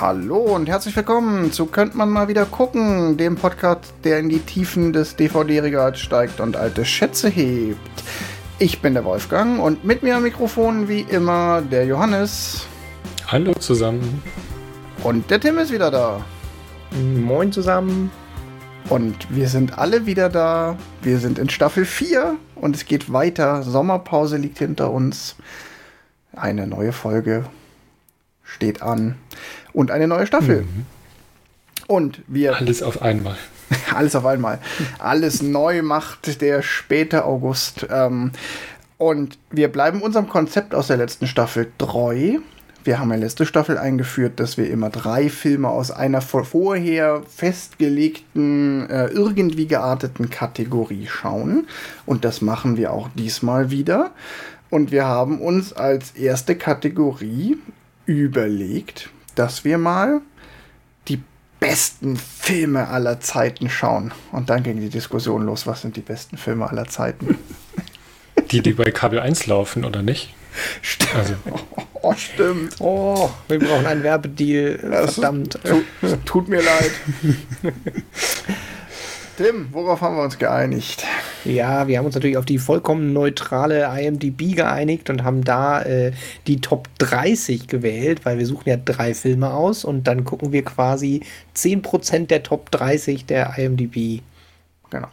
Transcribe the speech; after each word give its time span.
Hallo 0.00 0.38
und 0.54 0.68
herzlich 0.68 0.94
willkommen 0.94 1.50
zu 1.50 1.66
Könnt 1.66 1.96
man 1.96 2.08
mal 2.08 2.28
wieder 2.28 2.44
gucken, 2.44 3.16
dem 3.16 3.34
Podcast, 3.34 3.92
der 4.04 4.20
in 4.20 4.28
die 4.28 4.38
Tiefen 4.38 4.92
des 4.92 5.16
DVD-Regals 5.16 5.98
steigt 5.98 6.38
und 6.38 6.56
alte 6.56 6.84
Schätze 6.84 7.28
hebt. 7.28 7.80
Ich 8.60 8.80
bin 8.80 8.94
der 8.94 9.04
Wolfgang 9.04 9.58
und 9.60 9.84
mit 9.84 10.04
mir 10.04 10.14
am 10.14 10.22
Mikrofon 10.22 10.86
wie 10.86 11.00
immer 11.00 11.62
der 11.62 11.84
Johannes. 11.84 12.64
Hallo 13.26 13.54
zusammen. 13.54 14.22
Und 15.02 15.28
der 15.32 15.40
Tim 15.40 15.58
ist 15.58 15.72
wieder 15.72 15.90
da. 15.90 16.24
Moin 16.92 17.50
zusammen. 17.50 18.12
Und 18.88 19.34
wir 19.34 19.48
sind 19.48 19.78
alle 19.78 20.06
wieder 20.06 20.28
da. 20.28 20.76
Wir 21.02 21.18
sind 21.18 21.40
in 21.40 21.48
Staffel 21.50 21.84
4 21.84 22.36
und 22.54 22.76
es 22.76 22.86
geht 22.86 23.12
weiter. 23.12 23.64
Sommerpause 23.64 24.36
liegt 24.36 24.58
hinter 24.58 24.92
uns. 24.92 25.34
Eine 26.36 26.68
neue 26.68 26.92
Folge 26.92 27.46
steht 28.44 28.82
an. 28.82 29.16
Und 29.72 29.90
eine 29.90 30.08
neue 30.08 30.26
Staffel. 30.26 30.62
Mhm. 30.62 30.86
Und 31.86 32.20
wir. 32.26 32.56
Alles 32.56 32.82
auf 32.82 33.02
einmal. 33.02 33.36
alles 33.94 34.14
auf 34.16 34.26
einmal. 34.26 34.58
Alles 34.98 35.42
neu 35.42 35.82
macht 35.82 36.40
der 36.40 36.62
späte 36.62 37.24
August. 37.24 37.86
Ähm, 37.90 38.32
und 38.98 39.38
wir 39.50 39.68
bleiben 39.68 40.02
unserem 40.02 40.28
Konzept 40.28 40.74
aus 40.74 40.88
der 40.88 40.96
letzten 40.96 41.26
Staffel 41.26 41.70
treu. 41.78 42.38
Wir 42.84 42.98
haben 42.98 43.12
eine 43.12 43.22
letzte 43.22 43.44
Staffel 43.44 43.76
eingeführt, 43.76 44.40
dass 44.40 44.56
wir 44.56 44.70
immer 44.70 44.88
drei 44.88 45.28
Filme 45.28 45.68
aus 45.68 45.90
einer 45.90 46.20
vorher 46.20 47.22
festgelegten, 47.28 48.88
äh, 48.88 49.06
irgendwie 49.08 49.66
gearteten 49.66 50.30
Kategorie 50.30 51.06
schauen. 51.06 51.66
Und 52.06 52.24
das 52.24 52.40
machen 52.40 52.76
wir 52.76 52.92
auch 52.92 53.08
diesmal 53.14 53.70
wieder. 53.70 54.12
Und 54.70 54.90
wir 54.90 55.04
haben 55.06 55.40
uns 55.40 55.72
als 55.72 56.12
erste 56.12 56.56
Kategorie 56.56 57.58
überlegt, 58.06 59.10
dass 59.38 59.64
wir 59.64 59.78
mal 59.78 60.20
die 61.06 61.22
besten 61.60 62.16
Filme 62.16 62.88
aller 62.88 63.20
Zeiten 63.20 63.70
schauen. 63.70 64.12
Und 64.32 64.50
dann 64.50 64.62
ging 64.62 64.80
die 64.80 64.88
Diskussion 64.88 65.46
los, 65.46 65.66
was 65.66 65.82
sind 65.82 65.96
die 65.96 66.00
besten 66.00 66.36
Filme 66.36 66.68
aller 66.68 66.86
Zeiten? 66.86 67.38
Die, 68.50 68.62
die 68.62 68.72
bei 68.72 68.90
Kabel 68.90 69.20
1 69.20 69.46
laufen, 69.46 69.84
oder 69.84 70.02
nicht? 70.02 70.34
Stimmt. 70.82 71.14
Also. 71.14 71.34
Oh, 72.00 72.14
stimmt. 72.14 72.76
Oh, 72.78 73.28
wir 73.48 73.58
brauchen 73.58 73.84
einen 73.84 74.04
Werbedeal. 74.04 74.78
Verdammt. 75.08 75.58
Tut, 75.64 75.84
tut 76.24 76.48
mir 76.48 76.62
leid. 76.62 76.92
Tim, 79.38 79.68
worauf 79.70 80.00
haben 80.00 80.16
wir 80.16 80.24
uns 80.24 80.36
geeinigt? 80.36 81.04
Ja, 81.44 81.86
wir 81.86 81.98
haben 81.98 82.06
uns 82.06 82.16
natürlich 82.16 82.38
auf 82.38 82.44
die 82.44 82.58
vollkommen 82.58 83.12
neutrale 83.12 83.88
IMDb 83.96 84.56
geeinigt 84.56 85.10
und 85.10 85.22
haben 85.22 85.44
da 85.44 85.80
äh, 85.82 86.10
die 86.48 86.60
Top 86.60 86.88
30 86.98 87.68
gewählt, 87.68 88.24
weil 88.24 88.38
wir 88.38 88.46
suchen 88.46 88.68
ja 88.68 88.76
drei 88.76 89.14
Filme 89.14 89.54
aus 89.54 89.84
und 89.84 90.08
dann 90.08 90.24
gucken 90.24 90.50
wir 90.50 90.64
quasi 90.64 91.22
10% 91.54 92.26
der 92.26 92.42
Top 92.42 92.72
30 92.72 93.26
der 93.26 93.56
IMDb. 93.56 94.22
Genau. 94.90 95.06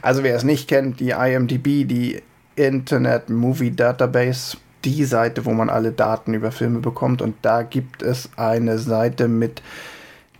Also 0.00 0.22
wer 0.22 0.36
es 0.36 0.42
nicht 0.42 0.68
kennt, 0.68 0.98
die 0.98 1.10
IMDb, 1.10 1.86
die 1.86 2.22
Internet 2.54 3.28
Movie 3.28 3.72
Database, 3.72 4.56
die 4.86 5.04
Seite, 5.04 5.44
wo 5.44 5.52
man 5.52 5.68
alle 5.68 5.92
Daten 5.92 6.32
über 6.32 6.50
Filme 6.50 6.78
bekommt 6.78 7.20
und 7.20 7.36
da 7.42 7.60
gibt 7.60 8.02
es 8.02 8.30
eine 8.36 8.78
Seite 8.78 9.28
mit 9.28 9.60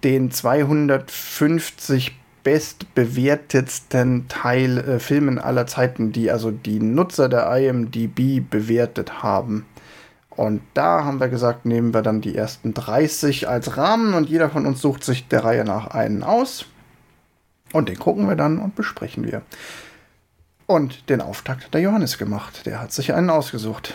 den 0.04 0.30
250 0.30 2.14
bestbewertetsten 2.46 4.28
Teil 4.28 4.78
äh, 4.78 4.98
Filmen 5.00 5.40
aller 5.40 5.66
Zeiten, 5.66 6.12
die 6.12 6.30
also 6.30 6.52
die 6.52 6.78
Nutzer 6.78 7.28
der 7.28 7.50
IMDb 7.56 8.40
bewertet 8.48 9.24
haben. 9.24 9.66
Und 10.30 10.62
da 10.72 11.02
haben 11.04 11.18
wir 11.18 11.28
gesagt, 11.28 11.66
nehmen 11.66 11.92
wir 11.92 12.02
dann 12.02 12.20
die 12.20 12.36
ersten 12.36 12.72
30 12.72 13.48
als 13.48 13.76
Rahmen 13.76 14.14
und 14.14 14.28
jeder 14.28 14.48
von 14.48 14.64
uns 14.64 14.80
sucht 14.80 15.02
sich 15.02 15.26
der 15.26 15.42
Reihe 15.42 15.64
nach 15.64 15.88
einen 15.88 16.22
aus. 16.22 16.66
Und 17.72 17.88
den 17.88 17.98
gucken 17.98 18.28
wir 18.28 18.36
dann 18.36 18.60
und 18.60 18.76
besprechen 18.76 19.24
wir. 19.24 19.42
Und 20.66 21.10
den 21.10 21.22
Auftakt 21.22 21.64
hat 21.64 21.74
der 21.74 21.80
Johannes 21.80 22.16
gemacht. 22.16 22.64
Der 22.64 22.80
hat 22.80 22.92
sich 22.92 23.12
einen 23.12 23.30
ausgesucht. 23.30 23.94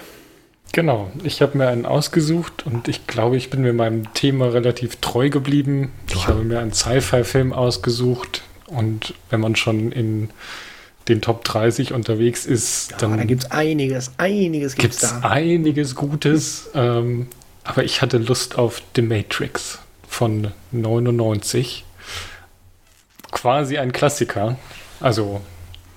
Genau, 0.74 1.12
ich 1.24 1.42
habe 1.42 1.58
mir 1.58 1.68
einen 1.68 1.86
ausgesucht 1.86 2.66
und 2.66 2.88
ich 2.88 3.06
glaube, 3.06 3.36
ich 3.36 3.50
bin 3.50 3.62
mir 3.62 3.74
meinem 3.74 4.14
Thema 4.14 4.54
relativ 4.54 4.98
treu 4.98 5.30
geblieben. 5.30 5.92
Ich 6.14 6.28
habe 6.28 6.44
mir 6.44 6.60
einen 6.60 6.72
Sci-Fi-Film 6.72 7.52
ausgesucht 7.52 8.44
und 8.68 9.14
wenn 9.30 9.42
man 9.42 9.58
schon 9.58 9.92
in 9.92 10.30
den 11.10 11.22
Top 11.22 11.44
30 11.44 11.92
unterwegs 11.92 12.46
ist, 12.46 12.92
ja, 12.92 12.98
dann. 12.98 13.18
Da 13.18 13.26
gibt 13.26 13.44
es 13.44 13.52
einiges, 13.52 14.12
einiges 14.18 14.76
gibt 14.76 14.94
es 14.94 15.24
einiges 15.24 15.96
Gutes. 15.96 16.70
ähm, 16.76 17.28
aber 17.66 17.84
ich 17.84 18.02
hatte 18.02 18.18
Lust 18.18 18.58
auf 18.58 18.82
The 18.96 19.02
Matrix 19.02 19.80
von 20.08 20.52
99. 20.72 21.84
Quasi 23.32 23.78
ein 23.78 23.92
Klassiker. 23.92 24.58
Also. 25.00 25.42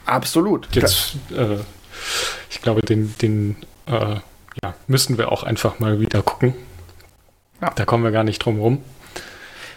Absolut. 0.06 0.68
Jetzt, 0.74 1.16
äh, 1.30 1.58
ich 2.50 2.60
glaube, 2.60 2.82
den, 2.82 3.14
den 3.22 3.56
äh, 3.86 4.16
ja, 4.62 4.74
müssen 4.86 5.18
wir 5.18 5.32
auch 5.32 5.42
einfach 5.42 5.78
mal 5.80 6.00
wieder 6.00 6.22
gucken. 6.22 6.54
Ja. 7.60 7.70
Da 7.70 7.84
kommen 7.84 8.04
wir 8.04 8.10
gar 8.10 8.24
nicht 8.24 8.38
drum 8.38 8.60
rum. 8.60 8.82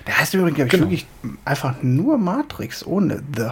Der 0.05 0.19
heißt 0.19 0.33
übrigens, 0.33 0.55
glaube 0.55 0.67
ich, 0.67 0.71
genau. 0.71 0.83
wirklich 0.85 1.07
einfach 1.45 1.75
nur 1.81 2.17
Matrix 2.17 2.85
ohne 2.85 3.21
The. 3.35 3.51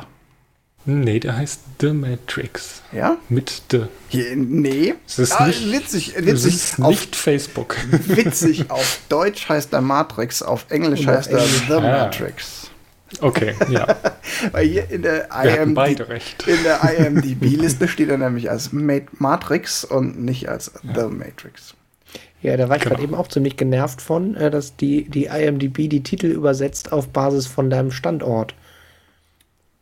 Nee, 0.86 1.20
der 1.20 1.36
heißt 1.36 1.62
The 1.82 1.94
Matrix. 1.94 2.84
Ja? 2.92 3.18
Mit 3.28 3.64
The. 3.72 3.86
Hier, 4.08 4.36
nee. 4.36 4.94
Es 5.08 5.18
ist 5.20 5.34
ah, 5.34 5.48
nicht, 5.48 5.72
witzig. 5.72 6.16
witzig 6.16 6.56
ist 6.56 6.80
auf, 6.80 6.90
nicht 6.90 7.16
Facebook. 7.16 7.76
Witzig. 7.90 8.70
Auf 8.70 9.00
Deutsch 9.10 9.50
heißt 9.50 9.74
er 9.74 9.82
Matrix, 9.82 10.44
auf 10.44 10.68
Englisch 10.70 11.08
heißt 11.08 11.32
er 11.32 11.40
The 11.40 11.74
ah. 11.74 11.82
Matrix. 11.82 12.65
Okay, 13.22 13.54
ja. 13.70 13.88
Weil 14.52 14.68
hier 14.68 14.90
in 14.90 15.02
der, 15.02 15.30
IMDb-Liste 15.32 17.88
steht 17.88 18.10
er 18.10 18.18
nämlich 18.18 18.50
als 18.50 18.72
Matrix 18.72 19.84
und 19.84 20.24
nicht 20.24 20.50
als 20.50 20.72
ja. 20.84 20.94
The 20.94 21.14
Matrix. 21.14 21.76
Ja, 22.42 22.58
da 22.58 22.70
war 22.70 22.76
ich 22.76 22.84
genau. 22.84 22.96
gerade 22.96 23.04
eben 23.04 23.16
auch 23.16 23.28
ziemlich 23.28 23.58
genervt 23.58 24.02
von, 24.02 24.36
äh, 24.36 24.52
dass 24.52 24.76
die, 24.76 25.10
die 25.10 25.26
IMDb 25.26 25.90
die 25.90 26.04
Titel 26.04 26.28
übersetzt 26.28 26.92
auf 26.92 27.10
Basis 27.10 27.48
von 27.48 27.70
deinem 27.70 27.92
Standort. 27.92 28.54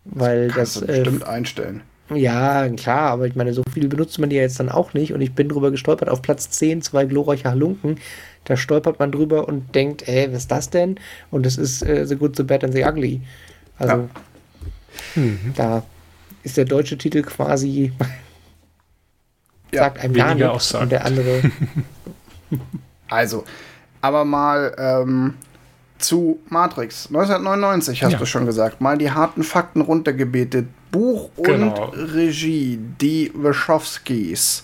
Weil 0.06 0.50
Kannst 0.50 0.78
das. 0.78 0.82
Du 0.82 0.88
bestimmt 0.88 1.24
äh, 1.24 1.26
einstellen. 1.26 1.82
Ja, 2.14 2.68
klar, 2.70 3.12
aber 3.12 3.28
ich 3.28 3.36
meine, 3.36 3.54
so 3.54 3.64
viel 3.74 3.88
benutzt 3.88 4.20
man 4.20 4.30
die 4.30 4.36
ja 4.36 4.44
jetzt 4.44 4.60
dann 4.60 4.70
auch 4.70 4.94
nicht. 4.94 5.14
Und 5.14 5.22
ich 5.22 5.34
bin 5.34 5.50
drüber 5.50 5.72
gestolpert 5.72 6.10
auf 6.10 6.22
Platz 6.22 6.50
10, 6.52 6.82
zwei 6.82 7.06
glorreiche 7.06 7.50
Halunken. 7.50 7.98
Da 8.46 8.58
stolpert 8.58 9.00
man 9.00 9.12
drüber 9.12 9.48
und 9.48 9.74
denkt, 9.74 10.08
ey, 10.08 10.28
was 10.32 10.40
ist 10.40 10.52
das 10.52 10.70
denn? 10.70 11.00
Und 11.32 11.46
es 11.46 11.58
ist 11.58 11.82
äh, 11.82 12.06
The 12.06 12.16
Good, 12.16 12.36
The 12.36 12.44
Bad 12.44 12.64
and 12.64 12.74
The 12.74 12.84
Ugly. 12.84 13.22
Also, 13.78 13.94
ja. 15.16 15.22
mhm. 15.22 15.54
da 15.56 15.84
ist 16.44 16.58
der 16.58 16.66
deutsche 16.66 16.98
Titel 16.98 17.22
quasi, 17.22 17.94
sagt 19.72 20.00
einem 20.00 20.14
gar 20.14 20.36
nichts. 20.36 20.74
Und 20.76 20.92
der 20.92 21.06
andere. 21.06 21.42
also, 23.10 23.46
aber 24.02 24.26
mal 24.26 24.76
ähm, 24.78 25.36
zu 25.98 26.40
Matrix. 26.50 27.08
1999 27.08 28.04
hast 28.04 28.12
ja. 28.12 28.18
du 28.18 28.26
schon 28.26 28.46
gesagt. 28.46 28.82
Mal 28.82 28.98
die 28.98 29.12
harten 29.12 29.44
Fakten 29.44 29.82
runtergebetet. 29.82 30.68
Buch 30.92 31.32
und 31.38 31.46
genau. 31.46 31.86
Regie, 31.96 32.78
die 33.02 33.32
Wachowskis 33.34 34.64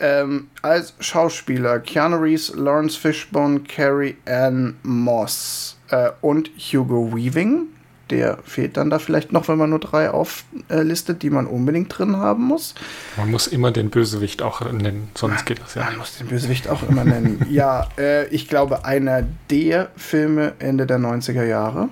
ähm, 0.00 0.48
als 0.62 0.94
Schauspieler 1.00 1.78
Keanu 1.80 2.16
Reeves, 2.16 2.52
Lawrence 2.54 2.98
Fishburne, 2.98 3.60
Carrie 3.60 4.16
Ann 4.26 4.76
Moss 4.82 5.76
äh, 5.90 6.10
und 6.20 6.50
Hugo 6.56 7.14
Weaving. 7.14 7.66
Der 8.10 8.38
fehlt 8.44 8.76
dann 8.76 8.90
da 8.90 8.98
vielleicht 8.98 9.30
noch, 9.30 9.46
wenn 9.46 9.56
man 9.56 9.70
nur 9.70 9.78
drei 9.78 10.10
auflistet, 10.10 11.22
die 11.22 11.30
man 11.30 11.46
unbedingt 11.46 11.96
drin 11.96 12.16
haben 12.16 12.42
muss. 12.42 12.74
Man 13.16 13.30
muss 13.30 13.46
immer 13.46 13.70
den 13.70 13.88
Bösewicht 13.90 14.42
auch 14.42 14.60
nennen, 14.72 15.10
sonst 15.14 15.46
geht 15.46 15.60
das 15.60 15.76
ja. 15.76 15.84
Man 15.84 15.98
muss 15.98 16.18
den 16.18 16.26
Bösewicht 16.26 16.68
auch 16.68 16.82
immer 16.88 17.04
nennen. 17.04 17.46
ja, 17.50 17.88
äh, 17.96 18.26
ich 18.28 18.48
glaube, 18.48 18.84
einer 18.84 19.22
der 19.48 19.90
Filme 19.96 20.54
Ende 20.58 20.86
der 20.86 20.98
90er 20.98 21.44
Jahre. 21.44 21.88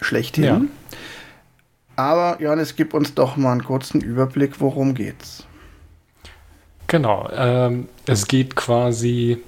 Schlechthin. 0.00 0.44
Ja. 0.44 0.60
Aber 1.96 2.40
Johannes, 2.40 2.76
gib 2.76 2.94
uns 2.94 3.14
doch 3.14 3.36
mal 3.36 3.50
einen 3.50 3.64
kurzen 3.64 4.00
Überblick, 4.00 4.60
worum 4.60 4.94
geht's. 4.94 5.47
Genau. 6.88 7.28
Ähm, 7.32 7.88
es 8.06 8.26
geht 8.26 8.56
quasi 8.56 9.38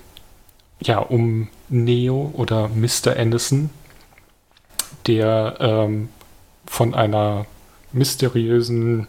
ja 0.80 0.98
um 0.98 1.48
Neo 1.68 2.32
oder 2.34 2.68
Mr. 2.68 3.16
Anderson, 3.16 3.70
der 5.06 5.56
ähm, 5.58 6.10
von 6.66 6.94
einer 6.94 7.46
mysteriösen 7.92 9.08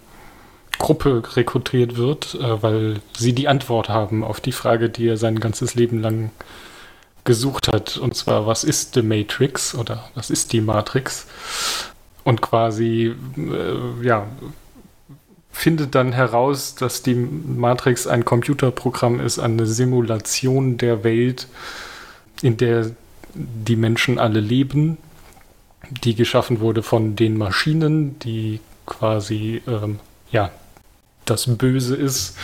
Gruppe 0.80 1.22
rekrutiert 1.36 1.98
wird, 1.98 2.36
äh, 2.36 2.64
weil 2.64 3.02
sie 3.16 3.34
die 3.34 3.50
Antwort 3.50 3.90
haben 3.90 4.24
auf 4.24 4.40
die 4.40 4.54
Frage, 4.54 4.90
die 4.90 5.08
er 5.08 5.18
sein 5.18 5.40
ganzes 5.40 5.76
Leben 5.76 6.02
lang 6.02 6.32
gesucht 7.26 7.68
hat. 7.68 7.98
Und 7.98 8.16
zwar, 8.16 8.48
was 8.48 8.64
ist 8.64 8.94
The 8.94 9.02
Matrix 9.02 9.76
oder 9.76 10.10
was 10.16 10.30
ist 10.30 10.54
die 10.54 10.62
Matrix? 10.62 11.28
Und 12.24 12.42
quasi, 12.42 13.14
äh, 13.38 14.06
ja, 14.06 14.26
findet 15.52 15.96
dann 15.96 16.14
heraus, 16.14 16.76
dass 16.76 17.04
die 17.04 17.16
Matrix 17.16 18.08
ein 18.08 18.26
Computerprogramm 18.26 19.20
ist, 19.20 19.40
eine 19.40 19.66
Simulation 19.66 20.78
der 20.78 21.04
Welt, 21.04 21.48
in 22.42 22.58
der 22.58 22.92
die 23.34 23.76
Menschen 23.76 24.20
alle 24.20 24.40
leben, 24.40 24.98
die 26.04 26.16
geschaffen 26.16 26.60
wurde 26.60 26.84
von 26.84 27.16
den 27.16 27.38
Maschinen, 27.38 28.20
die 28.20 28.60
quasi 28.86 29.62
ähm, 29.68 30.00
ja 30.32 30.52
das 31.26 31.58
Böse 31.58 31.96
ist, 31.96 32.38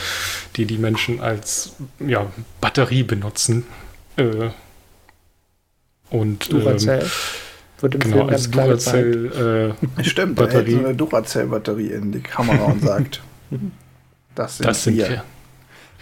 die 0.55 0.65
die 0.65 0.77
Menschen 0.77 1.19
als 1.19 1.73
ja, 1.99 2.27
Batterie 2.61 3.03
benutzen. 3.03 3.65
Äh, 4.17 4.49
und 6.09 6.51
Duracell. 6.51 7.01
Ähm, 7.01 7.09
wird 7.79 7.95
im 7.95 8.01
genau, 8.01 8.17
Film 8.17 8.27
ganz 8.29 8.51
klar 8.51 8.65
Duracell, 8.67 9.75
äh, 9.99 10.03
Stimmt, 10.03 10.35
Batterie. 10.35 10.55
er 10.57 10.65
hält 10.65 10.71
so 10.71 10.85
eine 10.85 10.95
Duracell-Batterie 10.95 11.91
in 11.91 12.11
die 12.11 12.21
Kamera 12.21 12.65
und 12.65 12.81
sagt, 12.81 13.21
das 14.35 14.57
sind, 14.57 14.67
das 14.67 14.83
sind 14.83 14.97
wir. 14.97 15.09
wir. 15.09 15.23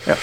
Ja. 0.05 0.17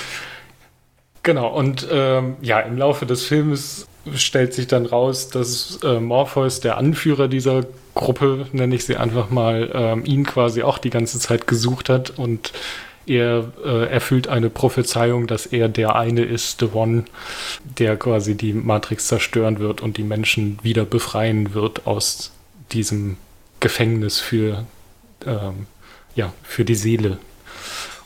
Genau, 1.23 1.49
und 1.57 1.87
ähm, 1.91 2.37
ja, 2.41 2.61
im 2.61 2.77
Laufe 2.77 3.07
des 3.07 3.25
Filmes 3.25 3.87
stellt 4.15 4.53
sich 4.55 4.67
dann 4.67 4.87
raus, 4.87 5.29
dass 5.29 5.79
äh, 5.85 6.01
Morpheus, 6.01 6.61
der 6.61 6.77
Anführer 6.77 7.29
dieser 7.29 7.65
Gruppe, 7.95 8.47
nenne 8.53 8.75
ich 8.75 8.85
sie 8.85 8.97
einfach 8.97 9.31
mal, 9.31 9.71
ähm, 9.73 10.05
ihn 10.05 10.25
quasi 10.25 10.63
auch 10.63 10.79
die 10.79 10.91
ganze 10.91 11.21
Zeit 11.21 11.47
gesucht 11.47 11.89
hat 11.89 12.11
und 12.19 12.53
er 13.07 13.53
äh, 13.65 13.87
erfüllt 13.87 14.29
eine 14.29 14.51
Prophezeiung, 14.51 15.27
dass 15.27 15.47
er 15.47 15.69
der 15.69 15.97
eine 15.97 16.23
ist, 16.23 16.61
The 16.61 16.69
One, 16.73 17.05
der 17.79 17.97
quasi 17.97 18.35
die 18.35 18.53
Matrix 18.53 19.07
zerstören 19.07 19.59
wird 19.59 19.81
und 19.81 19.97
die 19.97 20.03
Menschen 20.03 20.59
wieder 20.63 20.85
befreien 20.85 21.55
wird 21.55 21.87
aus 21.87 22.33
diesem 22.73 23.17
Gefängnis 23.61 24.21
für, 24.21 24.67
ähm, 25.27 25.67
ja, 26.15 26.33
für 26.43 26.65
die 26.65 26.75
Seele 26.75 27.19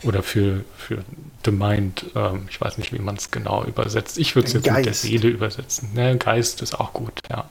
oder 0.03 0.23
für, 0.23 0.63
für 0.77 1.03
The 1.45 1.51
Mind. 1.51 2.05
Ähm, 2.15 2.47
ich 2.49 2.59
weiß 2.59 2.77
nicht, 2.77 2.93
wie 2.93 2.99
man 2.99 3.15
es 3.15 3.31
genau 3.31 3.63
übersetzt. 3.63 4.17
Ich 4.17 4.35
würde 4.35 4.47
es 4.47 4.53
jetzt 4.53 4.65
Geist. 4.65 4.77
mit 4.77 4.85
der 4.85 4.93
Seele 4.93 5.27
übersetzen. 5.29 5.89
Ne, 5.93 6.17
Geist 6.17 6.61
ist 6.61 6.79
auch 6.79 6.93
gut, 6.93 7.21
ja. 7.29 7.49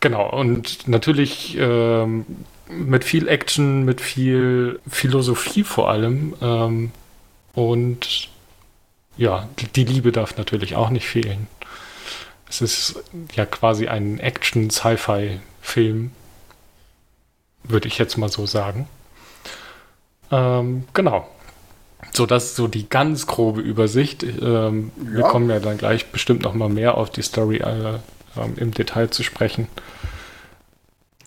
Genau, 0.00 0.30
und 0.30 0.86
natürlich 0.86 1.56
ähm, 1.58 2.24
mit 2.70 3.04
viel 3.04 3.28
Action, 3.28 3.84
mit 3.84 4.00
viel 4.00 4.80
Philosophie 4.88 5.64
vor 5.64 5.90
allem. 5.90 6.34
Ähm, 6.40 6.92
und 7.54 8.28
ja, 9.16 9.48
die 9.74 9.84
Liebe 9.84 10.12
darf 10.12 10.36
natürlich 10.36 10.76
auch 10.76 10.90
nicht 10.90 11.06
fehlen. 11.06 11.48
Es 12.48 12.60
ist 12.62 13.02
ja 13.34 13.44
quasi 13.44 13.88
ein 13.88 14.20
Action-Sci-Fi-Film, 14.20 16.12
würde 17.64 17.88
ich 17.88 17.98
jetzt 17.98 18.16
mal 18.16 18.28
so 18.28 18.46
sagen. 18.46 18.88
Ähm, 20.30 20.84
genau. 20.94 21.28
So, 22.12 22.26
das 22.26 22.44
ist 22.44 22.56
so 22.56 22.68
die 22.68 22.88
ganz 22.88 23.26
grobe 23.26 23.60
Übersicht. 23.60 24.22
Ähm, 24.22 24.92
ja. 24.96 25.12
Wir 25.16 25.22
kommen 25.24 25.50
ja 25.50 25.60
dann 25.60 25.78
gleich 25.78 26.06
bestimmt 26.06 26.42
noch 26.42 26.54
mal 26.54 26.68
mehr 26.68 26.96
auf 26.96 27.10
die 27.10 27.22
Story 27.22 27.56
äh, 27.58 27.98
ähm, 28.36 28.54
im 28.56 28.70
Detail 28.72 29.10
zu 29.10 29.22
sprechen. 29.22 29.68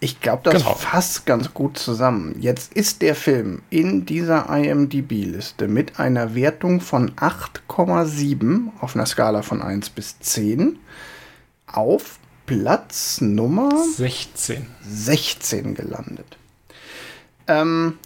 Ich 0.03 0.19
glaube, 0.19 0.41
das 0.43 0.63
genau. 0.63 0.73
fasst 0.73 1.27
ganz 1.27 1.53
gut 1.53 1.77
zusammen. 1.77 2.35
Jetzt 2.39 2.73
ist 2.73 3.03
der 3.03 3.13
Film 3.13 3.61
in 3.69 4.03
dieser 4.03 4.49
IMDB-Liste 4.49 5.67
mit 5.67 5.99
einer 5.99 6.33
Wertung 6.33 6.81
von 6.81 7.11
8,7 7.11 8.69
auf 8.79 8.95
einer 8.95 9.05
Skala 9.05 9.43
von 9.43 9.61
1 9.61 9.91
bis 9.91 10.19
10 10.19 10.79
auf 11.67 12.17
Platz 12.47 13.21
Nummer 13.21 13.69
16. 13.95 14.65
16 14.81 15.75
gelandet. 15.75 16.35
Ähm, 17.47 17.99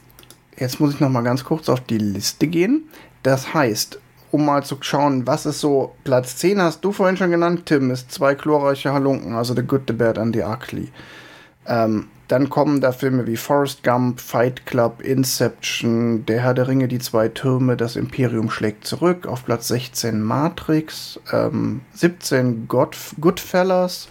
jetzt 0.58 0.82
muss 0.82 0.96
ich 0.96 1.00
noch 1.00 1.10
mal 1.10 1.24
ganz 1.24 1.46
kurz 1.46 1.70
auf 1.70 1.80
die 1.80 1.98
Liste 1.98 2.48
gehen. 2.48 2.90
Das 3.24 3.54
heißt, 3.54 4.00
um 4.32 4.46
mal 4.46 4.66
zu 4.66 4.76
schauen, 4.82 5.26
was 5.26 5.46
ist 5.46 5.62
so 5.62 5.96
Platz 6.04 6.36
10 6.36 6.62
hast 6.62 6.84
du 6.84 6.92
vorhin 6.92 7.16
schon 7.16 7.32
genannt, 7.32 7.68
Tim, 7.68 7.90
ist 7.90 8.12
zwei 8.12 8.36
chlorreiche 8.36 8.92
Halunken, 8.92 9.34
also 9.34 9.56
The 9.56 9.64
Good, 9.64 9.84
The 9.88 9.94
Bad 9.94 10.18
and 10.18 10.36
The 10.36 10.44
Ugly. 10.44 10.90
Ähm, 11.68 12.08
dann 12.28 12.50
kommen 12.50 12.82
da 12.82 12.92
Filme 12.92 13.28
wie 13.28 13.38
Forrest 13.38 13.84
Gump, 13.84 14.20
Fight 14.20 14.66
Club, 14.66 15.02
Inception, 15.02 16.26
Der 16.26 16.42
Herr 16.42 16.56
der 16.56 16.68
Ringe, 16.68 16.88
die 16.88 17.00
zwei 17.00 17.28
Türme, 17.28 17.78
Das 17.78 17.96
Imperium 17.96 18.50
schlägt 18.50 18.88
zurück, 18.88 19.28
auf 19.28 19.46
Platz 19.46 19.68
16 19.68 20.22
Matrix, 20.22 21.20
ähm, 21.32 21.82
17 21.94 22.68
God 22.68 22.98
Goodfellas, 23.22 24.08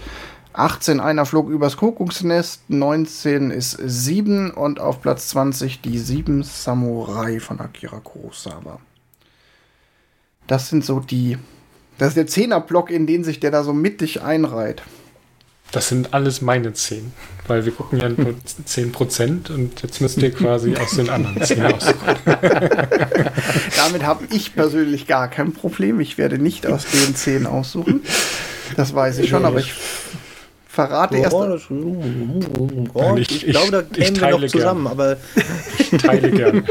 18 0.52 1.00
Einer 1.00 1.26
flog 1.26 1.48
übers 1.50 1.76
Kuckucksnest, 1.76 2.70
19 2.70 3.50
ist 3.50 3.76
7 3.84 4.52
und 4.52 4.78
auf 4.78 5.02
Platz 5.02 5.28
20 5.30 5.80
die 5.80 5.98
7 5.98 6.44
Samurai 6.44 7.40
von 7.40 7.58
Akira 7.58 7.98
Kurosawa. 7.98 8.78
Das 10.46 10.68
sind 10.68 10.84
so 10.84 11.00
die. 11.00 11.38
Das 11.98 12.08
ist 12.08 12.16
der 12.16 12.26
Zehnerblock, 12.28 12.90
in 12.90 13.06
den 13.06 13.24
sich 13.24 13.40
der 13.40 13.50
da 13.50 13.64
so 13.64 13.72
mittig 13.72 14.22
einreiht. 14.22 14.82
Das 15.74 15.88
sind 15.88 16.14
alles 16.14 16.40
meine 16.40 16.72
10, 16.72 17.12
weil 17.48 17.64
wir 17.64 17.72
gucken 17.72 17.98
ja 17.98 18.08
nur 18.08 18.36
10% 18.64 19.50
und 19.50 19.82
jetzt 19.82 20.00
müsst 20.00 20.22
ihr 20.22 20.30
quasi 20.30 20.76
aus 20.76 20.92
den 20.92 21.10
anderen 21.10 21.42
10 21.42 21.62
aussuchen. 21.64 21.96
Damit 23.76 24.04
habe 24.04 24.24
ich 24.30 24.54
persönlich 24.54 25.08
gar 25.08 25.26
kein 25.26 25.52
Problem. 25.52 25.98
Ich 25.98 26.16
werde 26.16 26.38
nicht 26.38 26.64
aus 26.68 26.84
den 26.86 27.16
10 27.16 27.46
aussuchen. 27.48 28.02
Das 28.76 28.94
weiß 28.94 29.18
ich 29.18 29.30
schon, 29.30 29.44
aber 29.44 29.58
ich 29.58 29.74
verrate 30.68 31.16
erst. 31.16 31.34
Oh, 31.34 31.58
oh, 32.94 33.16
ich, 33.16 33.44
ich, 33.44 33.50
glaube, 33.50 33.72
da 33.72 33.82
kämen 33.82 34.20
wir 34.20 34.30
noch 34.30 34.46
zusammen, 34.46 34.84
gern. 34.84 34.92
aber. 34.92 35.16
Ich 35.76 35.90
teile 35.90 36.30
gern. 36.30 36.64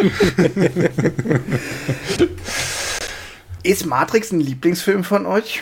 Ist 3.63 3.85
Matrix 3.85 4.31
ein 4.31 4.39
Lieblingsfilm 4.39 5.03
von 5.03 5.25
euch? 5.25 5.61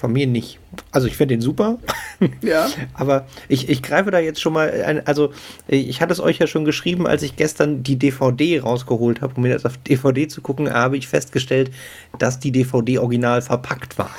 Von 0.00 0.14
mir 0.14 0.26
nicht. 0.26 0.58
Also 0.92 1.06
ich 1.08 1.16
finde 1.18 1.34
den 1.34 1.42
super. 1.42 1.78
Ja. 2.42 2.68
Aber 2.92 3.26
ich, 3.48 3.70
ich 3.70 3.82
greife 3.82 4.10
da 4.10 4.18
jetzt 4.18 4.42
schon 4.42 4.52
mal 4.52 4.70
ein, 4.70 5.06
also 5.06 5.32
ich 5.68 6.02
hatte 6.02 6.12
es 6.12 6.20
euch 6.20 6.38
ja 6.38 6.46
schon 6.46 6.66
geschrieben, 6.66 7.06
als 7.06 7.22
ich 7.22 7.36
gestern 7.36 7.82
die 7.82 7.96
DVD 7.96 8.60
rausgeholt 8.60 9.22
habe, 9.22 9.34
um 9.36 9.42
mir 9.42 9.54
das 9.54 9.64
auf 9.64 9.78
DVD 9.78 10.28
zu 10.28 10.42
gucken, 10.42 10.70
habe 10.70 10.98
ich 10.98 11.08
festgestellt, 11.08 11.70
dass 12.18 12.38
die 12.38 12.52
DVD 12.52 12.98
original 12.98 13.40
verpackt 13.40 13.96
war. 13.96 14.10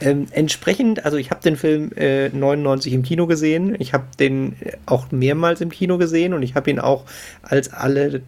ähm, 0.00 0.26
entsprechend, 0.30 1.04
also 1.04 1.16
ich 1.16 1.32
habe 1.32 1.42
den 1.42 1.56
Film 1.56 1.90
äh, 1.96 2.28
99 2.28 2.92
im 2.92 3.02
Kino 3.02 3.26
gesehen, 3.26 3.74
ich 3.80 3.92
habe 3.92 4.04
den 4.20 4.54
auch 4.86 5.10
mehrmals 5.10 5.60
im 5.60 5.70
Kino 5.70 5.98
gesehen 5.98 6.34
und 6.34 6.42
ich 6.42 6.54
habe 6.54 6.70
ihn 6.70 6.78
auch 6.78 7.04
als 7.42 7.72
alle 7.72 8.22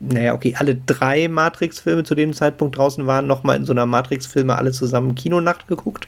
naja, 0.00 0.34
okay, 0.34 0.54
alle 0.58 0.76
drei 0.76 1.28
Matrix-Filme 1.28 2.04
zu 2.04 2.14
dem 2.14 2.32
Zeitpunkt 2.32 2.76
draußen 2.76 3.06
waren, 3.06 3.26
nochmal 3.26 3.56
in 3.56 3.64
so 3.64 3.72
einer 3.72 3.86
Matrix-Filme 3.86 4.56
alle 4.56 4.72
zusammen 4.72 5.14
Kinonacht 5.14 5.68
geguckt. 5.68 6.06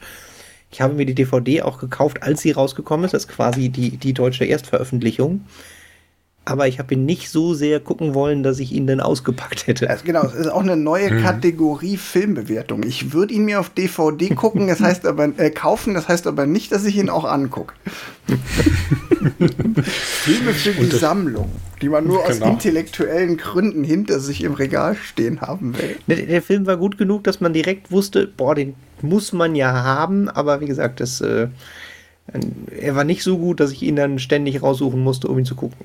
Ich 0.71 0.81
habe 0.81 0.93
mir 0.93 1.05
die 1.05 1.15
DVD 1.15 1.63
auch 1.63 1.79
gekauft, 1.79 2.21
als 2.21 2.41
sie 2.41 2.51
rausgekommen 2.51 3.05
ist. 3.05 3.13
Das 3.13 3.25
ist 3.25 3.31
quasi 3.31 3.69
die, 3.69 3.97
die 3.97 4.13
deutsche 4.13 4.45
Erstveröffentlichung 4.45 5.41
aber 6.49 6.67
ich 6.67 6.79
habe 6.79 6.95
ihn 6.95 7.05
nicht 7.05 7.29
so 7.29 7.53
sehr 7.53 7.79
gucken 7.79 8.15
wollen, 8.15 8.41
dass 8.41 8.59
ich 8.59 8.71
ihn 8.71 8.87
dann 8.87 8.99
ausgepackt 8.99 9.67
hätte. 9.67 9.87
Also 9.89 10.03
genau, 10.03 10.25
es 10.25 10.33
ist 10.33 10.47
auch 10.47 10.63
eine 10.63 10.75
neue 10.75 11.11
mhm. 11.11 11.21
Kategorie 11.21 11.95
Filmbewertung. 11.97 12.81
Ich 12.83 13.13
würde 13.13 13.35
ihn 13.35 13.45
mir 13.45 13.59
auf 13.59 13.69
DVD 13.69 14.29
gucken, 14.33 14.67
das 14.67 14.79
heißt 14.79 15.05
aber 15.05 15.29
äh, 15.37 15.51
kaufen, 15.51 15.93
das 15.93 16.07
heißt 16.07 16.25
aber 16.25 16.47
nicht, 16.47 16.71
dass 16.71 16.85
ich 16.85 16.97
ihn 16.97 17.09
auch 17.09 17.25
angucke. 17.25 17.75
Filme 19.83 20.53
für 20.53 20.71
die 20.71 20.95
Sammlung, 20.95 21.51
die 21.81 21.89
man 21.89 22.07
nur 22.07 22.23
genau. 22.23 22.45
aus 22.45 22.51
intellektuellen 22.51 23.37
Gründen 23.37 23.83
hinter 23.83 24.19
sich 24.19 24.43
im 24.43 24.53
Regal 24.53 24.95
stehen 24.95 25.41
haben 25.41 25.77
will. 25.77 25.97
Der, 26.07 26.25
der, 26.25 26.41
Film 26.41 26.65
war 26.65 26.77
gut 26.77 26.97
genug, 26.97 27.23
dass 27.25 27.41
man 27.41 27.53
direkt 27.53 27.91
wusste, 27.91 28.27
boah, 28.27 28.55
den 28.55 28.73
muss 29.01 29.33
man 29.33 29.53
ja 29.55 29.71
haben, 29.71 30.29
aber 30.29 30.61
wie 30.61 30.65
gesagt, 30.65 30.99
das 30.99 31.21
äh, 31.21 31.47
er 32.79 32.95
war 32.95 33.03
nicht 33.03 33.23
so 33.23 33.37
gut, 33.37 33.59
dass 33.59 33.71
ich 33.71 33.81
ihn 33.83 33.95
dann 33.95 34.19
ständig 34.19 34.61
raussuchen 34.61 35.01
musste, 35.01 35.27
um 35.27 35.39
ihn 35.39 35.45
zu 35.45 35.55
gucken. 35.55 35.77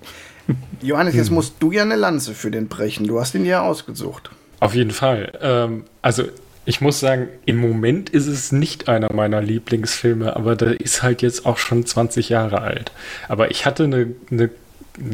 Johannes, 0.83 1.15
jetzt 1.15 1.29
hm. 1.29 1.35
musst 1.35 1.55
du 1.61 1.73
ja 1.73 1.83
eine 1.83 1.97
Lanze 1.97 2.35
für 2.35 2.51
den 2.51 2.69
brechen. 2.69 3.07
Du 3.07 3.21
hast 3.21 3.35
ihn 3.35 3.45
ja 3.45 3.63
ausgesucht. 3.63 4.31
Auf 4.61 4.75
jeden 4.75 4.91
Fall. 4.91 5.33
Ähm, 5.41 5.85
also 6.03 6.25
ich 6.67 6.81
muss 6.81 7.01
sagen, 7.01 7.29
im 7.45 7.59
Moment 7.59 8.11
ist 8.11 8.27
es 8.27 8.51
nicht 8.51 8.89
einer 8.89 9.13
meiner 9.13 9.43
Lieblingsfilme, 9.43 10.35
aber 10.35 10.57
der 10.57 10.81
ist 10.81 11.03
halt 11.03 11.21
jetzt 11.21 11.45
auch 11.45 11.59
schon 11.59 11.85
20 11.85 12.31
Jahre 12.31 12.63
alt. 12.63 12.93
Aber 13.29 13.51
ich 13.51 13.67
hatte 13.67 13.85
eine, 13.85 14.15
eine 14.31 14.51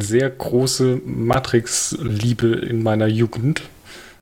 sehr 0.01 0.31
große 0.31 1.01
Matrix-Liebe 1.05 2.49
in 2.49 2.83
meiner 2.83 3.07
Jugend. 3.07 3.63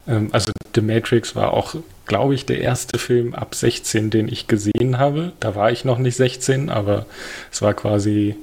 Ähm, 0.07 0.29
also 0.33 0.53
The 0.75 0.81
Matrix 0.81 1.35
war 1.37 1.53
auch, 1.53 1.75
glaube 2.07 2.35
ich, 2.35 2.47
der 2.47 2.61
erste 2.61 2.99
Film 2.99 3.35
ab 3.35 3.55
16, 3.55 4.11
den 4.11 4.29
ich 4.29 4.47
gesehen 4.47 4.99
habe. 4.99 5.33
Da 5.41 5.55
war 5.55 5.71
ich 5.71 5.85
noch 5.85 5.99
nicht 5.99 6.17
16, 6.17 6.71
aber 6.71 7.07
es 7.53 7.61
war 7.61 7.75
quasi 7.75 8.37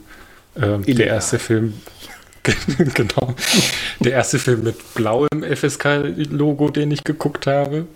äh, 0.55 0.93
der 0.93 1.07
erste 1.07 1.39
Film, 1.39 1.73
genau. 2.93 3.33
Der 3.99 4.13
erste 4.13 4.39
Film 4.39 4.63
mit 4.63 4.93
blauem 4.93 5.43
FSK-Logo, 5.43 6.69
den 6.69 6.91
ich 6.91 7.03
geguckt 7.03 7.47
habe. 7.47 7.87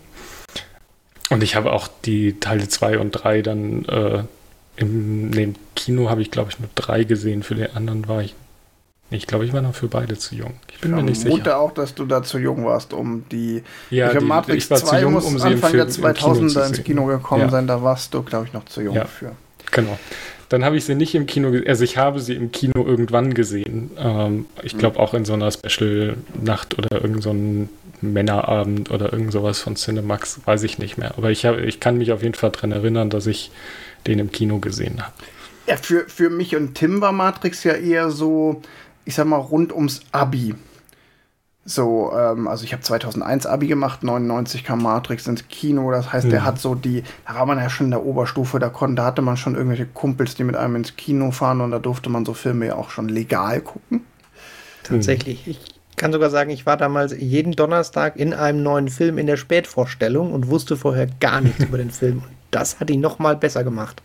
Und 1.29 1.43
ich 1.43 1.55
habe 1.55 1.71
auch 1.71 1.87
die 2.05 2.39
Teile 2.39 2.67
2 2.67 2.99
und 2.99 3.11
3 3.11 3.41
dann 3.41 3.85
äh, 3.85 4.23
im, 4.79 5.29
nee, 5.29 5.43
im 5.43 5.55
Kino 5.75 6.09
habe 6.09 6.21
ich, 6.21 6.31
glaube 6.31 6.51
ich, 6.51 6.59
nur 6.59 6.69
drei 6.73 7.03
gesehen. 7.03 7.43
Für 7.43 7.55
den 7.55 7.75
anderen 7.75 8.07
war 8.07 8.21
ich 8.21 8.33
Ich 9.11 9.27
glaube, 9.27 9.45
ich 9.45 9.53
war 9.53 9.61
noch 9.61 9.75
für 9.75 9.87
beide 9.87 10.17
zu 10.17 10.35
jung. 10.35 10.53
Ich 10.71 10.79
bin 10.79 10.91
ich 10.91 10.95
mir 10.95 11.03
nicht 11.03 11.19
sicher. 11.19 11.37
Ich 11.37 11.49
auch, 11.49 11.73
dass 11.73 11.95
du 11.95 12.05
da 12.05 12.23
zu 12.23 12.37
jung 12.37 12.65
warst, 12.65 12.93
um 12.93 13.25
die. 13.29 13.63
Ja, 13.89 14.13
die, 14.13 14.23
Matrix 14.23 14.65
ich 14.65 14.71
war 14.71 14.77
2 14.77 14.87
zu 14.87 15.01
jung, 15.03 15.13
muss 15.13 15.25
um 15.25 15.41
Anfang 15.41 15.73
der 15.73 15.89
2000er 15.89 16.67
ins 16.67 16.83
Kino 16.83 17.05
gekommen 17.05 17.41
ja. 17.41 17.49
sein. 17.49 17.67
Da 17.67 17.83
warst 17.83 18.13
du, 18.13 18.23
glaube 18.23 18.45
ich, 18.45 18.53
noch 18.53 18.65
zu 18.65 18.81
jung 18.81 18.95
ja. 18.95 19.05
für. 19.05 19.35
Genau. 19.71 19.99
Dann 20.49 20.65
habe 20.65 20.77
ich 20.77 20.85
sie 20.85 20.95
nicht 20.95 21.13
im 21.15 21.27
Kino, 21.27 21.51
also 21.67 21.83
ich 21.83 21.97
habe 21.97 22.19
sie 22.19 22.33
im 22.33 22.51
Kino 22.51 22.85
irgendwann 22.85 23.33
gesehen. 23.33 23.91
Ähm, 23.97 24.47
ich 24.63 24.77
glaube 24.77 24.97
hm. 24.97 25.03
auch 25.03 25.13
in 25.13 25.25
so 25.25 25.33
einer 25.33 25.51
Special-Nacht 25.51 26.77
oder 26.77 27.01
irgendein 27.01 27.21
so 27.21 27.69
Männerabend 28.01 28.91
oder 28.91 29.11
irgend 29.11 29.31
sowas 29.31 29.59
von 29.59 29.75
Cinemax, 29.75 30.41
weiß 30.45 30.63
ich 30.63 30.79
nicht 30.79 30.97
mehr. 30.97 31.13
Aber 31.17 31.31
ich, 31.31 31.45
hab, 31.45 31.57
ich 31.57 31.79
kann 31.79 31.97
mich 31.97 32.11
auf 32.11 32.23
jeden 32.23 32.33
Fall 32.33 32.51
daran 32.51 32.71
erinnern, 32.71 33.09
dass 33.09 33.27
ich 33.27 33.51
den 34.07 34.19
im 34.19 34.31
Kino 34.31 34.59
gesehen 34.59 35.01
habe. 35.01 35.13
Ja, 35.67 35.77
für, 35.77 36.07
für 36.07 36.29
mich 36.29 36.55
und 36.55 36.75
Tim 36.75 37.01
war 37.01 37.11
Matrix 37.11 37.63
ja 37.63 37.73
eher 37.73 38.09
so, 38.09 38.61
ich 39.05 39.15
sag 39.15 39.27
mal, 39.27 39.37
rund 39.37 39.73
ums 39.73 40.01
Abi. 40.11 40.55
So, 41.65 42.11
ähm, 42.17 42.47
also 42.47 42.63
ich 42.63 42.73
habe 42.73 42.81
2001 42.81 43.45
Abi 43.45 43.67
gemacht, 43.67 44.03
99 44.03 44.63
kam 44.63 44.81
Matrix 44.81 45.27
ins 45.27 45.47
Kino. 45.49 45.91
Das 45.91 46.11
heißt, 46.11 46.25
mhm. 46.25 46.31
der 46.31 46.43
hat 46.43 46.59
so 46.59 46.73
die, 46.73 47.03
da 47.27 47.35
war 47.35 47.45
man 47.45 47.59
ja 47.59 47.69
schon 47.69 47.87
in 47.87 47.91
der 47.91 48.05
Oberstufe, 48.05 48.59
da, 48.59 48.69
konnte, 48.69 48.95
da 48.95 49.05
hatte 49.05 49.21
man 49.21 49.37
schon 49.37 49.55
irgendwelche 49.55 49.85
Kumpels, 49.85 50.35
die 50.35 50.43
mit 50.43 50.55
einem 50.55 50.77
ins 50.77 50.95
Kino 50.95 51.31
fahren 51.31 51.61
und 51.61 51.71
da 51.71 51.79
durfte 51.79 52.09
man 52.09 52.25
so 52.25 52.33
Filme 52.33 52.67
ja 52.67 52.75
auch 52.75 52.89
schon 52.89 53.09
legal 53.09 53.61
gucken. 53.61 54.01
Tatsächlich. 54.83 55.47
Ich 55.47 55.59
kann 55.95 56.11
sogar 56.11 56.29
sagen, 56.29 56.49
ich 56.49 56.65
war 56.65 56.77
damals 56.77 57.13
jeden 57.15 57.51
Donnerstag 57.51 58.15
in 58.15 58.33
einem 58.33 58.63
neuen 58.63 58.87
Film 58.87 59.17
in 59.17 59.27
der 59.27 59.37
Spätvorstellung 59.37 60.33
und 60.33 60.47
wusste 60.47 60.77
vorher 60.77 61.07
gar 61.19 61.41
nichts 61.41 61.63
über 61.63 61.77
den 61.77 61.91
Film. 61.91 62.19
Und 62.19 62.31
das 62.51 62.79
hat 62.79 62.89
ihn 62.89 63.01
noch 63.01 63.19
mal 63.19 63.35
besser 63.35 63.63
gemacht. 63.63 64.01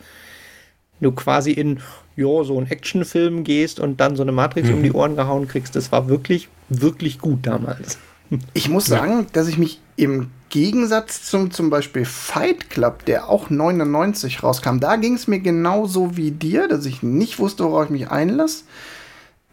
Du 1.01 1.13
quasi 1.13 1.53
in, 1.53 1.81
ja, 2.17 2.45
so 2.45 2.57
einen 2.57 2.71
Actionfilm 2.71 3.45
gehst 3.45 3.81
und 3.81 4.01
dann 4.01 4.17
so 4.17 4.23
eine 4.23 4.33
Matrix 4.33 4.69
mhm. 4.69 4.75
um 4.75 4.83
die 4.83 4.91
mhm. 4.91 4.97
Ohren 4.97 5.17
gehauen 5.17 5.49
kriegst, 5.49 5.77
das 5.77 5.93
war 5.93 6.09
wirklich, 6.09 6.49
wirklich 6.69 7.19
gut 7.19 7.47
damals. 7.47 7.99
Ich 8.55 8.71
muss 8.71 8.87
sagen, 8.87 9.21
ja. 9.21 9.27
dass 9.35 9.49
ich 9.49 9.59
mich 9.59 9.81
im 9.97 10.31
Gegensatz 10.49 11.25
zum 11.25 11.51
zum 11.51 11.69
Beispiel 11.69 12.05
Fight 12.05 12.71
Club, 12.71 13.05
der 13.05 13.29
auch 13.29 13.51
99 13.51 14.43
rauskam, 14.43 14.79
da 14.81 14.97
ging 14.97 15.15
es 15.15 15.29
mir 15.29 15.41
genauso 15.41 16.17
wie 16.17 16.31
dir, 16.31 16.67
dass 16.67 16.87
ich 16.87 17.03
nicht 17.03 17.39
wusste, 17.39 17.65
worauf 17.65 17.85
ich 17.85 17.91
mich 17.91 18.11
einlasse. 18.11 18.65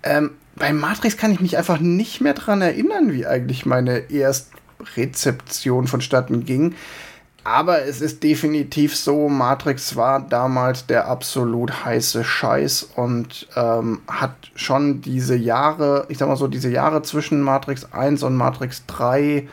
Ähm, 0.03 0.31
bei 0.55 0.73
Matrix 0.73 1.17
kann 1.17 1.31
ich 1.31 1.41
mich 1.41 1.57
einfach 1.57 1.79
nicht 1.79 2.21
mehr 2.21 2.33
daran 2.33 2.61
erinnern, 2.61 3.13
wie 3.13 3.25
eigentlich 3.25 3.65
meine 3.65 4.11
Erstrezeption 4.11 5.87
vonstatten 5.87 6.45
ging. 6.45 6.75
Aber 7.43 7.85
es 7.85 8.01
ist 8.01 8.21
definitiv 8.21 8.95
so, 8.95 9.27
Matrix 9.27 9.95
war 9.95 10.19
damals 10.21 10.85
der 10.85 11.07
absolut 11.07 11.85
heiße 11.85 12.23
Scheiß 12.23 12.89
und 12.95 13.47
ähm, 13.55 14.01
hat 14.07 14.35
schon 14.55 15.01
diese 15.01 15.35
Jahre, 15.35 16.05
ich 16.09 16.19
sag 16.19 16.27
mal 16.27 16.35
so, 16.35 16.47
diese 16.47 16.69
Jahre 16.69 17.01
zwischen 17.01 17.41
Matrix 17.41 17.91
1 17.93 18.21
und 18.21 18.35
Matrix 18.35 18.85
3, 18.85 19.47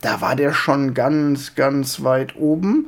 da 0.00 0.20
war 0.20 0.34
der 0.34 0.52
schon 0.52 0.94
ganz, 0.94 1.54
ganz 1.54 2.02
weit 2.02 2.36
oben. 2.36 2.86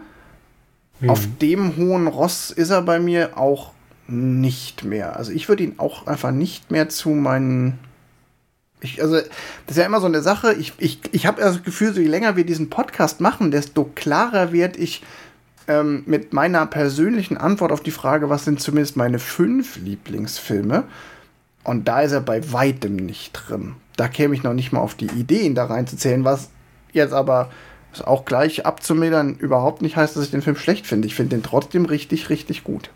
Mhm. 0.99 1.11
Auf 1.11 1.29
dem 1.41 1.77
hohen 1.77 2.09
Ross 2.09 2.51
ist 2.51 2.71
er 2.71 2.83
bei 2.83 2.99
mir 2.99 3.39
auch 3.39 3.73
nicht 4.09 4.85
mehr. 4.85 5.17
Also 5.17 5.31
ich 5.31 5.49
würde 5.49 5.63
ihn 5.63 5.75
auch 5.79 6.09
einfach 6.09 6.33
nicht 6.33 6.73
mehr 6.73 6.89
zu 6.89 7.11
meinen 7.11 7.79
ich, 8.81 9.03
also, 9.03 9.17
das 9.17 9.27
ist 9.71 9.77
ja 9.77 9.87
immer 9.87 10.01
so 10.01 10.07
eine 10.07 10.23
Sache. 10.23 10.55
Ich, 10.55 10.73
ich, 10.79 11.01
ich 11.13 11.27
habe 11.27 11.41
das 11.41 11.63
Gefühl, 11.63 11.93
so 11.93 12.01
je 12.01 12.09
länger 12.09 12.37
wir 12.37 12.45
diesen 12.45 12.71
Podcast 12.71 13.21
machen, 13.21 13.51
desto 13.51 13.85
klarer 13.85 14.53
werde 14.53 14.79
ich 14.79 15.03
ähm, 15.67 16.03
mit 16.07 16.33
meiner 16.33 16.67
persönlichen 16.67 17.37
Antwort 17.37 17.73
auf 17.73 17.83
die 17.83 17.91
Frage, 17.91 18.31
was 18.31 18.45
sind 18.45 18.61
zumindest 18.61 18.97
meine 18.97 19.19
fünf 19.19 19.77
Lieblingsfilme. 19.77 20.85
Und 21.65 21.87
da 21.89 22.01
ist 22.01 22.13
er 22.13 22.21
bei 22.21 22.53
weitem 22.53 22.97
nicht 22.97 23.33
drin. 23.33 23.75
Da 23.97 24.09
käme 24.09 24.35
ich 24.35 24.43
noch 24.43 24.55
nicht 24.55 24.73
mal 24.73 24.81
auf 24.81 24.95
die 24.95 25.07
Idee, 25.07 25.41
ihn 25.41 25.55
da 25.55 25.67
reinzuzählen, 25.67 26.25
was 26.25 26.51
jetzt 26.93 27.13
aber 27.13 27.51
auch 28.05 28.25
gleich 28.25 28.65
abzumildern 28.65 29.35
überhaupt 29.35 29.83
nicht 29.83 29.97
heißt, 29.97 30.17
dass 30.17 30.25
ich 30.25 30.31
den 30.31 30.43
Film 30.43 30.57
schlecht 30.57 30.87
finde. 30.87 31.07
Ich 31.07 31.15
finde 31.15 31.37
den 31.37 31.43
trotzdem 31.43 31.85
richtig, 31.85 32.31
richtig 32.31 32.65
gut. 32.65 32.91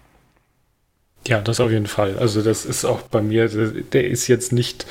Ja, 1.27 1.41
das 1.41 1.61
auf 1.61 1.71
jeden 1.71 1.87
Fall. 1.87 2.19
Also 2.19 2.43
das 2.43 2.65
ist 2.65 2.85
auch 2.85 3.03
bei 3.03 3.23
mir, 3.23 3.49
der 3.49 4.09
ist 4.09 4.29
jetzt 4.29 4.53
nicht 4.53 4.87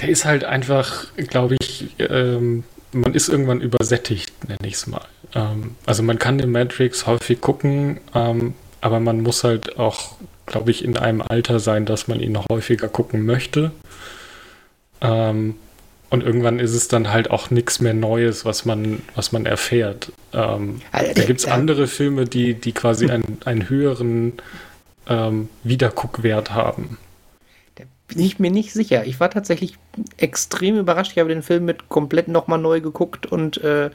der 0.00 0.08
ist 0.08 0.24
halt 0.24 0.44
einfach, 0.44 1.06
glaube 1.16 1.56
ich, 1.60 1.94
ähm, 1.98 2.64
man 2.92 3.14
ist 3.14 3.28
irgendwann 3.28 3.60
übersättigt, 3.60 4.32
nenne 4.48 4.66
ich 4.66 4.74
es 4.74 4.86
mal. 4.86 5.04
Ähm, 5.34 5.76
also 5.86 6.02
man 6.02 6.18
kann 6.18 6.38
den 6.38 6.52
Matrix 6.52 7.06
häufig 7.06 7.40
gucken, 7.40 8.00
ähm, 8.14 8.54
aber 8.80 9.00
man 9.00 9.20
muss 9.20 9.44
halt 9.44 9.78
auch, 9.78 10.16
glaube 10.46 10.70
ich, 10.70 10.84
in 10.84 10.96
einem 10.96 11.22
Alter 11.22 11.60
sein, 11.60 11.86
dass 11.86 12.08
man 12.08 12.20
ihn 12.20 12.32
noch 12.32 12.46
häufiger 12.50 12.88
gucken 12.88 13.24
möchte. 13.24 13.72
Ähm, 15.00 15.56
und 16.08 16.22
irgendwann 16.22 16.60
ist 16.60 16.72
es 16.72 16.88
dann 16.88 17.12
halt 17.12 17.30
auch 17.30 17.50
nichts 17.50 17.80
mehr 17.80 17.94
Neues, 17.94 18.44
was 18.44 18.64
man, 18.64 19.02
was 19.14 19.32
man 19.32 19.44
erfährt. 19.44 20.12
Ähm, 20.32 20.80
also, 20.92 21.12
da 21.14 21.24
gibt 21.24 21.40
es 21.40 21.46
andere 21.46 21.86
Filme, 21.88 22.26
die, 22.26 22.54
die 22.54 22.72
quasi 22.72 23.10
einen, 23.10 23.38
einen 23.44 23.68
höheren 23.68 24.34
ähm, 25.08 25.48
Wiederguckwert 25.64 26.52
haben 26.52 26.98
bin 28.08 28.20
ich 28.20 28.38
mir 28.38 28.50
nicht 28.50 28.72
sicher. 28.72 29.04
Ich 29.04 29.20
war 29.20 29.30
tatsächlich 29.30 29.78
extrem 30.16 30.78
überrascht. 30.78 31.12
Ich 31.12 31.18
habe 31.18 31.28
den 31.28 31.42
Film 31.42 31.64
mit 31.64 31.88
komplett 31.88 32.28
nochmal 32.28 32.58
neu 32.58 32.80
geguckt 32.80 33.26
und 33.26 33.58
äh, 33.58 33.90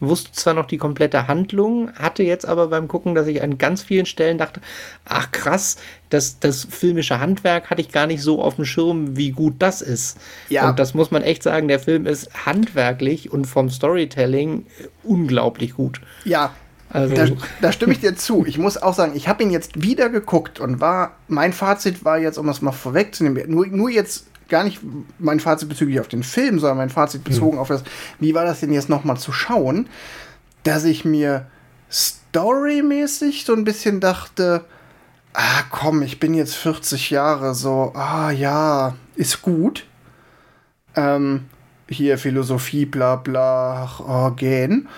wusste 0.00 0.32
zwar 0.32 0.54
noch 0.54 0.66
die 0.66 0.78
komplette 0.78 1.26
Handlung, 1.26 1.92
hatte 1.94 2.22
jetzt 2.22 2.46
aber 2.46 2.68
beim 2.68 2.88
Gucken, 2.88 3.14
dass 3.14 3.26
ich 3.26 3.42
an 3.42 3.58
ganz 3.58 3.82
vielen 3.82 4.06
Stellen 4.06 4.38
dachte, 4.38 4.60
ach 5.04 5.32
krass, 5.32 5.76
das, 6.08 6.38
das 6.38 6.66
filmische 6.70 7.20
Handwerk 7.20 7.70
hatte 7.70 7.80
ich 7.80 7.90
gar 7.90 8.06
nicht 8.06 8.22
so 8.22 8.42
auf 8.42 8.56
dem 8.56 8.64
Schirm, 8.64 9.16
wie 9.16 9.30
gut 9.32 9.54
das 9.58 9.82
ist. 9.82 10.18
Ja. 10.48 10.70
Und 10.70 10.78
das 10.78 10.94
muss 10.94 11.10
man 11.10 11.22
echt 11.22 11.42
sagen, 11.42 11.68
der 11.68 11.80
Film 11.80 12.06
ist 12.06 12.46
handwerklich 12.46 13.32
und 13.32 13.46
vom 13.46 13.70
Storytelling 13.70 14.66
unglaublich 15.02 15.74
gut. 15.74 16.00
Ja, 16.24 16.54
also. 16.90 17.14
Da, 17.14 17.26
da, 17.60 17.72
stimme 17.72 17.92
ich 17.92 18.00
dir 18.00 18.16
zu. 18.16 18.44
Ich 18.46 18.58
muss 18.58 18.76
auch 18.76 18.94
sagen, 18.94 19.12
ich 19.14 19.28
habe 19.28 19.42
ihn 19.42 19.50
jetzt 19.50 19.82
wieder 19.82 20.08
geguckt 20.08 20.58
und 20.60 20.80
war, 20.80 21.16
mein 21.28 21.52
Fazit 21.52 22.04
war 22.04 22.18
jetzt, 22.18 22.38
um 22.38 22.46
das 22.46 22.62
mal 22.62 22.72
vorwegzunehmen, 22.72 23.50
nur, 23.50 23.66
nur 23.66 23.90
jetzt 23.90 24.26
gar 24.48 24.64
nicht 24.64 24.80
mein 25.18 25.40
Fazit 25.40 25.68
bezüglich 25.68 26.00
auf 26.00 26.08
den 26.08 26.22
Film, 26.22 26.58
sondern 26.58 26.78
mein 26.78 26.90
Fazit 26.90 27.24
bezogen 27.24 27.56
mhm. 27.56 27.58
auf 27.58 27.68
das, 27.68 27.84
wie 28.18 28.34
war 28.34 28.44
das 28.44 28.60
denn 28.60 28.72
jetzt 28.72 28.88
nochmal 28.88 29.18
zu 29.18 29.32
schauen, 29.32 29.88
dass 30.62 30.84
ich 30.84 31.04
mir 31.04 31.46
storymäßig 31.90 33.44
so 33.44 33.54
ein 33.54 33.64
bisschen 33.64 34.00
dachte, 34.00 34.64
ah 35.34 35.62
komm, 35.70 36.02
ich 36.02 36.18
bin 36.18 36.34
jetzt 36.34 36.54
40 36.54 37.10
Jahre, 37.10 37.54
so, 37.54 37.92
ah 37.94 38.30
ja, 38.30 38.94
ist 39.14 39.42
gut. 39.42 39.84
Ähm, 40.96 41.44
hier 41.88 42.18
Philosophie, 42.18 42.86
bla 42.86 43.16
bla, 43.16 43.90
oh, 44.06 44.30
gehen. 44.32 44.88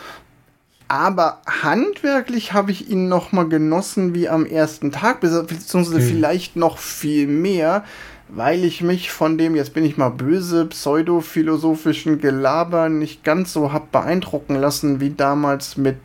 Aber 0.90 1.40
handwerklich 1.46 2.52
habe 2.52 2.72
ich 2.72 2.90
ihn 2.90 3.06
noch 3.06 3.30
mal 3.30 3.48
genossen 3.48 4.12
wie 4.12 4.28
am 4.28 4.44
ersten 4.44 4.90
Tag, 4.90 5.20
beziehungsweise 5.20 5.94
okay. 5.94 6.04
vielleicht 6.04 6.56
noch 6.56 6.78
viel 6.78 7.28
mehr, 7.28 7.84
weil 8.28 8.64
ich 8.64 8.82
mich 8.82 9.12
von 9.12 9.38
dem, 9.38 9.54
jetzt 9.54 9.72
bin 9.72 9.84
ich 9.84 9.96
mal 9.96 10.08
böse, 10.08 10.66
pseudophilosophischen 10.66 12.18
Gelaber 12.18 12.88
nicht 12.88 13.22
ganz 13.22 13.52
so 13.52 13.72
hab 13.72 13.92
beeindrucken 13.92 14.56
lassen 14.56 14.98
wie 14.98 15.10
damals 15.10 15.76
mit 15.76 15.98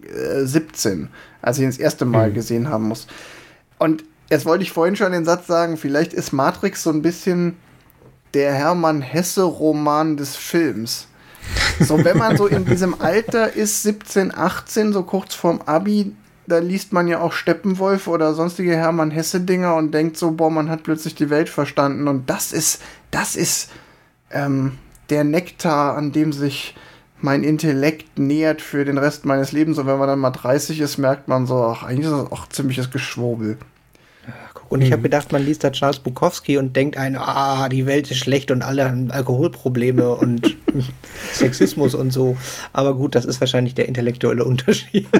äh, 0.00 0.42
17, 0.42 1.10
als 1.42 1.58
ich 1.58 1.64
ihn 1.64 1.68
das 1.68 1.76
erste 1.76 2.06
Mal 2.06 2.30
mhm. 2.30 2.34
gesehen 2.34 2.70
haben 2.70 2.84
muss. 2.84 3.08
Und 3.76 4.04
jetzt 4.30 4.46
wollte 4.46 4.62
ich 4.62 4.72
vorhin 4.72 4.96
schon 4.96 5.12
den 5.12 5.26
Satz 5.26 5.46
sagen, 5.46 5.76
vielleicht 5.76 6.14
ist 6.14 6.32
Matrix 6.32 6.82
so 6.82 6.88
ein 6.88 7.02
bisschen 7.02 7.58
der 8.32 8.54
Hermann 8.54 9.02
Hesse-Roman 9.02 10.16
des 10.16 10.34
Films. 10.34 11.08
So, 11.80 12.04
wenn 12.04 12.18
man 12.18 12.36
so 12.36 12.46
in 12.46 12.64
diesem 12.64 13.00
Alter 13.00 13.52
ist, 13.52 13.82
17, 13.82 14.34
18, 14.34 14.92
so 14.92 15.02
kurz 15.02 15.34
vorm 15.34 15.60
Abi, 15.64 16.14
da 16.46 16.58
liest 16.58 16.92
man 16.92 17.08
ja 17.08 17.20
auch 17.20 17.32
Steppenwolf 17.32 18.08
oder 18.08 18.34
sonstige 18.34 18.74
Hermann 18.74 19.10
Hesse-Dinger 19.10 19.76
und 19.76 19.92
denkt 19.92 20.16
so, 20.16 20.32
boah, 20.32 20.50
man 20.50 20.70
hat 20.70 20.82
plötzlich 20.82 21.14
die 21.14 21.30
Welt 21.30 21.48
verstanden. 21.48 22.08
Und 22.08 22.30
das 22.30 22.52
ist, 22.52 22.80
das 23.10 23.36
ist 23.36 23.70
ähm, 24.30 24.78
der 25.10 25.24
Nektar, 25.24 25.96
an 25.96 26.12
dem 26.12 26.32
sich 26.32 26.74
mein 27.20 27.44
Intellekt 27.44 28.18
nähert 28.18 28.62
für 28.62 28.84
den 28.84 28.98
Rest 28.98 29.24
meines 29.24 29.52
Lebens. 29.52 29.78
Und 29.78 29.86
wenn 29.86 29.98
man 29.98 30.08
dann 30.08 30.18
mal 30.18 30.30
30 30.30 30.80
ist, 30.80 30.98
merkt 30.98 31.28
man 31.28 31.46
so, 31.46 31.62
ach, 31.64 31.82
eigentlich 31.82 32.06
ist 32.06 32.12
das 32.12 32.32
auch 32.32 32.48
ziemliches 32.48 32.90
Geschwurbel. 32.90 33.58
Und 34.68 34.82
ich 34.82 34.92
habe 34.92 35.00
mhm. 35.00 35.04
gedacht, 35.04 35.32
man 35.32 35.44
liest 35.44 35.64
da 35.64 35.70
Charles 35.70 35.98
Bukowski 35.98 36.58
und 36.58 36.76
denkt 36.76 36.96
ein, 36.96 37.16
ah, 37.16 37.68
die 37.68 37.86
Welt 37.86 38.10
ist 38.10 38.18
schlecht 38.18 38.50
und 38.50 38.62
alle 38.62 38.88
haben 38.88 39.10
Alkoholprobleme 39.10 40.10
und 40.14 40.56
Sexismus 41.32 41.94
und 41.94 42.12
so. 42.12 42.36
Aber 42.72 42.94
gut, 42.94 43.14
das 43.14 43.24
ist 43.24 43.40
wahrscheinlich 43.40 43.74
der 43.74 43.88
intellektuelle 43.88 44.44
Unterschied. 44.44 45.06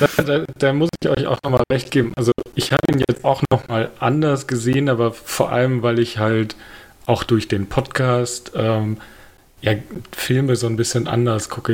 Da, 0.00 0.22
da, 0.22 0.44
da, 0.58 0.72
muss 0.72 0.90
ich 1.00 1.08
euch 1.08 1.26
auch 1.26 1.38
nochmal 1.42 1.62
recht 1.70 1.90
geben. 1.90 2.12
Also 2.16 2.32
ich 2.54 2.72
habe 2.72 2.82
ihn 2.92 3.02
jetzt 3.08 3.24
auch 3.24 3.42
nochmal 3.50 3.90
anders 4.00 4.46
gesehen, 4.46 4.88
aber 4.88 5.12
vor 5.12 5.52
allem, 5.52 5.82
weil 5.82 5.98
ich 6.00 6.18
halt 6.18 6.56
auch 7.06 7.22
durch 7.22 7.48
den 7.48 7.68
Podcast 7.68 8.52
ähm, 8.54 8.98
ja, 9.62 9.72
Filme 10.12 10.56
so 10.56 10.66
ein 10.66 10.76
bisschen 10.76 11.06
anders 11.06 11.48
gucke 11.48 11.72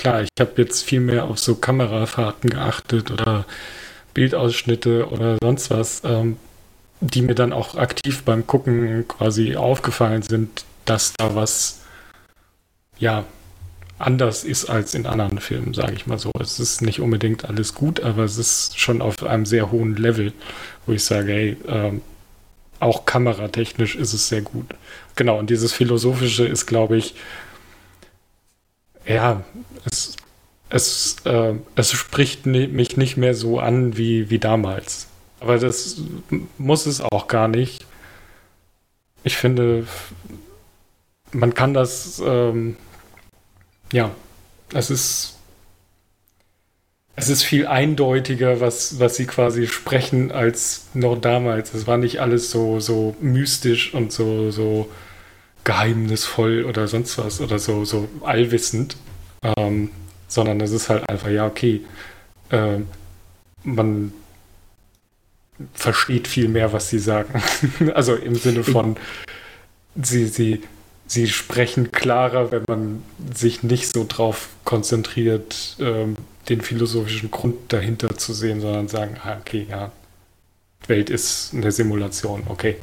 klar, 0.00 0.22
ich 0.22 0.30
habe 0.40 0.52
jetzt 0.56 0.82
viel 0.82 1.00
mehr 1.00 1.24
auf 1.24 1.38
so 1.38 1.56
Kamerafahrten 1.56 2.48
geachtet 2.48 3.10
oder 3.10 3.44
Bildausschnitte 4.14 5.06
oder 5.10 5.36
sonst 5.42 5.70
was, 5.70 6.02
ähm, 6.04 6.38
die 7.00 7.20
mir 7.20 7.34
dann 7.34 7.52
auch 7.52 7.74
aktiv 7.74 8.22
beim 8.24 8.46
Gucken 8.46 9.06
quasi 9.06 9.56
aufgefallen 9.56 10.22
sind, 10.22 10.64
dass 10.86 11.12
da 11.12 11.34
was, 11.34 11.80
ja, 12.98 13.24
anders 13.98 14.44
ist 14.44 14.70
als 14.70 14.94
in 14.94 15.04
anderen 15.04 15.38
Filmen, 15.38 15.74
sage 15.74 15.92
ich 15.92 16.06
mal 16.06 16.18
so. 16.18 16.32
Es 16.40 16.58
ist 16.58 16.80
nicht 16.80 17.00
unbedingt 17.00 17.44
alles 17.44 17.74
gut, 17.74 18.00
aber 18.00 18.24
es 18.24 18.38
ist 18.38 18.80
schon 18.80 19.02
auf 19.02 19.22
einem 19.22 19.44
sehr 19.44 19.70
hohen 19.70 19.96
Level, 19.96 20.32
wo 20.86 20.92
ich 20.92 21.04
sage, 21.04 21.32
hey, 21.32 21.56
ähm, 21.68 22.00
auch 22.78 23.04
kameratechnisch 23.04 23.96
ist 23.96 24.14
es 24.14 24.28
sehr 24.28 24.40
gut. 24.40 24.66
Genau, 25.14 25.38
und 25.38 25.50
dieses 25.50 25.74
Philosophische 25.74 26.46
ist, 26.46 26.64
glaube 26.64 26.96
ich, 26.96 27.14
ja, 29.06 29.42
es, 29.84 30.16
es, 30.68 31.16
äh, 31.24 31.54
es 31.74 31.92
spricht 31.92 32.46
mich 32.46 32.96
nicht 32.96 33.16
mehr 33.16 33.34
so 33.34 33.58
an 33.58 33.96
wie, 33.96 34.30
wie 34.30 34.38
damals. 34.38 35.08
Aber 35.40 35.58
das 35.58 36.02
muss 36.58 36.86
es 36.86 37.00
auch 37.00 37.28
gar 37.28 37.48
nicht. 37.48 37.86
Ich 39.24 39.36
finde, 39.36 39.86
man 41.32 41.54
kann 41.54 41.74
das, 41.74 42.22
ähm, 42.24 42.76
ja, 43.92 44.10
es 44.72 44.90
ist, 44.90 45.36
es 47.16 47.28
ist 47.28 47.42
viel 47.42 47.66
eindeutiger, 47.66 48.60
was, 48.60 48.98
was 48.98 49.16
sie 49.16 49.26
quasi 49.26 49.66
sprechen, 49.66 50.30
als 50.32 50.86
noch 50.94 51.20
damals. 51.20 51.74
Es 51.74 51.86
war 51.86 51.98
nicht 51.98 52.20
alles 52.20 52.50
so, 52.50 52.80
so 52.80 53.16
mystisch 53.20 53.92
und 53.94 54.12
so, 54.12 54.50
so 54.50 54.90
geheimnisvoll 55.64 56.64
oder 56.64 56.88
sonst 56.88 57.18
was 57.18 57.40
oder 57.40 57.58
so, 57.58 57.84
so 57.84 58.08
allwissend, 58.22 58.96
ähm, 59.42 59.90
sondern 60.28 60.60
es 60.60 60.70
ist 60.72 60.88
halt 60.88 61.08
einfach, 61.08 61.28
ja, 61.28 61.46
okay, 61.46 61.82
äh, 62.50 62.78
man 63.64 64.12
versteht 65.74 66.28
viel 66.28 66.48
mehr, 66.48 66.72
was 66.72 66.88
sie 66.88 66.98
sagen. 66.98 67.42
also 67.94 68.14
im 68.14 68.34
Sinne 68.34 68.64
von, 68.64 68.96
sie, 70.00 70.26
sie, 70.26 70.62
sie 71.06 71.28
sprechen 71.28 71.92
klarer, 71.92 72.50
wenn 72.52 72.64
man 72.68 73.02
sich 73.34 73.62
nicht 73.62 73.92
so 73.92 74.06
drauf 74.08 74.48
konzentriert, 74.64 75.76
ähm, 75.80 76.16
den 76.48 76.60
philosophischen 76.60 77.30
Grund 77.30 77.72
dahinter 77.72 78.16
zu 78.16 78.32
sehen, 78.32 78.60
sondern 78.60 78.88
sagen, 78.88 79.16
ah, 79.22 79.36
okay, 79.40 79.66
ja, 79.68 79.92
Welt 80.86 81.10
ist 81.10 81.52
eine 81.54 81.72
Simulation, 81.72 82.44
okay. 82.48 82.76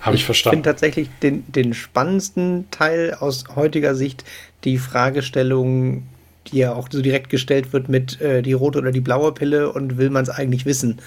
Habe 0.00 0.16
ich, 0.16 0.22
ich 0.22 0.26
verstanden. 0.26 0.58
Ich 0.58 0.64
finde 0.64 0.70
tatsächlich 0.70 1.08
den, 1.22 1.44
den 1.50 1.74
spannendsten 1.74 2.68
Teil 2.70 3.14
aus 3.14 3.44
heutiger 3.54 3.94
Sicht 3.94 4.24
die 4.64 4.78
Fragestellung, 4.78 6.04
die 6.48 6.58
ja 6.58 6.72
auch 6.72 6.88
so 6.90 7.02
direkt 7.02 7.30
gestellt 7.30 7.72
wird 7.72 7.88
mit 7.88 8.20
äh, 8.20 8.42
die 8.42 8.52
rote 8.52 8.78
oder 8.78 8.92
die 8.92 9.00
blaue 9.00 9.32
Pille 9.32 9.72
und 9.72 9.98
will 9.98 10.10
man 10.10 10.22
es 10.22 10.30
eigentlich 10.30 10.66
wissen. 10.66 11.00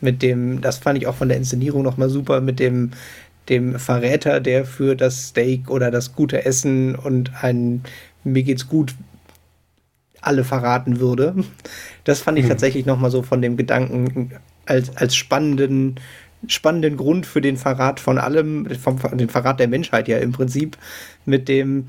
Mit 0.00 0.22
dem, 0.22 0.60
das 0.60 0.78
fand 0.78 0.98
ich 0.98 1.06
auch 1.06 1.14
von 1.14 1.28
der 1.28 1.38
Inszenierung 1.38 1.82
nochmal 1.82 2.10
super, 2.10 2.40
mit 2.40 2.58
dem, 2.58 2.90
dem 3.48 3.78
Verräter, 3.78 4.40
der 4.40 4.64
für 4.64 4.96
das 4.96 5.28
Steak 5.28 5.70
oder 5.70 5.90
das 5.90 6.14
gute 6.14 6.44
Essen 6.44 6.94
und 6.94 7.30
ein 7.42 7.82
mir 8.24 8.42
geht's 8.42 8.68
gut 8.68 8.94
alle 10.20 10.44
verraten 10.44 11.00
würde. 11.00 11.34
Das 12.04 12.20
fand 12.20 12.38
ich 12.38 12.44
mhm. 12.44 12.50
tatsächlich 12.50 12.86
nochmal 12.86 13.10
so 13.10 13.22
von 13.22 13.42
dem 13.42 13.56
Gedanken 13.56 14.32
als, 14.66 14.96
als 14.96 15.16
spannenden, 15.16 15.96
spannenden 16.46 16.96
Grund 16.96 17.26
für 17.26 17.40
den 17.40 17.56
Verrat 17.56 18.00
von 18.00 18.18
allem, 18.18 18.68
vom, 18.80 18.98
den 19.14 19.28
Verrat 19.28 19.60
der 19.60 19.68
Menschheit 19.68 20.08
ja 20.08 20.18
im 20.18 20.32
Prinzip, 20.32 20.76
mit 21.24 21.48
dem, 21.48 21.88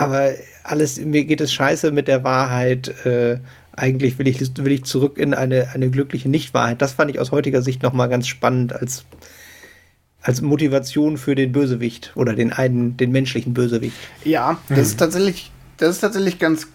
aber 0.00 0.30
alles, 0.64 0.98
mir 0.98 1.24
geht 1.24 1.42
es 1.42 1.52
scheiße 1.52 1.90
mit 1.90 2.08
der 2.08 2.24
Wahrheit, 2.24 3.04
äh, 3.04 3.38
eigentlich 3.72 4.18
will 4.18 4.26
ich, 4.26 4.40
will 4.56 4.72
ich 4.72 4.84
zurück 4.84 5.18
in 5.18 5.34
eine, 5.34 5.68
eine 5.74 5.90
glückliche 5.90 6.28
Nichtwahrheit. 6.30 6.80
Das 6.80 6.94
fand 6.94 7.10
ich 7.10 7.18
aus 7.18 7.32
heutiger 7.32 7.60
Sicht 7.60 7.82
nochmal 7.82 8.08
ganz 8.08 8.26
spannend 8.26 8.72
als 8.72 9.04
als 10.22 10.42
Motivation 10.42 11.16
für 11.16 11.34
den 11.34 11.52
Bösewicht 11.52 12.12
oder 12.14 12.34
den 12.34 12.52
einen, 12.52 12.98
den 12.98 13.10
menschlichen 13.10 13.54
Bösewicht. 13.54 13.96
Ja, 14.22 14.58
das 14.68 14.76
mhm. 14.76 14.82
ist 14.82 14.98
tatsächlich, 14.98 15.50
das 15.78 15.90
ist 15.90 16.00
tatsächlich 16.00 16.38
ganz 16.38 16.68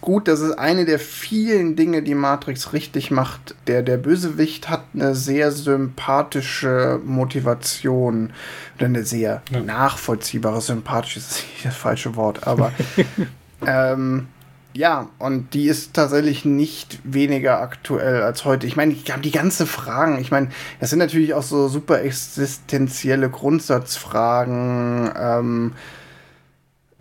gut. 0.00 0.28
Das 0.28 0.40
ist 0.40 0.52
eine 0.52 0.84
der 0.84 0.98
vielen 0.98 1.76
Dinge, 1.76 2.02
die 2.02 2.14
Matrix 2.14 2.72
richtig 2.72 3.10
macht. 3.10 3.54
Der, 3.66 3.82
der 3.82 3.96
Bösewicht 3.96 4.68
hat 4.68 4.84
eine 4.94 5.14
sehr 5.14 5.52
sympathische 5.52 7.00
Motivation. 7.04 8.32
Oder 8.76 8.86
eine 8.86 9.04
sehr 9.04 9.42
ja. 9.50 9.60
nachvollziehbare, 9.60 10.60
sympathische 10.60 11.18
ist 11.20 11.44
nicht 11.52 11.64
das 11.64 11.76
falsche 11.76 12.16
Wort, 12.16 12.46
aber 12.46 12.72
ähm, 13.66 14.28
ja, 14.76 15.08
und 15.18 15.54
die 15.54 15.68
ist 15.68 15.94
tatsächlich 15.94 16.44
nicht 16.44 16.98
weniger 17.02 17.60
aktuell 17.60 18.22
als 18.22 18.44
heute. 18.44 18.66
Ich 18.66 18.76
meine, 18.76 18.92
ich 18.92 19.10
habe 19.10 19.22
die 19.22 19.30
ganze 19.30 19.64
Fragen. 19.64 20.20
Ich 20.20 20.30
meine, 20.30 20.48
das 20.80 20.90
sind 20.90 20.98
natürlich 20.98 21.32
auch 21.32 21.42
so 21.42 21.68
super 21.68 22.02
existenzielle 22.02 23.30
Grundsatzfragen. 23.30 25.10
Ähm, 25.18 25.72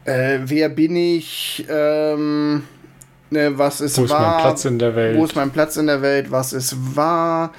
äh, 0.05 0.39
wer 0.45 0.69
bin 0.69 0.95
ich? 0.95 1.65
Ähm, 1.69 2.63
ne, 3.29 3.57
was 3.57 3.81
ist, 3.81 3.97
Wo 3.97 4.05
ist 4.05 4.11
wahr? 4.11 4.33
mein 4.33 4.41
Platz 4.41 4.65
in 4.65 4.79
der 4.79 4.95
Welt? 4.95 5.17
Wo 5.17 5.25
ist 5.25 5.35
mein 5.35 5.51
Platz 5.51 5.77
in 5.77 5.88
der 5.88 6.01
Welt? 6.01 6.31
Was 6.31 6.53
ist 6.53 6.95
wahr? 6.95 7.51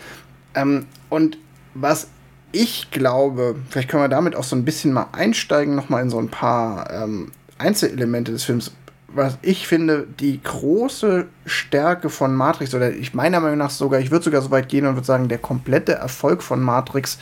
Ähm, 0.54 0.86
und 1.08 1.38
was 1.74 2.08
ich 2.52 2.90
glaube, 2.90 3.56
vielleicht 3.68 3.88
können 3.88 4.02
wir 4.02 4.08
damit 4.08 4.34
auch 4.34 4.44
so 4.44 4.56
ein 4.56 4.64
bisschen 4.64 4.92
mal 4.92 5.08
einsteigen, 5.12 5.74
nochmal 5.74 6.02
in 6.02 6.10
so 6.10 6.18
ein 6.18 6.28
paar 6.28 6.90
ähm, 6.90 7.32
Einzelelemente 7.58 8.32
des 8.32 8.44
Films 8.44 8.72
was 9.16 9.38
ich 9.42 9.66
finde, 9.66 10.06
die 10.20 10.42
große 10.42 11.26
Stärke 11.46 12.10
von 12.10 12.34
Matrix, 12.34 12.74
oder 12.74 12.92
ich 12.92 13.14
meiner 13.14 13.40
Meinung 13.40 13.58
nach 13.58 13.70
sogar, 13.70 14.00
ich 14.00 14.10
würde 14.10 14.24
sogar 14.24 14.42
so 14.42 14.50
weit 14.50 14.68
gehen 14.68 14.86
und 14.86 14.94
würde 14.94 15.06
sagen, 15.06 15.28
der 15.28 15.38
komplette 15.38 15.92
Erfolg 15.92 16.42
von 16.42 16.60
Matrix 16.60 17.18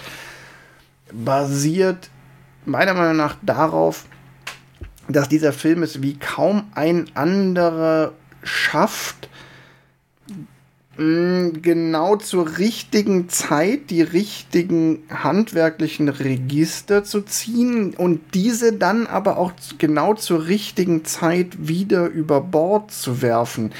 basiert 1.12 2.10
meiner 2.66 2.94
Meinung 2.94 3.16
nach 3.16 3.36
darauf, 3.42 4.06
dass 5.08 5.28
dieser 5.28 5.52
Film 5.52 5.82
es 5.82 6.02
wie 6.02 6.18
kaum 6.18 6.64
ein 6.74 7.06
anderer 7.14 8.12
schafft, 8.44 9.28
Mm, 10.96 11.60
genau 11.60 12.14
zur 12.16 12.58
richtigen 12.58 13.28
Zeit 13.28 13.90
die 13.90 14.02
richtigen 14.02 15.02
handwerklichen 15.10 16.08
Register 16.08 17.02
zu 17.02 17.22
ziehen 17.22 17.94
und 17.94 18.20
diese 18.32 18.72
dann 18.72 19.08
aber 19.08 19.38
auch 19.38 19.52
genau 19.78 20.14
zur 20.14 20.46
richtigen 20.46 21.04
Zeit 21.04 21.66
wieder 21.66 22.06
über 22.06 22.40
Bord 22.40 22.92
zu 22.92 23.22
werfen. 23.22 23.72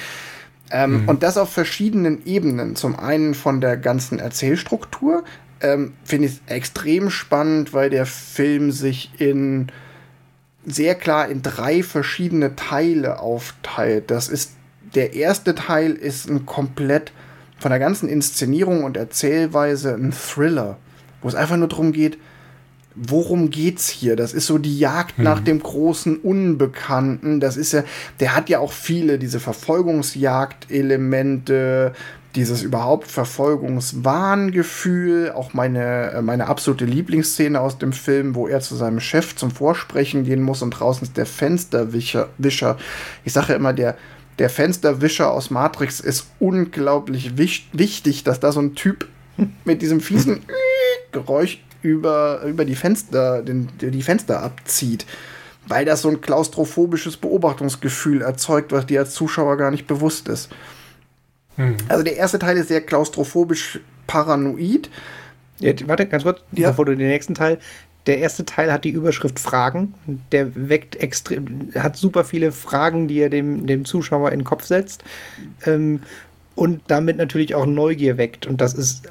Ähm, 0.72 1.02
mhm. 1.02 1.08
Und 1.08 1.22
das 1.22 1.38
auf 1.38 1.52
verschiedenen 1.52 2.26
Ebenen. 2.26 2.74
Zum 2.74 2.98
einen 2.98 3.34
von 3.34 3.60
der 3.60 3.76
ganzen 3.76 4.18
Erzählstruktur. 4.18 5.22
Ähm, 5.60 5.92
Finde 6.02 6.28
ich 6.28 6.40
extrem 6.46 7.10
spannend, 7.10 7.72
weil 7.72 7.90
der 7.90 8.06
Film 8.06 8.72
sich 8.72 9.12
in 9.18 9.68
sehr 10.66 10.94
klar 10.94 11.28
in 11.28 11.42
drei 11.42 11.82
verschiedene 11.82 12.56
Teile 12.56 13.20
aufteilt. 13.20 14.10
Das 14.10 14.28
ist 14.28 14.52
der 14.94 15.14
erste 15.14 15.54
Teil 15.54 15.92
ist 15.92 16.28
ein 16.28 16.46
komplett 16.46 17.12
von 17.58 17.70
der 17.70 17.78
ganzen 17.78 18.08
Inszenierung 18.08 18.84
und 18.84 18.96
Erzählweise 18.96 19.94
ein 19.94 20.12
Thriller, 20.12 20.78
wo 21.22 21.28
es 21.28 21.34
einfach 21.34 21.56
nur 21.56 21.68
darum 21.68 21.92
geht, 21.92 22.18
worum 22.94 23.50
geht's 23.50 23.88
hier? 23.88 24.16
Das 24.16 24.32
ist 24.32 24.46
so 24.46 24.56
die 24.58 24.78
Jagd 24.78 25.18
mhm. 25.18 25.24
nach 25.24 25.40
dem 25.40 25.60
großen 25.60 26.18
Unbekannten. 26.18 27.40
Das 27.40 27.56
ist 27.56 27.72
ja, 27.72 27.82
der 28.20 28.36
hat 28.36 28.48
ja 28.48 28.60
auch 28.60 28.72
viele 28.72 29.18
diese 29.18 29.40
Verfolgungsjagd-Elemente, 29.40 31.92
dieses 32.34 32.62
überhaupt 32.62 33.10
Verfolgungswahngefühl, 33.10 35.32
auch 35.32 35.54
meine, 35.54 36.12
äh, 36.12 36.22
meine 36.22 36.46
absolute 36.48 36.84
Lieblingsszene 36.84 37.60
aus 37.60 37.78
dem 37.78 37.92
Film, 37.92 38.34
wo 38.34 38.48
er 38.48 38.60
zu 38.60 38.74
seinem 38.74 38.98
Chef 39.00 39.36
zum 39.36 39.52
Vorsprechen 39.52 40.24
gehen 40.24 40.42
muss 40.42 40.62
und 40.62 40.70
draußen 40.70 41.04
ist 41.04 41.16
der 41.16 41.26
Fensterwischer. 41.26 42.28
Ich 43.24 43.32
sage 43.32 43.50
ja 43.50 43.56
immer, 43.56 43.72
der, 43.72 43.96
der 44.38 44.50
Fensterwischer 44.50 45.30
aus 45.30 45.50
Matrix 45.50 46.00
ist 46.00 46.26
unglaublich 46.40 47.38
wich 47.38 47.68
wichtig, 47.72 48.24
dass 48.24 48.40
da 48.40 48.50
so 48.50 48.60
ein 48.60 48.74
Typ 48.74 49.06
mit 49.64 49.82
diesem 49.82 50.00
fiesen 50.00 50.40
Geräusch 51.12 51.62
über, 51.82 52.42
über 52.42 52.64
die 52.64 52.74
Fenster, 52.74 53.42
den, 53.42 53.68
die 53.80 54.02
Fenster 54.02 54.42
abzieht. 54.42 55.06
Weil 55.66 55.84
das 55.84 56.02
so 56.02 56.10
ein 56.10 56.20
klaustrophobisches 56.20 57.16
Beobachtungsgefühl 57.16 58.22
erzeugt, 58.22 58.72
was 58.72 58.86
dir 58.86 59.00
als 59.00 59.14
Zuschauer 59.14 59.56
gar 59.56 59.70
nicht 59.70 59.86
bewusst 59.86 60.28
ist. 60.28 60.50
Hm. 61.56 61.76
Also 61.88 62.02
der 62.02 62.16
erste 62.16 62.38
Teil 62.38 62.56
ist 62.56 62.68
sehr 62.68 62.80
klaustrophobisch 62.80 63.80
paranoid. 64.06 64.90
Ja, 65.60 65.72
warte, 65.86 66.06
ganz 66.06 66.24
kurz, 66.24 66.40
ja. 66.52 66.70
bevor 66.70 66.84
du 66.84 66.96
den 66.96 67.08
nächsten 67.08 67.34
Teil. 67.34 67.58
Der 68.06 68.18
erste 68.18 68.44
Teil 68.44 68.70
hat 68.70 68.84
die 68.84 68.90
Überschrift 68.90 69.38
Fragen. 69.38 69.94
Der 70.30 70.68
weckt 70.68 70.96
extrem, 70.96 71.70
hat 71.74 71.96
super 71.96 72.24
viele 72.24 72.52
Fragen, 72.52 73.08
die 73.08 73.18
er 73.20 73.30
dem, 73.30 73.66
dem 73.66 73.84
Zuschauer 73.84 74.32
in 74.32 74.40
den 74.40 74.44
Kopf 74.44 74.64
setzt. 74.64 75.04
Ähm, 75.64 76.02
und 76.54 76.82
damit 76.86 77.16
natürlich 77.16 77.54
auch 77.54 77.66
Neugier 77.66 78.18
weckt. 78.18 78.46
Und 78.46 78.60
das 78.60 78.74
ist 78.74 79.08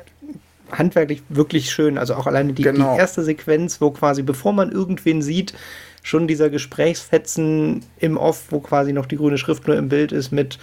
handwerklich 0.71 1.23
wirklich 1.29 1.71
schön. 1.71 1.97
Also 1.97 2.15
auch 2.15 2.27
alleine 2.27 2.53
die, 2.53 2.63
genau. 2.63 2.93
die 2.93 2.99
erste 2.99 3.23
Sequenz, 3.23 3.81
wo 3.81 3.91
quasi, 3.91 4.21
bevor 4.21 4.53
man 4.53 4.71
irgendwen 4.71 5.21
sieht, 5.21 5.53
schon 6.03 6.27
dieser 6.27 6.49
Gesprächsfetzen 6.49 7.83
im 7.97 8.17
Off, 8.17 8.45
wo 8.49 8.59
quasi 8.59 8.93
noch 8.93 9.05
die 9.05 9.17
grüne 9.17 9.37
Schrift 9.37 9.67
nur 9.67 9.77
im 9.77 9.89
Bild 9.89 10.11
ist 10.11 10.31
mit 10.31 10.59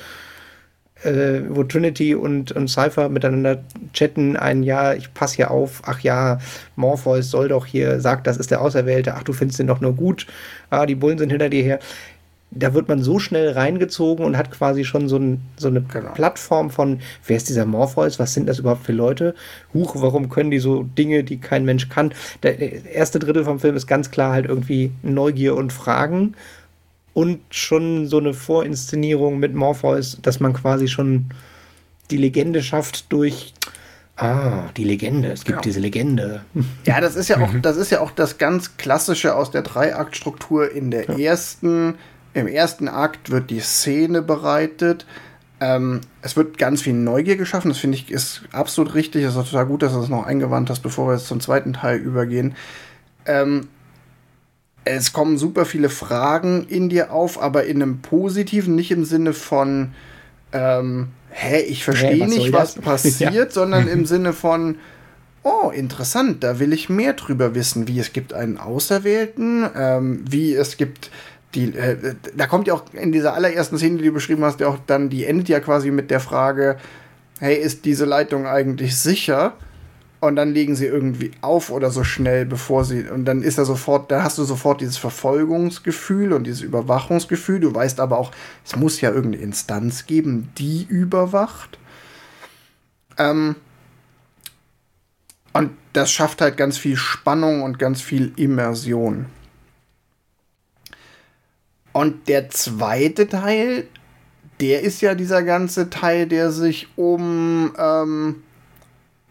äh, 1.04 1.42
wo 1.48 1.64
Trinity 1.64 2.14
und, 2.14 2.52
und 2.52 2.68
Cypher 2.68 3.08
miteinander 3.08 3.62
chatten, 3.92 4.36
ein 4.36 4.62
Ja, 4.62 4.94
ich 4.94 5.12
passe 5.14 5.36
hier 5.36 5.50
auf, 5.50 5.82
ach 5.86 6.00
ja, 6.00 6.38
Morpheus 6.76 7.30
soll 7.30 7.48
doch 7.48 7.66
hier, 7.66 8.00
sagt, 8.00 8.26
das 8.26 8.36
ist 8.36 8.50
der 8.50 8.60
Auserwählte, 8.60 9.14
ach, 9.14 9.22
du 9.22 9.32
findest 9.32 9.58
den 9.58 9.66
doch 9.66 9.80
nur 9.80 9.94
gut, 9.94 10.26
ah, 10.70 10.86
die 10.86 10.94
Bullen 10.94 11.18
sind 11.18 11.30
hinter 11.30 11.48
dir 11.48 11.62
her. 11.62 11.78
Da 12.52 12.74
wird 12.74 12.88
man 12.88 13.00
so 13.00 13.20
schnell 13.20 13.52
reingezogen 13.52 14.24
und 14.24 14.36
hat 14.36 14.50
quasi 14.50 14.84
schon 14.84 15.08
so, 15.08 15.18
ein, 15.18 15.40
so 15.56 15.68
eine 15.68 15.82
genau. 15.82 16.10
Plattform 16.14 16.70
von, 16.70 16.98
wer 17.24 17.36
ist 17.36 17.48
dieser 17.48 17.64
Morpheus, 17.64 18.18
was 18.18 18.34
sind 18.34 18.48
das 18.48 18.58
überhaupt 18.58 18.84
für 18.84 18.92
Leute? 18.92 19.36
Huch, 19.72 19.94
warum 19.96 20.28
können 20.30 20.50
die 20.50 20.58
so 20.58 20.82
Dinge, 20.82 21.22
die 21.22 21.38
kein 21.38 21.64
Mensch 21.64 21.88
kann? 21.88 22.12
Der 22.42 22.58
erste 22.92 23.20
Drittel 23.20 23.44
vom 23.44 23.60
Film 23.60 23.76
ist 23.76 23.86
ganz 23.86 24.10
klar 24.10 24.32
halt 24.32 24.46
irgendwie 24.46 24.90
Neugier 25.02 25.54
und 25.54 25.72
Fragen 25.72 26.34
und 27.14 27.40
schon 27.50 28.06
so 28.06 28.18
eine 28.18 28.34
Vorinszenierung 28.34 29.38
mit 29.38 29.54
Morpheus, 29.54 30.18
dass 30.22 30.40
man 30.40 30.52
quasi 30.52 30.88
schon 30.88 31.26
die 32.10 32.16
Legende 32.16 32.62
schafft 32.62 33.12
durch 33.12 33.54
Ah, 34.20 34.68
die 34.76 34.84
Legende. 34.84 35.32
Es 35.32 35.44
gibt 35.44 35.56
genau. 35.56 35.62
diese 35.62 35.80
Legende. 35.80 36.42
Ja, 36.84 37.00
das 37.00 37.16
ist 37.16 37.28
ja 37.28 37.40
auch, 37.40 37.52
mhm. 37.52 37.62
das 37.62 37.78
ist 37.78 37.90
ja 37.90 38.00
auch 38.00 38.10
das 38.10 38.36
ganz 38.36 38.76
klassische 38.76 39.34
aus 39.34 39.50
der 39.50 39.62
Dreiaktstruktur. 39.62 40.70
In 40.70 40.90
der 40.90 41.06
ja. 41.06 41.18
ersten, 41.18 41.94
im 42.34 42.46
ersten 42.46 42.88
Akt 42.88 43.30
wird 43.30 43.48
die 43.48 43.60
Szene 43.60 44.20
bereitet. 44.20 45.06
Ähm, 45.60 46.02
es 46.20 46.36
wird 46.36 46.58
ganz 46.58 46.82
viel 46.82 46.92
Neugier 46.92 47.36
geschaffen. 47.36 47.70
Das 47.70 47.78
finde 47.78 47.96
ich 47.96 48.10
ist 48.10 48.42
absolut 48.52 48.94
richtig. 48.94 49.24
Es 49.24 49.36
ist 49.36 49.50
total 49.50 49.66
gut, 49.66 49.82
dass 49.82 49.94
du 49.94 50.00
das 50.00 50.10
noch 50.10 50.26
eingewandt 50.26 50.68
hast, 50.68 50.80
bevor 50.80 51.08
wir 51.08 51.14
jetzt 51.14 51.26
zum 51.26 51.40
zweiten 51.40 51.72
Teil 51.72 51.98
übergehen. 51.98 52.54
Ähm, 53.24 53.68
es 54.84 55.12
kommen 55.12 55.38
super 55.38 55.64
viele 55.64 55.88
Fragen 55.88 56.66
in 56.68 56.88
dir 56.88 57.12
auf, 57.12 57.40
aber 57.40 57.64
in 57.64 57.82
einem 57.82 58.00
positiven, 58.00 58.74
nicht 58.74 58.90
im 58.90 59.04
Sinne 59.04 59.32
von, 59.32 59.92
ähm, 60.52 61.08
hä, 61.30 61.60
ich 61.60 61.84
verstehe 61.84 62.24
hey, 62.24 62.26
nicht, 62.26 62.52
was 62.52 62.74
passiert, 62.80 63.34
ja. 63.34 63.50
sondern 63.50 63.88
im 63.88 64.06
Sinne 64.06 64.32
von, 64.32 64.76
oh, 65.42 65.70
interessant, 65.70 66.42
da 66.42 66.58
will 66.58 66.72
ich 66.72 66.88
mehr 66.88 67.12
drüber 67.12 67.54
wissen, 67.54 67.88
wie 67.88 67.98
es 67.98 68.12
gibt 68.12 68.32
einen 68.32 68.58
Auserwählten, 68.58 69.68
ähm, 69.76 70.24
wie 70.28 70.54
es 70.54 70.76
gibt 70.76 71.10
die, 71.54 71.74
äh, 71.74 72.14
da 72.36 72.46
kommt 72.46 72.68
ja 72.68 72.74
auch 72.74 72.84
in 72.92 73.12
dieser 73.12 73.34
allerersten 73.34 73.76
Szene, 73.76 73.98
die 73.98 74.04
du 74.04 74.12
beschrieben 74.12 74.44
hast, 74.44 74.60
ja 74.60 74.68
auch 74.68 74.78
dann, 74.86 75.08
die 75.08 75.24
endet 75.24 75.48
ja 75.48 75.60
quasi 75.60 75.90
mit 75.90 76.10
der 76.10 76.20
Frage, 76.20 76.76
hey, 77.40 77.56
ist 77.56 77.84
diese 77.84 78.04
Leitung 78.04 78.46
eigentlich 78.46 78.96
sicher? 78.96 79.54
Und 80.20 80.36
dann 80.36 80.52
legen 80.52 80.76
sie 80.76 80.84
irgendwie 80.84 81.30
auf 81.40 81.70
oder 81.70 81.90
so 81.90 82.04
schnell, 82.04 82.44
bevor 82.44 82.84
sie. 82.84 83.08
Und 83.08 83.24
dann 83.24 83.42
ist 83.42 83.56
er 83.56 83.64
sofort, 83.64 84.10
da 84.10 84.22
hast 84.22 84.36
du 84.36 84.44
sofort 84.44 84.82
dieses 84.82 84.98
Verfolgungsgefühl 84.98 86.34
und 86.34 86.44
dieses 86.44 86.60
Überwachungsgefühl. 86.60 87.60
Du 87.60 87.74
weißt 87.74 88.00
aber 88.00 88.18
auch, 88.18 88.30
es 88.64 88.76
muss 88.76 89.00
ja 89.00 89.10
irgendeine 89.10 89.42
Instanz 89.42 90.04
geben, 90.04 90.50
die 90.58 90.84
überwacht. 90.86 91.78
Ähm, 93.16 93.56
und 95.54 95.70
das 95.94 96.12
schafft 96.12 96.42
halt 96.42 96.58
ganz 96.58 96.76
viel 96.76 96.96
Spannung 96.96 97.62
und 97.62 97.78
ganz 97.78 98.02
viel 98.02 98.32
Immersion. 98.36 99.26
Und 101.92 102.28
der 102.28 102.50
zweite 102.50 103.26
Teil, 103.26 103.88
der 104.60 104.82
ist 104.82 105.00
ja 105.00 105.14
dieser 105.14 105.42
ganze 105.42 105.88
Teil, 105.88 106.26
der 106.28 106.52
sich 106.52 106.88
um 106.96 107.72
ähm, 107.78 108.42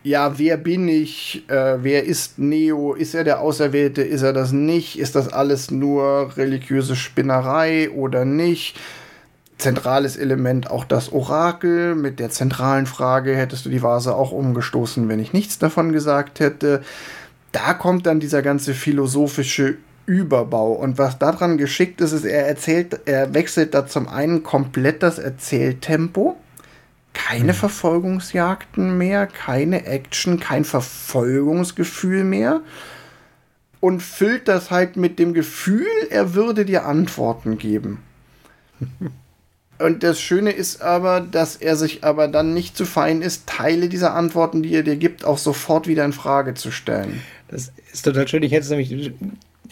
ja, 0.04 0.40
wer 0.40 0.58
bin 0.58 0.88
ich, 0.88 1.44
äh, 1.50 1.78
wer 1.82 2.06
ist 2.06 2.40
Neo, 2.40 2.94
ist 2.94 3.14
er 3.16 3.24
der 3.24 3.42
Auserwählte, 3.42 4.02
ist 4.02 4.22
er 4.22 4.32
das 4.32 4.52
nicht, 4.52 4.98
ist 4.98 5.16
das 5.16 5.28
alles 5.28 5.72
nur 5.72 6.32
religiöse 6.38 6.96
Spinnerei 6.96 7.90
oder 7.92 8.24
nicht? 8.24 8.80
Zentrales 9.58 10.16
Element 10.16 10.72
auch 10.72 10.86
das 10.86 11.12
Orakel 11.12 11.96
mit 11.96 12.20
der 12.20 12.30
zentralen 12.30 12.86
Frage, 12.86 13.36
hättest 13.36 13.66
du 13.66 13.70
die 13.70 13.84
Vase 13.84 14.16
auch 14.16 14.32
umgestoßen, 14.32 15.10
wenn 15.10 15.20
ich 15.20 15.34
nichts 15.34 15.60
davon 15.60 15.92
gesagt 15.92 16.40
hätte? 16.40 16.82
Da 17.52 17.74
kommt 17.74 18.06
dann 18.06 18.22
dieser 18.22 18.42
ganze 18.42 18.74
philosophische 18.74 19.76
Überbau. 20.06 20.72
Und 20.72 20.98
was 20.98 21.20
daran 21.20 21.58
geschickt 21.58 22.00
ist, 22.00 22.14
ist, 22.14 22.26
er 22.26 22.48
erzählt, 22.48 23.02
er 23.06 23.34
wechselt 23.34 23.74
da 23.74 23.86
zum 23.86 24.08
einen 24.08 24.44
komplett 24.44 25.04
das 25.04 25.20
Erzähltempo 25.20 26.38
keine 27.13 27.50
hm. 27.50 27.56
Verfolgungsjagden 27.56 28.98
mehr, 28.98 29.28
keine 29.28 29.86
Action, 29.86 30.39
kein 30.39 30.65
Verfolgungsgefühl 30.65 32.24
mehr 32.24 32.62
und 33.80 34.02
füllt 34.02 34.48
das 34.48 34.72
halt 34.72 34.98
mit 34.98 35.19
dem 35.19 35.34
Gefühl, 35.34 35.88
er 36.10 36.34
würde 36.34 36.65
dir 36.65 36.86
Antworten 36.86 37.58
geben. 37.58 38.04
Und 39.80 40.04
das 40.04 40.19
Schöne 40.19 40.52
ist 40.52 40.82
aber, 40.82 41.22
dass 41.22 41.56
er 41.56 41.78
sich 41.78 42.04
aber 42.04 42.28
dann 42.28 42.54
nicht 42.54 42.76
zu 42.76 42.86
fein 42.86 43.22
ist, 43.22 43.48
Teile 43.48 43.88
dieser 43.88 44.13
Antworten, 44.13 44.62
die 44.62 44.76
er 44.76 44.84
dir 44.84 44.98
gibt, 44.98 45.24
auch 45.24 45.38
sofort 45.38 45.88
wieder 45.88 46.04
in 46.04 46.12
Frage 46.12 46.54
zu 46.54 46.69
stellen. 46.69 47.22
Das 47.48 47.72
ist 47.93 48.04
total 48.04 48.28
schön. 48.28 48.43
Ich 48.43 48.52
hätte 48.52 48.63
es 48.63 48.69
nämlich 48.69 49.13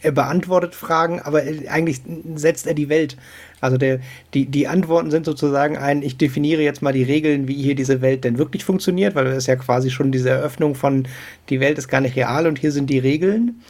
er 0.01 0.11
beantwortet 0.11 0.75
Fragen, 0.75 1.21
aber 1.21 1.39
eigentlich 1.39 2.01
setzt 2.35 2.67
er 2.67 2.73
die 2.73 2.89
Welt. 2.89 3.17
Also 3.59 3.77
der, 3.77 3.99
die, 4.33 4.45
die 4.45 4.67
Antworten 4.67 5.11
sind 5.11 5.25
sozusagen 5.25 5.77
ein, 5.77 6.01
ich 6.01 6.17
definiere 6.17 6.61
jetzt 6.61 6.81
mal 6.81 6.93
die 6.93 7.03
Regeln, 7.03 7.47
wie 7.47 7.55
hier 7.55 7.75
diese 7.75 8.01
Welt 8.01 8.23
denn 8.23 8.37
wirklich 8.37 8.63
funktioniert, 8.63 9.15
weil 9.15 9.25
das 9.25 9.37
ist 9.37 9.47
ja 9.47 9.55
quasi 9.55 9.89
schon 9.89 10.11
diese 10.11 10.29
Eröffnung 10.29 10.75
von, 10.75 11.07
die 11.49 11.59
Welt 11.59 11.77
ist 11.77 11.87
gar 11.87 12.01
nicht 12.01 12.15
real 12.15 12.47
und 12.47 12.59
hier 12.59 12.71
sind 12.71 12.89
die 12.89 12.99
Regeln. 12.99 13.61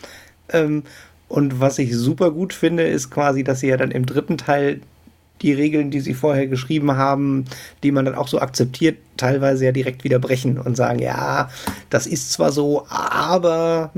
Ähm, 0.50 0.84
und 1.30 1.60
was 1.60 1.80
ich 1.80 1.96
super 1.96 2.32
gut 2.32 2.54
finde, 2.54 2.84
ist 2.84 3.10
quasi, 3.10 3.44
dass 3.44 3.60
sie 3.60 3.68
ja 3.68 3.78
dann 3.78 3.92
im 3.92 4.06
dritten 4.06 4.38
Teil 4.38 4.82
die 5.42 5.54
Regeln, 5.54 5.92
die 5.92 6.00
sie 6.00 6.14
vorher 6.14 6.48
geschrieben 6.48 6.94
haben, 6.94 7.46
die 7.84 7.92
man 7.92 8.06
dann 8.06 8.16
auch 8.16 8.28
so 8.28 8.40
akzeptiert, 8.40 8.98
teilweise 9.18 9.66
ja 9.66 9.72
direkt 9.72 10.04
wieder 10.04 10.20
brechen 10.20 10.58
und 10.58 10.76
sagen, 10.76 11.00
ja, 11.00 11.50
das 11.90 12.08
ist 12.08 12.32
zwar 12.32 12.52
so, 12.52 12.88
aber 12.90 13.92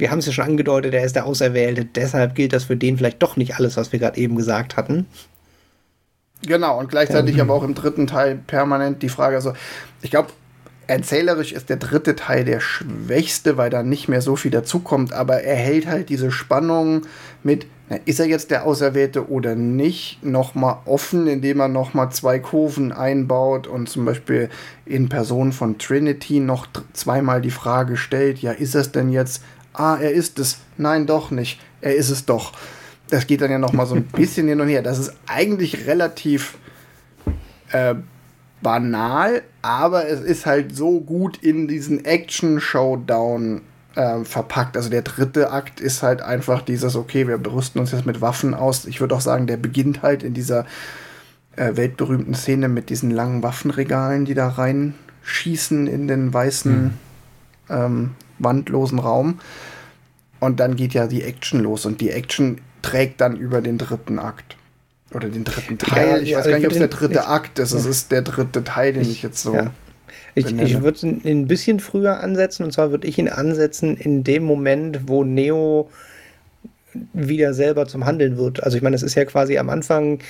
wir 0.00 0.10
haben 0.10 0.18
es 0.18 0.26
ja 0.26 0.32
schon 0.32 0.44
angedeutet, 0.44 0.94
er 0.94 1.04
ist 1.04 1.14
der 1.14 1.26
Auserwählte, 1.26 1.84
deshalb 1.84 2.34
gilt 2.34 2.52
das 2.52 2.64
für 2.64 2.76
den 2.76 2.96
vielleicht 2.96 3.22
doch 3.22 3.36
nicht 3.36 3.56
alles, 3.56 3.76
was 3.76 3.92
wir 3.92 3.98
gerade 3.98 4.18
eben 4.18 4.36
gesagt 4.36 4.76
hatten. 4.76 5.06
Genau, 6.42 6.78
und 6.78 6.88
gleichzeitig 6.88 7.36
ja. 7.36 7.44
aber 7.44 7.54
auch 7.54 7.62
im 7.62 7.74
dritten 7.74 8.06
Teil 8.06 8.36
permanent 8.46 9.02
die 9.02 9.10
Frage, 9.10 9.36
also 9.36 9.52
ich 10.00 10.10
glaube, 10.10 10.30
erzählerisch 10.86 11.52
ist 11.52 11.68
der 11.68 11.76
dritte 11.76 12.16
Teil 12.16 12.44
der 12.44 12.60
schwächste, 12.60 13.56
weil 13.56 13.70
da 13.70 13.82
nicht 13.82 14.08
mehr 14.08 14.22
so 14.22 14.36
viel 14.36 14.50
dazukommt, 14.50 15.12
aber 15.12 15.42
er 15.42 15.54
hält 15.54 15.86
halt 15.86 16.08
diese 16.08 16.32
Spannung 16.32 17.02
mit, 17.42 17.66
na, 17.88 17.98
ist 18.06 18.20
er 18.20 18.26
jetzt 18.26 18.50
der 18.50 18.66
Auserwählte 18.66 19.30
oder 19.30 19.54
nicht, 19.54 20.24
nochmal 20.24 20.78
offen, 20.86 21.26
indem 21.26 21.60
er 21.60 21.68
nochmal 21.68 22.10
zwei 22.10 22.38
Kurven 22.38 22.90
einbaut 22.90 23.66
und 23.66 23.88
zum 23.88 24.04
Beispiel 24.04 24.48
in 24.84 25.08
Person 25.08 25.52
von 25.52 25.78
Trinity 25.78 26.40
noch 26.40 26.66
zweimal 26.92 27.40
die 27.40 27.50
Frage 27.50 27.96
stellt, 27.96 28.38
ja, 28.38 28.50
ist 28.50 28.74
es 28.74 28.90
denn 28.90 29.10
jetzt 29.10 29.42
ah, 29.80 29.98
er 30.00 30.12
ist 30.12 30.38
es. 30.38 30.58
Nein, 30.76 31.06
doch 31.06 31.30
nicht. 31.30 31.60
Er 31.80 31.94
ist 31.94 32.10
es 32.10 32.26
doch. 32.26 32.52
Das 33.08 33.26
geht 33.26 33.40
dann 33.40 33.50
ja 33.50 33.58
noch 33.58 33.72
mal 33.72 33.86
so 33.86 33.94
ein 33.94 34.04
bisschen 34.16 34.48
hin 34.48 34.60
und 34.60 34.68
her. 34.68 34.82
Das 34.82 34.98
ist 34.98 35.14
eigentlich 35.26 35.86
relativ 35.86 36.58
äh, 37.72 37.94
banal, 38.62 39.42
aber 39.62 40.06
es 40.08 40.20
ist 40.20 40.46
halt 40.46 40.76
so 40.76 41.00
gut 41.00 41.38
in 41.38 41.66
diesen 41.66 42.04
Action-Showdown 42.04 43.62
äh, 43.94 44.24
verpackt. 44.24 44.76
Also 44.76 44.90
der 44.90 45.02
dritte 45.02 45.50
Akt 45.50 45.80
ist 45.80 46.02
halt 46.02 46.20
einfach 46.20 46.62
dieses, 46.62 46.94
okay, 46.94 47.26
wir 47.26 47.38
berüsten 47.38 47.78
uns 47.78 47.92
jetzt 47.92 48.06
mit 48.06 48.20
Waffen 48.20 48.54
aus. 48.54 48.84
Ich 48.84 49.00
würde 49.00 49.14
auch 49.14 49.20
sagen, 49.20 49.46
der 49.46 49.56
beginnt 49.56 50.02
halt 50.02 50.22
in 50.22 50.34
dieser 50.34 50.66
äh, 51.56 51.76
weltberühmten 51.76 52.34
Szene 52.34 52.68
mit 52.68 52.90
diesen 52.90 53.10
langen 53.10 53.42
Waffenregalen, 53.42 54.26
die 54.26 54.34
da 54.34 54.48
reinschießen 54.48 55.86
in 55.86 56.06
den 56.06 56.32
weißen 56.32 56.72
hm. 56.72 57.09
Ähm, 57.70 58.10
wandlosen 58.38 58.98
Raum. 58.98 59.40
Und 60.40 60.60
dann 60.60 60.76
geht 60.76 60.94
ja 60.94 61.06
die 61.06 61.22
Action 61.22 61.60
los 61.60 61.86
und 61.86 62.00
die 62.00 62.10
Action 62.10 62.60
trägt 62.82 63.20
dann 63.20 63.36
über 63.36 63.60
den 63.60 63.78
dritten 63.78 64.18
Akt. 64.18 64.56
Oder 65.12 65.28
den 65.28 65.44
dritten 65.44 65.76
Teil. 65.76 66.08
Ja, 66.08 66.18
ich 66.18 66.34
weiß 66.36 66.46
gar 66.46 66.56
nicht, 66.56 66.66
ob 66.66 66.72
es 66.72 66.78
der 66.78 66.88
dritte 66.88 67.26
Akt 67.26 67.58
ist. 67.58 67.72
Es 67.72 67.84
ist 67.84 68.12
der 68.12 68.22
dritte 68.22 68.62
Teil, 68.62 68.92
den 68.92 69.02
ich, 69.02 69.10
ich 69.10 69.22
jetzt 69.22 69.42
so. 69.42 69.54
Ja. 69.54 69.72
Ich, 70.34 70.46
ich 70.46 70.82
würde 70.82 71.06
ihn 71.06 71.20
ein 71.24 71.48
bisschen 71.48 71.80
früher 71.80 72.20
ansetzen. 72.20 72.62
Und 72.62 72.72
zwar 72.72 72.92
würde 72.92 73.08
ich 73.08 73.18
ihn 73.18 73.28
ansetzen 73.28 73.96
in 73.96 74.22
dem 74.22 74.44
Moment, 74.44 75.08
wo 75.08 75.24
Neo 75.24 75.90
wieder 77.12 77.54
selber 77.54 77.86
zum 77.86 78.06
Handeln 78.06 78.36
wird. 78.36 78.62
Also 78.62 78.76
ich 78.76 78.82
meine, 78.82 78.96
es 78.96 79.02
ist 79.02 79.16
ja 79.16 79.24
quasi 79.24 79.58
am 79.58 79.68
Anfang 79.68 80.20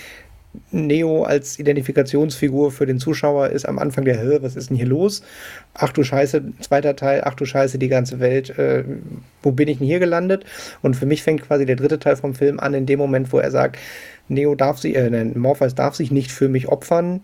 Neo 0.72 1.22
als 1.22 1.58
Identifikationsfigur 1.58 2.72
für 2.72 2.86
den 2.86 2.98
Zuschauer 2.98 3.50
ist 3.50 3.66
am 3.66 3.78
Anfang 3.78 4.04
der, 4.04 4.20
Hö, 4.20 4.38
was 4.40 4.56
ist 4.56 4.70
denn 4.70 4.76
hier 4.76 4.86
los? 4.86 5.22
Ach 5.74 5.92
du 5.92 6.02
Scheiße, 6.02 6.42
zweiter 6.60 6.96
Teil, 6.96 7.22
ach 7.24 7.34
du 7.34 7.44
Scheiße, 7.44 7.78
die 7.78 7.88
ganze 7.88 8.18
Welt, 8.18 8.58
äh, 8.58 8.84
wo 9.42 9.52
bin 9.52 9.68
ich 9.68 9.78
denn 9.78 9.86
hier 9.86 10.00
gelandet? 10.00 10.44
Und 10.82 10.96
für 10.96 11.06
mich 11.06 11.22
fängt 11.22 11.42
quasi 11.42 11.66
der 11.66 11.76
dritte 11.76 12.00
Teil 12.00 12.16
vom 12.16 12.34
Film 12.34 12.58
an, 12.58 12.74
in 12.74 12.86
dem 12.86 12.98
Moment, 12.98 13.32
wo 13.32 13.38
er 13.38 13.50
sagt, 13.50 13.78
Neo 14.28 14.54
darf 14.54 14.78
sich, 14.78 14.96
äh, 14.96 15.24
Morpheus 15.24 15.74
darf 15.74 15.94
sich 15.94 16.10
nicht 16.10 16.32
für 16.32 16.48
mich 16.48 16.68
opfern, 16.68 17.22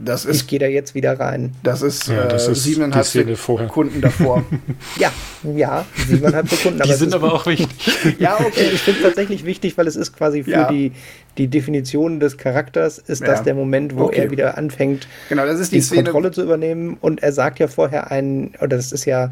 Das 0.00 0.24
ist, 0.24 0.42
ich 0.42 0.46
gehe 0.46 0.60
da 0.60 0.66
jetzt 0.66 0.94
wieder 0.94 1.18
rein. 1.18 1.52
Das 1.64 1.82
ist, 1.82 2.06
ja, 2.06 2.26
das 2.26 2.46
äh, 2.46 2.52
ist 2.52 2.62
siebeneinhalb 2.62 3.04
Sekunden 3.04 4.00
davor. 4.00 4.44
ja, 4.96 5.10
ja, 5.42 5.84
siebeneinhalb 6.06 6.48
Sekunden. 6.48 6.80
die 6.82 6.92
sind 6.92 7.12
aber 7.14 7.32
auch 7.32 7.46
wichtig. 7.46 7.68
ja, 8.20 8.38
okay, 8.38 8.70
ich 8.72 8.80
finde 8.80 9.00
es 9.00 9.06
tatsächlich 9.06 9.44
wichtig, 9.44 9.76
weil 9.76 9.88
es 9.88 9.96
ist 9.96 10.16
quasi 10.16 10.44
für 10.44 10.50
ja. 10.50 10.70
die, 10.70 10.92
die 11.36 11.48
Definition 11.48 12.20
des 12.20 12.38
Charakters, 12.38 12.98
ist 12.98 13.22
ja. 13.22 13.26
das 13.26 13.42
der 13.42 13.54
Moment, 13.54 13.96
wo 13.96 14.04
okay. 14.04 14.20
er 14.20 14.30
wieder 14.30 14.56
anfängt, 14.56 15.08
genau, 15.28 15.44
das 15.46 15.58
ist 15.58 15.72
die, 15.72 15.80
die 15.80 16.04
Kontrolle 16.04 16.30
zu 16.30 16.42
übernehmen. 16.44 16.96
Und 17.00 17.20
er 17.22 17.32
sagt 17.32 17.58
ja 17.58 17.66
vorher 17.66 18.12
einen, 18.12 18.54
oder 18.60 18.76
das 18.76 18.92
ist 18.92 19.04
ja, 19.04 19.28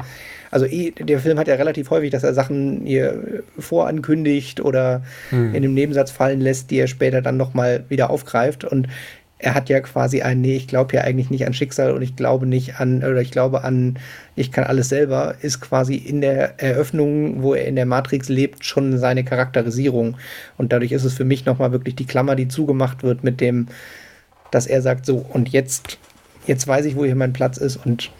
also 0.51 0.65
eh, 0.65 0.91
der 0.91 1.19
Film 1.19 1.39
hat 1.39 1.47
ja 1.47 1.55
relativ 1.55 1.89
häufig, 1.89 2.11
dass 2.11 2.23
er 2.23 2.33
Sachen 2.33 2.81
hier 2.85 3.43
vorankündigt 3.57 4.61
oder 4.61 5.01
hm. 5.29 5.55
in 5.55 5.61
dem 5.61 5.73
Nebensatz 5.73 6.11
fallen 6.11 6.41
lässt, 6.41 6.71
die 6.71 6.79
er 6.79 6.87
später 6.87 7.21
dann 7.21 7.37
nochmal 7.37 7.85
wieder 7.89 8.09
aufgreift. 8.09 8.63
Und 8.63 8.87
er 9.39 9.53
hat 9.53 9.69
ja 9.69 9.79
quasi 9.81 10.21
ein, 10.21 10.41
nee, 10.41 10.55
ich 10.55 10.67
glaube 10.67 10.95
ja 10.95 11.01
eigentlich 11.01 11.29
nicht 11.29 11.45
an 11.45 11.53
Schicksal 11.53 11.91
und 11.91 12.01
ich 12.01 12.15
glaube 12.15 12.47
nicht 12.47 12.79
an, 12.79 12.97
oder 13.03 13.21
ich 13.21 13.31
glaube 13.31 13.63
an, 13.63 13.99
ich 14.35 14.51
kann 14.51 14.63
alles 14.63 14.89
selber, 14.89 15.35
ist 15.41 15.61
quasi 15.61 15.95
in 15.95 16.21
der 16.21 16.59
Eröffnung, 16.59 17.43
wo 17.43 17.53
er 17.53 17.65
in 17.65 17.75
der 17.75 17.85
Matrix 17.85 18.29
lebt, 18.29 18.65
schon 18.65 18.97
seine 18.97 19.23
Charakterisierung. 19.23 20.17
Und 20.57 20.73
dadurch 20.73 20.91
ist 20.91 21.03
es 21.03 21.13
für 21.13 21.25
mich 21.25 21.45
nochmal 21.45 21.71
wirklich 21.71 21.95
die 21.95 22.07
Klammer, 22.07 22.35
die 22.35 22.47
zugemacht 22.47 23.03
wird 23.03 23.23
mit 23.23 23.39
dem, 23.39 23.67
dass 24.49 24.65
er 24.65 24.81
sagt, 24.81 25.05
so, 25.05 25.17
und 25.17 25.49
jetzt, 25.49 25.99
jetzt 26.47 26.67
weiß 26.67 26.85
ich, 26.85 26.95
wo 26.95 27.05
hier 27.05 27.15
mein 27.15 27.33
Platz 27.33 27.57
ist 27.57 27.77
und 27.77 28.11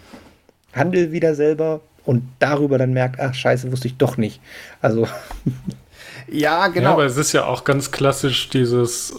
handel 0.73 1.11
wieder 1.11 1.33
selber 1.33 1.81
und 2.05 2.23
darüber 2.39 2.77
dann 2.77 2.93
merkt, 2.93 3.19
ach 3.19 3.33
scheiße, 3.33 3.71
wusste 3.71 3.87
ich 3.87 3.97
doch 3.97 4.17
nicht. 4.17 4.39
Also 4.81 5.07
Ja, 6.29 6.67
genau. 6.67 6.89
Ja, 6.89 6.93
aber 6.93 7.05
es 7.05 7.17
ist 7.17 7.31
ja 7.33 7.45
auch 7.45 7.63
ganz 7.63 7.91
klassisch 7.91 8.49
dieses, 8.49 9.13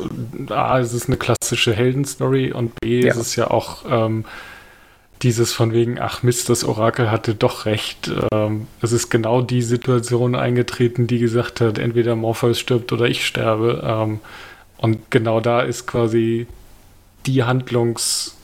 A, 0.50 0.78
es 0.78 0.92
ist 0.92 1.06
eine 1.06 1.16
klassische 1.16 1.72
Heldenstory 1.72 2.52
und 2.52 2.78
B, 2.80 3.00
ja. 3.00 3.10
es 3.10 3.16
ist 3.16 3.36
ja 3.36 3.50
auch 3.50 3.84
ähm, 3.88 4.24
dieses 5.22 5.52
von 5.52 5.72
wegen, 5.72 5.98
ach 5.98 6.22
Mist, 6.22 6.48
das 6.48 6.64
Orakel 6.64 7.10
hatte 7.10 7.34
doch 7.34 7.66
recht. 7.66 8.10
Ähm, 8.32 8.66
es 8.82 8.92
ist 8.92 9.10
genau 9.10 9.40
die 9.40 9.62
Situation 9.62 10.34
eingetreten, 10.34 11.06
die 11.06 11.18
gesagt 11.18 11.60
hat, 11.60 11.78
entweder 11.78 12.14
Morpheus 12.14 12.58
stirbt 12.58 12.92
oder 12.92 13.06
ich 13.06 13.26
sterbe. 13.26 13.82
Ähm, 13.84 14.20
und 14.76 15.10
genau 15.10 15.40
da 15.40 15.62
ist 15.62 15.86
quasi 15.86 16.46
die 17.26 17.44
Handlungs... 17.44 18.36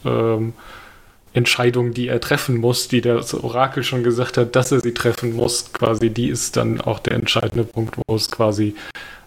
Entscheidung, 1.34 1.92
die 1.92 2.08
er 2.08 2.20
treffen 2.20 2.56
muss, 2.56 2.88
die 2.88 3.00
das 3.00 3.34
Orakel 3.34 3.82
schon 3.82 4.04
gesagt 4.04 4.38
hat, 4.38 4.54
dass 4.54 4.70
er 4.70 4.80
sie 4.80 4.94
treffen 4.94 5.34
muss, 5.34 5.72
quasi, 5.72 6.10
die 6.10 6.28
ist 6.28 6.56
dann 6.56 6.80
auch 6.80 7.00
der 7.00 7.14
entscheidende 7.14 7.64
Punkt, 7.64 7.96
wo 8.06 8.14
es 8.14 8.30
quasi 8.30 8.74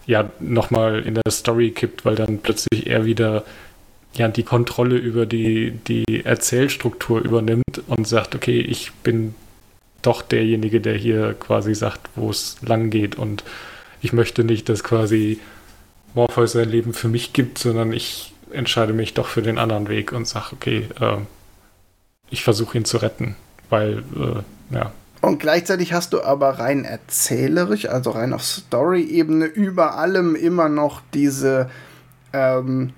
ja 0.06 0.30
nochmal 0.40 1.00
in 1.00 1.14
der 1.14 1.30
Story 1.30 1.70
kippt, 1.70 2.06
weil 2.06 2.14
dann 2.14 2.38
plötzlich 2.38 2.86
er 2.86 3.04
wieder 3.04 3.44
ja 4.14 4.26
die 4.28 4.42
Kontrolle 4.42 4.96
über 4.96 5.26
die, 5.26 5.72
die 5.86 6.24
Erzählstruktur 6.24 7.20
übernimmt 7.20 7.82
und 7.86 8.08
sagt, 8.08 8.34
okay, 8.34 8.58
ich 8.58 8.90
bin 9.02 9.34
doch 10.00 10.22
derjenige, 10.22 10.80
der 10.80 10.94
hier 10.96 11.34
quasi 11.34 11.74
sagt, 11.74 12.08
wo 12.16 12.30
es 12.30 12.56
lang 12.62 12.88
geht 12.88 13.16
und 13.16 13.44
ich 14.00 14.14
möchte 14.14 14.44
nicht, 14.44 14.70
dass 14.70 14.82
quasi 14.82 15.40
Morpheus 16.14 16.52
sein 16.52 16.70
Leben 16.70 16.94
für 16.94 17.08
mich 17.08 17.34
gibt, 17.34 17.58
sondern 17.58 17.92
ich 17.92 18.32
entscheide 18.50 18.94
mich 18.94 19.12
doch 19.12 19.26
für 19.26 19.42
den 19.42 19.58
anderen 19.58 19.88
Weg 19.88 20.12
und 20.12 20.26
sage, 20.26 20.52
okay, 20.52 20.88
äh, 21.00 21.18
ich 22.30 22.42
versuche 22.42 22.78
ihn 22.78 22.84
zu 22.84 22.98
retten, 22.98 23.36
weil, 23.70 24.04
äh, 24.16 24.74
ja. 24.74 24.92
Und 25.20 25.40
gleichzeitig 25.40 25.92
hast 25.92 26.12
du 26.12 26.22
aber 26.22 26.58
rein 26.58 26.84
erzählerisch, 26.84 27.88
also 27.88 28.10
rein 28.10 28.32
auf 28.32 28.44
Story-Ebene, 28.44 29.46
über 29.46 29.96
allem 29.96 30.36
immer 30.36 30.68
noch 30.68 31.02
diese 31.12 31.68
ähm, 32.32 32.92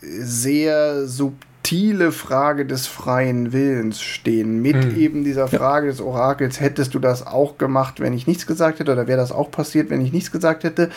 sehr 0.00 1.06
subtile 1.06 2.12
Frage 2.12 2.64
des 2.64 2.86
freien 2.86 3.52
Willens 3.52 4.00
stehen. 4.00 4.62
Mit 4.62 4.84
hm. 4.84 4.96
eben 4.96 5.24
dieser 5.24 5.48
Frage 5.48 5.88
des 5.88 6.00
Orakels, 6.00 6.60
hättest 6.60 6.94
du 6.94 6.98
das 6.98 7.26
auch 7.26 7.58
gemacht, 7.58 8.00
wenn 8.00 8.14
ich 8.14 8.26
nichts 8.26 8.46
gesagt 8.46 8.78
hätte, 8.78 8.92
oder 8.92 9.06
wäre 9.06 9.18
das 9.18 9.32
auch 9.32 9.50
passiert, 9.50 9.90
wenn 9.90 10.00
ich 10.00 10.12
nichts 10.12 10.32
gesagt 10.32 10.64
hätte, 10.64 10.90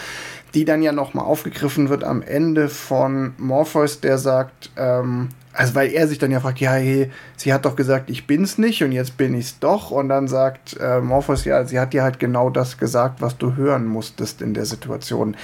die 0.53 0.63
dann 0.63 0.81
ja 0.81 0.93
nochmal 0.93 1.25
aufgegriffen 1.25 1.89
wird 1.89 2.03
am 2.03 2.21
Ende 2.21 2.69
von 2.69 3.33
Morpheus, 3.37 3.99
der 3.99 4.17
sagt, 4.17 4.71
ähm, 4.77 5.29
also 5.53 5.75
weil 5.75 5.91
er 5.91 6.07
sich 6.07 6.19
dann 6.19 6.31
ja 6.31 6.39
fragt, 6.39 6.59
ja, 6.59 6.73
hey, 6.73 7.11
sie 7.35 7.53
hat 7.53 7.65
doch 7.65 7.75
gesagt, 7.75 8.09
ich 8.09 8.27
bin's 8.27 8.57
nicht 8.57 8.83
und 8.83 8.91
jetzt 8.91 9.17
bin 9.17 9.33
ich's 9.33 9.59
doch. 9.59 9.91
Und 9.91 10.09
dann 10.09 10.27
sagt 10.27 10.77
äh, 10.79 11.01
Morpheus, 11.01 11.45
ja, 11.45 11.65
sie 11.65 11.79
hat 11.79 11.93
dir 11.93 12.03
halt 12.03 12.19
genau 12.19 12.49
das 12.49 12.77
gesagt, 12.77 13.21
was 13.21 13.37
du 13.37 13.55
hören 13.55 13.85
musstest 13.85 14.41
in 14.41 14.53
der 14.53 14.65
Situation. 14.65 15.35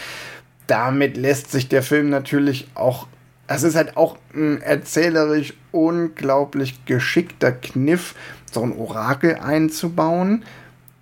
Damit 0.67 1.17
lässt 1.17 1.51
sich 1.51 1.69
der 1.69 1.83
Film 1.83 2.09
natürlich 2.09 2.69
auch, 2.75 3.07
es 3.47 3.63
ist 3.63 3.75
halt 3.75 3.97
auch 3.97 4.17
ein 4.33 4.61
erzählerisch 4.61 5.53
unglaublich 5.71 6.85
geschickter 6.85 7.51
Kniff, 7.51 8.15
so 8.51 8.61
ein 8.61 8.77
Orakel 8.77 9.35
einzubauen, 9.35 10.45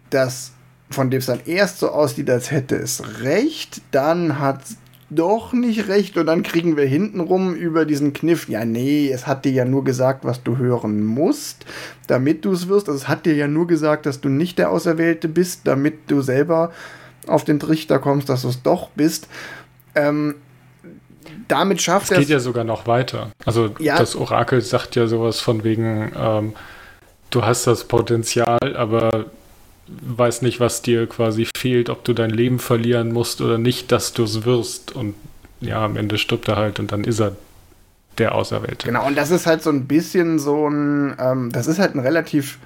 das 0.10 0.54
von 0.90 1.10
dem 1.10 1.20
es 1.20 1.26
dann 1.26 1.42
erst 1.46 1.80
so 1.80 1.90
aussieht, 1.90 2.30
als 2.30 2.52
hätte 2.52 2.76
es 2.76 3.22
recht, 3.22 3.82
dann 3.92 4.40
hat 4.40 4.62
doch 5.16 5.54
nicht 5.54 5.88
recht 5.88 6.18
und 6.18 6.26
dann 6.26 6.44
kriegen 6.44 6.78
wir 6.78 6.86
hintenrum 6.86 7.54
über 7.56 7.86
diesen 7.86 8.14
Kniff, 8.14 8.50
ja 8.50 8.66
nee, 8.66 9.10
es 9.12 9.28
hat 9.28 9.46
dir 9.46 9.52
ja 9.52 9.66
nur 9.66 9.84
gesagt, 9.84 10.26
was 10.26 10.44
du 10.44 10.58
hören 10.58 11.04
musst, 11.04 11.66
damit 12.08 12.46
du 12.46 12.52
es 12.52 12.68
wirst. 12.68 12.88
Also 12.90 12.98
es 12.98 13.08
hat 13.08 13.26
dir 13.26 13.36
ja 13.36 13.48
nur 13.48 13.68
gesagt, 13.68 14.06
dass 14.06 14.22
du 14.22 14.30
nicht 14.30 14.58
der 14.58 14.70
Auserwählte 14.70 15.28
bist, 15.28 15.62
damit 15.66 16.12
du 16.12 16.22
selber 16.22 16.72
auf 17.28 17.44
den 17.44 17.60
Trichter 17.60 18.00
kommst, 18.00 18.30
dass 18.30 18.44
du 18.44 18.50
es 18.50 18.62
doch 18.62 18.90
bist. 18.90 19.28
Ähm, 19.96 20.36
damit 21.48 21.82
schafft 21.82 22.12
er 22.12 22.18
es. 22.18 22.22
geht 22.22 22.30
ja 22.30 22.40
sogar 22.40 22.64
noch 22.64 22.88
weiter. 22.88 23.32
Also 23.46 23.72
ja, 23.80 23.98
das 23.98 24.16
Orakel 24.16 24.62
sagt 24.62 24.96
ja 24.96 25.08
sowas 25.08 25.40
von 25.40 25.64
wegen, 25.64 26.12
ähm, 26.16 26.54
du 27.30 27.44
hast 27.44 27.68
das 27.68 27.86
Potenzial, 27.86 28.76
aber 28.76 29.26
weiß 29.88 30.42
nicht, 30.42 30.60
was 30.60 30.82
dir 30.82 31.08
quasi 31.08 31.48
fehlt, 31.56 31.90
ob 31.90 32.04
du 32.04 32.14
dein 32.14 32.30
Leben 32.30 32.60
verlieren 32.60 33.12
musst 33.12 33.42
oder 33.42 33.58
nicht, 33.58 33.92
dass 33.92 34.14
du 34.14 34.24
es 34.24 34.46
wirst. 34.46 34.94
Und 34.94 35.16
ja, 35.62 35.84
am 35.84 35.98
Ende 35.98 36.18
stirbt 36.18 36.48
er 36.48 36.56
halt 36.56 36.80
und 36.80 36.92
dann 36.92 37.04
ist 37.04 37.20
er 37.20 37.36
der 38.18 38.36
Auserwählte. 38.36 38.88
Genau, 38.88 39.08
und 39.08 39.18
das 39.18 39.32
ist 39.32 39.46
halt 39.46 39.64
so 39.64 39.70
ein 39.70 39.86
bisschen 39.88 40.40
so 40.40 40.68
ein, 40.68 41.16
ähm, 41.20 41.52
das 41.52 41.68
ist 41.68 41.80
halt 41.80 41.96
ein 41.96 42.00
relativ, 42.00 42.60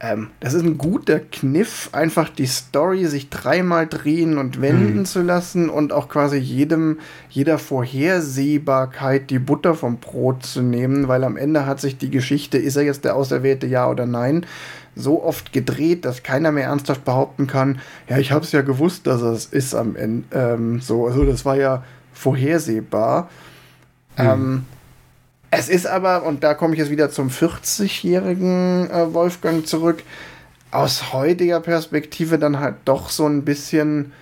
ähm, 0.00 0.30
das 0.40 0.54
ist 0.54 0.62
ein 0.62 0.78
guter 0.78 1.18
Kniff, 1.18 1.90
einfach 1.92 2.28
die 2.28 2.46
Story 2.46 3.06
sich 3.06 3.30
dreimal 3.30 3.86
drehen 3.86 4.38
und 4.38 4.60
wenden 4.60 4.98
hm. 4.98 5.04
zu 5.06 5.22
lassen 5.22 5.68
und 5.68 5.92
auch 5.92 6.08
quasi 6.08 6.36
jedem, 6.36 6.98
jeder 7.30 7.58
Vorhersehbarkeit 7.58 9.30
die 9.30 9.40
Butter 9.40 9.74
vom 9.74 9.98
Brot 9.98 10.44
zu 10.44 10.62
nehmen, 10.62 11.08
weil 11.08 11.24
am 11.24 11.36
Ende 11.36 11.66
hat 11.66 11.80
sich 11.80 11.98
die 11.98 12.10
Geschichte, 12.10 12.58
ist 12.58 12.76
er 12.76 12.82
jetzt 12.82 13.04
der 13.04 13.16
Auserwählte, 13.16 13.66
ja 13.66 13.90
oder 13.90 14.06
nein, 14.06 14.46
so 14.96 15.22
oft 15.22 15.52
gedreht, 15.52 16.04
dass 16.04 16.22
keiner 16.22 16.52
mehr 16.52 16.66
ernsthaft 16.66 17.04
behaupten 17.04 17.46
kann, 17.46 17.80
ja, 18.08 18.18
ich 18.18 18.32
habe 18.32 18.44
es 18.44 18.52
ja 18.52 18.62
gewusst, 18.62 19.06
dass 19.06 19.22
es 19.22 19.46
ist 19.46 19.74
am 19.74 19.96
Ende. 19.96 20.24
Ähm, 20.32 20.80
so, 20.80 21.06
also 21.06 21.24
das 21.24 21.44
war 21.44 21.56
ja 21.56 21.84
vorhersehbar. 22.12 23.28
Mhm. 24.16 24.24
Ähm, 24.24 24.64
es 25.50 25.68
ist 25.68 25.86
aber, 25.86 26.24
und 26.24 26.42
da 26.42 26.54
komme 26.54 26.74
ich 26.74 26.80
jetzt 26.80 26.90
wieder 26.90 27.10
zum 27.10 27.28
40-jährigen 27.28 28.90
äh, 28.90 29.14
Wolfgang 29.14 29.66
zurück, 29.66 30.02
aus 30.70 31.12
heutiger 31.12 31.60
Perspektive 31.60 32.38
dann 32.38 32.58
halt 32.58 32.76
doch 32.84 33.08
so 33.08 33.26
ein 33.26 33.44
bisschen 33.44 34.12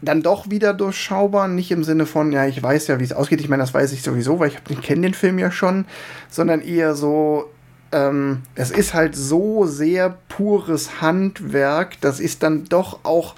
dann 0.00 0.22
doch 0.22 0.48
wieder 0.48 0.74
durchschaubar, 0.74 1.48
nicht 1.48 1.70
im 1.70 1.82
Sinne 1.82 2.06
von, 2.06 2.32
ja, 2.32 2.46
ich 2.46 2.62
weiß 2.62 2.86
ja, 2.86 3.00
wie 3.00 3.04
es 3.04 3.12
ausgeht, 3.12 3.40
ich 3.40 3.48
meine, 3.48 3.62
das 3.62 3.74
weiß 3.74 3.92
ich 3.92 4.02
sowieso, 4.02 4.38
weil 4.38 4.52
ich 4.68 4.80
kenne 4.80 5.02
den 5.02 5.14
Film 5.14 5.38
ja 5.38 5.50
schon, 5.50 5.86
sondern 6.30 6.60
eher 6.60 6.94
so, 6.94 7.50
ähm, 7.92 8.42
es 8.54 8.70
ist 8.70 8.94
halt 8.94 9.16
so 9.16 9.66
sehr 9.66 10.18
pures 10.28 11.00
Handwerk, 11.00 12.00
dass 12.00 12.20
ich 12.20 12.38
dann 12.38 12.64
doch 12.64 13.04
auch 13.04 13.34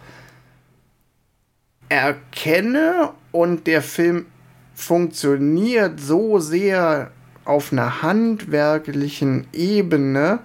erkenne 1.89 3.11
und 3.33 3.67
der 3.67 3.83
Film 3.83 4.27
funktioniert 4.75 6.01
so 6.01 6.39
sehr 6.39 7.11
auf 7.45 7.73
einer 7.73 8.03
handwerklichen 8.03 9.47
Ebene, 9.53 10.41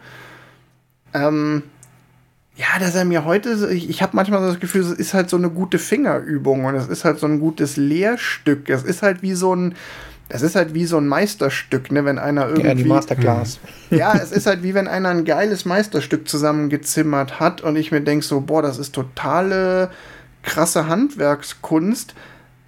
ähm, 1.13 1.63
ja, 2.57 2.79
dass 2.79 2.95
er 2.95 3.05
mir 3.05 3.25
heute, 3.25 3.69
ich, 3.71 3.89
ich 3.89 4.01
habe 4.01 4.15
manchmal 4.15 4.41
das 4.41 4.59
Gefühl, 4.59 4.81
es 4.81 4.91
ist 4.91 5.13
halt 5.13 5.29
so 5.29 5.37
eine 5.37 5.49
gute 5.49 5.77
Fingerübung 5.77 6.65
und 6.65 6.75
es 6.75 6.87
ist 6.87 7.03
halt 7.03 7.19
so 7.19 7.27
ein 7.27 7.39
gutes 7.39 7.75
Lehrstück. 7.75 8.69
Es 8.69 8.83
ist 8.83 9.01
halt 9.01 9.21
wie 9.21 9.33
so 9.33 9.53
ein, 9.53 9.75
es 10.27 10.41
ist 10.41 10.55
halt 10.55 10.73
wie 10.73 10.85
so 10.85 10.97
ein 10.97 11.07
Meisterstück, 11.07 11.91
ne, 11.91 12.03
wenn 12.03 12.17
einer 12.17 12.47
irgendwie. 12.47 12.67
Ja, 12.67 12.73
die 12.73 12.83
Masterclass. 12.85 13.59
Ja, 13.91 14.15
es 14.15 14.31
ist 14.31 14.47
halt 14.47 14.63
wie 14.63 14.73
wenn 14.73 14.87
einer 14.87 15.09
ein 15.09 15.25
geiles 15.25 15.65
Meisterstück 15.65 16.27
zusammengezimmert 16.27 17.39
hat 17.39 17.61
und 17.61 17.75
ich 17.75 17.91
mir 17.91 18.01
denke 18.01 18.25
so, 18.25 18.41
boah, 18.41 18.61
das 18.61 18.79
ist 18.79 18.95
totale 18.95 19.91
krasse 20.41 20.87
Handwerkskunst. 20.87 22.15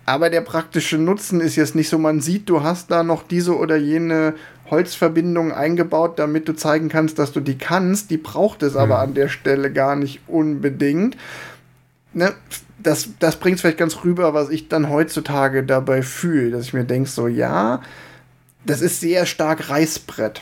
Aber 0.05 0.29
der 0.29 0.41
praktische 0.41 0.97
Nutzen 0.97 1.41
ist 1.41 1.57
jetzt 1.57 1.75
nicht 1.75 1.89
so, 1.89 1.97
man 1.97 2.21
sieht, 2.21 2.47
du 2.47 2.63
hast 2.63 2.91
da 2.91 3.03
noch 3.03 3.23
diese 3.23 3.57
oder 3.57 3.75
jene 3.75 4.35
Holzverbindung 4.69 5.51
eingebaut, 5.51 6.17
damit 6.19 6.47
du 6.47 6.53
zeigen 6.53 6.87
kannst, 6.87 7.19
dass 7.19 7.33
du 7.33 7.39
die 7.39 7.57
kannst. 7.57 8.09
Die 8.09 8.17
braucht 8.17 8.63
es 8.63 8.75
aber 8.75 8.97
mhm. 8.97 9.01
an 9.01 9.13
der 9.15 9.27
Stelle 9.27 9.71
gar 9.71 9.95
nicht 9.95 10.21
unbedingt. 10.27 11.17
Ne? 12.13 12.33
Das, 12.87 13.09
das 13.19 13.35
bringt 13.35 13.55
es 13.55 13.61
vielleicht 13.61 13.77
ganz 13.77 14.03
rüber, 14.05 14.33
was 14.33 14.49
ich 14.49 14.69
dann 14.69 14.89
heutzutage 14.89 15.63
dabei 15.63 16.01
fühle, 16.01 16.51
dass 16.51 16.65
ich 16.65 16.73
mir 16.73 16.85
denke, 16.85 17.09
so 17.09 17.27
ja, 17.27 17.81
das 18.65 18.81
ist 18.81 19.01
sehr 19.01 19.25
stark 19.25 19.69
Reißbrett. 19.69 20.41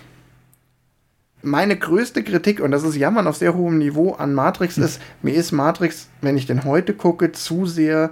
Meine 1.41 1.75
größte 1.75 2.23
Kritik, 2.23 2.59
und 2.59 2.71
das 2.71 2.83
ist 2.83 2.95
Jammern 2.95 3.27
auf 3.27 3.37
sehr 3.37 3.55
hohem 3.55 3.79
Niveau 3.79 4.13
an 4.13 4.33
Matrix, 4.33 4.77
ist, 4.77 5.01
mir 5.23 5.33
ist 5.33 5.51
Matrix, 5.51 6.07
wenn 6.21 6.37
ich 6.37 6.45
den 6.45 6.65
heute 6.65 6.93
gucke, 6.93 7.31
zu 7.31 7.65
sehr 7.65 8.11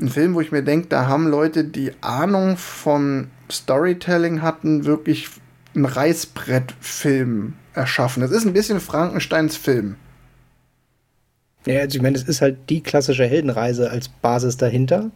ein 0.00 0.08
Film, 0.08 0.34
wo 0.34 0.40
ich 0.40 0.50
mir 0.50 0.62
denke, 0.62 0.88
da 0.88 1.06
haben 1.06 1.28
Leute, 1.28 1.64
die 1.64 1.92
Ahnung 2.00 2.56
von 2.56 3.28
Storytelling 3.50 4.42
hatten, 4.42 4.84
wirklich 4.84 5.28
einen 5.74 5.84
Reißbrettfilm 5.84 7.54
erschaffen. 7.74 8.20
Das 8.20 8.30
ist 8.32 8.46
ein 8.46 8.52
bisschen 8.52 8.80
Frankensteins 8.80 9.56
Film. 9.56 9.96
Ja, 11.66 11.80
also 11.80 11.96
ich 11.96 12.02
meine, 12.02 12.16
es 12.16 12.24
ist 12.24 12.40
halt 12.40 12.58
die 12.68 12.82
klassische 12.82 13.24
Heldenreise 13.24 13.90
als 13.90 14.08
Basis 14.08 14.56
dahinter. 14.56 15.10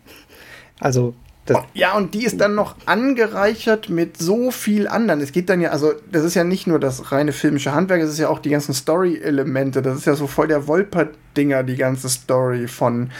Also 0.81 1.15
das 1.47 1.59
ja, 1.75 1.97
und 1.97 2.15
die 2.15 2.25
ist 2.25 2.41
dann 2.41 2.55
noch 2.55 2.77
angereichert 2.87 3.91
mit 3.91 4.17
so 4.17 4.51
viel 4.51 4.89
anderen. 4.89 5.21
Es 5.21 5.31
geht 5.31 5.51
dann 5.51 5.61
ja, 5.61 5.71
also 5.71 5.93
das 6.11 6.25
ist 6.25 6.35
ja 6.35 6.45
nicht 6.45 6.67
nur 6.67 6.81
das 6.81 7.13
reine 7.13 7.33
filmische 7.33 7.75
Handwerk, 7.75 8.01
es 8.01 8.11
ist 8.11 8.19
ja 8.19 8.29
auch 8.29 8.39
die 8.39 8.49
ganzen 8.49 8.73
Story-Elemente. 8.73 9.83
Das 9.83 9.99
ist 9.99 10.07
ja 10.07 10.15
so 10.15 10.27
voll 10.27 10.49
der 10.49 10.67
Wolpert-Dinger, 10.67 11.63
die 11.63 11.77
ganze 11.77 12.09
Story 12.09 12.67
von 12.67 13.11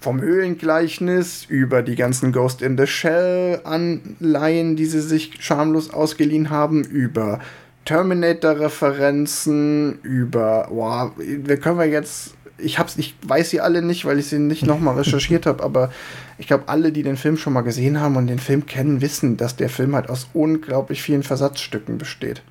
vom 0.00 0.20
Höhlengleichnis 0.20 1.44
über 1.48 1.82
die 1.82 1.96
ganzen 1.96 2.30
Ghost 2.32 2.62
in 2.62 2.78
the 2.78 2.86
Shell 2.86 3.60
Anleihen, 3.64 4.76
die 4.76 4.86
sie 4.86 5.00
sich 5.00 5.32
schamlos 5.40 5.92
ausgeliehen 5.92 6.50
haben, 6.50 6.84
über 6.84 7.40
Terminator-Referenzen, 7.84 9.98
über, 10.02 10.68
boah, 10.70 11.10
wir 11.16 11.56
können 11.56 11.78
wir 11.78 11.86
jetzt 11.86 12.34
ich 12.58 12.78
hab's, 12.78 12.96
ich 12.96 13.14
weiß 13.22 13.50
sie 13.50 13.60
alle 13.60 13.82
nicht, 13.82 14.04
weil 14.04 14.18
ich 14.18 14.26
sie 14.26 14.38
nicht 14.38 14.66
nochmal 14.66 14.96
recherchiert 14.96 15.46
habe, 15.46 15.62
aber 15.62 15.92
ich 16.38 16.46
glaube, 16.46 16.64
alle, 16.68 16.92
die 16.92 17.02
den 17.02 17.16
Film 17.16 17.36
schon 17.36 17.52
mal 17.52 17.62
gesehen 17.62 18.00
haben 18.00 18.16
und 18.16 18.26
den 18.26 18.38
Film 18.38 18.66
kennen, 18.66 19.00
wissen, 19.00 19.36
dass 19.36 19.56
der 19.56 19.68
Film 19.68 19.94
halt 19.94 20.10
aus 20.10 20.28
unglaublich 20.32 21.02
vielen 21.02 21.22
Versatzstücken 21.22 21.98
besteht. 21.98 22.42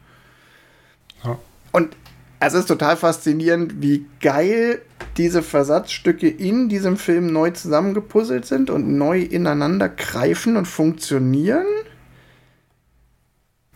Ja. 1.24 1.38
Und 1.72 1.96
es 2.40 2.54
ist 2.54 2.68
total 2.68 2.98
faszinierend, 2.98 3.82
wie 3.82 4.06
geil 4.22 4.82
diese 5.18 5.42
Versatzstücke 5.42 6.28
in 6.28 6.70
diesem 6.70 6.98
Film 6.98 7.34
neu 7.34 7.52
zusammengepuzzelt 7.52 8.46
sind 8.46 8.70
und 8.70 8.98
neu 8.98 9.22
ineinander 9.22 9.90
greifen 9.90 10.56
und 10.56 10.66
funktionieren. 10.66 11.66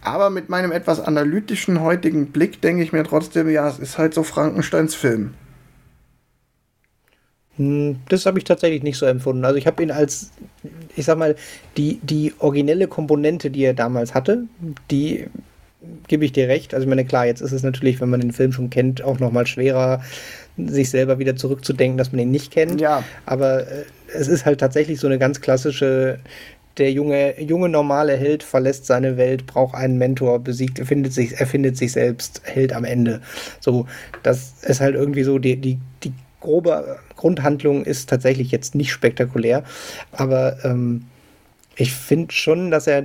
Aber 0.01 0.29
mit 0.29 0.49
meinem 0.49 0.71
etwas 0.71 0.99
analytischen 0.99 1.81
heutigen 1.81 2.27
Blick 2.27 2.61
denke 2.61 2.83
ich 2.83 2.93
mir 2.93 3.03
trotzdem, 3.03 3.49
ja, 3.49 3.67
es 3.67 3.79
ist 3.79 3.97
halt 3.97 4.13
so 4.13 4.23
Frankensteins 4.23 4.95
Film. 4.95 5.33
Hm, 7.57 7.97
das 8.09 8.25
habe 8.25 8.37
ich 8.37 8.45
tatsächlich 8.45 8.83
nicht 8.83 8.97
so 8.97 9.05
empfunden. 9.05 9.45
Also 9.45 9.57
ich 9.57 9.67
habe 9.67 9.83
ihn 9.83 9.91
als, 9.91 10.31
ich 10.95 11.05
sag 11.05 11.17
mal, 11.17 11.35
die, 11.77 11.99
die 12.03 12.33
originelle 12.39 12.87
Komponente, 12.87 13.49
die 13.49 13.63
er 13.63 13.73
damals 13.73 14.13
hatte, 14.13 14.45
die 14.89 15.27
gebe 16.07 16.25
ich 16.25 16.31
dir 16.31 16.47
recht. 16.47 16.73
Also 16.73 16.83
ich 16.83 16.89
meine, 16.89 17.05
klar, 17.05 17.25
jetzt 17.25 17.41
ist 17.41 17.51
es 17.51 17.63
natürlich, 17.63 17.99
wenn 18.01 18.09
man 18.09 18.21
den 18.21 18.33
Film 18.33 18.51
schon 18.51 18.69
kennt, 18.69 19.01
auch 19.03 19.19
nochmal 19.19 19.47
schwerer, 19.47 20.01
sich 20.57 20.89
selber 20.89 21.19
wieder 21.19 21.35
zurückzudenken, 21.35 21.97
dass 21.97 22.11
man 22.11 22.21
ihn 22.21 22.31
nicht 22.31 22.51
kennt. 22.51 22.79
Ja. 22.79 23.03
Aber 23.25 23.67
äh, 23.67 23.83
es 24.13 24.27
ist 24.27 24.45
halt 24.45 24.59
tatsächlich 24.59 24.99
so 24.99 25.07
eine 25.07 25.17
ganz 25.17 25.41
klassische 25.41 26.19
der 26.77 26.91
junge, 26.91 27.39
junge 27.41 27.67
normale 27.67 28.15
Held 28.15 28.43
verlässt 28.43 28.85
seine 28.85 29.17
Welt, 29.17 29.45
braucht 29.45 29.75
einen 29.75 29.97
Mentor, 29.97 30.39
besiegt, 30.39 30.79
erfindet 30.79 31.13
sich, 31.13 31.37
erfindet 31.39 31.75
sich 31.75 31.91
selbst, 31.91 32.41
Held 32.45 32.71
am 32.73 32.85
Ende. 32.85 33.21
So, 33.59 33.87
das 34.23 34.63
ist 34.63 34.79
halt 34.79 34.95
irgendwie 34.95 35.23
so 35.23 35.37
die, 35.37 35.57
die, 35.57 35.79
die 36.03 36.13
grobe 36.41 36.97
Grundhandlung 37.15 37.85
ist 37.85 38.09
tatsächlich 38.09 38.51
jetzt 38.51 38.75
nicht 38.75 38.91
spektakulär, 38.91 39.63
aber 40.11 40.57
ähm, 40.65 41.05
ich 41.75 41.93
finde 41.93 42.33
schon, 42.33 42.71
dass 42.71 42.87
er 42.87 43.03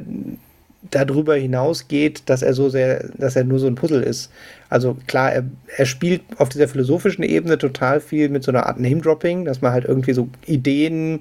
darüber 0.91 1.35
hinausgeht, 1.35 2.23
dass 2.27 2.43
er 2.43 2.55
so 2.55 2.69
sehr, 2.69 3.09
dass 3.17 3.37
er 3.37 3.45
nur 3.45 3.59
so 3.59 3.67
ein 3.67 3.75
Puzzle 3.75 4.03
ist. 4.03 4.31
Also 4.69 4.97
klar, 5.07 5.33
er, 5.33 5.45
er 5.77 5.87
spielt 5.87 6.23
auf 6.39 6.49
dieser 6.49 6.69
philosophischen 6.69 7.25
Ebene 7.25 7.59
total 7.59 8.01
viel 8.01 8.29
mit 8.29 8.45
so 8.45 8.51
einer 8.51 8.67
Art 8.67 8.79
Name-Dropping, 8.79 9.45
dass 9.45 9.63
man 9.63 9.73
halt 9.73 9.85
irgendwie 9.85 10.13
so 10.13 10.29
Ideen, 10.47 11.21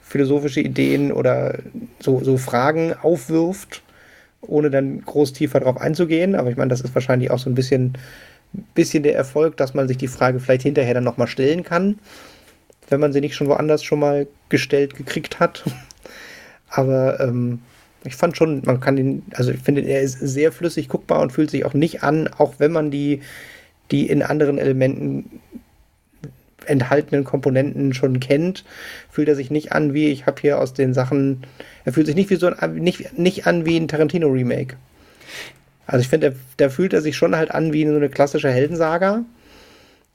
philosophische 0.00 0.60
Ideen 0.60 1.12
oder 1.12 1.58
so, 2.00 2.22
so 2.22 2.36
Fragen 2.36 2.94
aufwirft, 2.94 3.82
ohne 4.40 4.70
dann 4.70 5.02
groß 5.02 5.32
tiefer 5.32 5.60
drauf 5.60 5.80
einzugehen. 5.80 6.34
Aber 6.34 6.50
ich 6.50 6.56
meine, 6.56 6.68
das 6.68 6.80
ist 6.80 6.94
wahrscheinlich 6.94 7.30
auch 7.30 7.38
so 7.38 7.50
ein 7.50 7.54
bisschen 7.54 7.94
bisschen 8.74 9.02
der 9.02 9.16
Erfolg, 9.16 9.56
dass 9.56 9.74
man 9.74 9.88
sich 9.88 9.98
die 9.98 10.08
Frage 10.08 10.40
vielleicht 10.40 10.62
hinterher 10.62 10.94
dann 10.94 11.04
nochmal 11.04 11.28
stellen 11.28 11.62
kann, 11.62 11.98
wenn 12.88 13.00
man 13.00 13.12
sie 13.12 13.20
nicht 13.20 13.34
schon 13.34 13.48
woanders 13.48 13.82
schon 13.82 14.00
mal 14.00 14.26
gestellt 14.48 14.96
gekriegt 14.96 15.40
hat. 15.40 15.64
Aber 16.68 17.20
ähm, 17.20 17.60
ich 18.04 18.16
fand 18.16 18.36
schon, 18.36 18.62
man 18.64 18.80
kann 18.80 18.98
ihn, 18.98 19.22
also 19.34 19.50
ich 19.50 19.60
finde, 19.60 19.82
er 19.82 20.02
ist 20.02 20.18
sehr 20.18 20.52
flüssig 20.52 20.88
guckbar 20.88 21.20
und 21.20 21.32
fühlt 21.32 21.50
sich 21.50 21.64
auch 21.64 21.74
nicht 21.74 22.02
an, 22.02 22.28
auch 22.28 22.54
wenn 22.58 22.72
man 22.72 22.90
die, 22.90 23.22
die 23.90 24.08
in 24.08 24.22
anderen 24.22 24.58
Elementen 24.58 25.40
enthaltenen 26.66 27.24
Komponenten 27.24 27.92
schon 27.92 28.20
kennt, 28.20 28.64
fühlt 29.10 29.28
er 29.28 29.34
sich 29.34 29.50
nicht 29.50 29.72
an 29.72 29.94
wie, 29.94 30.08
ich 30.08 30.26
habe 30.26 30.40
hier 30.40 30.58
aus 30.58 30.72
den 30.72 30.94
Sachen, 30.94 31.42
er 31.84 31.92
fühlt 31.92 32.06
sich 32.06 32.16
nicht 32.16 32.30
wie 32.30 32.36
so 32.36 32.46
ein, 32.46 32.74
nicht, 32.76 33.18
nicht 33.18 33.46
an 33.46 33.66
wie 33.66 33.76
ein 33.76 33.88
Tarantino-Remake. 33.88 34.76
Also 35.86 36.02
ich 36.02 36.08
finde, 36.08 36.34
da 36.56 36.68
fühlt 36.68 36.92
er 36.92 37.02
sich 37.02 37.16
schon 37.16 37.36
halt 37.36 37.50
an 37.50 37.72
wie 37.72 37.86
so 37.86 37.94
eine 37.94 38.08
klassische 38.08 38.50
Heldensaga 38.50 39.24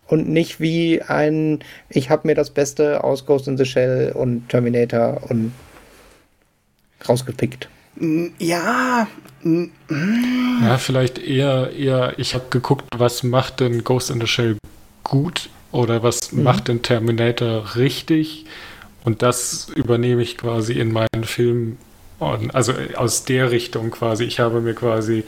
und 0.08 0.28
nicht 0.28 0.60
wie 0.60 1.02
ein, 1.02 1.60
ich 1.90 2.10
habe 2.10 2.28
mir 2.28 2.36
das 2.36 2.50
Beste 2.50 3.04
aus 3.04 3.26
Ghost 3.26 3.48
in 3.48 3.58
the 3.58 3.66
Shell 3.66 4.12
und 4.14 4.50
Terminator 4.50 5.22
und 5.30 5.54
rausgepickt. 7.08 7.70
Ja. 8.40 9.08
Ja, 9.44 10.78
vielleicht 10.78 11.20
eher, 11.20 11.72
eher 11.72 12.14
ich 12.18 12.34
habe 12.34 12.46
geguckt, 12.50 12.86
was 12.98 13.24
macht 13.24 13.60
denn 13.60 13.84
Ghost 13.84 14.10
in 14.10 14.20
the 14.20 14.28
Shell 14.28 14.58
gut 15.04 15.50
oder 15.72 16.02
was 16.02 16.32
mhm. 16.32 16.44
macht 16.44 16.68
denn 16.68 16.82
Terminator 16.82 17.76
richtig 17.76 18.46
und 19.04 19.22
das 19.22 19.70
übernehme 19.76 20.22
ich 20.22 20.38
quasi 20.38 20.74
in 20.74 20.92
meinen 20.92 21.24
Film, 21.24 21.78
also 22.20 22.74
aus 22.96 23.26
der 23.26 23.52
Richtung 23.52 23.92
quasi. 23.92 24.26
Ich 24.26 24.40
habe 24.40 24.60
mir 24.62 24.74
quasi 24.74 25.24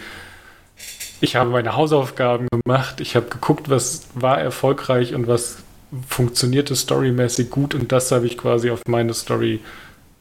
ich 1.22 1.36
habe 1.36 1.52
meine 1.52 1.76
Hausaufgaben 1.76 2.48
gemacht, 2.52 3.00
ich 3.00 3.16
habe 3.16 3.28
geguckt, 3.28 3.70
was 3.70 4.08
war 4.16 4.40
erfolgreich 4.40 5.14
und 5.14 5.28
was 5.28 5.58
funktionierte 6.08 6.76
storymäßig 6.76 7.50
gut 7.50 7.76
und 7.76 7.92
das 7.92 8.12
habe 8.12 8.26
ich 8.26 8.38
quasi 8.38 8.72
auf 8.72 8.82
meine 8.88 9.14
Story 9.14 9.60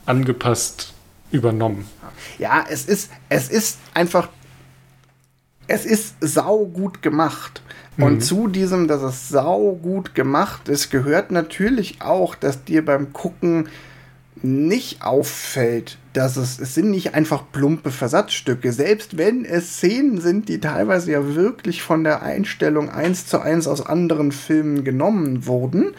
angepasst 0.06 0.92
übernommen. 1.30 1.88
Ja, 2.38 2.64
es 2.68 2.84
ist, 2.84 3.10
es 3.28 3.48
ist 3.48 3.78
einfach, 3.94 4.28
es 5.66 5.86
ist 5.86 6.16
sau 6.20 6.66
gut 6.66 7.02
gemacht. 7.02 7.62
Und 7.96 8.14
mhm. 8.14 8.20
zu 8.20 8.48
diesem, 8.48 8.88
dass 8.88 9.02
es 9.02 9.28
sau 9.28 9.78
gut 9.80 10.14
gemacht 10.14 10.68
ist, 10.68 10.90
gehört 10.90 11.30
natürlich 11.30 12.00
auch, 12.00 12.34
dass 12.34 12.64
dir 12.64 12.84
beim 12.84 13.12
Gucken 13.12 13.68
nicht 14.42 15.02
auffällt, 15.02 15.98
dass 16.12 16.36
es, 16.36 16.58
es 16.58 16.74
sind 16.74 16.90
nicht 16.90 17.14
einfach 17.14 17.44
plumpe 17.52 17.90
Versatzstücke, 17.90 18.72
selbst 18.72 19.16
wenn 19.16 19.44
es 19.44 19.76
Szenen 19.76 20.20
sind, 20.20 20.48
die 20.48 20.60
teilweise 20.60 21.12
ja 21.12 21.34
wirklich 21.34 21.82
von 21.82 22.04
der 22.04 22.22
Einstellung 22.22 22.90
eins 22.90 23.26
zu 23.26 23.40
eins 23.40 23.66
aus 23.68 23.84
anderen 23.84 24.32
Filmen 24.32 24.84
genommen 24.84 25.46
wurden, 25.46 25.94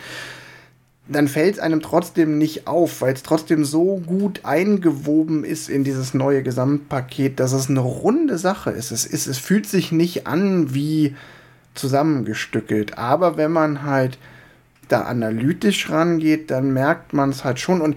dann 1.08 1.28
fällt 1.28 1.56
es 1.56 1.60
einem 1.60 1.82
trotzdem 1.82 2.38
nicht 2.38 2.68
auf, 2.68 3.02
weil 3.02 3.14
es 3.14 3.24
trotzdem 3.24 3.66
so 3.66 3.98
gut 3.98 4.42
eingewoben 4.44 5.44
ist 5.44 5.70
in 5.70 5.84
dieses 5.84 6.14
neue 6.14 6.44
Gesamtpaket, 6.44 7.40
dass 7.40 7.52
es 7.54 7.70
eine 7.70 7.82
runde 7.82 8.38
Sache 8.38 8.72
ist. 8.72 8.92
Es, 8.92 9.06
ist, 9.06 9.28
es 9.28 9.38
fühlt 9.38 9.68
sich 9.68 9.92
nicht 9.92 10.28
an 10.28 10.74
wie 10.74 11.16
zusammengestückelt, 11.74 12.98
aber 12.98 13.38
wenn 13.38 13.52
man 13.52 13.84
halt 13.84 14.18
da 14.88 15.04
analytisch 15.04 15.90
rangeht, 15.90 16.52
dann 16.52 16.74
merkt 16.74 17.14
man 17.14 17.30
es 17.30 17.44
halt 17.44 17.60
schon. 17.60 17.82
Und 17.82 17.96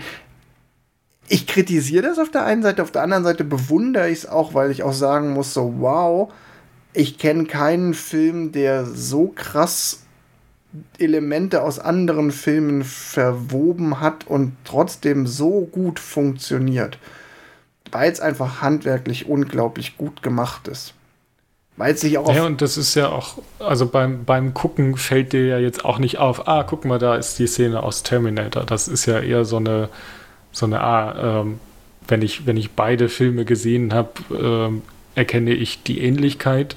ich 1.29 1.47
kritisiere 1.47 2.03
das 2.03 2.19
auf 2.19 2.31
der 2.31 2.45
einen 2.45 2.63
Seite, 2.63 2.83
auf 2.83 2.91
der 2.91 3.03
anderen 3.03 3.25
Seite 3.25 3.45
bewundere 3.45 4.11
ich 4.11 4.19
es 4.19 4.27
auch, 4.27 4.55
weil 4.55 4.71
ich 4.71 4.83
auch 4.83 4.93
sagen 4.93 5.33
muss, 5.33 5.55
so 5.55 5.75
wow, 5.79 6.33
ich 6.93 7.19
kenne 7.19 7.45
keinen 7.45 7.95
Film, 7.95 8.53
der 8.53 8.85
so 8.85 9.33
krass 9.35 10.01
Elemente 10.99 11.63
aus 11.63 11.79
anderen 11.79 12.31
Filmen 12.33 12.85
verwoben 12.85 14.01
hat 14.01 14.27
und 14.27 14.57
trotzdem 14.65 15.27
so 15.27 15.69
gut 15.71 16.01
funktioniert. 16.01 16.99
Weil 17.91 18.11
es 18.11 18.21
einfach 18.21 18.61
handwerklich 18.61 19.29
unglaublich 19.29 19.97
gut 19.97 20.23
gemacht 20.23 20.67
ist. 20.67 20.95
Weil 21.77 21.95
es 21.95 22.01
sich 22.01 22.19
auch. 22.19 22.33
Ja, 22.33 22.45
und 22.45 22.61
das 22.61 22.77
ist 22.77 22.95
ja 22.95 23.09
auch, 23.09 23.39
also 23.59 23.87
beim, 23.87 24.25
beim 24.25 24.55
Gucken 24.55 24.97
fällt 24.97 25.33
dir 25.33 25.47
ja 25.47 25.59
jetzt 25.59 25.85
auch 25.85 25.99
nicht 25.99 26.19
auf, 26.19 26.47
ah, 26.49 26.65
guck 26.65 26.85
mal, 26.85 26.99
da 26.99 27.17
ist 27.17 27.39
die 27.39 27.47
Szene 27.47 27.83
aus 27.83 28.03
Terminator. 28.03 28.65
Das 28.65 28.89
ist 28.89 29.07
ja 29.07 29.21
eher 29.21 29.45
so 29.45 29.57
eine 29.57 29.89
so 30.55 30.65
eine, 30.67 30.81
ah, 30.81 31.41
ähm, 31.43 31.61
wenn 32.09 32.23
ich, 32.23 32.47
wenn 32.47 32.57
ich 32.57 32.71
beide 32.71 33.09
Filme 33.09 33.45
gesehen 33.45 33.93
habe, 33.93 34.11
ähm, 34.31 34.83
erkenne 35.15 35.53
ich 35.53 35.83
die 35.83 36.01
Ähnlichkeit. 36.01 36.77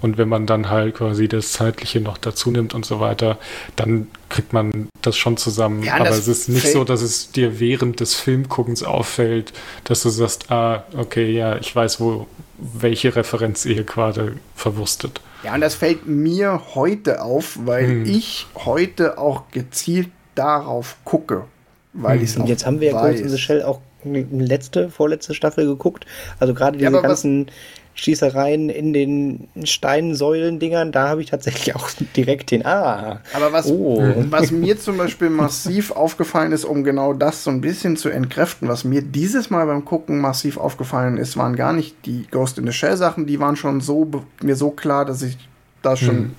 Und 0.00 0.18
wenn 0.18 0.28
man 0.28 0.46
dann 0.46 0.68
halt 0.68 0.96
quasi 0.96 1.28
das 1.28 1.52
Zeitliche 1.52 1.98
noch 1.98 2.18
dazu 2.18 2.50
nimmt 2.50 2.74
und 2.74 2.84
so 2.84 3.00
weiter, 3.00 3.38
dann 3.74 4.08
kriegt 4.28 4.52
man 4.52 4.90
das 5.00 5.16
schon 5.16 5.38
zusammen. 5.38 5.82
Ja, 5.82 5.94
Aber 5.94 6.10
es 6.10 6.28
ist 6.28 6.50
nicht 6.50 6.70
so, 6.70 6.84
dass 6.84 7.00
es 7.00 7.30
dir 7.30 7.58
während 7.58 8.00
des 8.00 8.14
Filmguckens 8.14 8.82
auffällt, 8.82 9.54
dass 9.84 10.02
du 10.02 10.10
sagst, 10.10 10.50
ah, 10.50 10.84
okay, 10.94 11.30
ja, 11.30 11.56
ich 11.56 11.74
weiß, 11.74 12.00
wo, 12.00 12.26
welche 12.58 13.16
Referenz 13.16 13.64
ihr 13.64 13.84
gerade 13.84 14.36
verwurstet. 14.54 15.22
Ja, 15.42 15.54
und 15.54 15.62
das 15.62 15.74
fällt 15.74 16.06
mir 16.06 16.60
heute 16.74 17.22
auf, 17.22 17.58
weil 17.64 17.86
hm. 17.86 18.04
ich 18.04 18.46
heute 18.56 19.16
auch 19.16 19.44
gezielt 19.52 20.10
darauf 20.34 20.96
gucke. 21.04 21.46
Weil 21.94 22.18
hm. 22.18 22.24
ich 22.24 22.36
Und 22.36 22.48
jetzt 22.48 22.66
haben 22.66 22.80
wir 22.80 22.92
ja 22.92 23.08
Ghost 23.08 23.20
in 23.20 23.28
the 23.28 23.38
Shell 23.38 23.62
auch 23.62 23.80
letzte, 24.04 24.90
vorletzte 24.90 25.34
Staffel 25.34 25.66
geguckt. 25.66 26.04
Also 26.38 26.52
gerade 26.52 26.76
diese 26.76 26.92
ja, 26.92 27.00
ganzen 27.00 27.46
Schießereien 27.94 28.70
in 28.70 28.92
den 28.92 29.48
Steinsäulen-Dingern, 29.62 30.90
da 30.90 31.08
habe 31.08 31.22
ich 31.22 31.30
tatsächlich 31.30 31.76
auch 31.76 31.88
direkt 32.16 32.50
den 32.50 32.66
Ah. 32.66 33.20
Aber 33.32 33.52
was, 33.52 33.66
oh. 33.68 34.02
was 34.30 34.50
mir 34.50 34.78
zum 34.78 34.98
Beispiel 34.98 35.30
massiv 35.30 35.92
aufgefallen 35.92 36.52
ist, 36.52 36.64
um 36.64 36.82
genau 36.82 37.12
das 37.12 37.44
so 37.44 37.50
ein 37.50 37.60
bisschen 37.60 37.96
zu 37.96 38.08
entkräften, 38.08 38.68
was 38.68 38.84
mir 38.84 39.00
dieses 39.00 39.50
Mal 39.50 39.66
beim 39.66 39.84
Gucken 39.84 40.20
massiv 40.20 40.56
aufgefallen 40.58 41.16
ist, 41.16 41.36
waren 41.36 41.54
gar 41.54 41.72
nicht 41.72 41.94
die 42.06 42.26
Ghost 42.30 42.58
in 42.58 42.66
the 42.66 42.72
Shell 42.72 42.96
Sachen, 42.96 43.26
die 43.26 43.38
waren 43.38 43.56
schon 43.56 43.80
so 43.80 44.10
mir 44.42 44.56
so 44.56 44.70
klar, 44.70 45.04
dass 45.04 45.22
ich 45.22 45.38
da 45.82 45.96
schon 45.96 46.16
hm. 46.16 46.32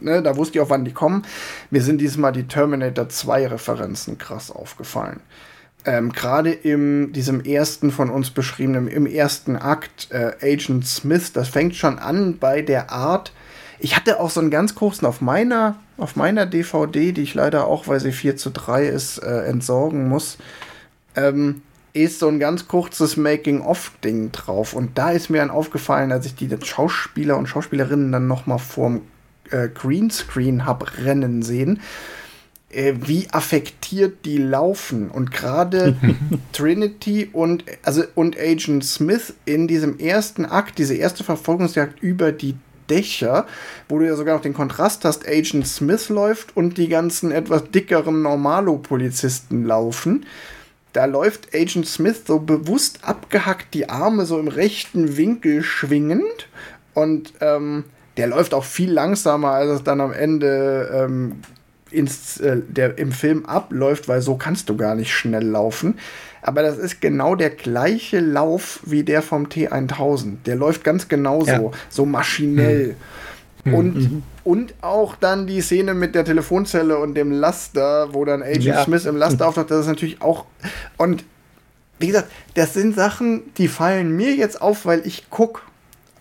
Ne, 0.00 0.22
da 0.22 0.36
wusste 0.36 0.58
ich 0.58 0.60
auch, 0.64 0.70
wann 0.70 0.84
die 0.84 0.92
kommen. 0.92 1.22
Mir 1.70 1.82
sind 1.82 2.00
dieses 2.00 2.16
Mal 2.16 2.32
die 2.32 2.46
Terminator 2.46 3.08
2 3.08 3.48
Referenzen 3.48 4.18
krass 4.18 4.50
aufgefallen 4.50 5.20
ähm, 5.88 6.12
gerade 6.12 6.50
in 6.50 7.12
diesem 7.12 7.40
ersten 7.40 7.90
von 7.90 8.10
uns 8.10 8.30
beschriebenen, 8.30 8.88
im 8.88 9.06
ersten 9.06 9.56
Akt, 9.56 10.08
äh, 10.10 10.32
Agent 10.42 10.86
Smith, 10.86 11.32
das 11.32 11.48
fängt 11.48 11.76
schon 11.76 11.98
an 11.98 12.36
bei 12.38 12.62
der 12.62 12.90
Art. 12.90 13.32
Ich 13.78 13.96
hatte 13.96 14.20
auch 14.20 14.28
so 14.28 14.40
einen 14.40 14.50
ganz 14.50 14.74
kurzen 14.74 15.06
auf 15.06 15.20
meiner, 15.20 15.76
auf 15.96 16.14
meiner 16.14 16.46
DVD, 16.46 17.12
die 17.12 17.22
ich 17.22 17.34
leider 17.34 17.66
auch, 17.66 17.86
weil 17.86 18.00
sie 18.00 18.12
4 18.12 18.36
zu 18.36 18.50
3 18.50 18.86
ist, 18.86 19.18
äh, 19.18 19.44
entsorgen 19.44 20.08
muss, 20.08 20.36
ähm, 21.16 21.62
ist 21.94 22.18
so 22.18 22.28
ein 22.28 22.38
ganz 22.38 22.68
kurzes 22.68 23.16
Making-of-Ding 23.16 24.32
drauf. 24.32 24.74
Und 24.74 24.98
da 24.98 25.10
ist 25.10 25.30
mir 25.30 25.38
dann 25.38 25.50
aufgefallen, 25.50 26.12
als 26.12 26.26
ich 26.26 26.34
die 26.34 26.50
Schauspieler 26.62 27.38
und 27.38 27.46
Schauspielerinnen 27.46 28.12
dann 28.12 28.26
noch 28.26 28.46
mal 28.46 28.58
vorm 28.58 29.02
äh, 29.50 29.68
Greenscreen 29.68 30.66
hab 30.66 30.98
rennen 30.98 31.42
sehen, 31.42 31.80
äh, 32.70 32.94
wie 33.00 33.28
affektiert 33.30 34.24
die 34.24 34.38
laufen. 34.38 35.10
Und 35.10 35.30
gerade 35.30 35.96
Trinity 36.52 37.28
und, 37.32 37.64
also, 37.82 38.04
und 38.14 38.38
Agent 38.38 38.84
Smith 38.84 39.34
in 39.44 39.68
diesem 39.68 39.98
ersten 39.98 40.44
Akt, 40.44 40.78
diese 40.78 40.94
erste 40.94 41.24
Verfolgungsjagd 41.24 42.02
über 42.02 42.32
die 42.32 42.56
Dächer, 42.90 43.46
wo 43.88 43.98
du 43.98 44.06
ja 44.06 44.16
sogar 44.16 44.34
noch 44.34 44.42
den 44.42 44.54
Kontrast 44.54 45.04
hast, 45.04 45.28
Agent 45.28 45.66
Smith 45.66 46.08
läuft 46.08 46.56
und 46.56 46.78
die 46.78 46.88
ganzen 46.88 47.32
etwas 47.32 47.70
dickeren 47.70 48.22
Normalo-Polizisten 48.22 49.64
laufen. 49.64 50.26
Da 50.92 51.04
läuft 51.04 51.54
Agent 51.54 51.86
Smith 51.86 52.22
so 52.26 52.38
bewusst 52.38 53.00
abgehackt, 53.02 53.74
die 53.74 53.88
Arme 53.88 54.24
so 54.24 54.38
im 54.38 54.48
rechten 54.48 55.16
Winkel 55.16 55.62
schwingend 55.62 56.48
und 56.94 57.34
ähm, 57.40 57.84
der 58.18 58.26
läuft 58.26 58.52
auch 58.52 58.64
viel 58.64 58.92
langsamer, 58.92 59.52
als 59.52 59.70
es 59.70 59.84
dann 59.84 60.00
am 60.00 60.12
Ende 60.12 60.90
ähm, 60.92 61.36
ins, 61.90 62.38
äh, 62.40 62.58
der 62.68 62.98
im 62.98 63.12
Film 63.12 63.46
abläuft, 63.46 64.08
weil 64.08 64.20
so 64.20 64.34
kannst 64.34 64.68
du 64.68 64.76
gar 64.76 64.96
nicht 64.96 65.14
schnell 65.14 65.44
laufen. 65.44 65.94
Aber 66.42 66.62
das 66.62 66.78
ist 66.78 67.00
genau 67.00 67.36
der 67.36 67.50
gleiche 67.50 68.20
Lauf 68.20 68.80
wie 68.84 69.04
der 69.04 69.22
vom 69.22 69.46
T1000. 69.46 70.38
Der 70.46 70.56
läuft 70.56 70.82
ganz 70.82 71.08
genauso, 71.08 71.50
ja. 71.50 71.70
so 71.88 72.06
maschinell. 72.06 72.96
Hm. 73.64 73.74
Und, 73.74 73.94
mhm. 73.96 74.22
und 74.44 74.74
auch 74.80 75.14
dann 75.14 75.46
die 75.46 75.60
Szene 75.60 75.94
mit 75.94 76.14
der 76.14 76.24
Telefonzelle 76.24 76.98
und 76.98 77.14
dem 77.14 77.30
Laster, 77.30 78.14
wo 78.14 78.24
dann 78.24 78.42
Agent 78.42 78.64
ja. 78.64 78.84
Smith 78.84 79.04
im 79.04 79.16
Laster 79.16 79.44
hm. 79.44 79.48
auftaucht, 79.48 79.70
das 79.70 79.80
ist 79.80 79.88
natürlich 79.88 80.22
auch. 80.22 80.44
Und 80.96 81.24
wie 82.00 82.08
gesagt, 82.08 82.30
das 82.54 82.74
sind 82.74 82.96
Sachen, 82.96 83.42
die 83.58 83.68
fallen 83.68 84.16
mir 84.16 84.34
jetzt 84.34 84.60
auf, 84.60 84.86
weil 84.86 85.06
ich 85.06 85.30
gucke 85.30 85.60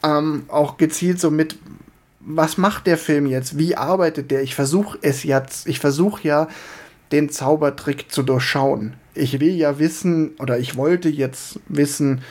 ähm, 0.04 0.44
auch 0.48 0.78
gezielt 0.78 1.20
so 1.20 1.32
mit 1.32 1.58
was 2.30 2.58
macht 2.58 2.88
der 2.88 2.98
Film 2.98 3.26
jetzt? 3.26 3.58
Wie 3.58 3.78
arbeitet 3.78 4.32
der? 4.32 4.44
Ich 4.44 4.54
versuche 4.54 4.98
es 5.02 5.24
jetzt, 5.24 5.66
ich 5.66 5.80
versuche 5.80 6.28
ja, 6.28 6.48
den 7.14 7.30
Zaubertrick 7.30 8.12
zu 8.12 8.22
durchschauen. 8.22 8.94
Ich 9.14 9.40
will 9.40 9.56
ja 9.56 9.80
wissen, 9.80 10.36
oder 10.38 10.60
ich 10.60 10.76
wollte 10.76 11.08
jetzt 11.08 11.62
wissen, 11.70 12.22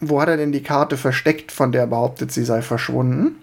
wo 0.00 0.20
hat 0.20 0.28
er 0.28 0.36
denn 0.36 0.52
die 0.52 0.62
Karte 0.62 0.98
versteckt, 0.98 1.50
von 1.50 1.72
der 1.72 1.82
er 1.82 1.86
behauptet, 1.86 2.30
sie 2.30 2.44
sei 2.44 2.60
verschwunden? 2.60 3.36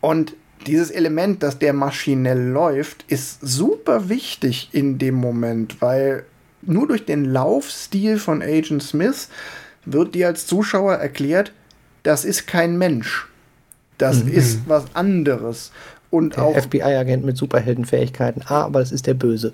Und 0.00 0.34
dieses 0.66 0.90
Element, 0.90 1.44
dass 1.44 1.60
der 1.60 1.72
maschinell 1.72 2.48
läuft, 2.48 3.04
ist 3.06 3.38
super 3.40 4.08
wichtig 4.08 4.70
in 4.72 4.98
dem 4.98 5.14
Moment, 5.14 5.80
weil 5.80 6.24
nur 6.62 6.88
durch 6.88 7.04
den 7.04 7.24
Laufstil 7.24 8.18
von 8.18 8.42
Agent 8.42 8.82
Smith 8.82 9.28
wird 9.84 10.16
dir 10.16 10.26
als 10.26 10.48
Zuschauer 10.48 10.94
erklärt, 10.94 11.52
das 12.02 12.24
ist 12.24 12.48
kein 12.48 12.76
Mensch. 12.78 13.28
Das 13.98 14.24
mhm. 14.24 14.32
ist 14.32 14.60
was 14.68 14.84
anderes. 14.94 15.72
Und 16.10 16.36
der 16.36 16.44
auch 16.44 16.56
FBI-Agent 16.56 17.24
mit 17.26 17.36
Superheldenfähigkeiten. 17.36 18.42
Ah, 18.46 18.62
aber 18.62 18.80
es 18.80 18.92
ist 18.92 19.06
der 19.06 19.14
Böse. 19.14 19.52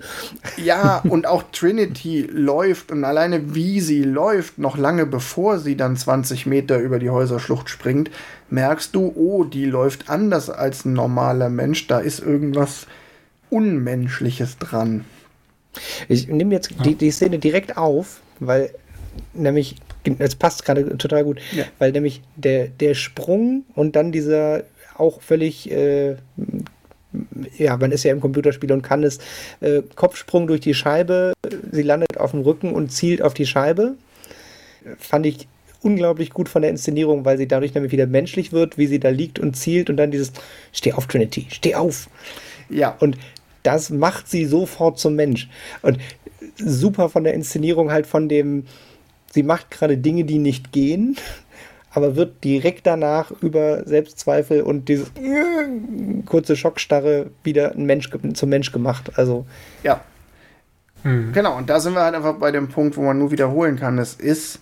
Ja, 0.55 0.99
und 1.09 1.27
auch 1.27 1.43
Trinity 1.51 2.21
läuft 2.31 2.91
und 2.91 3.03
alleine 3.03 3.53
wie 3.53 3.81
sie 3.81 4.03
läuft, 4.03 4.57
noch 4.57 4.77
lange 4.77 5.05
bevor 5.05 5.59
sie 5.59 5.75
dann 5.75 5.97
20 5.97 6.45
Meter 6.45 6.79
über 6.79 6.99
die 6.99 7.09
Häuserschlucht 7.09 7.69
springt, 7.69 8.09
merkst 8.49 8.95
du, 8.95 9.11
oh, 9.15 9.43
die 9.43 9.65
läuft 9.65 10.09
anders 10.09 10.49
als 10.49 10.85
ein 10.85 10.93
normaler 10.93 11.49
Mensch. 11.49 11.87
Da 11.87 11.99
ist 11.99 12.19
irgendwas 12.19 12.87
Unmenschliches 13.49 14.57
dran. 14.57 15.03
Ich 16.07 16.29
nehme 16.29 16.53
jetzt 16.53 16.71
die, 16.85 16.95
die 16.95 17.11
Szene 17.11 17.37
direkt 17.37 17.75
auf, 17.75 18.21
weil 18.39 18.71
nämlich 19.33 19.75
es 20.19 20.35
passt 20.35 20.65
gerade 20.65 20.97
total 20.97 21.23
gut, 21.23 21.39
ja. 21.51 21.65
weil 21.79 21.91
nämlich 21.91 22.21
der, 22.35 22.67
der 22.67 22.93
Sprung 22.93 23.65
und 23.73 23.95
dann 23.95 24.11
dieser 24.11 24.63
auch 24.97 25.21
völlig, 25.21 25.71
äh, 25.71 26.15
ja, 27.57 27.77
man 27.77 27.91
ist 27.91 28.03
ja 28.03 28.11
im 28.11 28.21
Computerspiel 28.21 28.71
und 28.71 28.81
kann 28.81 29.03
es, 29.03 29.19
äh, 29.61 29.81
Kopfsprung 29.95 30.47
durch 30.47 30.61
die 30.61 30.73
Scheibe, 30.73 31.33
sie 31.71 31.81
landet 31.81 32.17
auf 32.17 32.31
dem 32.31 32.41
Rücken 32.41 32.73
und 32.73 32.91
zielt 32.91 33.21
auf 33.21 33.33
die 33.33 33.45
Scheibe. 33.45 33.95
Fand 34.97 35.25
ich 35.25 35.47
unglaublich 35.81 36.31
gut 36.31 36.49
von 36.49 36.61
der 36.61 36.71
Inszenierung, 36.71 37.25
weil 37.25 37.37
sie 37.37 37.47
dadurch 37.47 37.73
nämlich 37.73 37.91
wieder 37.91 38.07
menschlich 38.07 38.51
wird, 38.51 38.77
wie 38.77 38.87
sie 38.87 38.99
da 38.99 39.09
liegt 39.09 39.39
und 39.39 39.55
zielt 39.55 39.89
und 39.89 39.97
dann 39.97 40.11
dieses 40.11 40.31
Steh 40.71 40.93
auf, 40.93 41.07
Trinity, 41.07 41.47
steh 41.49 41.75
auf. 41.75 42.09
Ja. 42.69 42.95
Und 42.99 43.17
das 43.63 43.89
macht 43.89 44.27
sie 44.27 44.45
sofort 44.45 44.99
zum 44.99 45.15
Mensch. 45.15 45.47
Und 45.81 45.99
super 46.57 47.09
von 47.09 47.23
der 47.23 47.33
Inszenierung 47.33 47.91
halt 47.91 48.07
von 48.07 48.29
dem, 48.29 48.65
sie 49.35 49.43
macht 49.43 49.69
gerade 49.69 49.97
Dinge, 49.97 50.23
die 50.23 50.39
nicht 50.39 50.71
gehen, 50.71 51.17
aber 51.91 52.15
wird 52.15 52.43
direkt 52.43 52.87
danach 52.87 53.31
über 53.41 53.85
Selbstzweifel 53.85 54.61
und 54.61 54.89
diese 54.89 55.05
kurze 56.25 56.55
Schockstarre 56.55 57.29
wieder 57.43 57.73
ein 57.73 57.85
Mensch, 57.85 58.09
zum 58.33 58.49
Mensch 58.49 58.71
gemacht. 58.71 59.11
Also. 59.17 59.45
Ja. 59.83 60.01
Hm. 61.03 61.33
Genau, 61.33 61.57
und 61.57 61.69
da 61.69 61.79
sind 61.79 61.93
wir 61.93 62.01
halt 62.01 62.15
einfach 62.15 62.35
bei 62.35 62.51
dem 62.51 62.69
Punkt, 62.69 62.97
wo 62.97 63.03
man 63.03 63.19
nur 63.19 63.31
wiederholen 63.31 63.75
kann. 63.75 63.99
Es 63.99 64.15
ist 64.15 64.59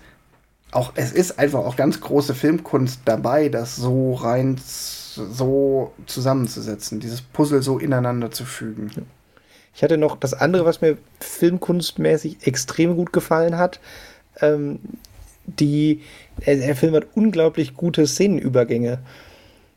auch, 0.71 0.91
es 0.95 1.11
ist 1.11 1.39
einfach 1.39 1.59
auch 1.59 1.75
ganz 1.75 2.01
große 2.01 2.33
Filmkunst 2.33 3.01
dabei, 3.05 3.49
das 3.49 3.75
so 3.75 4.15
rein 4.15 4.57
so 4.65 5.93
zusammenzusetzen, 6.07 6.99
dieses 6.99 7.21
Puzzle 7.21 7.61
so 7.61 7.77
ineinander 7.77 8.31
zu 8.31 8.43
fügen. 8.45 8.89
Ich 9.75 9.83
hatte 9.83 9.97
noch 9.97 10.17
das 10.17 10.33
andere, 10.33 10.65
was 10.65 10.81
mir 10.81 10.97
filmkunstmäßig 11.19 12.47
extrem 12.47 12.95
gut 12.95 13.13
gefallen 13.13 13.57
hat, 13.57 13.79
ähm, 14.41 14.79
die, 15.45 16.01
der 16.45 16.75
Film 16.75 16.95
hat 16.95 17.07
unglaublich 17.15 17.75
gute 17.75 18.07
Szenenübergänge. 18.07 18.99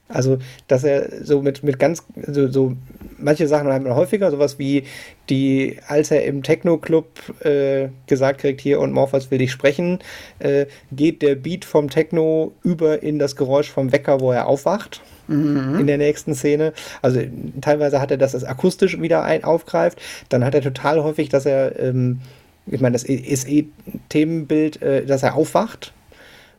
Also, 0.09 0.39
dass 0.69 0.85
er 0.85 1.25
so 1.25 1.43
mit, 1.43 1.65
mit 1.65 1.81
ganz, 1.81 2.05
so, 2.29 2.49
so 2.49 2.77
manche 3.19 3.49
Sachen 3.49 3.73
haben 3.73 3.85
wir 3.85 3.97
häufiger, 3.97 4.31
sowas 4.31 4.57
wie 4.59 4.85
die, 5.29 5.79
als 5.89 6.13
er 6.13 6.25
im 6.25 6.45
Techno-Club 6.45 7.45
äh, 7.45 7.89
gesagt 8.07 8.41
kriegt, 8.41 8.61
hier 8.61 8.79
und 8.79 8.93
Morphos 8.93 9.33
will 9.33 9.39
dich 9.39 9.51
sprechen, 9.51 9.99
äh, 10.39 10.67
geht 10.93 11.23
der 11.23 11.35
Beat 11.35 11.65
vom 11.65 11.91
Techno 11.91 12.53
über 12.63 13.03
in 13.03 13.19
das 13.19 13.35
Geräusch 13.35 13.71
vom 13.71 13.91
Wecker, 13.91 14.21
wo 14.21 14.31
er 14.31 14.47
aufwacht. 14.47 15.03
Mhm. 15.27 15.81
In 15.81 15.89
der 15.89 15.99
nächsten 15.99 16.37
Szene. 16.37 16.73
Also 17.03 17.21
teilweise 17.61 18.01
hat 18.01 18.13
er 18.13 18.17
das, 18.17 18.31
das 18.31 18.45
akustisch 18.45 19.01
wieder 19.01 19.25
ein, 19.25 19.43
aufgreift. 19.43 20.01
Dann 20.29 20.45
hat 20.45 20.55
er 20.55 20.63
total 20.63 21.03
häufig, 21.03 21.31
dass 21.31 21.47
er 21.47 21.81
ähm, 21.81 22.21
ich 22.67 22.81
meine, 22.81 22.95
das 22.95 23.05
ist 23.05 23.49
eh 23.49 23.67
Themenbild, 24.09 24.83
äh, 24.83 25.05
dass 25.07 25.23
er 25.23 25.35
aufwacht. 25.35 25.93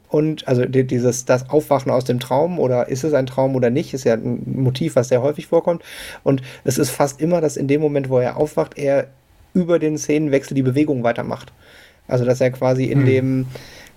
Und 0.10 0.48
also 0.48 0.64
dieses, 0.66 1.26
das 1.26 1.50
Aufwachen 1.50 1.92
aus 1.92 2.06
dem 2.06 2.22
Traum 2.22 2.60
oder 2.60 2.88
ist 2.88 3.04
es 3.04 3.14
ein 3.14 3.26
Traum 3.26 3.56
oder 3.56 3.70
nicht, 3.70 3.94
ist 3.94 4.06
ja 4.06 4.14
ein 4.14 4.42
Motiv, 4.46 4.96
was 4.96 5.10
sehr 5.10 5.22
häufig 5.22 5.48
vorkommt. 5.48 5.84
Und 6.24 6.42
es 6.64 6.78
ist 6.78 6.92
fast 6.92 7.20
immer, 7.20 7.42
dass 7.42 7.58
in 7.58 7.68
dem 7.68 7.82
Moment, 7.82 8.10
wo 8.10 8.20
er 8.20 8.38
aufwacht, 8.38 8.78
er 8.78 9.08
über 9.54 9.80
den 9.80 9.98
Szenenwechsel 9.98 10.56
die 10.56 10.62
Bewegung 10.64 11.04
weitermacht. 11.04 11.52
Also 12.08 12.24
dass 12.24 12.40
er 12.40 12.52
quasi 12.52 12.86
in 12.86 13.00
hm. 13.00 13.06
dem, 13.06 13.46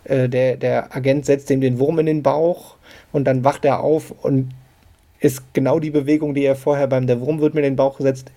äh, 0.04 0.28
der, 0.28 0.56
der 0.56 0.96
Agent 0.96 1.26
setzt 1.26 1.48
ihm 1.50 1.60
den 1.60 1.78
Wurm 1.78 2.00
in 2.00 2.06
den 2.06 2.22
Bauch 2.24 2.76
und 3.12 3.24
dann 3.24 3.44
wacht 3.44 3.64
er 3.64 3.80
auf 3.80 4.10
und 4.22 4.50
ist 5.20 5.54
genau 5.54 5.78
die 5.78 5.90
Bewegung, 5.90 6.34
die 6.34 6.44
er 6.44 6.56
vorher 6.56 6.88
beim 6.88 7.06
der 7.06 7.20
Wurm 7.20 7.40
wird 7.40 7.54
mir 7.54 7.60
in 7.60 7.72
den 7.72 7.76
Bauch 7.76 7.98
gesetzt, 7.98 8.32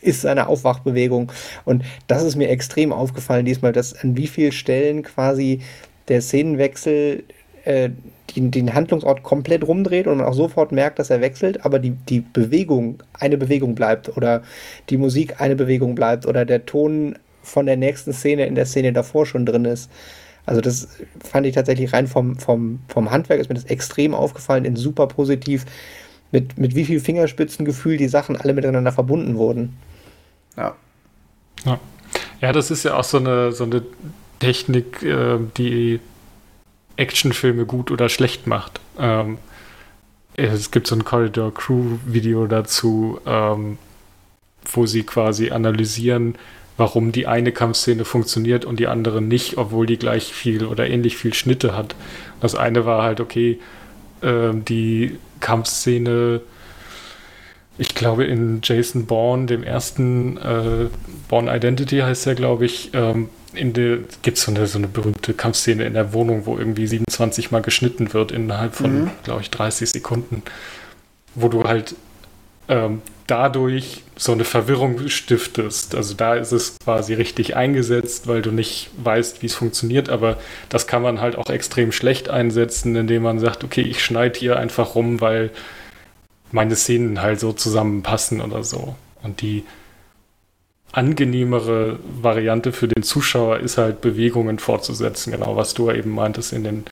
ist 0.00 0.26
eine 0.26 0.48
Aufwachbewegung. 0.48 1.32
Und 1.64 1.84
das 2.06 2.22
ist 2.22 2.36
mir 2.36 2.48
extrem 2.48 2.92
aufgefallen 2.92 3.44
diesmal, 3.44 3.72
dass 3.72 3.94
an 3.94 4.16
wie 4.16 4.26
vielen 4.26 4.52
Stellen 4.52 5.02
quasi 5.02 5.60
der 6.08 6.22
Szenenwechsel 6.22 7.24
äh, 7.64 7.90
den, 8.34 8.50
den 8.50 8.74
Handlungsort 8.74 9.22
komplett 9.22 9.66
rumdreht 9.66 10.06
und 10.06 10.18
man 10.18 10.26
auch 10.26 10.34
sofort 10.34 10.72
merkt, 10.72 10.98
dass 10.98 11.10
er 11.10 11.20
wechselt, 11.20 11.64
aber 11.64 11.78
die, 11.78 11.90
die 11.90 12.20
Bewegung 12.20 13.02
eine 13.18 13.36
Bewegung 13.36 13.74
bleibt 13.74 14.16
oder 14.16 14.42
die 14.90 14.96
Musik 14.96 15.40
eine 15.40 15.56
Bewegung 15.56 15.94
bleibt 15.94 16.26
oder 16.26 16.44
der 16.44 16.66
Ton 16.66 17.16
von 17.42 17.66
der 17.66 17.76
nächsten 17.76 18.12
Szene 18.12 18.46
in 18.46 18.54
der 18.54 18.66
Szene 18.66 18.92
davor 18.92 19.26
schon 19.26 19.46
drin 19.46 19.64
ist. 19.64 19.90
Also 20.44 20.60
das 20.60 20.88
fand 21.22 21.46
ich 21.46 21.54
tatsächlich 21.54 21.92
rein 21.92 22.06
vom, 22.06 22.38
vom, 22.38 22.80
vom 22.88 23.10
Handwerk 23.10 23.40
ist 23.40 23.48
mir 23.48 23.56
das 23.56 23.64
extrem 23.64 24.14
aufgefallen, 24.14 24.64
in 24.64 24.76
super 24.76 25.08
positiv, 25.08 25.64
mit, 26.32 26.58
mit 26.58 26.74
wie 26.74 26.84
viel 26.84 27.00
Fingerspitzengefühl 27.00 27.96
die 27.96 28.08
Sachen 28.08 28.36
alle 28.36 28.52
miteinander 28.52 28.92
verbunden 28.92 29.36
wurden. 29.36 29.76
Ja. 30.56 30.74
Ja, 31.64 31.80
ja 32.40 32.52
das 32.52 32.70
ist 32.70 32.84
ja 32.84 32.96
auch 32.96 33.04
so 33.04 33.18
eine, 33.18 33.52
so 33.52 33.64
eine 33.64 33.82
Technik, 34.38 35.02
äh, 35.02 35.38
die 35.56 36.00
Actionfilme 36.96 37.66
gut 37.66 37.90
oder 37.90 38.08
schlecht 38.08 38.46
macht. 38.46 38.80
Ähm, 38.98 39.38
es 40.36 40.70
gibt 40.70 40.86
so 40.86 40.94
ein 40.94 41.04
Corridor 41.04 41.52
Crew 41.52 41.98
Video 42.04 42.46
dazu, 42.46 43.20
ähm, 43.26 43.78
wo 44.64 44.86
sie 44.86 45.02
quasi 45.02 45.50
analysieren, 45.50 46.34
warum 46.76 47.12
die 47.12 47.26
eine 47.26 47.52
Kampfszene 47.52 48.04
funktioniert 48.04 48.64
und 48.64 48.78
die 48.78 48.86
andere 48.86 49.22
nicht, 49.22 49.56
obwohl 49.56 49.86
die 49.86 49.98
gleich 49.98 50.34
viel 50.34 50.66
oder 50.66 50.88
ähnlich 50.88 51.16
viel 51.16 51.32
Schnitte 51.32 51.74
hat. 51.74 51.94
Das 52.40 52.54
eine 52.54 52.84
war 52.84 53.02
halt, 53.02 53.20
okay, 53.20 53.58
äh, 54.22 54.52
die 54.54 55.18
Kampfszene, 55.40 56.40
ich 57.78 57.94
glaube 57.94 58.24
in 58.24 58.60
Jason 58.62 59.06
Bourne, 59.06 59.46
dem 59.46 59.62
ersten 59.62 60.36
äh, 60.38 60.88
Bourne 61.28 61.54
Identity 61.54 61.98
heißt 61.98 62.26
er, 62.26 62.34
glaube 62.34 62.66
ich, 62.66 62.90
ähm, 62.94 63.28
in 63.52 63.72
der 63.72 63.98
gibt 64.22 64.38
es 64.38 64.44
so 64.44 64.50
eine, 64.52 64.66
so 64.66 64.78
eine 64.78 64.88
berühmte 64.88 65.32
Kampfszene 65.32 65.84
in 65.84 65.94
der 65.94 66.12
Wohnung, 66.12 66.46
wo 66.46 66.58
irgendwie 66.58 66.86
27 66.86 67.50
Mal 67.50 67.62
geschnitten 67.62 68.12
wird 68.12 68.32
innerhalb 68.32 68.74
von, 68.74 69.04
mhm. 69.04 69.10
glaube 69.24 69.42
ich, 69.42 69.50
30 69.50 69.88
Sekunden, 69.88 70.42
wo 71.34 71.48
du 71.48 71.64
halt 71.64 71.94
ähm, 72.68 73.00
dadurch 73.26 74.02
so 74.16 74.32
eine 74.32 74.44
Verwirrung 74.44 75.08
stiftest. 75.08 75.94
Also 75.94 76.14
da 76.14 76.34
ist 76.34 76.52
es 76.52 76.78
quasi 76.82 77.14
richtig 77.14 77.56
eingesetzt, 77.56 78.26
weil 78.26 78.42
du 78.42 78.50
nicht 78.50 78.90
weißt, 79.02 79.42
wie 79.42 79.46
es 79.46 79.54
funktioniert, 79.54 80.08
aber 80.08 80.38
das 80.68 80.86
kann 80.86 81.02
man 81.02 81.20
halt 81.20 81.36
auch 81.36 81.50
extrem 81.50 81.92
schlecht 81.92 82.28
einsetzen, 82.28 82.94
indem 82.96 83.22
man 83.22 83.38
sagt, 83.38 83.64
okay, 83.64 83.82
ich 83.82 84.04
schneide 84.04 84.38
hier 84.38 84.58
einfach 84.58 84.94
rum, 84.94 85.20
weil 85.20 85.50
meine 86.52 86.76
Szenen 86.76 87.20
halt 87.20 87.40
so 87.40 87.52
zusammenpassen 87.52 88.40
oder 88.40 88.62
so. 88.62 88.94
Und 89.22 89.42
die 89.42 89.64
angenehmere 90.92 91.98
Variante 92.22 92.72
für 92.72 92.88
den 92.88 93.02
Zuschauer 93.02 93.58
ist 93.58 93.76
halt 93.76 94.00
Bewegungen 94.00 94.58
fortzusetzen, 94.58 95.32
genau 95.32 95.56
was 95.56 95.74
du 95.74 95.90
eben 95.90 96.10
meintest 96.10 96.52
in 96.52 96.64
den, 96.64 96.84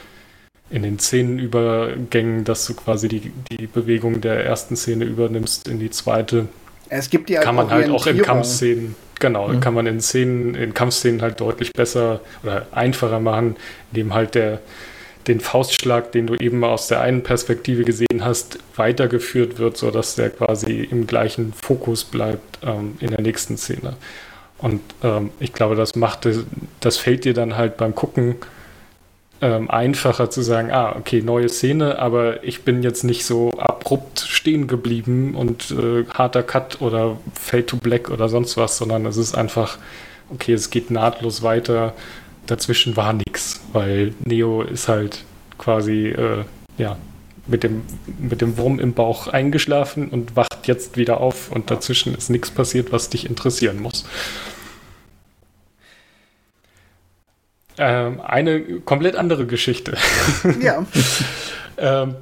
in 0.70 0.82
den 0.82 0.98
Szenenübergängen, 0.98 2.44
dass 2.44 2.66
du 2.66 2.74
quasi 2.74 3.08
die, 3.08 3.32
die 3.50 3.66
Bewegung 3.66 4.20
der 4.20 4.44
ersten 4.44 4.76
Szene 4.76 5.04
übernimmst 5.04 5.68
in 5.68 5.78
die 5.78 5.90
zweite. 5.90 6.48
Es 6.88 7.10
gibt 7.10 7.28
die 7.28 7.34
kann 7.34 7.54
man 7.54 7.70
halt 7.70 7.90
auch 7.90 8.06
in 8.06 8.22
Kampfszenen, 8.22 8.94
genau, 9.20 9.48
mhm. 9.48 9.60
kann 9.60 9.74
man 9.74 9.86
in 9.86 10.00
Szenen, 10.00 10.54
in 10.54 10.74
Kampfszenen 10.74 11.22
halt 11.22 11.40
deutlich 11.40 11.72
besser 11.72 12.20
oder 12.42 12.66
einfacher 12.72 13.20
machen, 13.20 13.56
indem 13.92 14.14
halt 14.14 14.34
der 14.34 14.60
den 15.26 15.40
Faustschlag, 15.40 16.12
den 16.12 16.26
du 16.26 16.34
eben 16.34 16.62
aus 16.64 16.88
der 16.88 17.00
einen 17.00 17.22
Perspektive 17.22 17.84
gesehen 17.84 18.24
hast, 18.24 18.58
weitergeführt 18.76 19.58
wird, 19.58 19.76
sodass 19.76 20.16
der 20.16 20.30
quasi 20.30 20.86
im 20.90 21.06
gleichen 21.06 21.52
Fokus 21.52 22.04
bleibt 22.04 22.58
ähm, 22.62 22.96
in 23.00 23.10
der 23.10 23.20
nächsten 23.20 23.56
Szene. 23.56 23.94
Und 24.58 24.82
ähm, 25.02 25.30
ich 25.40 25.52
glaube, 25.52 25.76
das 25.76 25.96
macht, 25.96 26.28
das 26.80 26.96
fällt 26.96 27.24
dir 27.24 27.34
dann 27.34 27.56
halt 27.56 27.76
beim 27.76 27.94
Gucken 27.94 28.36
ähm, 29.40 29.70
einfacher 29.70 30.30
zu 30.30 30.42
sagen, 30.42 30.70
ah, 30.70 30.94
okay, 30.96 31.22
neue 31.22 31.48
Szene, 31.48 31.98
aber 31.98 32.44
ich 32.44 32.62
bin 32.62 32.82
jetzt 32.82 33.04
nicht 33.04 33.24
so 33.24 33.50
abrupt 33.52 34.20
stehen 34.20 34.66
geblieben 34.66 35.34
und 35.34 35.70
äh, 35.70 36.04
harter 36.12 36.42
Cut 36.42 36.80
oder 36.80 37.18
Fade 37.34 37.66
to 37.66 37.76
Black 37.76 38.10
oder 38.10 38.28
sonst 38.28 38.56
was, 38.56 38.78
sondern 38.78 39.06
es 39.06 39.16
ist 39.16 39.34
einfach, 39.34 39.78
okay, 40.30 40.52
es 40.52 40.70
geht 40.70 40.90
nahtlos 40.90 41.42
weiter 41.42 41.94
dazwischen 42.46 42.96
war 42.96 43.12
nichts, 43.12 43.60
weil 43.72 44.14
Neo 44.24 44.62
ist 44.62 44.88
halt 44.88 45.24
quasi 45.58 46.08
äh, 46.08 46.44
ja, 46.78 46.96
mit, 47.46 47.62
dem, 47.62 47.82
mit 48.18 48.40
dem 48.40 48.56
Wurm 48.58 48.78
im 48.78 48.94
Bauch 48.94 49.28
eingeschlafen 49.28 50.08
und 50.08 50.36
wacht 50.36 50.66
jetzt 50.66 50.96
wieder 50.96 51.20
auf 51.20 51.50
und 51.50 51.70
dazwischen 51.70 52.14
ist 52.14 52.30
nichts 52.30 52.50
passiert, 52.50 52.92
was 52.92 53.10
dich 53.10 53.28
interessieren 53.28 53.80
muss. 53.80 54.04
Ähm, 57.76 58.20
eine 58.20 58.60
komplett 58.80 59.16
andere 59.16 59.46
Geschichte. 59.46 59.96
Ja. 60.60 60.86
ähm, 61.78 62.14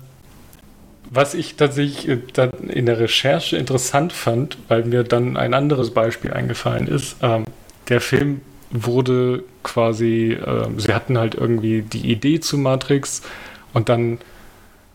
was 1.10 1.34
ich 1.34 1.56
tatsächlich 1.56 2.08
äh, 2.08 2.50
in 2.68 2.86
der 2.86 2.98
Recherche 2.98 3.58
interessant 3.58 4.14
fand, 4.14 4.56
weil 4.68 4.84
mir 4.84 5.04
dann 5.04 5.36
ein 5.36 5.52
anderes 5.52 5.90
Beispiel 5.90 6.32
eingefallen 6.32 6.88
ist. 6.88 7.16
Ähm, 7.20 7.44
der 7.88 8.00
Film 8.00 8.40
wurde 8.70 9.44
quasi, 9.62 10.32
äh, 10.32 10.68
sie 10.78 10.94
hatten 10.94 11.18
halt 11.18 11.34
irgendwie 11.34 11.82
die 11.82 12.10
Idee 12.10 12.40
zu 12.40 12.56
Matrix 12.56 13.20
und 13.74 13.90
dann 13.90 14.18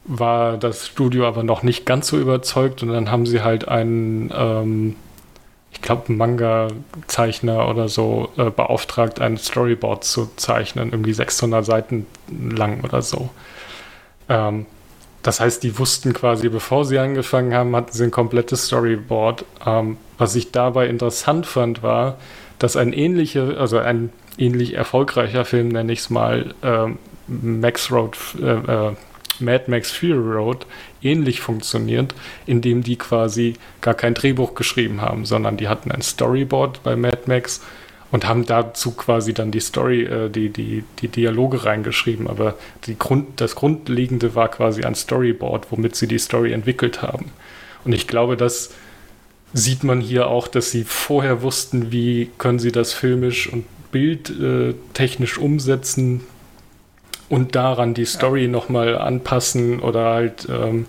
war 0.05 0.58
das 0.58 0.88
Studio 0.88 1.28
aber 1.28 1.43
noch 1.43 1.62
nicht 1.62 1.86
ganz 1.86 2.08
so 2.08 2.18
überzeugt 2.18 2.82
und 2.82 2.89
dann 2.89 3.12
haben 3.12 3.26
sie 3.26 3.41
halt 3.41 3.68
einen, 3.68 4.32
ähm, 4.36 4.95
ich 5.72 5.82
glaube, 5.82 6.11
Manga-Zeichner 6.11 7.68
oder 7.70 7.88
so 7.89 8.30
äh, 8.38 8.49
beauftragt, 8.49 9.20
ein 9.22 9.38
Storyboard 9.38 10.03
zu 10.03 10.30
zeichnen, 10.36 10.91
irgendwie 10.91 11.13
600 11.13 11.65
Seiten 11.65 12.07
lang 12.30 12.84
oder 12.84 13.01
so. 13.01 13.30
Ähm, 14.30 14.65
das 15.24 15.39
heißt, 15.39 15.61
die 15.63 15.78
wussten 15.78 16.13
quasi, 16.13 16.49
bevor 16.49 16.86
sie 16.86 16.97
angefangen 16.99 17.53
haben, 17.53 17.76
hatten 17.76 17.91
sie 17.91 18.05
ein 18.05 18.11
komplettes 18.11 18.68
Storyboard. 18.68 19.45
Ähm, 19.65 19.97
was 20.18 20.36
ich 20.36 20.51
dabei 20.51 20.88
interessant 20.88 21.45
fand, 21.45 21.84
war, 21.84 22.18
dass 22.59 22.76
ein 22.76 22.93
ähnlicher, 22.93 23.59
also 23.59 23.78
ein 23.78 24.11
ähnlich 24.38 24.74
erfolgreicher 24.74 25.45
Film, 25.45 25.70
nenne 25.70 25.91
ich 25.91 25.99
es 25.99 26.09
mal, 26.09 26.55
ähm, 26.63 26.97
Max 27.28 27.91
Road, 27.91 28.18
äh, 28.41 28.45
äh, 28.45 28.95
Mad 29.39 29.65
Max 29.67 29.91
Fury 29.91 30.33
Road, 30.35 30.65
ähnlich 31.01 31.41
funktioniert, 31.41 32.13
indem 32.45 32.83
die 32.83 32.95
quasi 32.95 33.53
gar 33.81 33.93
kein 33.93 34.13
Drehbuch 34.13 34.55
geschrieben 34.55 35.01
haben, 35.01 35.25
sondern 35.25 35.57
die 35.57 35.67
hatten 35.67 35.91
ein 35.91 36.01
Storyboard 36.01 36.83
bei 36.83 36.95
Mad 36.95 37.21
Max 37.25 37.61
und 38.11 38.27
haben 38.27 38.45
dazu 38.45 38.91
quasi 38.91 39.33
dann 39.33 39.51
die 39.51 39.59
Story, 39.59 40.03
äh, 40.03 40.29
die, 40.29 40.49
die, 40.49 40.83
die 40.99 41.07
Dialoge 41.09 41.65
reingeschrieben. 41.65 42.27
Aber 42.27 42.55
die 42.85 42.97
Grund, 42.97 43.41
das 43.41 43.55
Grundlegende 43.55 44.33
war 44.35 44.49
quasi 44.49 44.83
ein 44.83 44.95
Storyboard, 44.95 45.71
womit 45.71 45.95
sie 45.95 46.07
die 46.07 46.19
Story 46.19 46.53
entwickelt 46.53 47.01
haben. 47.01 47.31
Und 47.83 47.93
ich 47.93 48.07
glaube, 48.07 48.38
dass 48.38 48.71
sieht 49.53 49.83
man 49.83 50.01
hier 50.01 50.27
auch, 50.27 50.47
dass 50.47 50.71
sie 50.71 50.83
vorher 50.83 51.41
wussten, 51.41 51.91
wie 51.91 52.29
können 52.38 52.59
sie 52.59 52.71
das 52.71 52.93
filmisch 52.93 53.51
und 53.51 53.65
bildtechnisch 53.91 55.38
umsetzen 55.38 56.21
und 57.30 57.55
daran 57.55 57.93
die 57.93 58.05
Story 58.05 58.43
ja. 58.43 58.49
nochmal 58.49 58.97
anpassen 58.97 59.80
oder 59.80 60.05
halt 60.05 60.47
ähm, 60.49 60.86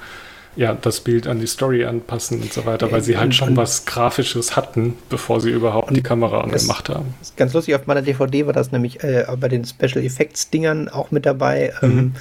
ja, 0.59 0.75
das 0.75 1.01
Bild 1.01 1.29
an 1.29 1.39
die 1.39 1.47
Story 1.47 1.85
anpassen 1.85 2.43
und 2.43 2.53
so 2.53 2.67
weiter, 2.67 2.91
weil 2.91 3.01
sie 3.01 3.17
halt 3.17 3.33
schon 3.33 3.57
was 3.57 3.85
Grafisches 3.85 4.57
hatten, 4.57 4.95
bevor 5.09 5.41
sie 5.41 5.51
überhaupt 5.51 5.95
die 5.95 6.03
Kamera 6.03 6.41
angemacht 6.41 6.89
haben. 6.89 7.15
Ganz 7.37 7.53
lustig, 7.53 7.77
auf 7.77 7.87
meiner 7.87 8.03
DVD 8.03 8.45
war 8.47 8.53
das 8.53 8.73
nämlich 8.73 9.05
äh, 9.05 9.25
bei 9.39 9.47
den 9.47 9.65
Special 9.65 10.05
Effects 10.05 10.51
Dingern 10.51 10.89
auch 10.89 11.13
mit 11.13 11.27
dabei, 11.27 11.73
ähm, 11.81 11.95
mhm. 11.95 12.15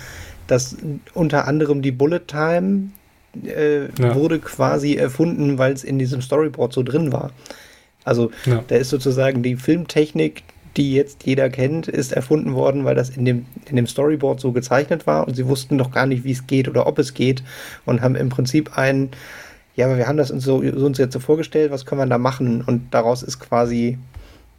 dass 0.45 0.77
unter 1.15 1.47
anderem 1.47 1.81
die 1.81 1.91
Bullet 1.91 2.27
Time 2.27 2.91
äh, 3.43 3.85
ja. 3.99 4.15
wurde 4.15 4.37
quasi 4.37 4.93
erfunden, 4.95 5.57
weil 5.57 5.73
es 5.73 5.83
in 5.83 5.97
diesem 5.97 6.21
Storyboard 6.21 6.73
so 6.73 6.83
drin 6.83 7.11
war. 7.11 7.31
Also 8.03 8.31
ja. 8.45 8.63
da 8.67 8.75
ist 8.75 8.89
sozusagen 8.89 9.41
die 9.41 9.55
Filmtechnik, 9.55 10.43
die 10.77 10.93
jetzt 10.93 11.25
jeder 11.25 11.49
kennt, 11.49 11.87
ist 11.87 12.11
erfunden 12.11 12.53
worden, 12.53 12.85
weil 12.85 12.95
das 12.95 13.09
in 13.09 13.25
dem, 13.25 13.45
in 13.69 13.75
dem 13.75 13.87
Storyboard 13.87 14.39
so 14.39 14.51
gezeichnet 14.51 15.07
war 15.07 15.27
und 15.27 15.35
sie 15.35 15.47
wussten 15.47 15.75
noch 15.75 15.91
gar 15.91 16.05
nicht, 16.05 16.23
wie 16.23 16.31
es 16.31 16.47
geht 16.47 16.67
oder 16.67 16.87
ob 16.87 16.99
es 16.99 17.13
geht 17.13 17.43
und 17.85 18.01
haben 18.01 18.15
im 18.15 18.29
Prinzip 18.29 18.77
einen, 18.77 19.11
ja, 19.75 19.87
aber 19.87 19.97
wir 19.97 20.07
haben 20.07 20.17
das 20.17 20.31
uns 20.31 20.43
so, 20.43 20.57
uns 20.57 20.97
jetzt 20.97 21.13
so 21.13 21.19
vorgestellt, 21.19 21.71
was 21.71 21.85
können 21.85 22.01
wir 22.01 22.05
da 22.07 22.17
machen? 22.17 22.61
Und 22.61 22.93
daraus 22.93 23.23
ist 23.23 23.39
quasi 23.39 23.97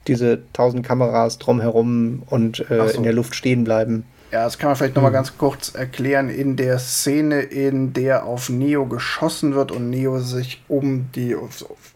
diese 0.07 0.41
tausend 0.53 0.85
Kameras 0.85 1.39
drumherum 1.39 2.23
und 2.27 2.71
äh, 2.71 2.89
so. 2.89 2.97
in 2.97 3.03
der 3.03 3.13
Luft 3.13 3.35
stehen 3.35 3.65
bleiben. 3.65 4.05
Ja, 4.31 4.45
das 4.45 4.59
kann 4.59 4.69
man 4.69 4.77
vielleicht 4.77 4.95
nochmal 4.95 5.11
mhm. 5.11 5.17
ganz 5.17 5.39
kurz 5.39 5.75
erklären. 5.75 6.29
In 6.29 6.57
der 6.57 6.79
Szene, 6.79 7.41
in 7.41 7.95
der 7.95 8.25
auf 8.25 8.51
Neo 8.51 8.87
geschossen 8.87 9.55
wird 9.55 9.73
und 9.73 9.91
Neo 9.91 10.19
sich 10.19 10.63
um 10.69 11.11
die, 11.15 11.35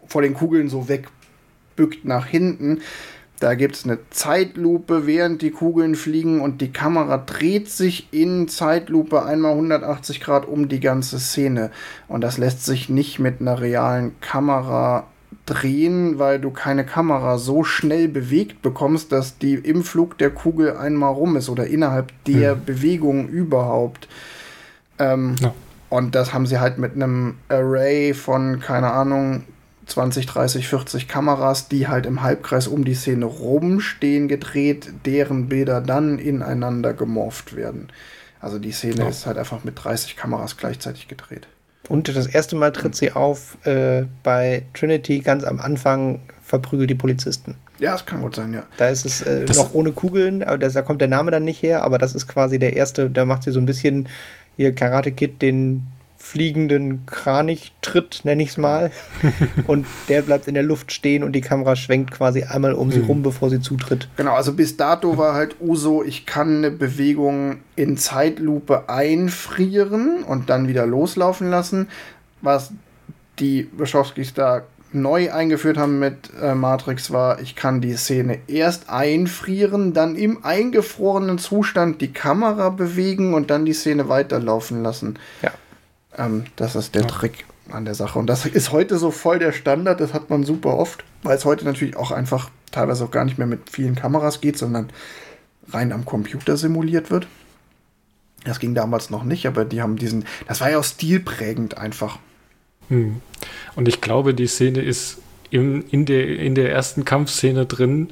vor 0.06 0.22
den 0.22 0.34
Kugeln 0.34 0.68
so 0.68 0.88
wegbückt 0.88 2.04
nach 2.04 2.26
hinten, 2.26 2.80
da 3.43 3.55
gibt 3.55 3.74
es 3.74 3.84
eine 3.84 3.99
Zeitlupe, 4.11 5.05
während 5.05 5.43
die 5.43 5.51
Kugeln 5.51 5.97
fliegen 5.97 6.40
und 6.40 6.61
die 6.61 6.72
Kamera 6.72 7.18
dreht 7.18 7.68
sich 7.68 8.07
in 8.12 8.47
Zeitlupe 8.47 9.24
einmal 9.24 9.53
180 9.53 10.20
Grad 10.20 10.47
um 10.47 10.68
die 10.68 10.78
ganze 10.78 11.18
Szene. 11.18 11.72
Und 12.07 12.20
das 12.20 12.38
lässt 12.38 12.64
sich 12.64 12.88
nicht 12.88 13.18
mit 13.18 13.40
einer 13.40 13.61
realen 13.61 14.12
Kamera 14.20 15.09
drehen, 15.45 16.20
weil 16.20 16.38
du 16.38 16.51
keine 16.51 16.86
Kamera 16.86 17.36
so 17.36 17.64
schnell 17.64 18.07
bewegt 18.07 18.62
bekommst, 18.62 19.11
dass 19.11 19.38
die 19.38 19.55
im 19.55 19.82
Flug 19.82 20.18
der 20.18 20.30
Kugel 20.30 20.76
einmal 20.76 21.12
rum 21.12 21.36
ist 21.36 21.49
oder 21.49 21.66
innerhalb 21.66 22.12
der 22.26 22.55
mhm. 22.55 22.64
Bewegung 22.64 23.28
überhaupt. 23.28 24.07
Ähm, 25.01 25.34
ja. 25.40 25.53
Und 25.88 26.14
das 26.14 26.32
haben 26.32 26.47
sie 26.47 26.61
halt 26.61 26.78
mit 26.78 26.95
einem 26.95 27.34
Array 27.49 28.14
von, 28.14 28.61
keine 28.61 28.93
Ahnung, 28.93 29.43
20, 29.86 30.26
30, 30.26 30.68
40 30.68 31.08
Kameras, 31.08 31.68
die 31.68 31.88
halt 31.88 32.06
im 32.06 32.22
Halbkreis 32.22 32.68
um 32.68 32.84
die 32.84 32.94
Szene 32.94 33.24
rumstehen, 33.24 34.28
gedreht, 34.28 34.92
deren 35.04 35.48
Bilder 35.48 35.80
dann 35.80 36.18
ineinander 36.18 36.94
gemorpht 36.94 37.56
werden. 37.56 37.88
Also 38.40 38.58
die 38.58 38.72
Szene 38.72 39.02
ja. 39.02 39.08
ist 39.08 39.26
halt 39.26 39.38
einfach 39.38 39.64
mit 39.64 39.82
30 39.82 40.16
Kameras 40.16 40.56
gleichzeitig 40.56 41.08
gedreht. 41.08 41.46
Und 41.88 42.08
das 42.08 42.26
erste 42.26 42.56
Mal 42.56 42.72
tritt 42.72 42.94
sie 42.94 43.12
auf 43.12 43.56
äh, 43.66 44.04
bei 44.22 44.64
Trinity 44.74 45.20
ganz 45.20 45.44
am 45.44 45.60
Anfang, 45.60 46.20
verprügelt 46.42 46.90
die 46.90 46.94
Polizisten. 46.94 47.56
Ja, 47.78 47.92
das 47.92 48.06
kann 48.06 48.20
gut 48.20 48.36
sein, 48.36 48.52
ja. 48.52 48.62
Da 48.76 48.88
ist 48.88 49.04
es 49.04 49.22
äh, 49.22 49.44
noch 49.56 49.74
ohne 49.74 49.92
Kugeln, 49.92 50.42
aber 50.42 50.58
das, 50.58 50.74
da 50.74 50.82
kommt 50.82 51.00
der 51.00 51.08
Name 51.08 51.30
dann 51.32 51.44
nicht 51.44 51.62
her, 51.62 51.82
aber 51.82 51.98
das 51.98 52.14
ist 52.14 52.28
quasi 52.28 52.58
der 52.58 52.76
erste, 52.76 53.10
da 53.10 53.24
macht 53.24 53.42
sie 53.42 53.50
so 53.50 53.58
ein 53.58 53.66
bisschen 53.66 54.08
ihr 54.56 54.74
Karate 54.74 55.12
Kid 55.12 55.42
den 55.42 55.86
fliegenden 56.32 57.04
Kranich-Tritt, 57.04 58.22
nenne 58.24 58.42
ich 58.42 58.50
es 58.50 58.56
mal. 58.56 58.90
und 59.66 59.86
der 60.08 60.22
bleibt 60.22 60.48
in 60.48 60.54
der 60.54 60.62
Luft 60.62 60.90
stehen 60.90 61.24
und 61.24 61.32
die 61.32 61.42
Kamera 61.42 61.76
schwenkt 61.76 62.10
quasi 62.10 62.44
einmal 62.44 62.72
um 62.72 62.88
mhm. 62.88 62.92
sie 62.92 63.00
rum, 63.00 63.22
bevor 63.22 63.50
sie 63.50 63.60
zutritt. 63.60 64.08
Genau, 64.16 64.34
also 64.34 64.54
bis 64.54 64.78
dato 64.78 65.18
war 65.18 65.34
halt 65.34 65.56
Uso, 65.60 66.02
ich 66.02 66.24
kann 66.24 66.56
eine 66.56 66.70
Bewegung 66.70 67.58
in 67.76 67.98
Zeitlupe 67.98 68.88
einfrieren 68.88 70.24
und 70.24 70.48
dann 70.48 70.68
wieder 70.68 70.86
loslaufen 70.86 71.50
lassen. 71.50 71.88
Was 72.40 72.72
die 73.38 73.68
Wachowskis 73.76 74.32
da 74.32 74.62
neu 74.94 75.30
eingeführt 75.32 75.76
haben 75.76 75.98
mit 75.98 76.30
äh, 76.40 76.54
Matrix 76.54 77.10
war, 77.10 77.40
ich 77.40 77.56
kann 77.56 77.82
die 77.82 77.94
Szene 77.94 78.38
erst 78.46 78.88
einfrieren, 78.88 79.92
dann 79.92 80.16
im 80.16 80.44
eingefrorenen 80.44 81.36
Zustand 81.38 82.00
die 82.00 82.12
Kamera 82.12 82.70
bewegen 82.70 83.34
und 83.34 83.50
dann 83.50 83.66
die 83.66 83.74
Szene 83.74 84.08
weiterlaufen 84.08 84.82
lassen. 84.82 85.18
Ja. 85.42 85.52
Ähm, 86.16 86.44
das 86.56 86.76
ist 86.76 86.94
der 86.94 87.02
ja. 87.02 87.08
Trick 87.08 87.44
an 87.70 87.84
der 87.84 87.94
Sache. 87.94 88.18
Und 88.18 88.26
das 88.26 88.46
ist 88.46 88.72
heute 88.72 88.98
so 88.98 89.10
voll 89.10 89.38
der 89.38 89.52
Standard, 89.52 90.00
das 90.00 90.14
hat 90.14 90.30
man 90.30 90.44
super 90.44 90.76
oft, 90.76 91.04
weil 91.22 91.36
es 91.36 91.44
heute 91.44 91.64
natürlich 91.64 91.96
auch 91.96 92.10
einfach 92.10 92.50
teilweise 92.70 93.04
auch 93.04 93.10
gar 93.10 93.24
nicht 93.24 93.38
mehr 93.38 93.46
mit 93.46 93.70
vielen 93.70 93.94
Kameras 93.94 94.40
geht, 94.40 94.58
sondern 94.58 94.90
rein 95.70 95.92
am 95.92 96.04
Computer 96.04 96.56
simuliert 96.56 97.10
wird. 97.10 97.26
Das 98.44 98.58
ging 98.58 98.74
damals 98.74 99.10
noch 99.10 99.22
nicht, 99.22 99.46
aber 99.46 99.64
die 99.64 99.80
haben 99.80 99.96
diesen, 99.96 100.24
das 100.48 100.60
war 100.60 100.70
ja 100.70 100.78
auch 100.78 100.84
stilprägend 100.84 101.78
einfach. 101.78 102.18
Hm. 102.88 103.20
Und 103.76 103.88
ich 103.88 104.00
glaube, 104.00 104.34
die 104.34 104.48
Szene 104.48 104.80
ist 104.80 105.18
im, 105.50 105.84
in, 105.90 106.06
der, 106.06 106.26
in 106.38 106.54
der 106.54 106.72
ersten 106.72 107.04
Kampfszene 107.04 107.66
drin, 107.66 108.08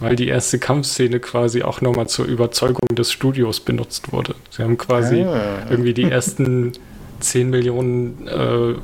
weil 0.00 0.16
die 0.16 0.28
erste 0.28 0.58
Kampfszene 0.58 1.20
quasi 1.20 1.62
auch 1.62 1.80
nochmal 1.80 2.08
zur 2.08 2.26
Überzeugung 2.26 2.86
des 2.92 3.12
Studios 3.12 3.60
benutzt 3.60 4.12
wurde. 4.12 4.34
Sie 4.50 4.62
haben 4.62 4.78
quasi 4.78 5.22
ah. 5.22 5.66
irgendwie 5.70 5.94
die 5.94 6.04
ersten 6.10 6.72
10 7.20 7.50
Millionen 7.50 8.26
äh, 8.26 8.74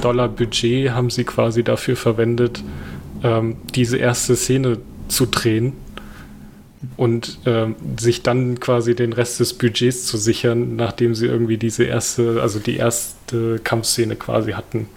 Dollar 0.00 0.28
Budget 0.28 0.90
haben 0.90 1.10
sie 1.10 1.24
quasi 1.24 1.62
dafür 1.62 1.96
verwendet, 1.96 2.62
ähm, 3.22 3.56
diese 3.74 3.96
erste 3.98 4.36
Szene 4.36 4.78
zu 5.08 5.26
drehen 5.26 5.72
und 6.96 7.38
ähm, 7.46 7.76
sich 7.98 8.22
dann 8.22 8.60
quasi 8.60 8.94
den 8.94 9.12
Rest 9.12 9.40
des 9.40 9.54
Budgets 9.54 10.06
zu 10.06 10.16
sichern, 10.16 10.76
nachdem 10.76 11.14
sie 11.14 11.26
irgendwie 11.26 11.58
diese 11.58 11.84
erste, 11.84 12.40
also 12.40 12.58
die 12.58 12.76
erste 12.76 13.58
Kampfszene 13.58 14.16
quasi 14.16 14.52
hatten. 14.52 14.88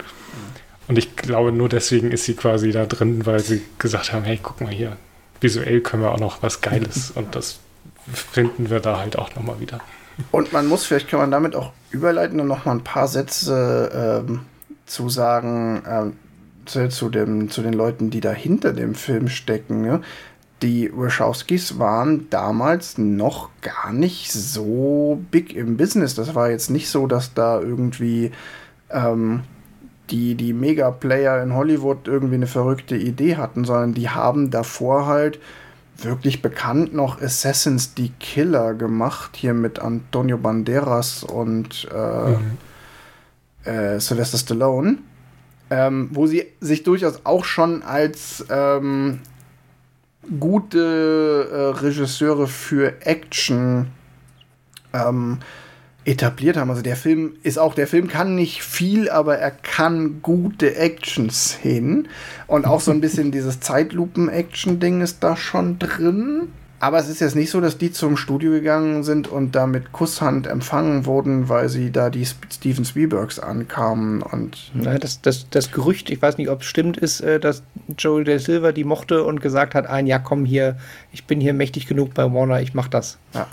Und 0.87 0.97
ich 0.97 1.15
glaube, 1.15 1.51
nur 1.51 1.69
deswegen 1.69 2.11
ist 2.11 2.25
sie 2.25 2.35
quasi 2.35 2.71
da 2.71 2.85
drin, 2.85 3.25
weil 3.25 3.39
sie 3.39 3.61
gesagt 3.79 4.13
haben, 4.13 4.23
hey, 4.23 4.39
guck 4.41 4.61
mal 4.61 4.71
hier, 4.71 4.97
visuell 5.41 5.81
können 5.81 6.03
wir 6.03 6.11
auch 6.11 6.19
noch 6.19 6.41
was 6.41 6.61
Geiles 6.61 7.11
und 7.15 7.35
das 7.35 7.59
finden 8.11 8.69
wir 8.69 8.79
da 8.79 8.99
halt 8.99 9.17
auch 9.17 9.35
nochmal 9.35 9.59
wieder. 9.59 9.79
Und 10.32 10.53
man 10.53 10.68
muss, 10.68 10.86
vielleicht 10.86 11.09
kann 11.09 11.20
man 11.20 11.32
damit 11.32 11.55
auch 11.55 11.72
überleiten 11.91 12.39
und 12.39 12.47
noch 12.47 12.66
mal 12.66 12.74
ein 12.74 12.84
paar 12.84 13.07
Sätze 13.07 14.24
ähm, 14.28 14.41
zu 14.86 15.09
sagen 15.09 15.82
ähm, 15.89 16.14
zu, 16.66 16.89
zu, 16.89 17.09
dem, 17.09 17.49
zu 17.49 17.61
den 17.61 17.74
Leuten, 17.74 18.09
die 18.09 18.22
da 18.22 18.32
hinter 18.32 18.74
dem 18.74 18.95
Film 18.95 19.28
stecken. 19.28 19.82
Ne? 19.82 20.01
Die 20.61 20.91
Wachowskis 20.93 21.80
waren 21.80 22.30
damals 22.30 22.97
noch 22.97 23.49
gar 23.61 23.91
nicht 23.91 24.32
so 24.32 25.22
big 25.32 25.55
im 25.55 25.78
Business. 25.78 26.16
Das 26.16 26.36
war 26.36 26.49
jetzt 26.49 26.70
nicht 26.70 26.89
so, 26.89 27.07
dass 27.07 27.34
da 27.34 27.59
irgendwie 27.59 28.32
ähm, 28.89 29.41
die, 30.09 30.36
die 30.36 30.53
Mega-Player 30.53 31.41
in 31.43 31.53
Hollywood 31.53 32.07
irgendwie 32.07 32.36
eine 32.36 32.47
verrückte 32.47 32.95
Idee 32.95 33.36
hatten, 33.36 33.66
sondern 33.66 33.93
die 33.93 34.09
haben 34.09 34.51
davor 34.51 35.07
halt 35.07 35.39
wirklich 35.97 36.41
bekannt 36.41 36.93
noch 36.93 37.21
Assassins 37.21 37.93
die 37.93 38.09
Killer 38.19 38.73
gemacht, 38.73 39.31
hier 39.35 39.53
mit 39.53 39.79
Antonio 39.79 40.37
Banderas 40.37 41.23
und 41.23 41.87
äh, 41.93 42.29
mhm. 42.29 42.57
äh, 43.63 43.99
Sylvester 43.99 44.37
Stallone, 44.37 44.97
ähm, 45.69 46.09
wo 46.11 46.27
sie 46.27 46.45
sich 46.59 46.83
durchaus 46.83 47.21
auch 47.25 47.45
schon 47.45 47.83
als 47.83 48.45
ähm, 48.49 49.19
gute 50.39 51.49
äh, 51.51 51.79
Regisseure 51.79 52.47
für 52.47 53.05
Action 53.05 53.87
ähm, 54.93 55.39
etabliert 56.06 56.58
haben. 56.58 56.70
Also 56.70 56.82
der 56.82 56.95
Film 56.95 57.34
ist 57.43 57.58
auch, 57.58 57.76
der 57.76 57.88
Film 57.88 58.08
kann 58.08 58.36
nicht 58.36 58.64
viel, 58.64 59.10
aber 59.10 59.38
er 59.38 59.51
kann 59.51 60.22
gute 60.22 60.76
Action-Szenen. 60.76 62.08
Und 62.47 62.66
auch 62.66 62.82
so 62.82 62.91
ein 62.91 63.01
bisschen 63.01 63.32
dieses 63.34 63.60
Zeitlupen-Action-Ding 63.60 65.01
ist 65.01 65.24
da 65.24 65.36
schon 65.36 65.80
drin. 65.80 66.49
Aber 66.84 66.99
es 66.99 67.08
ist 67.08 67.22
jetzt 67.22 67.38
nicht 67.38 67.49
so, 67.49 67.62
dass 67.62 67.78
die 67.78 67.93
zum 67.93 68.18
Studio 68.18 68.51
gegangen 68.51 69.04
sind 69.04 69.30
und 69.30 69.56
da 69.56 69.68
mit 69.68 69.93
Kusshand 69.93 70.47
empfangen 70.47 71.06
wurden, 71.06 71.47
weil 71.47 71.70
sie 71.70 71.91
da 71.91 72.10
die 72.10 72.26
Steven 72.26 72.84
Spielbergs 72.84 73.39
ankamen. 73.39 74.22
Und 74.22 74.74
ja, 74.82 74.97
das, 74.99 75.22
das, 75.22 75.49
das 75.49 75.72
Gerücht, 75.72 76.10
ich 76.10 76.22
weiß 76.22 76.38
nicht, 76.38 76.49
ob 76.49 76.60
es 76.60 76.68
stimmt, 76.68 76.97
ist, 76.97 77.22
äh, 77.22 77.39
dass 77.39 77.64
Joel 77.97 78.26
De 78.26 78.38
Silva 78.38 78.74
die 78.74 78.84
mochte 78.84 79.24
und 79.24 79.39
gesagt 79.39 79.76
hat, 79.76 79.88
ein, 79.88 80.08
ja 80.08 80.20
komm 80.20 80.43
hier, 80.43 80.76
ich 81.14 81.24
bin 81.24 81.39
hier 81.39 81.54
mächtig 81.54 81.88
genug 81.88 82.14
bei 82.16 82.26
Warner, 82.34 82.60
ich 82.60 82.74
mach 82.74 82.89
das. 82.89 83.18
Ja. 83.34 83.47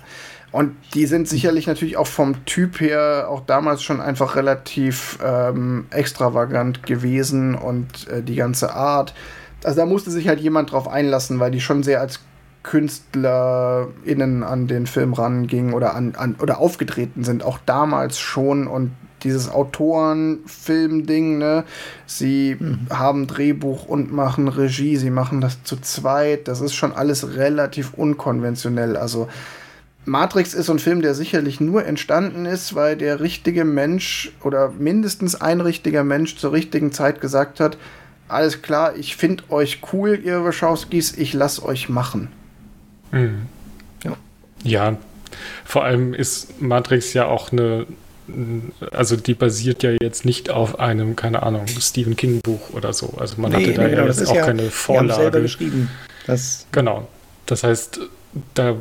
Und 0.53 0.77
die 0.95 1.07
sind 1.07 1.29
sicherlich 1.29 1.67
natürlich 1.67 1.97
auch 1.97 2.07
vom 2.07 2.45
Typ 2.45 2.81
her 2.81 3.27
auch 3.29 3.41
damals 3.47 3.83
schon 3.83 4.01
einfach 4.01 4.35
relativ 4.35 5.19
ähm, 5.25 5.87
extravagant 5.91 6.83
gewesen 6.83 7.55
und 7.55 8.09
äh, 8.09 8.23
die 8.23 8.35
ganze 8.35 8.75
Art. 8.75 9.15
Also 9.63 9.77
da 9.81 9.87
musste 9.87 10.11
sich 10.11 10.27
halt 10.27 10.41
jemand 10.41 10.73
drauf 10.73 10.89
einlassen, 10.89 11.39
weil 11.39 11.51
die 11.51 11.61
schon 11.61 11.83
sehr 11.83 12.01
als 12.01 12.21
KünstlerInnen 12.63 14.43
an 14.43 14.67
den 14.67 14.87
Film 14.87 15.13
rangingen 15.13 15.73
oder 15.73 15.95
an, 15.95 16.15
an 16.17 16.37
oder 16.41 16.59
aufgetreten 16.59 17.25
sind, 17.25 17.43
auch 17.43 17.59
damals 17.65 18.19
schon 18.19 18.67
und 18.67 18.93
dieses 19.23 19.51
Autoren-Film-Ding, 19.51 21.39
ne? 21.39 21.65
Sie 22.07 22.57
mhm. 22.59 22.87
haben 22.91 23.27
Drehbuch 23.27 23.85
und 23.85 24.13
machen 24.13 24.49
Regie, 24.49 24.97
sie 24.97 25.11
machen 25.11 25.41
das 25.41 25.63
zu 25.63 25.77
zweit. 25.77 26.49
Das 26.49 26.61
ist 26.61 26.75
schon 26.75 26.93
alles 26.93 27.37
relativ 27.37 27.95
unkonventionell. 27.95 28.97
Also 28.97 29.29
Matrix 30.05 30.55
ist 30.55 30.67
so 30.67 30.73
ein 30.73 30.79
Film, 30.79 31.03
der 31.03 31.15
sicherlich 31.15 31.61
nur 31.61 31.85
entstanden 31.85 32.47
ist, 32.47 32.75
weil 32.75 32.97
der 32.97 33.21
richtige 33.21 33.65
Mensch 33.65 34.33
oder 34.43 34.71
mindestens 34.71 35.41
ein 35.41 35.61
richtiger 35.61 36.05
Mensch 36.05 36.37
zur 36.37 36.53
richtigen 36.53 36.93
Zeit 36.93 37.21
gesagt 37.21 37.61
hat, 37.61 37.77
alles 38.29 38.63
klar, 38.63 38.97
ich 38.97 39.17
finde 39.17 39.45
euch 39.51 39.81
cool, 39.93 40.19
ihr 40.23 40.45
Wachowskis, 40.45 41.17
ich 41.17 41.33
lass 41.33 41.63
euch 41.63 41.89
machen. 41.89 42.29
Mhm. 43.11 43.47
Ja. 44.05 44.17
ja, 44.63 44.97
vor 45.65 45.85
allem 45.85 46.15
ist 46.15 46.61
Matrix 46.63 47.13
ja 47.13 47.27
auch 47.27 47.53
eine, 47.53 47.87
also 48.93 49.17
die 49.17 49.35
basiert 49.35 49.83
ja 49.83 49.91
jetzt 50.01 50.25
nicht 50.25 50.51
auf 50.51 50.79
einem, 50.79 51.17
keine 51.17 51.43
Ahnung, 51.43 51.67
Stephen 51.67 52.17
King 52.17 52.41
Buch 52.41 52.71
oder 52.73 52.93
so. 52.93 53.15
Also 53.19 53.41
man 53.41 53.53
nee, 53.53 53.67
hatte 53.67 53.75
da 53.75 53.87
nee, 53.87 53.95
ja 53.95 54.07
jetzt 54.07 54.27
auch 54.29 54.35
ja, 54.35 54.47
keine 54.47 54.71
Vorlage. 54.71 55.21
Selber 55.23 55.41
geschrieben. 55.41 55.91
Das 56.27 56.67
genau. 56.73 57.09
Das 57.47 57.65
heißt, 57.65 58.01
da 58.55 58.77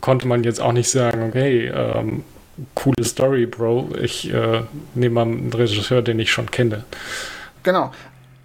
konnte 0.00 0.26
man 0.26 0.44
jetzt 0.44 0.60
auch 0.60 0.72
nicht 0.72 0.90
sagen, 0.90 1.22
okay, 1.28 1.66
ähm, 1.66 2.24
coole 2.74 3.04
Story, 3.04 3.46
Bro, 3.46 3.90
ich 4.00 4.32
äh, 4.32 4.62
nehme 4.94 5.14
mal 5.14 5.22
einen 5.22 5.52
Regisseur, 5.52 6.02
den 6.02 6.18
ich 6.18 6.32
schon 6.32 6.50
kenne. 6.50 6.84
Genau. 7.62 7.92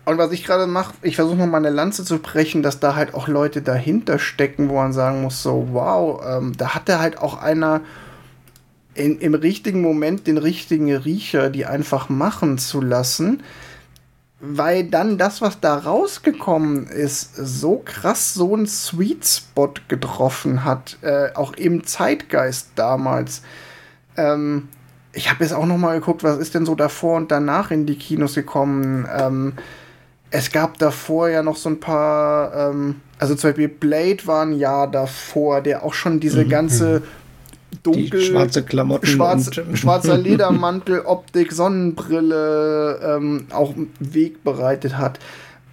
Und 0.05 0.17
was 0.17 0.31
ich 0.31 0.43
gerade 0.43 0.67
mache, 0.67 0.93
ich 1.01 1.15
versuche 1.15 1.47
mal 1.47 1.57
eine 1.57 1.69
Lanze 1.69 2.03
zu 2.03 2.19
brechen, 2.19 2.61
dass 2.61 2.79
da 2.79 2.95
halt 2.95 3.13
auch 3.13 3.27
Leute 3.27 3.61
dahinter 3.61 4.19
stecken, 4.19 4.69
wo 4.69 4.75
man 4.75 4.91
sagen 4.91 5.21
muss, 5.21 5.41
so, 5.41 5.69
wow, 5.71 6.21
ähm, 6.27 6.53
da 6.57 6.75
hatte 6.75 6.99
halt 6.99 7.17
auch 7.17 7.41
einer 7.41 7.81
in, 8.95 9.19
im 9.19 9.33
richtigen 9.33 9.81
Moment 9.81 10.27
den 10.27 10.37
richtigen 10.37 10.93
Riecher, 10.93 11.49
die 11.49 11.65
einfach 11.65 12.09
machen 12.09 12.57
zu 12.57 12.81
lassen 12.81 13.41
weil 14.45 14.83
dann 14.83 15.17
das, 15.17 15.41
was 15.41 15.61
da 15.61 15.77
rausgekommen 15.77 16.87
ist, 16.87 17.33
so 17.37 17.81
krass 17.85 18.33
so 18.33 18.53
einen 18.53 18.67
Sweet 18.67 19.25
Spot 19.25 19.73
getroffen 19.87 20.65
hat, 20.65 20.97
äh, 21.01 21.29
auch 21.33 21.53
im 21.53 21.85
Zeitgeist 21.85 22.71
damals. 22.75 23.41
Ähm, 24.17 24.67
ich 25.13 25.29
habe 25.29 25.45
jetzt 25.45 25.53
auch 25.53 25.65
noch 25.65 25.77
mal 25.77 25.97
geguckt, 25.97 26.25
was 26.25 26.39
ist 26.39 26.55
denn 26.55 26.65
so 26.65 26.75
davor 26.75 27.15
und 27.15 27.31
danach 27.31 27.71
in 27.71 27.85
die 27.85 27.97
Kinos 27.97 28.35
gekommen. 28.35 29.07
Ähm, 29.17 29.53
es 30.29 30.51
gab 30.51 30.77
davor 30.77 31.29
ja 31.29 31.41
noch 31.41 31.55
so 31.55 31.69
ein 31.69 31.79
paar, 31.79 32.53
ähm, 32.53 32.99
also 33.19 33.35
zum 33.35 33.51
Beispiel 33.51 33.69
Blade 33.69 34.27
war 34.27 34.45
ein 34.45 34.51
Jahr 34.51 34.91
davor, 34.91 35.61
der 35.61 35.83
auch 35.83 35.93
schon 35.93 36.19
diese 36.19 36.43
mhm. 36.43 36.49
ganze 36.49 37.01
dunkel, 37.81 38.19
Die 38.19 38.25
schwarze 38.25 38.63
Klamotten, 38.63 39.07
schwarz, 39.07 39.49
schwarzer 39.73 40.17
Ledermantel, 40.17 41.01
Optik, 41.01 41.51
Sonnenbrille 41.51 42.99
ähm, 43.03 43.47
auch 43.51 43.73
Weg 43.99 44.43
bereitet 44.43 44.97
hat. 44.97 45.19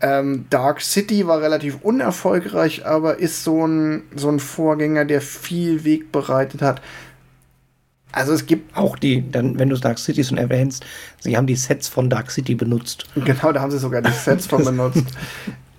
Ähm, 0.03 0.47
Dark 0.49 0.81
City 0.81 1.27
war 1.27 1.43
relativ 1.43 1.79
unerfolgreich, 1.83 2.87
aber 2.87 3.19
ist 3.19 3.45
so 3.45 3.67
ein, 3.67 4.03
so 4.17 4.31
ein 4.31 4.41
Vorgänger, 4.41 5.05
der 5.05 5.21
viel 5.21 5.85
Weg 5.85 6.11
bereitet 6.11 6.63
hat. 6.63 6.81
Also 8.13 8.33
es 8.33 8.47
gibt 8.47 8.77
auch 8.77 8.97
die, 8.97 9.31
dann, 9.31 9.59
wenn 9.59 9.69
du 9.69 9.77
Dark 9.77 9.99
City 9.99 10.25
schon 10.25 10.39
erwähnst, 10.39 10.85
sie 11.21 11.37
haben 11.37 11.47
die 11.47 11.55
Sets 11.55 11.87
von 11.87 12.11
Dark 12.11 12.31
City 12.31 12.55
benutzt. 12.55 13.05
Genau, 13.15 13.53
da 13.53 13.61
haben 13.61 13.71
sie 13.71 13.79
sogar 13.79 14.03
die 14.03 14.11
Sets 14.11 14.47
von 14.47 14.65
benutzt. 14.65 15.05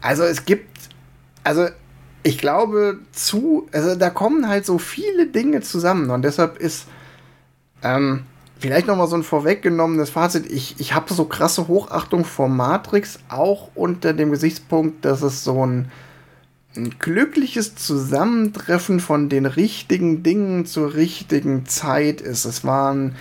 Also 0.01 0.23
es 0.23 0.45
gibt, 0.45 0.69
also 1.43 1.67
ich 2.23 2.37
glaube 2.37 2.99
zu, 3.11 3.67
also 3.71 3.95
da 3.95 4.09
kommen 4.09 4.47
halt 4.47 4.65
so 4.65 4.77
viele 4.77 5.27
Dinge 5.27 5.61
zusammen 5.61 6.09
und 6.09 6.23
deshalb 6.23 6.57
ist 6.57 6.85
ähm, 7.83 8.23
vielleicht 8.59 8.87
noch 8.87 8.95
mal 8.95 9.07
so 9.07 9.15
ein 9.15 9.23
vorweggenommenes 9.23 10.11
Fazit. 10.11 10.51
Ich, 10.51 10.75
ich 10.79 10.93
habe 10.93 11.13
so 11.13 11.25
krasse 11.25 11.67
Hochachtung 11.67 12.25
vor 12.25 12.47
Matrix, 12.47 13.19
auch 13.29 13.71
unter 13.73 14.13
dem 14.13 14.31
Gesichtspunkt, 14.31 15.03
dass 15.05 15.21
es 15.21 15.43
so 15.43 15.65
ein 15.65 15.91
ein 16.75 16.97
glückliches 16.99 17.75
Zusammentreffen 17.75 18.99
von 18.99 19.29
den 19.29 19.45
richtigen 19.45 20.23
Dingen 20.23 20.65
zur 20.65 20.93
richtigen 20.93 21.65
Zeit 21.65 22.21
ist. 22.21 22.45
Es 22.45 22.63
waren 22.63 23.15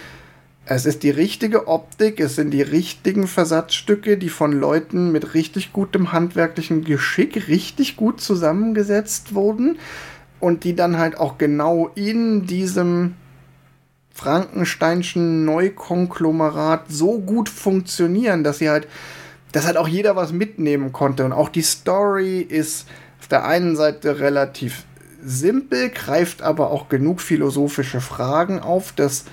es 0.72 0.86
ist 0.86 1.02
die 1.02 1.10
richtige 1.10 1.66
Optik, 1.66 2.20
es 2.20 2.36
sind 2.36 2.52
die 2.52 2.62
richtigen 2.62 3.26
Versatzstücke, 3.26 4.16
die 4.16 4.28
von 4.28 4.52
Leuten 4.52 5.10
mit 5.10 5.34
richtig 5.34 5.72
gutem 5.72 6.12
handwerklichen 6.12 6.84
Geschick 6.84 7.48
richtig 7.48 7.96
gut 7.96 8.20
zusammengesetzt 8.20 9.34
wurden 9.34 9.80
und 10.38 10.62
die 10.62 10.76
dann 10.76 10.96
halt 10.96 11.18
auch 11.18 11.38
genau 11.38 11.90
in 11.96 12.46
diesem 12.46 13.16
Frankensteinschen 14.14 15.44
Neukonglomerat 15.44 16.84
so 16.88 17.18
gut 17.18 17.48
funktionieren, 17.48 18.44
dass 18.44 18.58
sie 18.58 18.70
halt, 18.70 18.86
dass 19.50 19.66
halt 19.66 19.76
auch 19.76 19.88
jeder 19.88 20.14
was 20.14 20.32
mitnehmen 20.32 20.92
konnte. 20.92 21.24
Und 21.24 21.32
auch 21.32 21.48
die 21.48 21.62
Story 21.62 22.42
ist 22.42 22.86
der 23.28 23.44
einen 23.44 23.74
Seite 23.74 24.20
relativ 24.20 24.84
simpel, 25.20 25.90
greift 25.90 26.42
aber 26.42 26.70
auch 26.70 26.88
genug 26.88 27.20
philosophische 27.20 28.00
Fragen 28.00 28.60
auf, 28.60 28.92
dass 28.92 29.24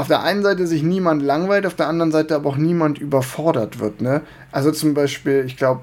auf 0.00 0.08
der 0.08 0.22
einen 0.22 0.42
Seite 0.42 0.66
sich 0.66 0.82
niemand 0.82 1.22
langweilt, 1.22 1.66
auf 1.66 1.74
der 1.74 1.86
anderen 1.86 2.10
Seite 2.10 2.34
aber 2.34 2.48
auch 2.48 2.56
niemand 2.56 2.98
überfordert 2.98 3.80
wird. 3.80 4.00
Ne? 4.00 4.22
Also 4.50 4.72
zum 4.72 4.94
Beispiel, 4.94 5.44
ich 5.46 5.58
glaube, 5.58 5.82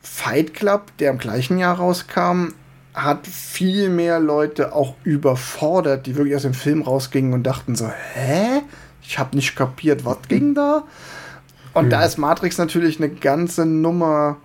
Fight 0.00 0.52
Club, 0.52 0.86
der 0.98 1.12
im 1.12 1.18
gleichen 1.18 1.56
Jahr 1.56 1.76
rauskam, 1.76 2.48
hat 2.92 3.24
viel 3.24 3.88
mehr 3.88 4.18
Leute 4.18 4.74
auch 4.74 4.96
überfordert, 5.04 6.06
die 6.06 6.16
wirklich 6.16 6.34
aus 6.34 6.42
dem 6.42 6.54
Film 6.54 6.82
rausgingen 6.82 7.34
und 7.34 7.44
dachten 7.44 7.76
so, 7.76 7.86
hä? 7.86 8.62
Ich 9.00 9.20
habe 9.20 9.36
nicht 9.36 9.54
kapiert, 9.54 10.04
was 10.04 10.18
ging 10.26 10.56
da? 10.56 10.82
Und 11.72 11.84
hm. 11.84 11.90
da 11.90 12.04
ist 12.04 12.18
Matrix 12.18 12.58
natürlich 12.58 12.98
eine 12.98 13.10
ganze 13.10 13.64
Nummer 13.64 14.38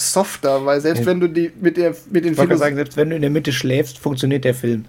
softer, 0.00 0.64
weil 0.64 0.80
selbst 0.80 1.00
ja. 1.00 1.06
wenn 1.06 1.20
du 1.20 1.28
die 1.28 1.52
mit 1.60 1.76
der 1.76 1.94
mit 2.10 2.24
den 2.24 2.34
Filmen 2.34 2.56
sagen, 2.56 2.76
selbst 2.76 2.96
wenn 2.96 3.10
du 3.10 3.16
in 3.16 3.22
der 3.22 3.30
Mitte 3.30 3.52
schläfst, 3.52 3.98
funktioniert 3.98 4.44
der 4.44 4.54
Film. 4.54 4.86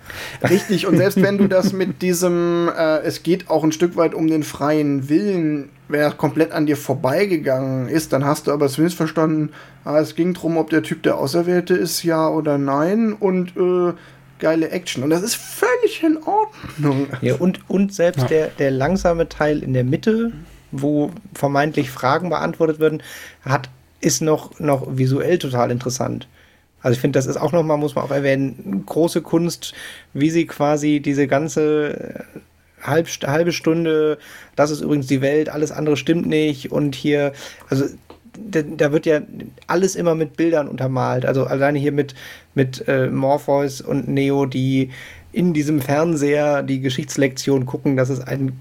Richtig 0.47 0.88
und 0.88 0.97
selbst 0.97 1.22
wenn 1.22 1.38
du 1.38 1.47
das 1.47 1.74
mit 1.74 2.01
diesem 2.01 2.70
äh, 2.76 2.99
es 2.99 3.24
geht 3.24 3.49
auch 3.49 3.64
ein 3.64 3.72
Stück 3.72 3.95
weit 3.95 4.14
um 4.14 4.28
den 4.28 4.43
freien 4.43 5.09
Willen, 5.09 5.70
wenn 5.89 5.99
er 5.99 6.12
komplett 6.12 6.51
an 6.51 6.66
dir 6.66 6.78
vorbeigegangen 6.78 7.89
ist, 7.89 8.14
dann 8.14 8.26
hast 8.26 8.47
du 8.47 8.51
aber 8.51 8.70
zumindest 8.70 8.97
verstanden, 8.97 9.49
ah, 9.84 9.99
es 9.99 10.16
ging 10.16 10.34
darum, 10.34 10.57
ob 10.57 10.70
der 10.70 10.84
Typ 10.84 11.03
der 11.03 11.18
Auserwählte 11.18 11.74
ist, 11.74 12.03
ja 12.03 12.30
oder 12.30 12.57
nein 12.57 13.14
und 13.14 13.55
äh, 13.57 13.93
geile 14.39 14.70
Action. 14.70 15.03
Und 15.03 15.09
das 15.12 15.22
ist 15.22 15.36
völlig 15.36 16.03
in 16.03 16.18
Ordnung. 16.18 17.07
Ja, 17.22 17.36
und, 17.36 17.70
und 17.70 17.93
selbst 17.93 18.24
ja. 18.24 18.28
der, 18.28 18.47
der 18.47 18.72
langsame 18.72 19.30
Teil 19.30 19.64
in 19.64 19.74
der 19.74 19.84
Mitte, 19.84 20.32
wo 20.72 21.12
vermeintlich 21.34 21.91
Fragen 21.91 22.30
beantwortet 22.30 22.80
werden, 22.80 23.03
hat 23.43 23.70
ist 24.02 24.22
noch, 24.22 24.60
noch 24.60 24.97
visuell 24.97 25.38
total 25.38 25.72
interessant. 25.72 26.28
Also 26.82 26.95
ich 26.95 26.99
finde, 26.99 27.18
das 27.18 27.28
ist 27.28 27.38
auch 27.38 27.52
nochmal, 27.52 27.78
muss 27.78 27.95
man 27.95 28.04
auch 28.06 28.12
erwähnen, 28.12 28.84
große 28.86 29.22
Kunst, 29.22 29.74
wie 30.14 30.32
sie 30.32 30.47
quasi 30.47 30.99
diese 30.99 31.28
ganze 31.28 31.99
äh, 31.99 32.24
halb, 32.82 33.08
halbe 33.08 33.52
Stunde, 33.52 34.18
das 34.56 34.72
ist 34.72 34.82
übrigens 34.82 35.08
die 35.08 35.22
Welt, 35.22 35.49
alles 35.49 35.72
andere 35.72 35.95
stimmt 35.95 36.26
nicht 36.26 36.72
und 36.72 36.95
hier, 36.95 37.34
also 37.70 37.86
da, 38.34 38.62
da 38.62 38.91
wird 38.91 39.06
ja 39.06 39.22
alles 39.68 39.95
immer 39.95 40.16
mit 40.16 40.38
Bildern 40.38 40.68
untermalt. 40.68 41.26
Also 41.26 41.45
alleine 41.45 41.78
hier 41.78 41.91
mit, 41.91 42.16
mit 42.56 42.88
äh, 42.88 43.08
Morpheus 43.08 43.82
und 43.82 44.08
Neo, 44.08 44.45
die 44.45 44.89
in 45.34 45.54
diesem 45.54 45.82
Fernseher 45.82 46.64
die 46.64 46.82
Geschichtslektion 46.82 47.66
gucken, 47.66 47.97
dass 47.97 48.10
es 48.10 48.22
ein, 48.22 48.60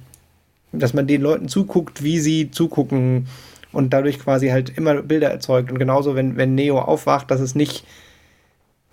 dass 0.72 0.92
man 0.92 1.06
den 1.06 1.22
Leuten 1.22 1.48
zuguckt, 1.48 2.02
wie 2.02 2.18
sie 2.18 2.50
zugucken 2.50 3.26
und 3.72 3.92
dadurch 3.92 4.18
quasi 4.18 4.48
halt 4.48 4.76
immer 4.76 5.02
Bilder 5.02 5.30
erzeugt. 5.30 5.70
Und 5.70 5.78
genauso, 5.78 6.14
wenn, 6.14 6.36
wenn 6.36 6.54
Neo 6.54 6.78
aufwacht, 6.78 7.30
dass 7.30 7.40
es 7.40 7.54
nicht. 7.54 7.84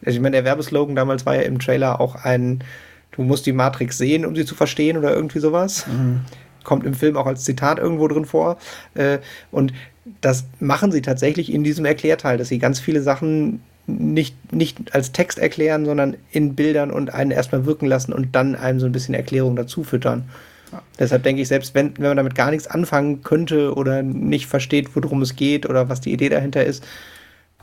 Also 0.05 0.17
ich 0.17 0.21
meine, 0.21 0.35
der 0.35 0.45
Werbeslogan 0.45 0.95
damals 0.95 1.25
war 1.25 1.35
ja 1.35 1.41
im 1.41 1.59
Trailer 1.59 1.99
auch 1.99 2.15
ein, 2.15 2.63
du 3.11 3.23
musst 3.23 3.47
die 3.47 3.53
Matrix 3.53 3.97
sehen, 3.97 4.25
um 4.25 4.35
sie 4.35 4.45
zu 4.45 4.53
verstehen 4.53 4.97
oder 4.97 5.13
irgendwie 5.13 5.39
sowas. 5.39 5.87
Mhm. 5.87 6.21
Kommt 6.63 6.85
im 6.85 6.93
Film 6.93 7.17
auch 7.17 7.25
als 7.25 7.43
Zitat 7.43 7.79
irgendwo 7.79 8.07
drin 8.07 8.25
vor. 8.25 8.57
Äh, 8.93 9.19
und 9.51 9.73
das 10.21 10.45
machen 10.59 10.91
sie 10.91 11.01
tatsächlich 11.01 11.51
in 11.51 11.63
diesem 11.63 11.85
Erklärteil, 11.85 12.37
dass 12.37 12.49
sie 12.49 12.59
ganz 12.59 12.79
viele 12.79 13.01
Sachen 13.01 13.61
nicht, 13.87 14.53
nicht 14.53 14.93
als 14.93 15.13
Text 15.13 15.39
erklären, 15.39 15.85
sondern 15.85 16.17
in 16.31 16.55
Bildern 16.55 16.91
und 16.91 17.13
einen 17.13 17.31
erstmal 17.31 17.65
wirken 17.65 17.87
lassen 17.87 18.13
und 18.13 18.35
dann 18.35 18.55
einem 18.55 18.79
so 18.79 18.85
ein 18.85 18.91
bisschen 18.91 19.15
Erklärung 19.15 19.55
dazu 19.55 19.83
füttern. 19.83 20.29
Deshalb 20.99 21.23
denke 21.23 21.41
ich, 21.41 21.47
selbst 21.47 21.75
wenn, 21.75 21.97
wenn 21.97 22.07
man 22.07 22.17
damit 22.17 22.35
gar 22.35 22.51
nichts 22.51 22.67
anfangen 22.67 23.23
könnte 23.23 23.73
oder 23.73 24.03
nicht 24.03 24.47
versteht, 24.47 24.95
worum 24.95 25.21
es 25.21 25.35
geht 25.35 25.67
oder 25.67 25.89
was 25.89 26.01
die 26.01 26.11
Idee 26.11 26.29
dahinter 26.29 26.65
ist, 26.65 26.83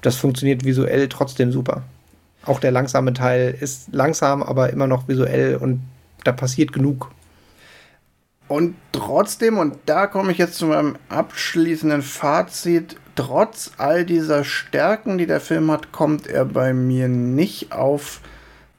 das 0.03 0.17
funktioniert 0.17 0.65
visuell 0.65 1.09
trotzdem 1.09 1.53
super. 1.53 1.83
Auch 2.45 2.61
der 2.61 2.71
langsame 2.71 3.13
Teil 3.13 3.57
ist 3.59 3.89
langsam, 3.93 4.43
aber 4.43 4.71
immer 4.71 4.87
noch 4.87 5.09
visuell 5.09 5.57
und 5.57 5.81
da 6.25 6.33
passiert 6.33 6.73
genug. 6.73 7.11
Und 8.49 8.77
trotzdem, 8.93 9.57
und 9.57 9.77
da 9.87 10.07
komme 10.07 10.33
ich 10.33 10.39
jetzt 10.39 10.57
zu 10.57 10.67
meinem 10.67 10.97
abschließenden 11.09 12.03
Fazit, 12.03 12.97
trotz 13.15 13.73
all 13.79 14.05
dieser 14.05 14.45
Stärken, 14.45 15.17
die 15.17 15.27
der 15.27 15.41
Film 15.41 15.71
hat, 15.71 15.93
kommt 15.93 16.27
er 16.27 16.45
bei 16.45 16.75
mir 16.75 17.09
nicht 17.09 17.73
auf 17.73 18.21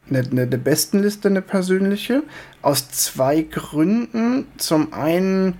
eine, 0.09 0.19
eine, 0.19 0.41
eine 0.43 0.57
Bestenliste, 0.57 1.29
eine 1.29 1.41
persönliche. 1.41 2.23
Aus 2.65 2.89
zwei 2.89 3.43
Gründen. 3.43 4.47
Zum 4.57 4.91
einen 4.91 5.59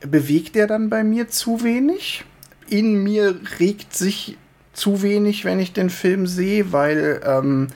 bewegt 0.00 0.56
er 0.56 0.66
dann 0.66 0.88
bei 0.88 1.04
mir 1.04 1.28
zu 1.28 1.62
wenig. 1.62 2.24
In 2.70 3.04
mir 3.04 3.38
regt 3.60 3.94
sich 3.94 4.38
zu 4.72 5.02
wenig, 5.02 5.44
wenn 5.44 5.60
ich 5.60 5.74
den 5.74 5.90
Film 5.90 6.26
sehe, 6.26 6.72
weil 6.72 7.20
ähm, 7.26 7.66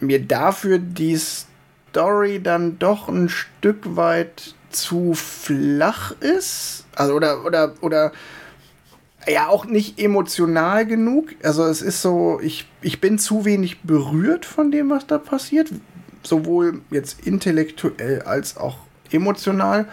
mir 0.00 0.22
dafür 0.22 0.78
die 0.78 1.16
Story 1.16 2.42
dann 2.42 2.78
doch 2.78 3.08
ein 3.08 3.30
Stück 3.30 3.96
weit 3.96 4.54
zu 4.68 5.14
flach 5.14 6.12
ist. 6.20 6.84
Also 6.94 7.14
oder 7.14 7.46
oder 7.46 7.72
oder 7.80 8.12
ja 9.26 9.48
auch 9.48 9.64
nicht 9.64 9.98
emotional 9.98 10.84
genug. 10.84 11.34
Also 11.42 11.64
es 11.64 11.80
ist 11.80 12.02
so, 12.02 12.38
ich, 12.42 12.68
ich 12.82 13.00
bin 13.00 13.18
zu 13.18 13.46
wenig 13.46 13.80
berührt 13.80 14.44
von 14.44 14.70
dem, 14.70 14.90
was 14.90 15.06
da 15.06 15.16
passiert. 15.16 15.70
Sowohl 16.26 16.80
jetzt 16.90 17.26
intellektuell 17.26 18.22
als 18.22 18.56
auch 18.56 18.78
emotional. 19.10 19.86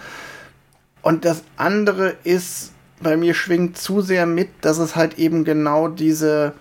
Und 1.02 1.26
das 1.26 1.44
andere 1.58 2.16
ist, 2.24 2.72
bei 3.02 3.18
mir 3.18 3.34
schwingt 3.34 3.78
zu 3.78 4.02
sehr 4.02 4.26
mit, 4.26 4.50
dass 4.62 4.78
es 4.78 4.96
halt 4.96 5.20
eben 5.20 5.44
genau 5.44 5.90
diese, 5.90 6.54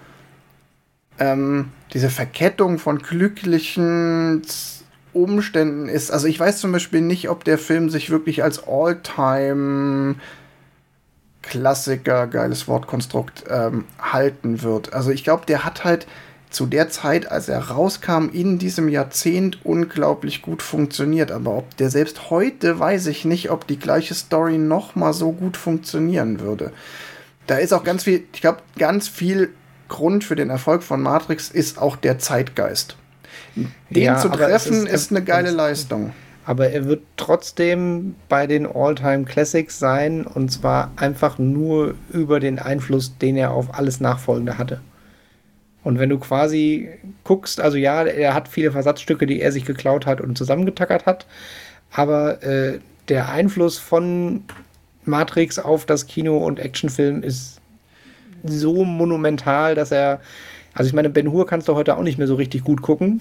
ähm, 1.18 1.68
diese 1.92 2.10
Verkettung 2.10 2.78
von 2.78 2.98
glücklichen 2.98 4.42
Umständen 5.12 5.88
ist. 5.88 6.10
Also 6.10 6.26
ich 6.26 6.38
weiß 6.38 6.58
zum 6.58 6.72
Beispiel 6.72 7.00
nicht, 7.00 7.28
ob 7.28 7.44
der 7.44 7.58
Film 7.58 7.90
sich 7.90 8.10
wirklich 8.10 8.42
als 8.42 8.66
All-Time 8.66 10.16
Klassiker, 11.42 12.28
geiles 12.28 12.68
Wortkonstrukt, 12.68 13.44
ähm, 13.48 13.84
halten 14.00 14.62
wird. 14.62 14.92
Also 14.92 15.10
ich 15.10 15.24
glaube, 15.24 15.44
der 15.44 15.64
hat 15.64 15.84
halt 15.84 16.06
zu 16.52 16.66
der 16.66 16.90
Zeit, 16.90 17.30
als 17.30 17.48
er 17.48 17.70
rauskam, 17.70 18.28
in 18.32 18.58
diesem 18.58 18.88
Jahrzehnt 18.88 19.64
unglaublich 19.64 20.42
gut 20.42 20.62
funktioniert. 20.62 21.30
Aber 21.30 21.56
ob 21.56 21.76
der 21.76 21.90
selbst 21.90 22.30
heute, 22.30 22.78
weiß 22.78 23.06
ich 23.06 23.24
nicht, 23.24 23.50
ob 23.50 23.66
die 23.66 23.78
gleiche 23.78 24.14
Story 24.14 24.58
noch 24.58 24.94
mal 24.94 25.12
so 25.12 25.32
gut 25.32 25.56
funktionieren 25.56 26.40
würde. 26.40 26.72
Da 27.46 27.56
ist 27.56 27.72
auch 27.72 27.84
ganz 27.84 28.04
viel, 28.04 28.24
ich 28.32 28.40
glaube, 28.40 28.58
ganz 28.78 29.08
viel 29.08 29.50
Grund 29.88 30.24
für 30.24 30.36
den 30.36 30.50
Erfolg 30.50 30.82
von 30.82 31.02
Matrix 31.02 31.50
ist 31.50 31.78
auch 31.80 31.96
der 31.96 32.18
Zeitgeist. 32.18 32.96
Den 33.90 34.02
ja, 34.02 34.18
zu 34.18 34.28
treffen 34.28 34.86
ist, 34.86 34.94
ist, 34.94 35.10
eine 35.10 35.22
geile 35.22 35.50
Leistung. 35.50 36.12
Aber 36.44 36.70
er 36.70 36.86
wird 36.86 37.02
trotzdem 37.16 38.14
bei 38.28 38.46
den 38.46 38.66
All-Time 38.66 39.24
Classics 39.24 39.78
sein 39.78 40.26
und 40.26 40.50
zwar 40.50 40.90
einfach 40.96 41.38
nur 41.38 41.94
über 42.10 42.40
den 42.40 42.58
Einfluss, 42.58 43.18
den 43.18 43.36
er 43.36 43.52
auf 43.52 43.78
alles 43.78 44.00
Nachfolgende 44.00 44.58
hatte. 44.58 44.80
Und 45.84 45.98
wenn 45.98 46.08
du 46.10 46.18
quasi 46.18 46.90
guckst, 47.24 47.60
also 47.60 47.76
ja, 47.76 48.04
er 48.04 48.34
hat 48.34 48.48
viele 48.48 48.70
Versatzstücke, 48.72 49.26
die 49.26 49.40
er 49.40 49.50
sich 49.52 49.64
geklaut 49.64 50.06
hat 50.06 50.20
und 50.20 50.38
zusammengetackert 50.38 51.06
hat, 51.06 51.26
aber 51.90 52.42
äh, 52.42 52.78
der 53.08 53.28
Einfluss 53.30 53.78
von 53.78 54.44
Matrix 55.04 55.58
auf 55.58 55.84
das 55.84 56.06
Kino- 56.06 56.38
und 56.38 56.60
Actionfilm 56.60 57.22
ist 57.22 57.60
so 58.44 58.84
monumental, 58.84 59.74
dass 59.74 59.90
er, 59.90 60.20
also 60.74 60.86
ich 60.88 60.94
meine, 60.94 61.10
Ben 61.10 61.30
Hur 61.32 61.46
kannst 61.46 61.68
du 61.68 61.74
heute 61.74 61.96
auch 61.96 62.02
nicht 62.02 62.18
mehr 62.18 62.28
so 62.28 62.36
richtig 62.36 62.62
gut 62.62 62.82
gucken 62.82 63.20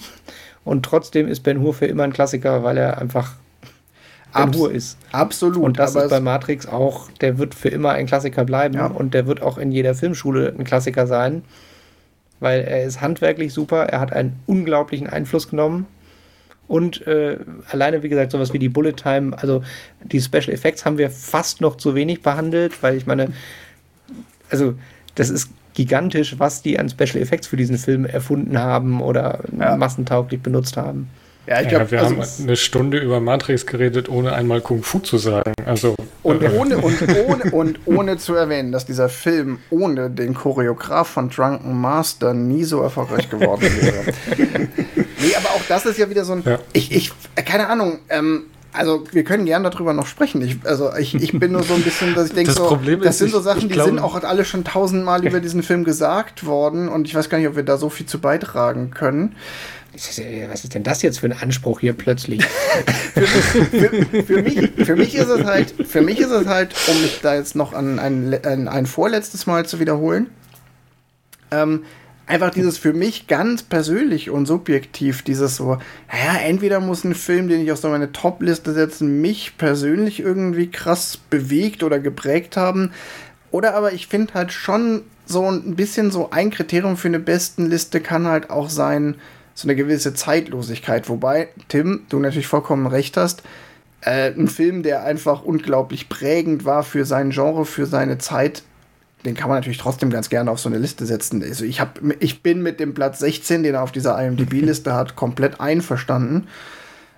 und 0.64 0.84
trotzdem 0.86 1.28
ist 1.28 1.42
Ben 1.42 1.60
Hur 1.62 1.74
für 1.74 1.88
immer 1.88 2.04
ein 2.04 2.14
Klassiker, 2.14 2.64
weil 2.64 2.78
er 2.78 3.00
einfach 3.00 3.34
Ben 4.34 4.44
Abs 4.44 4.58
Hur 4.58 4.72
ist. 4.72 4.98
Absolut. 5.12 5.58
Und 5.64 5.80
das 5.80 5.96
ist 5.96 6.10
bei 6.10 6.20
Matrix 6.20 6.66
auch, 6.68 7.10
der 7.22 7.38
wird 7.38 7.54
für 7.56 7.70
immer 7.70 7.90
ein 7.92 8.06
Klassiker 8.06 8.46
bleiben 8.46 8.76
Ja. 8.76 8.86
und 8.86 9.14
der 9.14 9.26
wird 9.28 9.42
auch 9.42 9.58
in 9.58 9.72
jeder 9.72 9.96
Filmschule 9.96 10.54
ein 10.58 10.64
Klassiker 10.64 11.08
sein, 11.08 11.42
weil 12.42 12.62
er 12.62 12.84
ist 12.84 13.00
handwerklich 13.00 13.54
super, 13.54 13.84
er 13.86 14.02
hat 14.02 14.12
einen 14.12 14.38
unglaublichen 14.48 15.08
Einfluss 15.08 15.50
genommen 15.50 15.88
und 16.68 17.06
äh, 17.08 17.38
alleine, 17.70 18.04
wie 18.04 18.10
gesagt, 18.10 18.32
sowas 18.32 18.52
wie 18.54 18.60
die 18.60 18.70
Bullet 18.70 18.94
Time, 18.94 19.38
also 19.38 19.64
die 20.04 20.20
Special 20.20 20.50
Effects 20.50 20.84
haben 20.86 20.98
wir 20.98 21.10
fast 21.10 21.62
noch 21.62 21.78
zu 21.78 21.96
wenig 21.96 22.22
behandelt, 22.22 22.82
weil 22.84 22.96
ich 22.98 23.06
meine, 23.06 23.32
also 24.50 24.74
das 25.16 25.30
ist 25.30 25.50
gigantisch, 25.74 26.38
was 26.40 26.62
die 26.62 26.78
an 26.80 26.90
Special 26.90 27.22
Effects 27.22 27.48
für 27.48 27.58
diesen 27.58 27.78
Film 27.78 28.06
erfunden 28.06 28.58
haben 28.58 29.02
oder 29.02 29.40
Ja. 29.58 29.78
massentauglich 29.78 30.42
benutzt 30.42 30.76
haben. 30.78 31.10
Ja, 31.48 31.58
ich 31.60 31.64
ja, 31.64 31.70
glaube, 31.70 31.92
wir 31.92 32.02
also, 32.02 32.16
haben 32.16 32.24
eine 32.44 32.56
Stunde 32.56 33.00
über 33.00 33.20
Matrix 33.20 33.66
geredet, 33.66 34.10
ohne 34.10 34.34
einmal 34.34 34.62
Kung 34.62 34.84
Fu 34.84 35.00
zu 35.00 35.18
sagen. 35.18 35.54
Also, 35.66 35.96
und, 36.24 36.44
äh, 36.44 36.50
ohne, 36.58 36.78
und, 36.78 37.02
ohne, 37.28 37.44
und 37.52 37.80
ohne 37.86 38.18
zu 38.18 38.36
erwähnen, 38.36 38.72
dass 38.72 38.86
dieser 38.86 39.10
Film 39.10 39.60
ohne 39.70 40.10
den 40.10 40.34
Choreograf 40.34 41.08
von 41.08 41.30
Drunken 41.30 41.80
Master 41.80 42.34
nie 42.34 42.64
so 42.64 42.82
erfolgreich 42.82 43.30
geworden 43.30 43.64
wäre. 43.82 44.14
nee, 44.38 45.36
aber 45.36 45.50
auch 45.50 45.62
das 45.68 45.86
ist 45.86 45.98
ja 45.98 46.10
wieder 46.10 46.26
so 46.26 46.34
ein. 46.34 46.44
Ja. 46.46 46.60
Ich, 46.74 46.92
ich, 46.92 47.12
äh, 47.36 47.42
keine 47.42 47.68
Ahnung, 47.68 48.00
ähm, 48.10 48.44
also 48.74 49.04
wir 49.12 49.24
können 49.24 49.46
gern 49.46 49.64
darüber 49.64 49.94
noch 49.94 50.08
sprechen. 50.08 50.42
Ich, 50.42 50.58
also 50.64 50.92
ich, 50.98 51.14
ich 51.16 51.38
bin 51.38 51.52
nur 51.52 51.64
so 51.64 51.74
ein 51.74 51.82
bisschen, 51.82 52.16
dass 52.16 52.28
ich 52.28 52.34
denke, 52.34 52.54
Das 52.54 52.58
so, 52.58 52.80
das 53.04 53.18
sind 53.18 53.32
so 53.32 53.40
ich- 53.40 53.44
Sachen, 53.44 53.62
ich 53.64 53.68
die 53.68 53.74
glaube- 53.74 53.90
sind 53.90 54.00
auch 54.00 54.22
alle 54.24 54.46
schon 54.46 54.64
tausendmal 54.64 55.26
über 55.28 55.40
diesen 55.40 55.64
Film 55.64 55.84
gesagt 55.84 56.46
worden 56.46 56.88
und 56.88 57.08
ich 57.08 57.16
weiß 57.16 57.30
gar 57.30 57.38
nicht, 57.38 57.48
ob 57.48 57.56
wir 57.56 57.64
da 57.64 57.78
so 57.78 57.90
viel 57.90 58.06
zu 58.06 58.20
beitragen 58.20 58.92
können. 58.92 59.36
Was 59.94 60.18
ist, 60.18 60.22
was 60.50 60.64
ist 60.64 60.74
denn 60.74 60.84
das 60.84 61.02
jetzt 61.02 61.20
für 61.20 61.28
ein 61.28 61.38
Anspruch 61.38 61.82
hier 61.82 61.94
plötzlich? 61.94 62.44
für, 62.46 64.24
für, 64.24 64.42
mich, 64.42 64.72
für 64.86 64.96
mich 64.96 65.16
ist 65.16 65.28
es 65.28 65.44
halt, 65.46 65.74
für 65.86 66.02
mich 66.02 66.20
ist 66.20 66.32
es 66.32 66.48
halt, 66.48 66.74
um 66.88 67.02
mich 67.02 67.20
da 67.22 67.36
jetzt 67.36 67.56
noch 67.56 67.74
an 67.74 68.00
ein, 68.00 68.46
an 68.46 68.68
ein 68.70 68.86
vorletztes 68.86 69.48
Mal 69.48 69.66
zu 69.66 69.80
wiederholen, 69.80 70.30
ähm, 71.52 71.84
einfach 72.26 72.52
dieses 72.52 72.78
für 72.78 72.94
mich 72.94 73.28
ganz 73.28 73.64
persönlich 73.64 74.30
und 74.30 74.46
subjektiv, 74.46 75.22
dieses 75.24 75.58
so, 75.58 75.78
naja, 76.12 76.40
entweder 76.46 76.80
muss 76.80 77.04
ein 77.04 77.14
Film, 77.14 77.50
den 77.50 77.62
ich 77.62 77.72
auf 77.74 77.80
so 77.80 77.90
meine 77.90 78.14
Top-Liste 78.14 78.74
setzen, 78.74 79.20
mich 79.20 79.58
persönlich 79.58 80.22
irgendwie 80.22 80.72
krass 80.72 81.18
bewegt 81.30 81.84
oder 81.84 82.00
geprägt 82.00 82.56
haben, 82.56 82.94
oder 83.52 83.76
aber 83.76 83.92
ich 83.92 84.08
finde 84.08 84.34
halt 84.34 84.54
schon 84.54 85.02
so 85.26 85.50
ein 85.50 85.76
bisschen 85.76 86.10
so 86.10 86.32
ein 86.32 86.50
Kriterium 86.50 86.96
für 86.96 87.10
eine 87.10 87.20
Bestenliste 87.20 88.00
kann 88.00 88.28
halt 88.28 88.50
auch 88.50 88.70
sein, 88.70 89.16
so 89.62 89.68
eine 89.68 89.76
gewisse 89.76 90.14
Zeitlosigkeit. 90.14 91.08
Wobei, 91.10 91.50
Tim, 91.68 92.02
du 92.10 92.20
natürlich 92.20 92.48
vollkommen 92.48 92.88
recht 92.88 93.18
hast, 93.18 93.44
äh, 94.02 94.32
ein 94.32 94.48
Film, 94.48 94.84
der 94.84 95.04
einfach 95.04 95.44
unglaublich 95.44 96.10
prägend 96.10 96.66
war 96.66 96.84
für 96.84 97.06
sein 97.06 97.30
Genre, 97.30 97.66
für 97.66 97.86
seine 97.86 98.18
Zeit, 98.18 98.64
den 99.26 99.36
kann 99.36 99.50
man 99.50 99.60
natürlich 99.60 99.78
trotzdem 99.78 100.10
ganz 100.10 100.30
gerne 100.30 100.50
auf 100.50 100.60
so 100.60 100.68
eine 100.70 100.80
Liste 100.80 101.06
setzen. 101.06 101.44
Also 101.44 101.64
ich, 101.64 101.80
hab, 101.80 102.00
ich 102.20 102.42
bin 102.42 102.64
mit 102.64 102.80
dem 102.80 102.96
Platz 102.96 103.20
16, 103.20 103.62
den 103.62 103.76
er 103.76 103.84
auf 103.84 103.92
dieser 103.92 104.20
IMDb-Liste 104.20 104.94
hat, 104.96 105.16
komplett 105.16 105.62
einverstanden. 105.62 106.48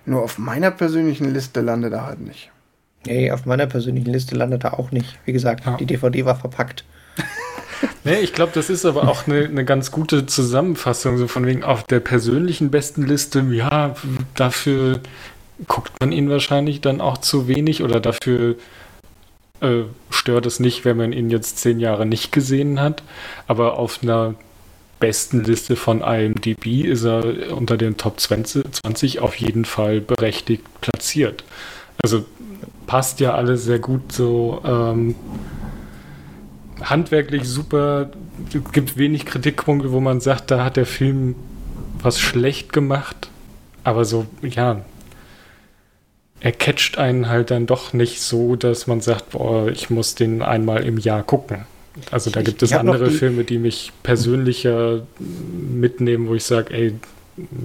Nur 0.04 0.22
auf 0.22 0.36
meiner 0.36 0.70
persönlichen 0.70 1.32
Liste 1.32 1.62
landet 1.62 1.94
er 1.94 2.04
halt 2.06 2.20
nicht. 2.20 2.50
Nee, 3.06 3.30
auf 3.30 3.46
meiner 3.46 3.66
persönlichen 3.66 4.12
Liste 4.12 4.34
landet 4.34 4.64
er 4.64 4.78
auch 4.78 4.90
nicht. 4.90 5.18
Wie 5.24 5.32
gesagt, 5.32 5.64
Ja. 5.64 5.76
die 5.78 5.86
DVD 5.86 6.26
war 6.26 6.36
verpackt. 6.36 6.84
Nee, 8.04 8.20
ich 8.20 8.32
glaube, 8.32 8.52
das 8.54 8.70
ist 8.70 8.84
aber 8.84 9.08
auch 9.08 9.26
eine, 9.26 9.44
eine 9.44 9.64
ganz 9.64 9.90
gute 9.90 10.26
Zusammenfassung, 10.26 11.18
so 11.18 11.28
von 11.28 11.46
wegen 11.46 11.64
auf 11.64 11.84
der 11.84 12.00
persönlichen 12.00 12.70
Bestenliste, 12.70 13.40
ja, 13.50 13.94
dafür 14.34 15.00
guckt 15.66 15.92
man 16.00 16.12
ihn 16.12 16.28
wahrscheinlich 16.28 16.80
dann 16.80 17.00
auch 17.00 17.18
zu 17.18 17.48
wenig 17.48 17.82
oder 17.82 18.00
dafür 18.00 18.56
äh, 19.60 19.82
stört 20.10 20.46
es 20.46 20.60
nicht, 20.60 20.84
wenn 20.84 20.96
man 20.96 21.12
ihn 21.12 21.30
jetzt 21.30 21.58
zehn 21.58 21.80
Jahre 21.80 22.06
nicht 22.06 22.32
gesehen 22.32 22.80
hat. 22.80 23.02
Aber 23.46 23.78
auf 23.78 24.00
einer 24.02 24.34
Bestenliste 25.00 25.76
von 25.76 26.00
IMDb 26.00 26.84
ist 26.84 27.04
er 27.04 27.56
unter 27.56 27.76
den 27.76 27.96
Top 27.96 28.20
20, 28.20 28.64
20 28.72 29.20
auf 29.20 29.36
jeden 29.36 29.64
Fall 29.64 30.00
berechtigt 30.00 30.64
platziert. 30.80 31.44
Also 32.02 32.24
passt 32.86 33.20
ja 33.20 33.34
alles 33.34 33.64
sehr 33.64 33.78
gut 33.78 34.12
so. 34.12 34.60
Ähm, 34.64 35.14
handwerklich 36.84 37.44
super. 37.44 38.10
Es 38.48 38.72
gibt 38.72 38.96
wenig 38.96 39.26
Kritikpunkte, 39.26 39.92
wo 39.92 40.00
man 40.00 40.20
sagt, 40.20 40.50
da 40.50 40.64
hat 40.64 40.76
der 40.76 40.86
Film 40.86 41.34
was 42.00 42.20
schlecht 42.20 42.72
gemacht. 42.72 43.28
Aber 43.84 44.04
so, 44.04 44.26
ja, 44.42 44.80
er 46.40 46.52
catcht 46.52 46.98
einen 46.98 47.28
halt 47.28 47.50
dann 47.50 47.66
doch 47.66 47.92
nicht 47.92 48.20
so, 48.20 48.56
dass 48.56 48.86
man 48.86 49.00
sagt, 49.00 49.30
boah, 49.30 49.68
ich 49.68 49.88
muss 49.90 50.14
den 50.14 50.42
einmal 50.42 50.84
im 50.84 50.98
Jahr 50.98 51.22
gucken. 51.22 51.64
Also 52.10 52.30
da 52.30 52.40
Ich- 52.40 52.46
gibt 52.46 52.62
ich 52.62 52.70
es 52.70 52.72
noch 52.72 52.80
andere 52.80 53.08
die- 53.08 53.14
Filme, 53.16 53.44
die 53.44 53.58
mich 53.58 53.92
persönlicher 54.02 55.02
mitnehmen, 55.18 56.28
wo 56.28 56.34
ich 56.34 56.44
sage, 56.44 56.74
ey, 56.74 56.94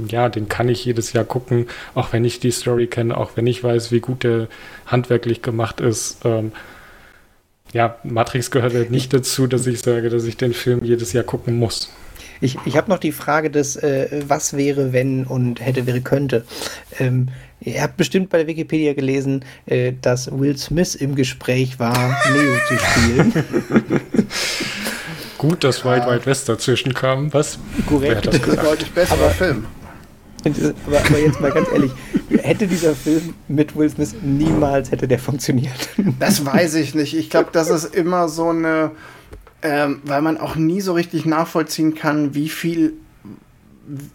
ja, 0.08 0.30
den 0.30 0.50
kann 0.50 0.70
ich 0.70 0.86
jedes 0.86 1.14
Jahr 1.14 1.26
gucken, 1.26 1.68
auch 1.94 2.12
wenn 2.14 2.26
ich 2.26 2.40
die 2.40 2.52
Story 2.52 2.88
kenne, 2.88 3.16
auch 3.18 3.32
wenn 3.36 3.48
ich 3.48 3.64
weiß, 3.64 3.92
wie 3.92 4.00
gut 4.00 4.24
der 4.24 4.48
handwerklich 4.88 5.42
gemacht 5.42 5.80
ist. 5.82 6.18
Ähm, 6.26 6.52
ja, 7.74 7.98
Matrix 8.04 8.52
gehört 8.52 8.74
halt 8.74 8.92
nicht 8.92 9.14
dazu, 9.14 9.48
dass 9.48 9.68
ich 9.68 9.82
sage, 9.82 10.10
dass 10.10 10.24
ich 10.26 10.38
den 10.38 10.54
Film 10.54 10.84
jedes 10.84 11.14
Jahr 11.14 11.24
gucken 11.24 11.58
muss. 11.58 11.92
Ich, 12.42 12.58
ich 12.66 12.78
habe 12.78 12.90
noch 12.90 13.00
die 13.00 13.12
Frage 13.12 13.50
des, 13.50 13.76
äh, 13.76 14.24
was 14.28 14.56
wäre, 14.56 14.94
wenn 14.94 15.26
und 15.26 15.60
hätte, 15.60 15.86
wäre, 15.86 16.02
könnte. 16.02 16.46
Ähm, 16.98 17.28
ihr 17.60 17.82
habt 17.82 17.98
bestimmt 17.98 18.30
bei 18.30 18.38
der 18.38 18.48
Wikipedia 18.48 18.94
gelesen, 18.94 19.44
äh, 19.66 19.94
dass 20.02 20.32
Will 20.32 20.58
Smith 20.58 20.96
im 20.96 21.16
Gespräch 21.16 21.80
war, 21.80 22.18
Neo 22.32 22.56
zu 22.68 22.78
spielen. 22.78 23.34
Gut, 25.38 25.64
dass 25.64 25.86
Wild 25.86 26.06
Wild 26.06 26.26
West 26.26 26.50
dazwischen 26.50 26.94
kam. 26.94 27.34
Was? 27.34 27.60
Wer 27.90 28.16
hat 28.16 28.24
Korrekt. 28.24 28.28
das 28.28 28.40
Das 28.40 28.48
ist 28.48 28.58
ein 28.58 28.66
deutlich 28.66 28.92
besserer 28.92 29.30
Film. 29.30 29.66
aber, 30.88 31.00
aber 31.00 31.20
jetzt 31.20 31.40
mal 31.42 31.52
ganz 31.52 31.70
ehrlich, 31.72 31.92
hätte 32.42 32.68
dieser 32.68 32.96
Film 32.96 33.34
mit 33.48 33.76
Will 33.76 33.90
Smith 33.90 34.16
niemals 34.22 34.92
hätte 34.92 35.08
der 35.08 35.20
funktioniert. 35.20 35.90
Das 36.20 36.46
weiß 36.46 36.76
ich 36.76 36.96
nicht. 36.96 37.16
Ich 37.16 37.30
glaube, 37.30 37.50
das 37.52 37.70
ist 37.70 37.96
immer 37.96 38.30
so 38.30 38.50
eine, 38.50 38.92
ähm, 39.62 40.02
weil 40.04 40.22
man 40.22 40.38
auch 40.38 40.56
nie 40.56 40.82
so 40.82 40.94
richtig 40.94 41.26
nachvollziehen 41.26 41.96
kann, 41.96 42.34
wie 42.36 42.50
viel, 42.50 42.94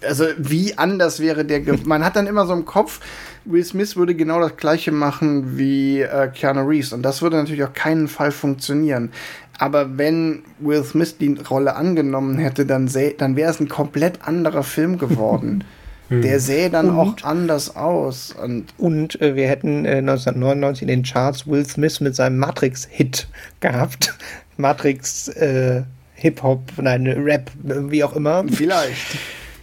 also 0.06 0.26
wie 0.36 0.76
anders 0.76 1.20
wäre 1.20 1.44
der. 1.44 1.60
Ge 1.60 1.78
man 1.84 2.04
hat 2.04 2.16
dann 2.16 2.26
immer 2.26 2.46
so 2.46 2.52
im 2.52 2.64
Kopf, 2.64 3.00
Will 3.44 3.64
Smith 3.64 3.96
würde 3.96 4.14
genau 4.14 4.40
das 4.40 4.56
gleiche 4.56 4.92
machen 4.92 5.58
wie 5.58 6.00
äh, 6.00 6.28
Keanu 6.28 6.66
Reeves 6.66 6.92
und 6.92 7.02
das 7.02 7.22
würde 7.22 7.36
natürlich 7.36 7.64
auf 7.64 7.74
keinen 7.74 8.08
Fall 8.08 8.32
funktionieren. 8.32 9.10
Aber 9.58 9.98
wenn 9.98 10.42
Will 10.58 10.82
Smith 10.84 11.18
die 11.18 11.34
Rolle 11.34 11.76
angenommen 11.76 12.38
hätte, 12.38 12.66
dann, 12.66 12.90
dann 13.18 13.36
wäre 13.36 13.50
es 13.50 13.60
ein 13.60 13.68
komplett 13.68 14.26
anderer 14.26 14.62
Film 14.62 14.98
geworden. 14.98 15.64
Der 16.10 16.38
sähe 16.38 16.68
dann 16.70 16.90
Und? 16.90 17.24
auch 17.24 17.26
anders 17.26 17.74
aus. 17.76 18.32
Und 18.32 18.66
Und 18.78 19.20
äh, 19.20 19.34
wir 19.34 19.48
hätten 19.48 19.84
äh, 19.86 19.98
1999 19.98 20.82
in 20.82 20.88
den 20.88 21.02
Charts 21.02 21.46
Will 21.46 21.66
Smith 21.66 22.00
mit 22.00 22.14
seinem 22.14 22.38
Matrix-Hit 22.38 23.26
gehabt. 23.60 24.14
Matrix 24.56 25.28
äh, 25.28 25.82
Hip-Hop, 26.14 26.60
nein, 26.76 27.06
Rap, 27.06 27.50
wie 27.62 28.04
auch 28.04 28.14
immer. 28.14 28.44
vielleicht. 28.48 28.98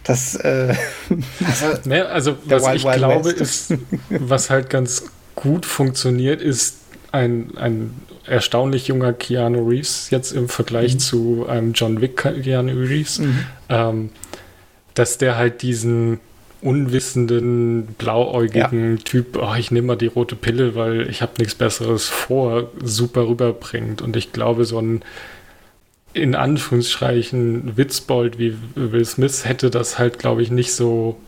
Das, 0.04 0.34
äh, 0.34 0.74
Also, 1.46 1.66
Ne, 1.88 2.06
also 2.06 2.36
was 2.44 2.64
Wild 2.64 2.76
ich 2.76 2.84
Wild 2.84 2.96
glaube 2.96 3.24
West. 3.40 3.70
ist, 3.70 3.74
was 4.10 4.50
halt 4.50 4.68
ganz 4.68 5.04
gut 5.36 5.64
funktioniert, 5.64 6.40
ist 6.42 6.76
ein, 7.12 7.56
ein 7.56 7.94
erstaunlich 8.26 8.88
junger 8.88 9.12
Keanu 9.12 9.66
Reeves 9.68 10.10
jetzt 10.10 10.32
im 10.32 10.48
Vergleich 10.48 10.98
zu 10.98 11.46
einem 11.48 11.72
John 11.72 12.00
Wick 12.00 12.16
Keanu 12.16 12.72
Reeves, 12.72 13.20
ähm, 13.68 14.10
dass 14.94 15.18
der 15.18 15.36
halt 15.36 15.62
diesen 15.62 16.20
unwissenden, 16.62 17.86
blauäugigen 17.98 18.98
Typ, 19.04 19.36
oh, 19.36 19.54
ich 19.58 19.70
nehme 19.70 19.88
mal 19.88 19.96
die 19.96 20.06
rote 20.06 20.36
Pille, 20.36 20.74
weil 20.74 21.08
ich 21.10 21.20
habe 21.20 21.32
nichts 21.38 21.54
Besseres 21.54 22.08
vor, 22.08 22.70
super 22.82 23.26
rüberbringt. 23.28 24.00
Und 24.00 24.16
ich 24.16 24.32
glaube, 24.32 24.64
so 24.64 24.78
ein 24.78 25.02
in 26.14 26.34
Anführungsstrichen 26.34 27.76
Witzbold 27.76 28.38
wie 28.38 28.56
Will 28.74 29.04
Smith 29.04 29.46
hätte 29.46 29.70
das 29.70 29.98
halt, 29.98 30.18
glaube 30.18 30.42
ich, 30.42 30.50
nicht 30.50 30.74
so 30.74 31.18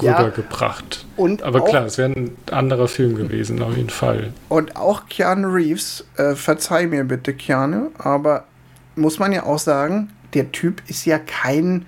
ja, 0.00 0.16
rübergebracht. 0.16 1.04
Und 1.16 1.42
Aber 1.42 1.64
klar, 1.64 1.84
es 1.84 1.98
wäre 1.98 2.10
ein 2.10 2.36
anderer 2.50 2.88
Film 2.88 3.16
gewesen, 3.16 3.62
auf 3.62 3.76
jeden 3.76 3.90
Fall. 3.90 4.32
Und 4.48 4.76
auch 4.76 5.06
Keanu 5.08 5.48
Reeves, 5.48 6.06
äh, 6.16 6.34
verzeih 6.34 6.86
mir 6.86 7.04
bitte, 7.04 7.34
Keanu, 7.34 7.90
aber 7.98 8.44
muss 8.96 9.18
man 9.18 9.32
ja 9.32 9.44
auch 9.44 9.58
sagen, 9.58 10.10
der 10.34 10.52
Typ 10.52 10.82
ist 10.88 11.04
ja 11.04 11.18
kein 11.18 11.84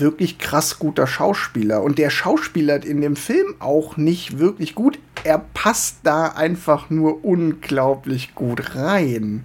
wirklich 0.00 0.38
krass 0.38 0.78
guter 0.78 1.06
Schauspieler. 1.06 1.82
Und 1.82 1.98
der 1.98 2.10
Schauspieler 2.10 2.84
in 2.84 3.00
dem 3.00 3.16
Film 3.16 3.54
auch 3.58 3.96
nicht 3.96 4.38
wirklich 4.38 4.74
gut. 4.74 4.98
Er 5.24 5.44
passt 5.54 5.98
da 6.02 6.28
einfach 6.28 6.90
nur 6.90 7.24
unglaublich 7.24 8.34
gut 8.34 8.74
rein. 8.74 9.44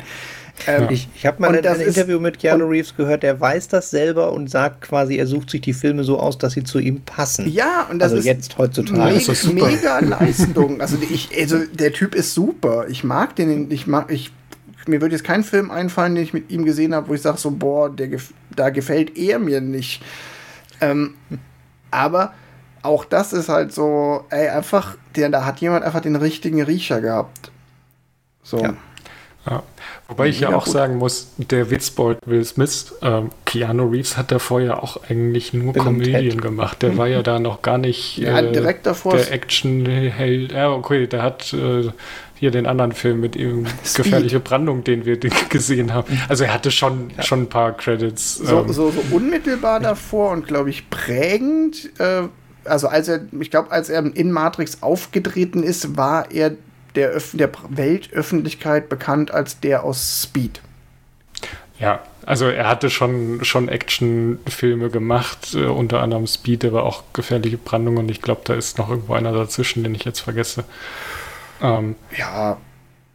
Ähm, 0.68 0.88
ich 0.89 1.08
ich 1.16 1.26
habe 1.26 1.41
mal 1.41 1.56
in 1.56 1.66
einem 1.66 1.82
Interview 1.82 2.20
mit 2.20 2.39
Keanu 2.39 2.66
Reeves 2.66 2.95
gehört, 2.95 3.24
der 3.24 3.39
weiß 3.39 3.70
das 3.70 3.91
selber 3.91 4.34
und 4.34 4.50
sagt 4.50 4.82
quasi, 4.82 5.16
er 5.16 5.26
sucht 5.26 5.50
sich 5.50 5.62
die 5.62 5.74
Filme 5.74 6.04
so 6.04 6.20
aus, 6.20 6.38
dass 6.38 6.54
sie 6.54 6.64
zu 6.64 6.80
ihm 6.80 7.02
passen. 7.02 7.50
Ja, 7.50 7.88
und 7.89 8.00
das 8.00 8.12
also 8.12 8.20
ist 8.20 8.26
jetzt 8.26 8.58
heutzutage. 8.58 9.22
Mega, 9.54 10.00
mega 10.00 10.00
Leistung. 10.00 10.82
Also, 10.82 10.97
ich, 11.02 11.30
also 11.39 11.60
der 11.74 11.93
Typ 11.93 12.16
ist 12.16 12.34
super. 12.34 12.88
Ich 12.89 13.04
mag 13.04 13.36
den, 13.36 13.72
ich 13.72 13.88
mag, 13.88 14.12
ich 14.12 14.32
mir 14.88 15.02
würde 15.02 15.16
jetzt 15.16 15.24
kein 15.24 15.43
Film 15.43 15.72
einfallen, 15.72 16.16
den 16.16 16.24
ich 16.24 16.34
mit 16.34 16.50
ihm 16.52 16.66
gesehen 16.66 16.93
habe, 16.93 17.10
wo 17.10 17.14
ich 17.14 17.22
sage 17.22 17.38
so, 17.38 17.52
boah, 17.52 17.89
der, 17.89 18.10
da 18.56 18.70
gefällt 18.70 19.18
er 19.18 19.39
mir 19.39 19.62
nicht. 19.62 20.02
Ähm, 20.82 21.16
aber 21.92 22.34
auch 22.82 23.06
das 23.06 23.34
ist 23.34 23.50
halt 23.50 23.74
so, 23.74 24.26
ey, 24.30 24.50
einfach, 24.50 24.96
der, 25.16 25.30
da 25.30 25.46
hat 25.46 25.60
jemand 25.60 25.84
einfach 25.84 26.02
den 26.02 26.16
richtigen 26.16 26.62
Riecher 26.62 27.02
gehabt. 27.02 27.52
So. 28.44 28.60
Ja. 28.60 28.74
Ja. 29.50 29.64
Wobei 30.08 30.28
ich 30.28 30.42
ja 30.42 30.50
auch 30.50 30.66
gut. 30.66 30.74
sagen 30.74 30.98
muss, 30.98 31.30
der 31.38 31.72
Witzbold 31.72 32.20
Will 32.26 32.44
Smith, 32.44 32.94
ähm, 33.02 33.30
Keanu 33.46 33.88
Reeves 33.88 34.18
hat 34.18 34.32
davor 34.32 34.60
ja 34.60 34.78
auch 34.78 35.02
eigentlich 35.10 35.54
nur 35.54 35.74
Bill 35.74 35.84
Komödien 35.84 36.42
gemacht. 36.42 36.82
Der 36.82 36.98
war 36.98 37.08
ja 37.08 37.24
da 37.24 37.40
noch 37.40 37.62
gar 37.62 37.78
nicht 37.78 38.18
ja, 38.18 38.40
äh, 38.40 38.52
direkt 38.52 38.86
davor 38.86 39.16
der 39.16 39.32
Action-Held. 39.32 40.52
Ja, 40.52 40.72
okay, 40.72 41.08
der 41.08 41.24
hat 41.24 41.54
äh, 41.54 41.90
hier 42.40 42.52
den 42.52 42.66
anderen 42.66 42.94
Film 42.94 43.20
mit 43.20 43.36
ihm, 43.36 43.66
Speed. 43.84 44.06
Gefährliche 44.06 44.40
Brandung, 44.40 44.84
den 44.84 45.06
wir 45.06 45.18
gesehen 45.50 45.94
haben. 45.94 46.20
Also 46.30 46.46
er 46.46 46.54
hatte 46.54 46.72
schon, 46.72 47.12
ja. 47.16 47.24
schon 47.24 47.44
ein 47.44 47.50
paar 47.50 47.74
Credits. 47.76 48.36
So, 48.36 48.62
ähm, 48.62 48.72
so, 48.72 48.92
so 48.92 49.04
unmittelbar 49.12 49.80
davor 49.80 50.32
und 50.32 50.48
glaube 50.48 50.70
ich 50.70 50.90
prägend. 50.90 51.90
Äh, 52.00 52.24
also 52.64 52.88
als 52.88 53.08
er, 53.08 53.22
ich 53.40 53.52
glaube, 53.52 53.72
als 53.72 53.90
er 53.90 54.04
in 54.16 54.32
Matrix 54.32 54.82
aufgetreten 54.82 55.64
ist, 55.64 55.98
war 55.98 56.32
er 56.32 56.56
der, 56.96 57.16
Öf 57.16 57.32
der 57.34 57.50
Weltöffentlichkeit 57.70 58.90
bekannt 58.90 59.32
als 59.32 59.60
der 59.60 59.84
aus 59.84 60.24
Speed. 60.24 60.62
Ja, 61.80 62.02
also 62.26 62.46
er 62.46 62.68
hatte 62.68 62.90
schon, 62.90 63.44
schon 63.44 63.70
Actionfilme 63.70 64.90
gemacht, 64.90 65.56
äh, 65.56 65.66
unter 65.66 66.02
anderem 66.02 66.28
Speed, 66.28 66.66
aber 66.66 66.84
auch 66.84 67.04
gefährliche 67.14 67.58
Brandung 67.58 67.98
und 67.98 68.10
ich 68.12 68.22
glaube, 68.22 68.42
da 68.44 68.54
ist 68.54 68.78
noch 68.78 68.90
irgendwo 68.90 69.14
einer 69.14 69.34
dazwischen, 69.34 69.84
den 69.84 69.96
ich 69.96 70.04
jetzt 70.04 70.20
vergesse. 70.20 70.64
Ähm, 71.62 71.95
ja, 72.18 72.57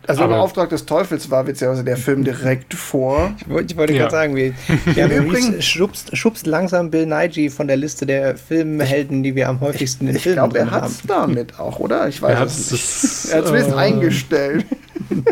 also 0.06 0.22
aber, 0.24 0.34
im 0.34 0.40
Auftrag 0.40 0.68
des 0.68 0.84
Teufels 0.84 1.30
war 1.30 1.46
witzigerweise 1.46 1.82
der 1.82 1.96
Film 1.96 2.24
direkt 2.24 2.74
vor. 2.74 3.34
Ich 3.40 3.48
wollte, 3.48 3.72
ich 3.72 3.78
wollte 3.78 3.92
ja. 3.94 4.00
gerade 4.00 4.10
sagen, 4.10 4.36
wir, 4.36 4.52
ja, 4.96 5.06
übrigens 5.06 5.64
schubst, 5.64 6.16
schubst, 6.16 6.46
langsam 6.46 6.90
Bill 6.90 7.06
Nighy 7.06 7.48
von 7.48 7.68
der 7.68 7.78
Liste 7.78 8.04
der 8.04 8.36
Filmhelden, 8.36 9.22
die 9.22 9.34
wir 9.34 9.48
am 9.48 9.60
häufigsten 9.60 10.08
in 10.08 10.16
ich 10.16 10.22
Filmen 10.22 10.50
glaub, 10.50 10.56
er 10.56 10.70
hat 10.70 10.86
es 10.86 11.02
damit 11.02 11.58
auch, 11.58 11.78
oder? 11.78 12.06
Ich 12.08 12.20
weiß 12.20 12.38
es 12.44 12.70
nicht. 12.70 13.32
er 13.32 13.38
hat 13.38 13.44
es 13.44 13.48
zumindest 13.48 13.72
äh, 13.72 13.78
eingestellt. 13.78 14.66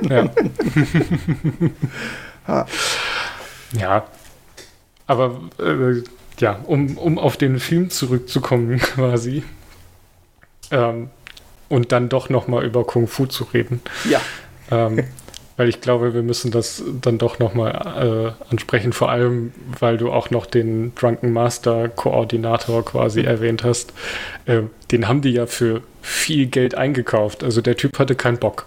Ja. 0.09 0.31
ja. 3.79 4.05
Aber 5.07 5.41
äh, 5.59 6.03
ja, 6.39 6.61
um, 6.65 6.97
um 6.97 7.19
auf 7.19 7.37
den 7.37 7.59
Film 7.59 7.91
zurückzukommen 7.91 8.79
quasi. 8.79 9.43
Ähm, 10.71 11.11
und 11.73 11.91
dann 11.91 12.11
doch 12.11 12.29
nochmal 12.29 12.67
über 12.67 12.85
Kung 12.85 13.09
Fu 13.09 13.25
zu 13.25 13.45
reden. 13.45 13.81
Ja. 14.09 14.21
Ähm, 14.71 15.05
weil 15.57 15.71
ich 15.71 15.81
glaube, 15.81 16.13
wir 16.13 16.23
müssen 16.23 16.51
das 16.51 16.83
dann 17.01 17.17
doch 17.17 17.39
nochmal 17.39 18.35
äh, 18.37 18.51
ansprechen, 18.51 18.93
vor 18.93 19.11
allem, 19.11 19.53
weil 19.81 19.97
du 19.97 20.11
auch 20.11 20.29
noch 20.29 20.45
den 20.45 20.95
Drunken 20.95 21.33
Master 21.33 21.89
Koordinator 21.89 22.85
quasi 22.85 23.23
erwähnt 23.23 23.65
hast. 23.65 23.95
Äh, 24.45 24.63
den 24.91 25.09
haben 25.09 25.23
die 25.23 25.31
ja 25.31 25.47
für 25.47 25.81
viel 26.03 26.45
Geld 26.45 26.75
eingekauft. 26.75 27.43
Also 27.43 27.63
der 27.63 27.77
Typ 27.79 27.99
hatte 27.99 28.17
keinen 28.17 28.39
Bock. 28.39 28.67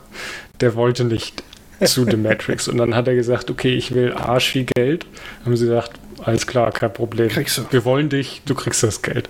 Der 0.62 0.74
wollte 0.74 1.04
nicht 1.04 1.44
zu 1.84 2.06
The 2.10 2.18
Matrix. 2.18 2.68
Und 2.68 2.78
dann 2.78 2.96
hat 2.96 3.08
er 3.08 3.14
gesagt, 3.14 3.52
okay, 3.52 3.76
ich 3.76 3.94
will 3.94 4.14
arsch 4.14 4.50
viel 4.50 4.66
Geld. 4.66 5.06
Haben 5.44 5.56
sie 5.56 5.66
gesagt, 5.66 5.92
alles 6.24 6.48
klar, 6.48 6.72
kein 6.72 6.92
Problem. 6.92 7.30
Kriegst 7.30 7.60
du. 7.60 7.66
Wir 7.70 7.86
wollen 7.86 8.10
dich, 8.10 8.42
du 8.48 8.56
kriegst 8.56 8.82
das 8.82 9.04
Geld. 9.04 9.30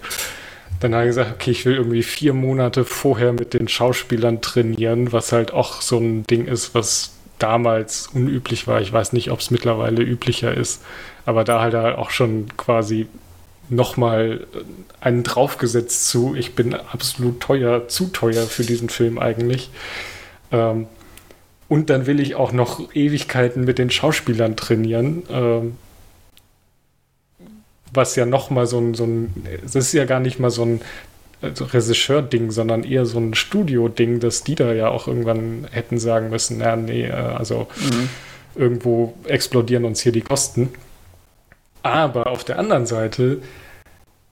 Dann 0.85 0.93
hat 0.93 1.01
er 1.01 1.07
gesagt, 1.07 1.31
okay, 1.33 1.49
ich 1.49 1.65
will 1.65 1.77
irgendwie 1.77 2.03
vier 2.03 2.35
Monate 2.35 2.85
vorher 2.85 3.33
mit 3.33 3.55
den 3.55 3.67
Schauspielern 3.67 4.41
trainieren, 4.41 5.11
was 5.11 5.31
halt 5.31 5.51
auch 5.51 5.81
so 5.81 5.97
ein 5.97 6.27
Ding 6.27 6.45
ist, 6.45 6.75
was 6.75 7.13
damals 7.39 8.05
unüblich 8.13 8.67
war. 8.67 8.79
Ich 8.81 8.93
weiß 8.93 9.11
nicht, 9.13 9.31
ob 9.31 9.39
es 9.39 9.49
mittlerweile 9.49 10.03
üblicher 10.03 10.55
ist, 10.55 10.83
aber 11.25 11.43
da 11.43 11.59
halt 11.59 11.73
auch 11.73 12.11
schon 12.11 12.55
quasi 12.55 13.07
nochmal 13.67 14.45
einen 15.01 15.23
draufgesetzt 15.23 16.07
zu, 16.07 16.35
ich 16.35 16.53
bin 16.53 16.75
absolut 16.75 17.39
teuer, 17.39 17.87
zu 17.87 18.09
teuer 18.09 18.45
für 18.45 18.61
diesen 18.61 18.89
Film 18.89 19.17
eigentlich. 19.17 19.71
Ähm, 20.51 20.85
und 21.67 21.89
dann 21.89 22.05
will 22.05 22.19
ich 22.19 22.35
auch 22.35 22.51
noch 22.51 22.93
Ewigkeiten 22.93 23.63
mit 23.63 23.79
den 23.79 23.89
Schauspielern 23.89 24.55
trainieren. 24.55 25.23
Ähm, 25.31 25.77
was 27.95 28.15
ja 28.15 28.25
nochmal 28.25 28.67
so 28.67 28.79
ein, 28.79 28.93
so 28.93 29.05
ein, 29.05 29.33
das 29.63 29.75
ist 29.75 29.93
ja 29.93 30.05
gar 30.05 30.19
nicht 30.19 30.39
mal 30.39 30.49
so 30.49 30.63
ein 30.63 30.81
also 31.41 31.65
Regisseur-Ding, 31.65 32.51
sondern 32.51 32.83
eher 32.83 33.05
so 33.05 33.19
ein 33.19 33.33
Studio-Ding, 33.33 34.19
dass 34.19 34.43
die 34.43 34.55
da 34.55 34.73
ja 34.73 34.89
auch 34.89 35.07
irgendwann 35.07 35.67
hätten 35.71 35.99
sagen 35.99 36.29
müssen, 36.29 36.57
na, 36.59 36.75
nee, 36.75 37.05
äh, 37.05 37.11
also 37.11 37.67
mhm. 37.77 38.09
irgendwo 38.55 39.13
explodieren 39.25 39.85
uns 39.85 40.01
hier 40.01 40.11
die 40.11 40.21
Kosten. 40.21 40.73
Aber 41.83 42.27
auf 42.27 42.43
der 42.43 42.57
anderen 42.57 42.85
Seite 42.85 43.41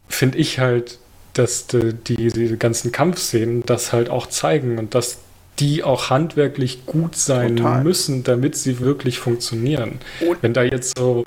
finde 0.08 0.38
ich 0.38 0.60
halt, 0.60 0.98
dass 1.34 1.68
die, 1.68 1.94
die, 1.94 2.30
diese 2.30 2.58
ganzen 2.58 2.92
Kampfszenen 2.92 3.64
das 3.66 3.92
halt 3.94 4.10
auch 4.10 4.28
zeigen 4.28 4.78
und 4.78 4.96
dass 4.96 5.20
die 5.60 5.84
auch 5.84 6.10
handwerklich 6.10 6.86
gut 6.86 7.16
sein 7.16 7.58
Total. 7.58 7.84
müssen, 7.84 8.24
damit 8.24 8.56
sie 8.56 8.80
wirklich 8.80 9.20
funktionieren. 9.20 10.00
Und 10.28 10.42
Wenn 10.42 10.54
da 10.54 10.64
jetzt 10.64 10.98
so 10.98 11.26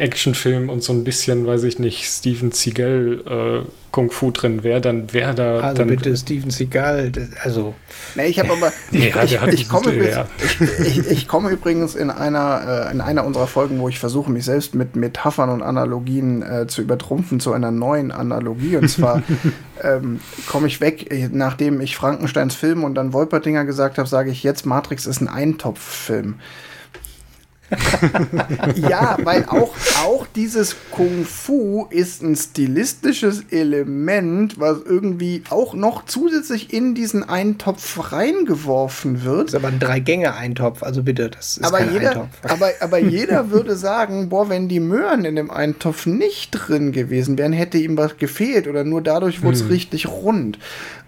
Actionfilm 0.00 0.70
und 0.70 0.82
so 0.82 0.92
ein 0.92 1.04
bisschen, 1.04 1.46
weiß 1.46 1.62
ich 1.64 1.78
nicht, 1.78 2.04
Steven 2.04 2.52
Seagal 2.52 3.64
äh, 3.66 3.70
Kung 3.90 4.10
Fu 4.10 4.30
drin 4.30 4.62
wäre, 4.62 4.80
dann 4.80 5.12
wäre 5.12 5.34
da. 5.34 5.60
Also 5.60 5.78
dann, 5.78 5.88
bitte 5.88 6.16
Steven 6.16 6.50
Seagal, 6.50 7.12
also. 7.42 7.74
Nee, 8.14 8.26
ich 8.26 8.38
habe 8.38 8.52
aber. 8.52 8.72
ja, 8.92 9.22
ich, 9.24 9.42
ich, 9.52 9.68
komme 9.68 9.90
übrigens, 9.90 10.14
ja. 10.14 10.26
ich, 10.86 11.10
ich, 11.10 11.28
komme 11.28 11.50
übrigens 11.50 11.96
in 11.96 12.10
einer, 12.10 12.86
äh, 12.88 12.92
in 12.92 13.00
einer 13.00 13.24
unserer 13.24 13.46
Folgen, 13.46 13.80
wo 13.80 13.88
ich 13.88 13.98
versuche, 13.98 14.30
mich 14.30 14.44
selbst 14.44 14.74
mit 14.74 14.96
Metaphern 14.96 15.50
und 15.50 15.62
Analogien 15.62 16.42
äh, 16.42 16.66
zu 16.66 16.82
übertrumpfen, 16.82 17.40
zu 17.40 17.52
einer 17.52 17.72
neuen 17.72 18.12
Analogie. 18.12 18.76
Und 18.76 18.88
zwar 18.88 19.22
ähm, 19.82 20.20
komme 20.48 20.68
ich 20.68 20.80
weg, 20.80 21.30
nachdem 21.32 21.80
ich 21.80 21.96
Frankensteins 21.96 22.54
Film 22.54 22.84
und 22.84 22.94
dann 22.94 23.12
Wolpertinger 23.12 23.64
gesagt 23.64 23.98
habe, 23.98 24.08
sage 24.08 24.30
ich 24.30 24.44
jetzt, 24.44 24.66
Matrix 24.66 25.06
ist 25.06 25.20
ein 25.20 25.28
Eintopffilm. 25.28 26.36
ja, 28.74 29.16
weil 29.22 29.44
auch, 29.46 29.74
auch 30.02 30.26
dieses 30.34 30.74
Kung 30.90 31.24
Fu 31.24 31.86
ist 31.90 32.22
ein 32.22 32.34
stilistisches 32.34 33.44
Element, 33.50 34.58
was 34.58 34.78
irgendwie 34.84 35.44
auch 35.50 35.74
noch 35.74 36.04
zusätzlich 36.06 36.72
in 36.72 36.94
diesen 36.94 37.28
Eintopf 37.28 38.12
reingeworfen 38.12 39.24
wird. 39.24 39.48
Das 39.48 39.54
ist 39.54 39.54
aber 39.54 39.68
ein 39.68 39.78
Drei-Gänge-Eintopf, 39.78 40.82
also 40.82 41.02
bitte, 41.04 41.30
das 41.30 41.58
ist 41.58 41.64
aber 41.64 41.78
kein 41.78 41.92
jeder, 41.92 42.10
Eintopf. 42.10 42.28
Aber, 42.50 42.70
aber 42.80 42.98
jeder 42.98 43.50
würde 43.50 43.76
sagen, 43.76 44.28
boah, 44.28 44.48
wenn 44.48 44.68
die 44.68 44.80
Möhren 44.80 45.24
in 45.24 45.36
dem 45.36 45.50
Eintopf 45.50 46.06
nicht 46.06 46.50
drin 46.50 46.92
gewesen 46.92 47.38
wären, 47.38 47.52
hätte 47.52 47.78
ihm 47.78 47.96
was 47.96 48.16
gefehlt 48.16 48.66
oder 48.66 48.82
nur 48.82 49.02
dadurch 49.02 49.42
wurde 49.42 49.56
es 49.56 49.62
hm. 49.62 49.68
richtig 49.68 50.08
rund. 50.08 50.58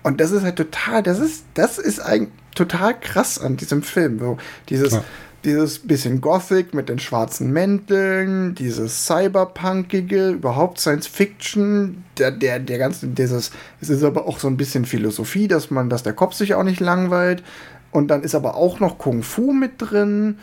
Und 0.03 0.21
das 0.21 0.31
ist 0.31 0.43
halt 0.43 0.57
total, 0.57 1.03
das 1.03 1.19
ist, 1.19 1.45
das 1.55 1.79
ist 1.79 2.01
eigentlich 2.01 2.33
total 2.55 2.99
krass 2.99 3.41
an 3.41 3.57
diesem 3.57 3.83
Film. 3.83 4.19
So, 4.19 4.39
dieses, 4.69 4.93
ja 4.93 5.05
dieses 5.45 5.81
bisschen 5.81 6.21
Gothic 6.21 6.73
mit 6.73 6.89
den 6.89 6.99
schwarzen 6.99 7.53
Mänteln, 7.53 8.55
dieses 8.55 9.07
Cyberpunkige, 9.07 10.31
überhaupt 10.31 10.79
Science 10.79 11.07
Fiction, 11.07 12.05
der, 12.19 12.31
der, 12.31 12.61
der 12.61 12.79
ganze, 12.79 13.09
dieses, 13.09 13.51
es 13.81 13.89
ist 13.89 14.05
aber 14.05 14.27
auch 14.27 14.39
so 14.39 14.47
ein 14.49 14.57
bisschen 14.57 14.85
Philosophie, 14.85 15.49
dass 15.49 15.71
man, 15.71 15.91
dass 15.91 16.05
der 16.05 16.13
Kopf 16.13 16.35
sich 16.35 16.55
auch 16.55 16.63
nicht 16.63 16.81
langweilt. 16.81 17.43
Und 17.91 18.09
dann 18.09 18.23
ist 18.23 18.35
aber 18.35 18.55
auch 18.55 18.81
noch 18.81 18.99
Kung 18.99 19.23
Fu 19.23 19.53
mit 19.53 19.73
drin. 19.79 20.39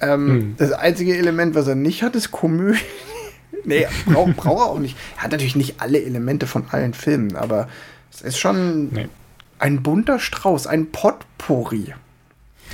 Ähm, 0.00 0.28
hm. 0.28 0.54
Das 0.56 0.72
einzige 0.72 1.16
Element, 1.16 1.54
was 1.54 1.66
er 1.66 1.74
nicht 1.74 2.02
hat, 2.02 2.14
ist 2.14 2.30
Komödie. 2.30 2.78
nee, 3.64 3.86
braucht 4.06 4.36
brauch 4.36 4.60
er 4.60 4.70
auch 4.70 4.78
nicht. 4.78 4.96
Er 5.16 5.24
hat 5.24 5.32
natürlich 5.32 5.56
nicht 5.56 5.80
alle 5.80 6.02
Elemente 6.02 6.46
von 6.46 6.64
allen 6.70 6.94
Filmen, 6.94 7.36
aber 7.36 7.68
es 8.12 8.22
ist 8.22 8.38
schon 8.38 8.88
nee. 8.90 9.08
ein 9.58 9.82
bunter 9.82 10.18
Strauß, 10.18 10.68
ein 10.68 10.90
Potpourri. 10.92 11.94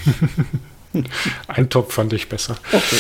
Ein 1.49 1.69
Top 1.69 1.93
fand 1.93 2.13
ich 2.13 2.29
besser. 2.29 2.57
Okay. 2.73 2.97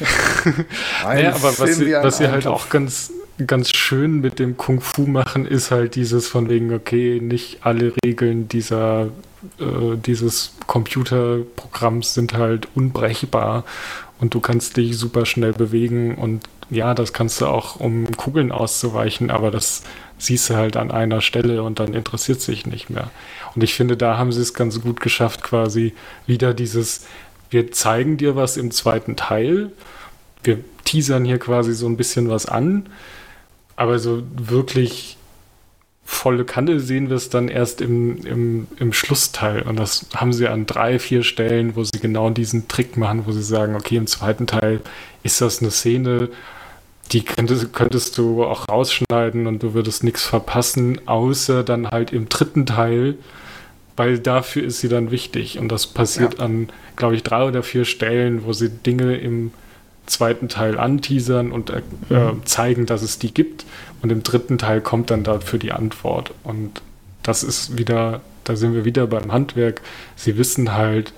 naja, 1.02 1.34
aber 1.34 1.58
was 1.58 1.76
sie, 1.76 1.92
was 1.92 2.18
sie 2.18 2.28
halt 2.28 2.46
auch 2.46 2.68
ganz, 2.68 3.12
ganz 3.46 3.74
schön 3.74 4.20
mit 4.20 4.38
dem 4.38 4.56
Kung 4.56 4.80
Fu 4.80 5.06
machen 5.06 5.46
ist 5.46 5.70
halt 5.70 5.94
dieses 5.96 6.28
von 6.28 6.48
wegen, 6.48 6.72
okay, 6.72 7.20
nicht 7.20 7.58
alle 7.62 7.92
Regeln 8.04 8.48
dieser, 8.48 9.06
äh, 9.58 9.96
dieses 9.96 10.52
Computerprogramms 10.66 12.14
sind 12.14 12.34
halt 12.34 12.68
unbrechbar 12.74 13.64
und 14.20 14.34
du 14.34 14.40
kannst 14.40 14.76
dich 14.76 14.96
super 14.96 15.26
schnell 15.26 15.52
bewegen 15.52 16.14
und 16.14 16.44
ja, 16.70 16.94
das 16.94 17.12
kannst 17.12 17.40
du 17.40 17.46
auch, 17.46 17.80
um 17.80 18.10
Kugeln 18.16 18.52
auszuweichen, 18.52 19.30
aber 19.30 19.50
das 19.50 19.82
siehst 20.18 20.50
du 20.50 20.56
halt 20.56 20.76
an 20.76 20.90
einer 20.90 21.20
Stelle 21.20 21.62
und 21.62 21.80
dann 21.80 21.94
interessiert 21.94 22.40
sich 22.40 22.66
nicht 22.66 22.90
mehr. 22.90 23.10
Und 23.58 23.64
ich 23.64 23.74
finde, 23.74 23.96
da 23.96 24.16
haben 24.16 24.30
sie 24.30 24.40
es 24.40 24.54
ganz 24.54 24.80
gut 24.80 25.00
geschafft, 25.00 25.42
quasi 25.42 25.92
wieder 26.28 26.54
dieses, 26.54 27.06
wir 27.50 27.72
zeigen 27.72 28.16
dir 28.16 28.36
was 28.36 28.56
im 28.56 28.70
zweiten 28.70 29.16
Teil, 29.16 29.72
wir 30.44 30.60
teasern 30.84 31.24
hier 31.24 31.40
quasi 31.40 31.74
so 31.74 31.88
ein 31.88 31.96
bisschen 31.96 32.30
was 32.30 32.46
an, 32.46 32.88
aber 33.74 33.98
so 33.98 34.22
wirklich 34.32 35.16
volle 36.04 36.44
Kanne 36.44 36.78
sehen 36.78 37.08
wir 37.08 37.16
es 37.16 37.30
dann 37.30 37.48
erst 37.48 37.80
im, 37.80 38.24
im, 38.24 38.68
im 38.78 38.92
Schlussteil. 38.92 39.62
Und 39.62 39.74
das 39.74 40.06
haben 40.14 40.32
sie 40.32 40.46
an 40.46 40.66
drei, 40.66 41.00
vier 41.00 41.24
Stellen, 41.24 41.74
wo 41.74 41.82
sie 41.82 41.98
genau 41.98 42.30
diesen 42.30 42.68
Trick 42.68 42.96
machen, 42.96 43.24
wo 43.26 43.32
sie 43.32 43.42
sagen, 43.42 43.74
okay, 43.74 43.96
im 43.96 44.06
zweiten 44.06 44.46
Teil 44.46 44.82
ist 45.24 45.40
das 45.40 45.62
eine 45.62 45.72
Szene, 45.72 46.28
die 47.10 47.24
könntest, 47.24 47.72
könntest 47.72 48.18
du 48.18 48.44
auch 48.44 48.68
rausschneiden 48.68 49.48
und 49.48 49.64
du 49.64 49.74
würdest 49.74 50.04
nichts 50.04 50.22
verpassen, 50.22 51.08
außer 51.08 51.64
dann 51.64 51.88
halt 51.88 52.12
im 52.12 52.28
dritten 52.28 52.66
Teil, 52.66 53.16
weil 53.98 54.18
dafür 54.18 54.64
ist 54.64 54.80
sie 54.80 54.88
dann 54.88 55.10
wichtig. 55.10 55.58
Und 55.58 55.68
das 55.70 55.86
passiert 55.86 56.38
ja. 56.38 56.44
an, 56.44 56.68
glaube 56.96 57.16
ich, 57.16 57.22
drei 57.22 57.44
oder 57.44 57.62
vier 57.62 57.84
Stellen, 57.84 58.44
wo 58.44 58.52
sie 58.52 58.70
Dinge 58.70 59.16
im 59.16 59.52
zweiten 60.06 60.48
Teil 60.48 60.78
anteasern 60.78 61.52
und 61.52 61.70
äh, 61.70 61.82
mhm. 62.08 62.44
zeigen, 62.44 62.86
dass 62.86 63.02
es 63.02 63.18
die 63.18 63.34
gibt. 63.34 63.66
Und 64.00 64.10
im 64.10 64.22
dritten 64.22 64.58
Teil 64.58 64.80
kommt 64.80 65.10
dann 65.10 65.24
dafür 65.24 65.58
die 65.58 65.72
Antwort. 65.72 66.32
Und 66.44 66.80
das 67.22 67.42
ist 67.42 67.76
wieder, 67.76 68.20
da 68.44 68.56
sind 68.56 68.74
wir 68.74 68.84
wieder 68.84 69.06
beim 69.06 69.32
Handwerk. 69.32 69.82
Sie 70.16 70.38
wissen 70.38 70.74
halt, 70.74 71.12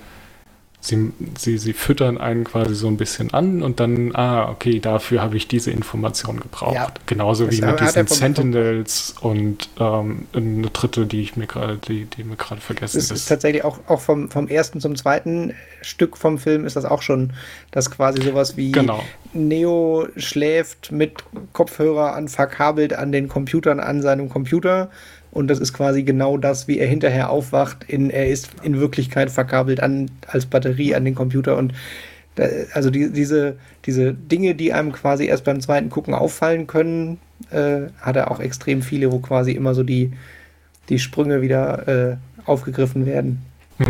sie, 0.81 1.13
sie, 1.37 1.59
sie 1.59 1.73
füttern 1.73 2.17
einen 2.17 2.43
quasi 2.43 2.73
so 2.73 2.87
ein 2.87 2.97
bisschen 2.97 3.33
an 3.33 3.61
und 3.61 3.79
dann, 3.79 4.15
ah, 4.15 4.49
okay, 4.49 4.79
dafür 4.79 5.21
habe 5.21 5.37
ich 5.37 5.47
diese 5.47 5.69
Information 5.69 6.39
gebraucht. 6.39 6.73
Ja. 6.73 6.91
Genauso 7.05 7.45
das 7.45 7.55
wie 7.55 7.61
mit 7.61 7.79
diesen 7.79 8.07
Sentinels 8.07 9.15
und 9.21 9.69
ähm, 9.79 10.25
eine 10.33 10.67
dritte, 10.71 11.05
die 11.05 11.21
ich 11.21 11.37
mir 11.37 11.45
gerade, 11.45 11.77
die, 11.77 12.05
die 12.05 12.23
mir 12.23 12.35
gerade 12.35 12.59
vergessen 12.59 12.97
ist. 12.97 13.11
ist 13.11 13.27
tatsächlich 13.27 13.63
auch, 13.63 13.77
auch 13.87 14.01
vom, 14.01 14.29
vom 14.31 14.47
ersten 14.47 14.81
zum 14.81 14.95
zweiten 14.95 15.53
Stück 15.81 16.17
vom 16.17 16.39
Film 16.39 16.65
ist 16.65 16.75
das 16.75 16.85
auch 16.85 17.03
schon, 17.03 17.33
dass 17.69 17.91
quasi 17.91 18.21
sowas 18.23 18.57
wie 18.57 18.71
genau. 18.71 19.03
Neo 19.33 20.07
schläft 20.17 20.91
mit 20.91 21.23
Kopfhörer 21.53 22.15
an, 22.15 22.27
verkabelt 22.27 22.93
an 22.93 23.11
den 23.11 23.27
Computern 23.27 23.79
an 23.79 24.01
seinem 24.01 24.29
Computer 24.29 24.89
und 25.31 25.47
das 25.47 25.59
ist 25.59 25.73
quasi 25.73 26.03
genau 26.03 26.37
das, 26.37 26.67
wie 26.67 26.77
er 26.77 26.87
hinterher 26.87 27.29
aufwacht. 27.29 27.85
In, 27.87 28.09
er 28.09 28.27
ist 28.27 28.49
in 28.63 28.79
Wirklichkeit 28.79 29.31
verkabelt 29.31 29.79
an, 29.81 30.11
als 30.27 30.45
Batterie 30.45 30.93
an 30.93 31.05
den 31.05 31.15
Computer. 31.15 31.57
Und 31.57 31.73
da, 32.35 32.45
also 32.73 32.89
die, 32.89 33.11
diese, 33.11 33.55
diese 33.85 34.13
Dinge, 34.13 34.55
die 34.55 34.73
einem 34.73 34.91
quasi 34.91 35.25
erst 35.25 35.45
beim 35.45 35.61
zweiten 35.61 35.89
Gucken 35.89 36.13
auffallen 36.13 36.67
können, 36.67 37.19
äh, 37.49 37.83
hat 38.01 38.17
er 38.17 38.29
auch 38.29 38.39
extrem 38.41 38.81
viele, 38.81 39.11
wo 39.11 39.19
quasi 39.19 39.51
immer 39.51 39.73
so 39.73 39.83
die, 39.83 40.11
die 40.89 40.99
Sprünge 40.99 41.41
wieder 41.41 41.87
äh, 41.87 42.17
aufgegriffen 42.45 43.05
werden. 43.05 43.41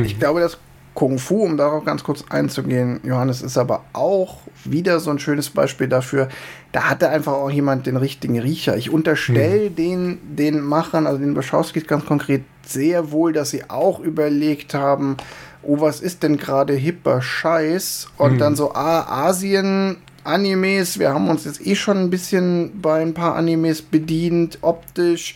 Ich 0.04 0.20
glaube, 0.20 0.40
das 0.40 0.58
Kung 0.94 1.20
Fu, 1.20 1.44
um 1.44 1.56
darauf 1.56 1.86
ganz 1.86 2.04
kurz 2.04 2.26
einzugehen, 2.30 3.00
Johannes, 3.04 3.42
ist 3.42 3.58
aber 3.58 3.86
auch 3.94 4.40
wieder 4.66 5.00
so 5.00 5.10
ein 5.10 5.20
schönes 5.20 5.50
Beispiel 5.50 5.88
dafür. 5.88 6.28
Da 6.74 6.90
hatte 6.90 7.10
einfach 7.10 7.34
auch 7.34 7.50
jemand 7.50 7.88
den 7.88 7.96
richtigen 7.96 8.38
Riecher. 8.40 8.76
Ich 8.76 8.90
unterstelle 8.90 9.68
hm. 9.68 9.76
den, 9.76 10.20
den 10.36 10.60
Machern, 10.60 11.08
also 11.08 11.20
den 11.20 11.34
Beschauskis 11.34 11.88
ganz 11.88 12.06
konkret, 12.06 12.44
sehr 12.66 13.12
wohl, 13.12 13.32
dass 13.34 13.52
sie 13.52 13.70
auch 13.70 14.00
überlegt 14.00 14.74
haben, 14.74 15.18
oh, 15.64 15.80
was 15.80 16.02
ist 16.02 16.24
denn 16.24 16.38
gerade 16.38 16.74
hipper 16.74 17.22
Scheiß? 17.22 18.10
Und 18.18 18.32
hm. 18.32 18.38
dann 18.38 18.56
so, 18.56 18.74
ah, 18.74 19.28
Asien, 19.28 19.98
Animes, 20.24 21.00
wir 21.00 21.14
haben 21.14 21.30
uns 21.30 21.46
jetzt 21.46 21.66
eh 21.66 21.76
schon 21.76 21.98
ein 21.98 22.10
bisschen 22.10 22.82
bei 22.82 23.02
ein 23.02 23.14
paar 23.14 23.36
Animes 23.36 23.82
bedient, 23.82 24.60
optisch 24.62 25.36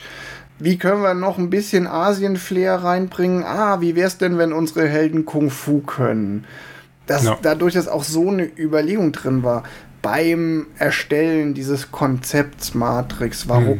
wie 0.60 0.78
können 0.78 1.02
wir 1.02 1.14
noch 1.14 1.38
ein 1.38 1.50
bisschen 1.50 1.88
Asien-Flair 1.88 2.76
reinbringen? 2.76 3.44
Ah, 3.44 3.82
wie 3.82 3.96
wäre 3.96 4.08
es 4.08 4.18
denn, 4.18 4.38
wenn 4.38 4.54
unsere 4.54 4.88
Helden 4.88 5.26
Kung 5.26 5.50
Fu 5.50 5.82
können? 5.82 6.46
Dass 7.08 7.26
ja. 7.26 7.38
dadurch, 7.42 7.74
dass 7.74 7.88
auch 7.88 8.04
so 8.04 8.30
eine 8.30 8.46
Überlegung 8.58 9.12
drin 9.12 9.44
war 9.44 9.64
beim 10.02 10.68
Erstellen 10.78 11.56
dieses 11.56 11.92
Konzepts 11.92 12.76
Matrix. 12.76 13.50
Warum? 13.50 13.80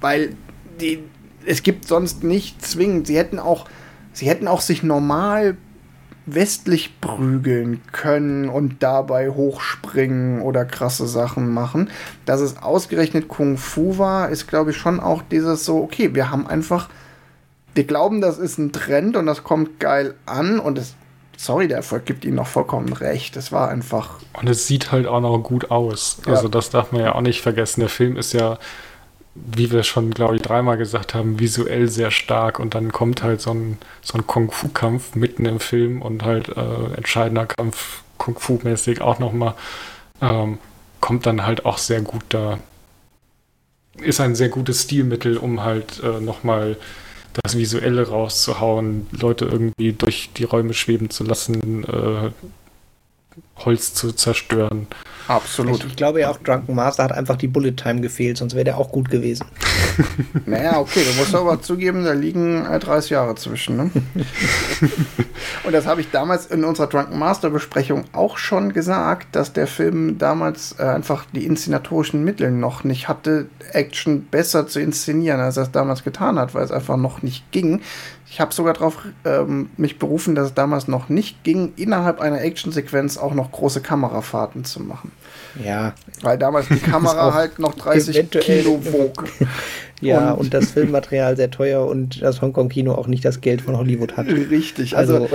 Weil 0.00 0.36
die, 0.80 1.02
es 1.46 1.62
gibt 1.62 1.88
sonst 1.88 2.22
nicht 2.22 2.64
zwingend. 2.64 3.06
Sie 3.06 3.16
hätten 3.16 3.38
auch, 3.38 3.66
sie 4.12 4.28
hätten 4.28 4.46
auch 4.46 4.60
sich 4.60 4.82
normal 4.82 5.56
westlich 6.34 7.00
prügeln 7.00 7.80
können 7.92 8.48
und 8.48 8.82
dabei 8.82 9.30
hochspringen 9.30 10.42
oder 10.42 10.64
krasse 10.64 11.06
Sachen 11.06 11.52
machen. 11.52 11.90
Dass 12.24 12.40
es 12.40 12.62
ausgerechnet 12.62 13.28
Kung 13.28 13.56
Fu 13.56 13.98
war, 13.98 14.28
ist, 14.28 14.46
glaube 14.46 14.70
ich, 14.70 14.76
schon 14.76 15.00
auch 15.00 15.22
dieses 15.30 15.64
so, 15.64 15.78
okay, 15.82 16.14
wir 16.14 16.30
haben 16.30 16.46
einfach, 16.46 16.88
wir 17.74 17.84
glauben, 17.84 18.20
das 18.20 18.38
ist 18.38 18.58
ein 18.58 18.72
Trend 18.72 19.16
und 19.16 19.26
das 19.26 19.44
kommt 19.44 19.80
geil 19.80 20.14
an 20.26 20.58
und 20.58 20.78
es, 20.78 20.94
sorry, 21.36 21.68
der 21.68 21.78
Erfolg 21.78 22.04
gibt 22.04 22.24
ihnen 22.24 22.36
noch 22.36 22.46
vollkommen 22.46 22.92
recht. 22.92 23.36
Es 23.36 23.52
war 23.52 23.68
einfach. 23.68 24.18
Und 24.34 24.48
es 24.48 24.66
sieht 24.66 24.92
halt 24.92 25.06
auch 25.06 25.20
noch 25.20 25.38
gut 25.38 25.70
aus. 25.70 26.20
Ja. 26.26 26.32
Also, 26.32 26.48
das 26.48 26.70
darf 26.70 26.92
man 26.92 27.02
ja 27.02 27.14
auch 27.14 27.20
nicht 27.20 27.40
vergessen. 27.40 27.80
Der 27.80 27.88
Film 27.88 28.16
ist 28.16 28.32
ja 28.32 28.58
wie 29.46 29.70
wir 29.70 29.82
schon, 29.82 30.10
glaube 30.10 30.36
ich, 30.36 30.42
dreimal 30.42 30.76
gesagt 30.76 31.14
haben, 31.14 31.38
visuell 31.38 31.88
sehr 31.88 32.10
stark 32.10 32.58
und 32.58 32.74
dann 32.74 32.92
kommt 32.92 33.22
halt 33.22 33.40
so 33.40 33.52
ein, 33.52 33.78
so 34.02 34.18
ein 34.18 34.26
Kung-Fu-Kampf 34.26 35.14
mitten 35.14 35.46
im 35.46 35.60
Film 35.60 36.02
und 36.02 36.24
halt 36.24 36.48
äh, 36.48 36.94
entscheidender 36.96 37.46
Kampf 37.46 38.02
Kung-Fu-mäßig 38.18 39.00
auch 39.00 39.18
nochmal, 39.18 39.54
ähm, 40.20 40.58
kommt 41.00 41.26
dann 41.26 41.46
halt 41.46 41.64
auch 41.64 41.78
sehr 41.78 42.00
gut 42.00 42.24
da. 42.30 42.58
Ist 43.98 44.20
ein 44.20 44.34
sehr 44.34 44.48
gutes 44.48 44.82
Stilmittel, 44.82 45.38
um 45.38 45.62
halt 45.62 46.02
äh, 46.02 46.20
nochmal 46.20 46.76
das 47.42 47.56
Visuelle 47.56 48.08
rauszuhauen, 48.08 49.06
Leute 49.12 49.44
irgendwie 49.44 49.92
durch 49.92 50.30
die 50.36 50.44
Räume 50.44 50.74
schweben 50.74 51.10
zu 51.10 51.24
lassen, 51.24 51.84
äh, 51.84 52.30
Holz 53.64 53.94
zu 53.94 54.12
zerstören. 54.12 54.86
Absolut. 55.28 55.80
Ich, 55.80 55.90
ich, 55.90 55.96
glaube 55.96 56.20
ja 56.20 56.30
auch, 56.30 56.38
Drunken 56.38 56.74
Master 56.74 57.04
hat 57.04 57.12
einfach 57.12 57.36
die 57.36 57.48
Bullet 57.48 57.72
Time 57.72 58.00
gefehlt, 58.00 58.38
sonst 58.38 58.54
wäre 58.54 58.64
der 58.64 58.78
auch 58.78 58.90
gut 58.90 59.10
gewesen. 59.10 59.46
naja, 60.46 60.78
okay, 60.78 61.02
du 61.04 61.18
musst 61.18 61.34
aber 61.34 61.60
zugeben, 61.60 62.04
da 62.04 62.12
liegen 62.12 62.64
30 62.64 63.10
äh, 63.10 63.14
Jahre 63.14 63.34
zwischen. 63.34 63.76
Ne? 63.76 63.90
Und 65.64 65.72
das 65.72 65.86
habe 65.86 66.00
ich 66.00 66.10
damals 66.10 66.46
in 66.46 66.64
unserer 66.64 66.86
Drunken 66.86 67.18
Master 67.18 67.50
Besprechung 67.50 68.04
auch 68.12 68.38
schon 68.38 68.72
gesagt, 68.72 69.36
dass 69.36 69.52
der 69.52 69.66
Film 69.66 70.16
damals 70.16 70.76
äh, 70.78 70.84
einfach 70.84 71.26
die 71.34 71.44
inszenatorischen 71.44 72.24
Mittel 72.24 72.50
noch 72.50 72.84
nicht 72.84 73.08
hatte, 73.08 73.48
Action 73.72 74.24
besser 74.24 74.66
zu 74.66 74.80
inszenieren, 74.80 75.40
als 75.40 75.58
er 75.58 75.64
es 75.64 75.72
damals 75.72 76.04
getan 76.04 76.38
hat, 76.38 76.54
weil 76.54 76.64
es 76.64 76.72
einfach 76.72 76.96
noch 76.96 77.22
nicht 77.22 77.50
ging. 77.52 77.82
Ich 78.30 78.40
habe 78.40 78.52
sogar 78.52 78.74
darauf 78.74 78.98
ähm, 79.24 79.70
mich 79.78 79.98
berufen, 79.98 80.34
dass 80.34 80.48
es 80.48 80.54
damals 80.54 80.86
noch 80.86 81.08
nicht 81.08 81.44
ging, 81.44 81.72
innerhalb 81.76 82.20
einer 82.20 82.42
Actionsequenz 82.42 83.16
auch 83.16 83.32
noch 83.32 83.50
große 83.52 83.80
Kamerafahrten 83.80 84.64
zu 84.64 84.82
machen. 84.82 85.12
Ja. 85.64 85.94
Weil 86.20 86.36
damals 86.36 86.68
die 86.68 86.76
Kamera 86.78 87.32
halt 87.32 87.58
noch 87.58 87.74
30 87.74 88.30
Kilo 88.30 88.80
wog. 88.92 89.24
ja, 90.02 90.32
und, 90.32 90.40
und, 90.40 90.54
das 90.54 90.72
Filmmaterial 90.72 91.36
sehr 91.36 91.50
teuer 91.50 91.86
und 91.86 92.20
das 92.20 92.42
Hongkong-Kino 92.42 92.92
auch 92.92 93.06
nicht 93.06 93.24
das 93.24 93.40
Geld 93.40 93.62
von 93.62 93.76
Hollywood 93.76 94.18
hat. 94.18 94.26
Richtig, 94.26 94.94
also. 94.94 95.14
also 95.14 95.28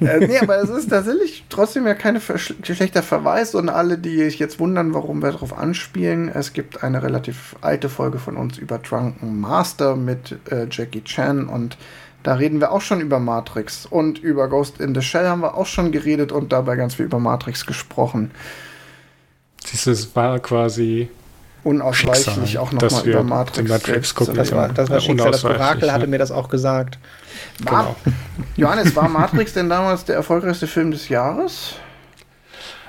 äh, 0.00 0.26
nee, 0.26 0.38
aber 0.38 0.62
es 0.62 0.68
ist 0.68 0.90
tatsächlich 0.90 1.44
trotzdem 1.48 1.86
ja 1.86 1.94
kein 1.94 2.20
schlechter 2.20 3.02
Verweis 3.02 3.54
und 3.54 3.70
alle, 3.70 3.96
die 3.96 4.18
sich 4.18 4.38
jetzt 4.38 4.60
wundern, 4.60 4.92
warum 4.92 5.22
wir 5.22 5.32
darauf 5.32 5.56
anspielen, 5.56 6.28
es 6.28 6.52
gibt 6.52 6.82
eine 6.82 7.02
relativ 7.02 7.56
alte 7.62 7.88
Folge 7.88 8.18
von 8.18 8.36
uns 8.36 8.58
über 8.58 8.78
Drunken 8.78 9.40
Master 9.40 9.96
mit 9.96 10.36
äh, 10.50 10.66
Jackie 10.70 11.02
Chan 11.02 11.48
und 11.48 11.78
da 12.24 12.34
reden 12.34 12.60
wir 12.60 12.72
auch 12.72 12.80
schon 12.80 13.00
über 13.00 13.20
Matrix 13.20 13.86
und 13.86 14.18
über 14.18 14.48
Ghost 14.48 14.80
in 14.80 14.94
the 14.94 15.02
Shell 15.02 15.28
haben 15.28 15.42
wir 15.42 15.54
auch 15.54 15.66
schon 15.66 15.92
geredet 15.92 16.32
und 16.32 16.52
dabei 16.52 16.74
ganz 16.74 16.94
viel 16.94 17.04
über 17.04 17.20
Matrix 17.20 17.66
gesprochen. 17.66 18.32
Siehst 19.64 19.86
du, 19.86 19.90
es 19.90 20.16
war 20.16 20.38
quasi 20.40 21.10
unausweichlich 21.64 22.34
Schicksal, 22.34 22.62
auch 22.62 22.72
nochmal 22.72 23.06
über 23.06 23.22
Matrix, 23.22 23.68
Matrix 23.68 24.14
gucken. 24.14 24.34
Das 24.34 24.52
war, 24.52 24.70
das 24.70 24.88
war 24.88 25.00
Schicksal, 25.00 25.32
das 25.32 25.44
Orakel 25.44 25.92
hatte 25.92 26.06
mir 26.06 26.18
das 26.18 26.30
auch 26.30 26.48
gesagt. 26.48 26.98
War, 27.60 27.94
genau. 28.04 28.14
Johannes, 28.56 28.96
war 28.96 29.08
Matrix 29.08 29.52
denn 29.52 29.68
damals 29.68 30.06
der 30.06 30.16
erfolgreichste 30.16 30.66
Film 30.66 30.92
des 30.92 31.10
Jahres? 31.10 31.74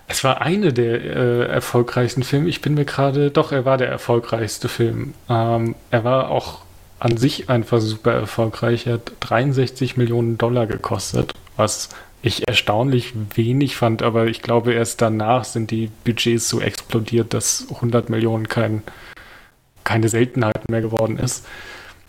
Es 0.07 0.23
war 0.23 0.41
eine 0.41 0.71
der 0.71 1.01
äh, 1.01 1.45
erfolgreichsten 1.47 2.23
Filme. 2.23 2.47
Ich 2.47 2.61
bin 2.61 2.75
mir 2.75 2.85
gerade, 2.85 3.31
doch, 3.31 3.51
er 3.51 3.65
war 3.65 3.77
der 3.77 3.89
erfolgreichste 3.89 4.69
Film. 4.69 5.13
Ähm, 5.29 5.75
er 5.91 6.03
war 6.05 6.29
auch 6.29 6.64
an 6.99 7.17
sich 7.17 7.49
einfach 7.49 7.81
super 7.81 8.13
erfolgreich. 8.13 8.87
Er 8.87 8.93
hat 8.93 9.11
63 9.19 9.97
Millionen 9.97 10.37
Dollar 10.37 10.67
gekostet, 10.67 11.33
was 11.57 11.89
ich 12.21 12.47
erstaunlich 12.47 13.13
wenig 13.35 13.75
fand, 13.75 14.01
aber 14.01 14.27
ich 14.27 14.41
glaube, 14.41 14.73
erst 14.73 15.01
danach 15.01 15.43
sind 15.43 15.69
die 15.69 15.91
Budgets 16.03 16.49
so 16.49 16.59
explodiert, 16.59 17.33
dass 17.33 17.67
100 17.69 18.09
Millionen 18.09 18.49
kein, 18.49 18.81
keine 19.83 20.09
Seltenheit 20.09 20.67
mehr 20.69 20.81
geworden 20.81 21.19
ist. 21.19 21.45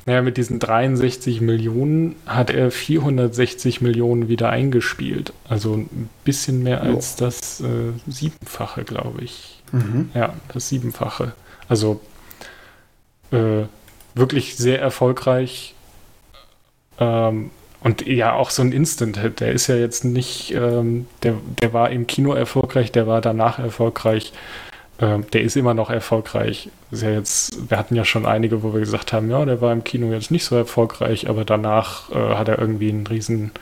Naja, 0.07 0.23
mit 0.23 0.37
diesen 0.37 0.61
63 0.61 1.41
Millionen 1.41 2.15
hat 2.27 2.51
er 2.51 2.71
460 2.71 3.81
Millionen 3.81 4.29
wieder 4.29 4.51
eingespielt. 4.51 5.33
Also 5.49 5.75
ein 5.75 6.09
bisschen 6.25 6.63
mehr 6.63 6.83
als 6.83 7.17
das 7.17 7.61
äh, 7.61 7.93
Siebenfache, 8.07 8.85
glaube 8.85 9.23
ich. 9.25 9.61
Mhm. 9.73 10.11
Ja, 10.15 10.33
das 10.55 10.69
Siebenfache. 10.69 11.33
Also 11.69 12.01
äh, 13.33 13.65
wirklich 14.17 14.57
sehr 14.57 14.81
erfolgreich. 14.81 15.75
Ähm, 16.99 17.51
und 17.81 18.05
ja, 18.07 18.33
auch 18.33 18.51
so 18.51 18.63
ein 18.63 18.73
Instant-Hit. 18.73 19.41
Der 19.41 19.53
ist 19.53 19.69
ja 19.69 19.77
jetzt 19.77 20.05
nicht, 20.05 20.53
ähm, 20.53 21.07
der, 21.23 21.35
der 21.63 21.73
war 21.73 21.91
im 21.91 22.07
Kino 22.07 22.33
erfolgreich, 22.33 22.91
der 22.91 23.07
war 23.07 23.21
danach 23.21 23.59
erfolgreich. 23.59 24.33
Ähm, 24.99 25.27
der 25.33 25.43
ist 25.43 25.57
immer 25.57 25.75
noch 25.75 25.91
erfolgreich. 25.91 26.71
Ist 26.91 27.03
ja 27.03 27.11
jetzt, 27.11 27.71
wir 27.71 27.79
hatten 27.79 27.95
ja 27.95 28.05
schon 28.05 28.25
einige, 28.25 28.63
wo 28.63 28.73
wir 28.73 28.81
gesagt 28.81 29.13
haben, 29.13 29.31
ja, 29.31 29.45
der 29.45 29.61
war 29.61 29.73
im 29.73 29.85
Kino 29.85 30.11
jetzt 30.11 30.31
nicht 30.31 30.45
so 30.45 30.57
erfolgreich, 30.57 31.29
aber 31.29 31.45
danach 31.45 32.11
äh, 32.11 32.35
hat 32.35 32.49
er 32.49 32.59
irgendwie 32.59 32.89
einen 32.89 33.07
riesen 33.07 33.53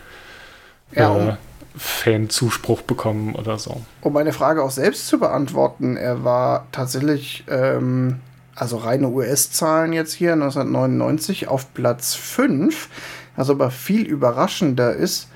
ja, 0.94 1.30
äh, 1.30 1.36
Fan-Zuspruch 1.76 2.82
bekommen 2.82 3.34
oder 3.34 3.58
so. 3.58 3.82
Um 4.00 4.12
meine 4.12 4.32
Frage 4.32 4.62
auch 4.62 4.70
selbst 4.70 5.08
zu 5.08 5.18
beantworten, 5.18 5.96
er 5.96 6.22
war 6.22 6.68
tatsächlich, 6.70 7.44
ähm, 7.50 8.20
also 8.54 8.76
reine 8.76 9.08
US-Zahlen 9.08 9.92
jetzt 9.92 10.12
hier, 10.12 10.32
1999 10.34 11.48
auf 11.48 11.72
Platz 11.74 12.14
5. 12.14 12.88
Was 13.36 13.50
aber 13.50 13.70
viel 13.70 14.06
überraschender 14.06 14.94
ist, 14.94 15.28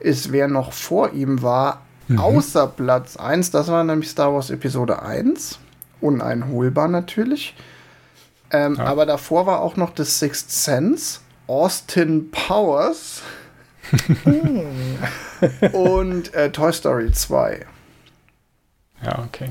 ist, 0.00 0.32
wer 0.32 0.48
noch 0.48 0.72
vor 0.72 1.12
ihm 1.12 1.42
war, 1.42 1.82
Mhm. 2.08 2.18
Außer 2.18 2.66
Platz 2.66 3.16
1, 3.16 3.50
das 3.50 3.68
war 3.68 3.82
nämlich 3.84 4.10
Star 4.10 4.32
Wars 4.34 4.50
Episode 4.50 5.02
1. 5.02 5.58
Uneinholbar 6.00 6.88
natürlich. 6.88 7.54
Ähm, 8.50 8.74
ja. 8.76 8.84
Aber 8.84 9.06
davor 9.06 9.46
war 9.46 9.60
auch 9.60 9.76
noch 9.76 9.92
The 9.96 10.04
Sixth 10.04 10.50
Sense, 10.50 11.20
Austin 11.46 12.30
Powers 12.30 13.22
und 15.72 16.34
äh, 16.34 16.52
Toy 16.52 16.72
Story 16.72 17.10
2. 17.10 17.66
Ja, 19.02 19.24
okay. 19.26 19.50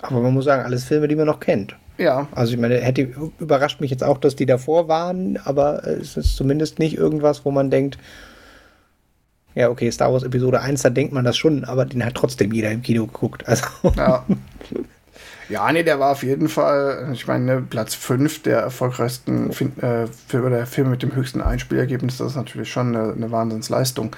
Aber 0.00 0.20
man 0.20 0.32
muss 0.32 0.46
sagen, 0.46 0.64
alles 0.64 0.84
Filme, 0.84 1.08
die 1.08 1.16
man 1.16 1.26
noch 1.26 1.40
kennt. 1.40 1.76
Ja. 1.98 2.28
Also 2.32 2.54
ich 2.54 2.58
meine, 2.58 2.76
hätte 2.76 3.02
überrascht 3.38 3.80
mich 3.80 3.90
jetzt 3.90 4.04
auch, 4.04 4.18
dass 4.18 4.36
die 4.36 4.46
davor 4.46 4.88
waren, 4.88 5.36
aber 5.36 5.84
es 5.86 6.16
ist 6.16 6.36
zumindest 6.36 6.78
nicht 6.78 6.96
irgendwas, 6.96 7.44
wo 7.44 7.50
man 7.50 7.70
denkt, 7.70 7.98
ja, 9.54 9.68
okay, 9.68 9.90
Star 9.90 10.12
Wars 10.12 10.22
Episode 10.22 10.60
1, 10.60 10.82
da 10.82 10.90
denkt 10.90 11.12
man 11.12 11.24
das 11.24 11.36
schon, 11.36 11.64
aber 11.64 11.84
den 11.84 12.04
hat 12.04 12.14
trotzdem 12.14 12.52
jeder 12.52 12.70
im 12.70 12.82
Kino 12.82 13.06
geguckt. 13.06 13.46
Also. 13.48 13.66
Ja. 13.96 14.24
Ja, 15.48 15.72
nee, 15.72 15.82
der 15.82 15.98
war 15.98 16.12
auf 16.12 16.22
jeden 16.22 16.48
Fall, 16.48 17.08
ich 17.12 17.26
meine, 17.26 17.62
Platz 17.62 17.94
5 17.94 18.42
der 18.42 18.58
erfolgreichsten 18.58 19.50
Film, 19.52 19.72
äh, 19.80 20.06
Film, 20.06 20.50
der 20.50 20.66
Film 20.66 20.90
mit 20.90 21.02
dem 21.02 21.14
höchsten 21.14 21.40
Einspielergebnis. 21.40 22.18
Das 22.18 22.28
ist 22.28 22.36
natürlich 22.36 22.70
schon 22.70 22.94
eine, 22.94 23.14
eine 23.14 23.30
Wahnsinnsleistung. 23.30 24.14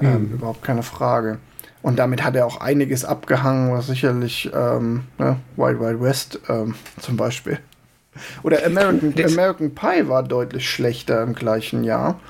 Mhm. 0.00 0.06
Ähm, 0.06 0.30
überhaupt 0.32 0.62
keine 0.62 0.82
Frage. 0.82 1.38
Und 1.82 1.98
damit 1.98 2.22
hat 2.22 2.36
er 2.36 2.46
auch 2.46 2.60
einiges 2.60 3.04
abgehangen, 3.04 3.72
was 3.72 3.86
sicherlich 3.86 4.50
ähm, 4.54 5.04
ne, 5.18 5.36
Wild 5.56 5.80
Wild 5.80 6.00
West 6.00 6.38
ähm, 6.48 6.74
zum 7.00 7.16
Beispiel. 7.16 7.58
Oder 8.42 8.64
American, 8.66 9.14
American 9.24 9.74
Pie 9.74 10.08
war 10.08 10.22
deutlich 10.22 10.68
schlechter 10.68 11.22
im 11.22 11.34
gleichen 11.34 11.84
Jahr 11.84 12.20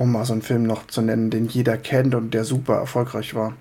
um 0.00 0.12
mal 0.12 0.24
so 0.24 0.32
einen 0.32 0.40
Film 0.40 0.62
noch 0.62 0.86
zu 0.86 1.02
nennen, 1.02 1.28
den 1.28 1.46
jeder 1.46 1.76
kennt 1.76 2.14
und 2.14 2.32
der 2.32 2.44
super 2.44 2.76
erfolgreich 2.76 3.34
war. 3.34 3.54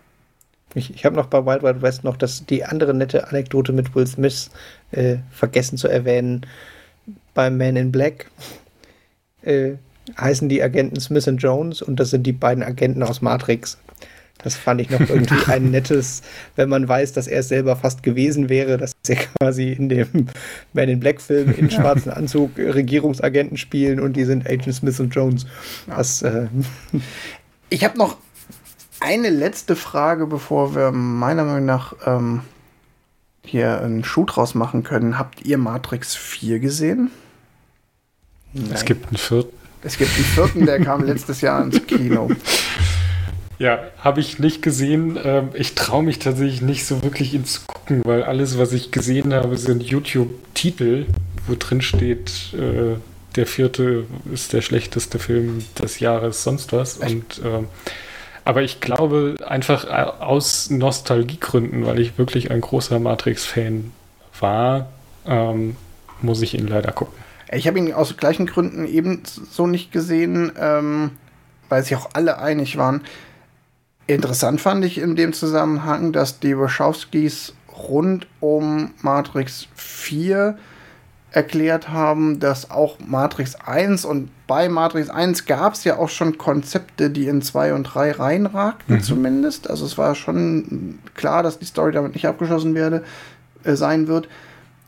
Ich, 0.74 0.94
ich 0.94 1.04
habe 1.04 1.18
noch 1.18 1.26
bei 1.26 1.46
Wild 1.46 1.64
Wild 1.64 1.82
West 1.82 2.06
noch 2.06 2.16
das, 2.16 2.46
die 2.46 2.64
andere 2.64 2.94
nette 2.94 3.28
Anekdote 3.28 3.74
mit 3.74 3.94
Will 3.94 4.08
Smith 4.08 4.50
äh, 4.92 5.18
vergessen 5.32 5.78
zu 5.78 5.90
erwähnen. 5.90 6.46
Beim 7.34 7.58
Man 7.58 7.76
in 7.76 7.92
Black 7.92 8.32
äh, 9.42 9.74
heißen 10.18 10.48
die 10.48 10.64
Agenten 10.64 10.98
Smith 11.02 11.28
und 11.28 11.40
Jones 11.40 11.82
und 11.82 12.00
das 12.00 12.12
sind 12.12 12.24
die 12.24 12.32
beiden 12.32 12.64
Agenten 12.64 13.04
aus 13.04 13.22
Matrix. 13.22 13.78
Das 14.42 14.56
fand 14.56 14.82
ich 14.82 14.90
noch 14.90 15.02
irgendwie 15.02 15.46
ein 15.48 15.72
nettes, 15.72 16.22
wenn 16.56 16.70
man 16.70 16.88
weiß, 16.88 17.14
dass 17.14 17.28
er 17.28 17.42
es 17.42 17.50
selber 17.50 17.76
fast 17.76 18.04
gewesen 18.04 18.50
wäre, 18.50 18.78
dass 18.78 18.94
er 19.08 19.16
quasi 19.40 19.74
in 19.74 19.90
dem 19.90 20.28
Man 20.74 20.90
in 20.90 21.00
Black 21.00 21.22
Film 21.22 21.54
in 21.56 21.70
schwarzen 21.70 22.12
Anzug 22.12 22.58
Regierungsagenten 22.58 23.58
spielen 23.58 24.00
und 24.00 24.14
die 24.14 24.24
sind 24.24 24.50
Agent 24.50 24.76
Smith 24.76 25.00
und 25.00 25.14
Jones. 25.14 25.46
Das, 25.88 26.22
äh 26.22 26.48
ich 27.70 27.84
habe 27.84 27.98
noch 27.98 28.18
eine 29.02 29.30
letzte 29.30 29.76
Frage, 29.76 30.26
bevor 30.26 30.76
wir 30.76 30.92
meiner 30.92 31.44
Meinung 31.44 31.66
nach 31.66 31.94
ähm, 32.06 32.42
hier 33.46 33.82
einen 33.82 34.04
Schuh 34.04 34.26
draus 34.26 34.56
machen 34.56 34.84
können. 34.84 35.18
Habt 35.18 35.46
ihr 35.46 35.58
Matrix 35.58 36.16
4 36.16 36.60
gesehen? 36.60 37.12
Nein. 38.54 38.72
Es 38.74 38.86
gibt 38.86 39.08
einen 39.08 39.18
vierten. 39.18 39.56
Es 39.82 39.98
gibt 39.98 40.14
einen 40.14 40.26
vierten, 40.26 40.66
der 40.66 40.82
kam 40.82 41.06
letztes 41.06 41.40
Jahr 41.42 41.64
ins 41.64 41.86
Kino. 41.88 42.30
Ja, 43.60 43.80
habe 43.98 44.22
ich 44.22 44.40
nicht 44.40 44.62
gesehen. 44.62 45.20
Ähm, 45.22 45.50
ich 45.54 45.76
traue 45.76 46.02
mich 46.02 46.20
tatsächlich 46.20 46.62
nicht 46.62 46.86
so 46.86 47.04
wirklich 47.04 47.34
ihn 47.34 47.44
zu 47.44 47.62
gucken, 47.68 48.02
weil 48.06 48.24
alles, 48.24 48.58
was 48.58 48.72
ich 48.72 48.92
gesehen 48.92 49.34
habe, 49.34 49.58
sind 49.58 49.84
YouTube-Titel, 49.84 51.06
wo 51.46 51.56
drin 51.60 51.82
steht, 51.82 52.54
äh, 52.54 52.96
der 53.36 53.46
vierte 53.46 54.06
ist 54.34 54.54
der 54.54 54.62
schlechteste 54.62 55.20
Film 55.20 55.64
des 55.78 56.00
Jahres, 56.00 56.44
sonst 56.44 56.72
was. 56.72 56.98
Und 56.98 57.40
äh, 57.40 57.64
aber 58.46 58.64
ich 58.64 58.80
glaube 58.80 59.36
einfach 59.46 59.86
äh, 59.86 60.24
aus 60.24 60.70
Nostalgiegründen, 60.70 61.86
weil 61.86 62.00
ich 62.00 62.18
wirklich 62.18 62.52
ein 62.52 62.62
großer 62.62 62.98
Matrix-Fan 62.98 63.92
war, 64.40 64.88
ähm, 65.26 65.76
muss 66.22 66.42
ich 66.42 66.54
ihn 66.54 66.68
leider 66.68 66.94
gucken. 66.94 67.14
Ich 67.52 67.68
habe 67.68 67.78
ihn 67.78 67.94
aus 67.94 68.16
gleichen 68.16 68.46
Gründen 68.46 68.88
ebenso 68.88 69.68
nicht 69.68 69.92
gesehen, 69.92 70.52
ähm, 70.58 71.12
weil 71.68 71.84
sich 71.84 71.96
auch 71.96 72.10
alle 72.14 72.40
einig 72.40 72.78
waren. 72.78 73.02
Interessant 74.10 74.60
fand 74.60 74.84
ich 74.84 74.98
in 74.98 75.16
dem 75.16 75.34
Zusammenhang, 75.34 76.12
dass 76.12 76.40
die 76.40 76.58
Wachowskis 76.58 77.54
rund 77.72 78.26
um 78.40 78.90
Matrix 79.04 79.68
4 79.76 80.58
erklärt 81.30 81.90
haben, 81.90 82.40
dass 82.40 82.72
auch 82.72 82.98
Matrix 83.06 83.54
1 83.54 84.06
und 84.06 84.32
bei 84.48 84.68
Matrix 84.68 85.12
1 85.12 85.46
gab 85.46 85.76
es 85.76 85.84
ja 85.84 85.98
auch 85.98 86.10
schon 86.10 86.40
Konzepte, 86.40 87.12
die 87.12 87.28
in 87.28 87.44
2 87.44 87.76
und 87.76 87.84
3 87.84 88.14
reinragten, 88.14 88.96
mhm. 88.96 89.04
zumindest. 89.04 89.70
Also 89.70 89.86
es 89.86 89.96
war 90.00 90.16
schon 90.16 90.98
klar, 91.14 91.44
dass 91.44 91.60
die 91.60 91.66
Story 91.66 91.92
damit 91.92 92.16
nicht 92.16 92.26
abgeschlossen 92.26 92.74
werde, 92.74 93.04
äh, 93.64 93.76
sein 93.76 94.08
wird. 94.08 94.28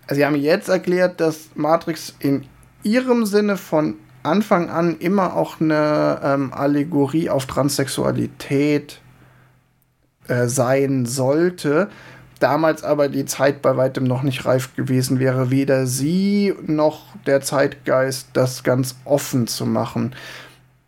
Also 0.07 0.15
sie 0.15 0.25
haben 0.25 0.35
jetzt 0.35 0.67
erklärt, 0.67 1.21
dass 1.21 1.51
Matrix 1.53 2.15
in 2.17 2.45
ihrem 2.81 3.27
Sinne 3.27 3.55
von 3.55 3.97
Anfang 4.23 4.71
an 4.71 4.97
immer 4.97 5.35
auch 5.35 5.61
eine 5.61 6.21
ähm, 6.23 6.53
Allegorie 6.53 7.29
auf 7.29 7.45
Transsexualität 7.45 9.00
äh, 10.31 10.47
sein 10.47 11.05
sollte. 11.05 11.89
Damals 12.39 12.83
aber 12.83 13.09
die 13.09 13.25
Zeit 13.25 13.61
bei 13.61 13.75
weitem 13.75 14.05
noch 14.05 14.23
nicht 14.23 14.45
reif 14.45 14.75
gewesen 14.75 15.19
wäre, 15.19 15.51
weder 15.51 15.85
sie 15.85 16.55
noch 16.65 17.15
der 17.25 17.41
Zeitgeist, 17.41 18.29
das 18.33 18.63
ganz 18.63 18.95
offen 19.03 19.45
zu 19.47 19.65
machen. 19.65 20.15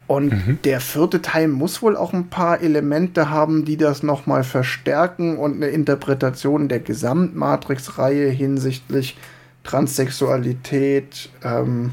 Und 0.08 0.32
mhm. 0.32 0.60
der 0.64 0.80
vierte 0.80 1.22
Teil 1.22 1.50
muss 1.50 1.82
wohl 1.82 1.98
auch 1.98 2.14
ein 2.14 2.30
paar 2.30 2.62
Elemente 2.62 3.30
haben, 3.30 3.66
die 3.66 3.78
das 3.78 4.02
nochmal 4.02 4.44
verstärken 4.44 5.38
und 5.38 5.56
eine 5.56 5.68
Interpretation 5.68 6.70
der 6.70 6.80
Gesamtmatrix-Reihe 6.80 8.30
hinsichtlich 8.30 9.18
Transsexualität 9.64 11.30
ähm, 11.44 11.92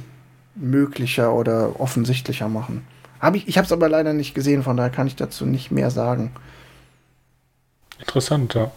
möglicher 0.54 1.34
oder 1.34 1.80
offensichtlicher 1.80 2.48
machen. 2.48 2.84
Hab 3.20 3.34
ich 3.34 3.48
ich 3.48 3.58
habe 3.58 3.66
es 3.66 3.72
aber 3.72 3.88
leider 3.88 4.12
nicht 4.12 4.34
gesehen, 4.34 4.62
von 4.62 4.76
daher 4.76 4.90
kann 4.90 5.06
ich 5.08 5.16
dazu 5.16 5.46
nicht 5.46 5.70
mehr 5.70 5.90
sagen. 5.90 6.30
Interessant, 8.00 8.54
ja. 8.54 8.70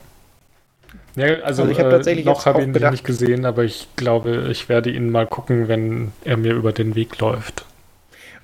Ja, 1.15 1.25
also, 1.25 1.63
also 1.63 1.67
ich 1.67 1.79
habe 1.79 1.89
äh, 1.89 1.91
tatsächlich 1.91 2.25
noch 2.25 2.45
habe 2.45 2.63
ihn 2.63 2.73
gedacht, 2.73 2.91
nicht 2.91 3.03
gesehen, 3.03 3.45
aber 3.45 3.63
ich 3.63 3.87
glaube, 3.95 4.47
ich 4.51 4.67
werde 4.67 4.89
ihn 4.89 5.11
mal 5.11 5.27
gucken, 5.27 5.67
wenn 5.67 6.11
er 6.23 6.37
mir 6.37 6.53
über 6.53 6.71
den 6.71 6.95
Weg 6.95 7.19
läuft. 7.19 7.65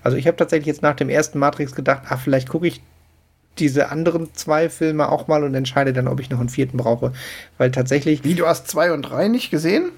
Also 0.04 0.18
ich 0.18 0.28
habe 0.28 0.38
tatsächlich 0.38 0.68
jetzt 0.68 0.82
nach 0.82 0.96
dem 0.96 1.10
ersten 1.10 1.40
Matrix 1.40 1.76
gedacht, 1.76 2.04
ach, 2.08 2.20
vielleicht 2.20 2.48
gucke 2.48 2.68
ich 2.68 2.82
diese 3.58 3.90
anderen 3.90 4.34
zwei 4.34 4.70
Filme 4.70 5.10
auch 5.10 5.28
mal 5.28 5.44
und 5.44 5.54
entscheide 5.54 5.94
dann, 5.94 6.08
ob 6.08 6.20
ich 6.20 6.30
noch 6.30 6.40
einen 6.40 6.50
vierten 6.50 6.78
brauche. 6.78 7.12
Weil 7.58 7.72
tatsächlich. 7.72 8.24
Wie, 8.24 8.36
du 8.36 8.48
hast 8.48 8.68
zwei 8.68 8.94
und 8.94 9.02
drei 9.02 9.28
nicht 9.28 9.52
gesehen? 9.52 9.92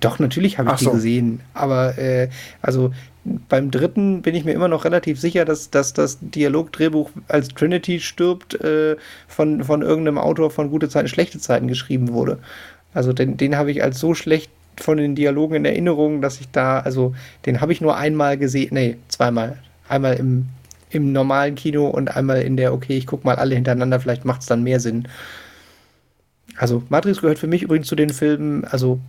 Doch, 0.00 0.18
natürlich 0.18 0.58
habe 0.58 0.72
ich 0.74 0.80
so. 0.80 0.90
die 0.90 0.96
gesehen. 0.96 1.40
Aber 1.54 1.98
äh, 1.98 2.28
also 2.60 2.92
beim 3.24 3.70
dritten 3.70 4.22
bin 4.22 4.34
ich 4.34 4.44
mir 4.44 4.52
immer 4.52 4.68
noch 4.68 4.84
relativ 4.84 5.20
sicher, 5.20 5.44
dass, 5.44 5.70
dass 5.70 5.92
das 5.92 6.18
Dialogdrehbuch 6.20 7.10
als 7.28 7.48
Trinity 7.48 8.00
stirbt 8.00 8.60
äh, 8.60 8.96
von, 9.28 9.62
von 9.62 9.82
irgendeinem 9.82 10.18
Autor 10.18 10.50
von 10.50 10.70
gute 10.70 10.88
Zeiten, 10.88 11.08
schlechte 11.08 11.38
Zeiten 11.38 11.68
geschrieben 11.68 12.12
wurde. 12.12 12.38
Also 12.94 13.12
den, 13.12 13.36
den 13.36 13.56
habe 13.56 13.70
ich 13.70 13.82
als 13.82 14.00
so 14.00 14.14
schlecht 14.14 14.50
von 14.80 14.96
den 14.96 15.14
Dialogen 15.14 15.54
in 15.54 15.64
Erinnerung, 15.64 16.20
dass 16.20 16.40
ich 16.40 16.50
da, 16.50 16.80
also 16.80 17.14
den 17.46 17.60
habe 17.60 17.72
ich 17.72 17.80
nur 17.80 17.96
einmal 17.96 18.38
gesehen, 18.38 18.70
nee, 18.72 18.96
zweimal. 19.08 19.58
Einmal 19.88 20.14
im, 20.14 20.46
im 20.90 21.12
normalen 21.12 21.54
Kino 21.54 21.88
und 21.88 22.16
einmal 22.16 22.42
in 22.42 22.56
der, 22.56 22.72
okay, 22.72 22.96
ich 22.96 23.06
gucke 23.06 23.26
mal 23.26 23.36
alle 23.36 23.54
hintereinander, 23.54 24.00
vielleicht 24.00 24.24
macht 24.24 24.40
es 24.40 24.46
dann 24.46 24.62
mehr 24.62 24.80
Sinn. 24.80 25.06
Also 26.56 26.82
Matrix 26.88 27.20
gehört 27.20 27.38
für 27.38 27.46
mich 27.46 27.62
übrigens 27.62 27.86
zu 27.86 27.96
den 27.96 28.10
Filmen, 28.10 28.64
also 28.64 29.00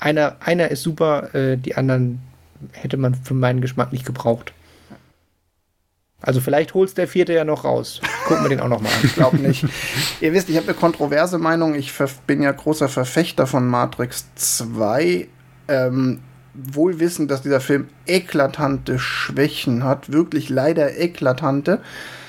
einer, 0.00 0.36
einer 0.40 0.70
ist 0.70 0.82
super, 0.82 1.34
äh, 1.34 1.56
die 1.56 1.76
anderen 1.76 2.20
hätte 2.72 2.96
man 2.96 3.14
für 3.14 3.34
meinen 3.34 3.60
Geschmack 3.60 3.92
nicht 3.92 4.04
gebraucht. 4.04 4.52
Also 6.22 6.40
vielleicht 6.40 6.74
holst 6.74 6.98
der 6.98 7.08
vierte 7.08 7.32
ja 7.32 7.44
noch 7.44 7.64
raus. 7.64 8.00
Gucken 8.26 8.44
wir 8.44 8.50
den 8.50 8.60
auch 8.60 8.68
noch 8.68 8.80
mal 8.80 8.90
an. 8.90 9.00
Ich 9.02 9.14
glaube 9.14 9.38
nicht. 9.38 9.64
Ihr 10.20 10.34
wisst, 10.34 10.50
ich 10.50 10.56
habe 10.56 10.68
eine 10.68 10.76
kontroverse 10.76 11.38
Meinung. 11.38 11.74
Ich 11.74 11.92
bin 12.26 12.42
ja 12.42 12.52
großer 12.52 12.88
Verfechter 12.88 13.46
von 13.46 13.66
Matrix 13.66 14.26
2. 14.34 15.28
Ähm, 15.68 16.20
wohl 16.52 17.00
wissend, 17.00 17.30
dass 17.30 17.42
dieser 17.42 17.60
Film 17.60 17.88
eklatante 18.06 18.98
Schwächen 18.98 19.84
hat. 19.84 20.12
Wirklich 20.12 20.50
leider 20.50 20.98
eklatante. 20.98 21.80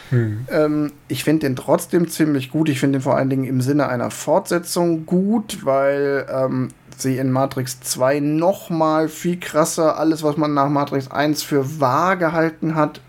Hm. 0.09 0.45
Ähm, 0.49 0.91
ich 1.09 1.25
finde 1.25 1.47
den 1.47 1.57
trotzdem 1.57 2.07
ziemlich 2.07 2.49
gut. 2.49 2.69
Ich 2.69 2.79
finde 2.79 2.99
den 2.99 3.03
vor 3.03 3.17
allen 3.17 3.29
Dingen 3.29 3.45
im 3.45 3.59
Sinne 3.59 3.89
einer 3.89 4.11
Fortsetzung 4.11 5.05
gut, 5.05 5.65
weil 5.65 6.25
ähm, 6.31 6.69
sie 6.97 7.17
in 7.17 7.31
Matrix 7.31 7.79
2 7.81 8.19
noch 8.19 8.69
mal 8.69 9.07
viel 9.07 9.39
krasser 9.39 9.97
alles, 9.97 10.23
was 10.23 10.37
man 10.37 10.53
nach 10.53 10.69
Matrix 10.69 11.09
1 11.09 11.43
für 11.43 11.79
wahr 11.79 12.17
gehalten 12.17 12.75
hat, 12.75 13.01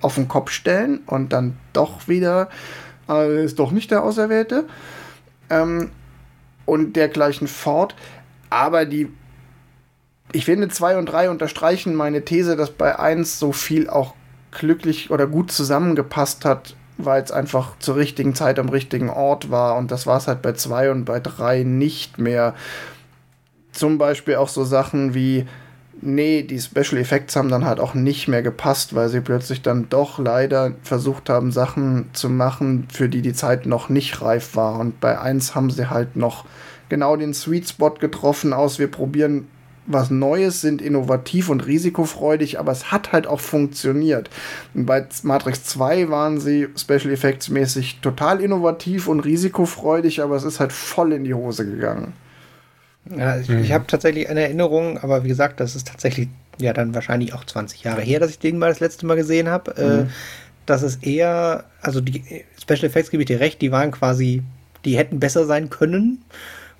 auf 0.00 0.16
den 0.16 0.28
Kopf 0.28 0.50
stellen 0.50 1.00
und 1.06 1.32
dann 1.32 1.56
doch 1.72 2.08
wieder 2.08 2.48
äh, 3.08 3.44
ist 3.44 3.58
doch 3.58 3.70
nicht 3.70 3.90
der 3.90 4.02
Auserwählte. 4.02 4.64
Ähm, 5.50 5.90
und 6.64 6.94
dergleichen 6.94 7.48
fort. 7.48 7.94
Aber 8.50 8.84
die, 8.84 9.08
ich 10.32 10.44
finde, 10.44 10.68
2 10.68 10.98
und 10.98 11.06
3 11.06 11.30
unterstreichen 11.30 11.94
meine 11.94 12.24
These, 12.24 12.56
dass 12.56 12.70
bei 12.70 12.98
1 12.98 13.38
so 13.38 13.52
viel 13.52 13.88
auch 13.88 14.14
glücklich 14.52 15.10
oder 15.10 15.26
gut 15.26 15.50
zusammengepasst 15.50 16.44
hat, 16.44 16.76
weil 16.98 17.22
es 17.22 17.32
einfach 17.32 17.78
zur 17.78 17.96
richtigen 17.96 18.34
Zeit 18.34 18.58
am 18.58 18.68
richtigen 18.68 19.10
Ort 19.10 19.50
war. 19.50 19.76
Und 19.76 19.90
das 19.90 20.06
war 20.06 20.18
es 20.18 20.28
halt 20.28 20.42
bei 20.42 20.52
2 20.52 20.90
und 20.90 21.04
bei 21.04 21.20
3 21.20 21.64
nicht 21.64 22.18
mehr. 22.18 22.54
Zum 23.72 23.98
Beispiel 23.98 24.36
auch 24.36 24.48
so 24.48 24.64
Sachen 24.64 25.14
wie 25.14 25.46
nee, 26.02 26.42
die 26.42 26.60
Special 26.60 27.00
Effects 27.00 27.36
haben 27.36 27.48
dann 27.48 27.64
halt 27.64 27.80
auch 27.80 27.94
nicht 27.94 28.28
mehr 28.28 28.42
gepasst, 28.42 28.94
weil 28.94 29.08
sie 29.08 29.20
plötzlich 29.20 29.62
dann 29.62 29.88
doch 29.88 30.18
leider 30.18 30.72
versucht 30.82 31.30
haben, 31.30 31.52
Sachen 31.52 32.10
zu 32.12 32.28
machen, 32.28 32.88
für 32.92 33.08
die 33.08 33.22
die 33.22 33.32
Zeit 33.32 33.66
noch 33.66 33.88
nicht 33.88 34.20
reif 34.20 34.56
war. 34.56 34.78
Und 34.78 35.00
bei 35.00 35.18
1 35.18 35.54
haben 35.54 35.70
sie 35.70 35.90
halt 35.90 36.16
noch 36.16 36.44
genau 36.88 37.16
den 37.16 37.32
Sweet 37.34 37.68
Spot 37.68 37.90
getroffen 37.90 38.52
aus, 38.52 38.78
wir 38.78 38.90
probieren 38.90 39.46
was 39.84 40.10
Neues, 40.10 40.60
sind 40.60 40.80
innovativ 40.80 41.48
und 41.48 41.66
risikofreudig, 41.66 42.60
aber 42.60 42.70
es 42.70 42.92
hat 42.92 43.12
halt 43.12 43.26
auch 43.26 43.40
funktioniert. 43.40 44.30
Und 44.74 44.86
bei 44.86 45.04
Matrix 45.24 45.64
2 45.64 46.08
waren 46.08 46.38
sie 46.38 46.68
Special 46.76 47.10
Effects 47.10 47.48
mäßig 47.48 48.00
total 48.00 48.40
innovativ 48.40 49.08
und 49.08 49.20
risikofreudig, 49.20 50.22
aber 50.22 50.36
es 50.36 50.44
ist 50.44 50.60
halt 50.60 50.72
voll 50.72 51.12
in 51.12 51.24
die 51.24 51.34
Hose 51.34 51.66
gegangen. 51.66 52.12
Ja, 53.10 53.38
ich, 53.38 53.48
mhm. 53.48 53.62
ich 53.62 53.72
habe 53.72 53.86
tatsächlich 53.86 54.28
eine 54.28 54.42
Erinnerung, 54.42 54.98
aber 54.98 55.24
wie 55.24 55.28
gesagt, 55.28 55.60
das 55.60 55.74
ist 55.74 55.88
tatsächlich 55.88 56.28
ja 56.58 56.72
dann 56.72 56.94
wahrscheinlich 56.94 57.34
auch 57.34 57.44
20 57.44 57.82
Jahre 57.82 58.02
her, 58.02 58.20
dass 58.20 58.30
ich 58.30 58.38
den 58.38 58.58
mal 58.58 58.68
das 58.68 58.80
letzte 58.80 59.06
Mal 59.06 59.16
gesehen 59.16 59.48
habe. 59.48 59.76
Äh, 59.76 59.84
mhm. 59.84 60.00
Äh, 60.02 60.10
dass 60.66 60.82
es 60.82 60.96
eher, 60.96 61.64
also 61.80 62.00
die 62.00 62.44
Special 62.60 62.84
Effects 62.84 63.10
gebe 63.10 63.24
ich 63.24 63.26
dir 63.26 63.40
recht, 63.40 63.60
die 63.60 63.72
waren 63.72 63.90
quasi, 63.90 64.42
die 64.84 64.96
hätten 64.96 65.18
besser 65.18 65.44
sein 65.44 65.70
können 65.70 66.24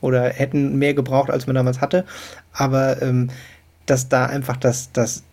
oder 0.01 0.29
hätten 0.29 0.79
mehr 0.79 0.95
gebraucht, 0.95 1.31
als 1.31 1.47
man 1.47 1.57
damals 1.57 1.81
hatte. 1.81 2.05
Aber 2.53 3.03
ähm, 3.03 3.31
dass 3.87 4.09
da 4.09 4.27
einfach 4.27 4.57
das, 4.57 4.93
das 4.93 5.25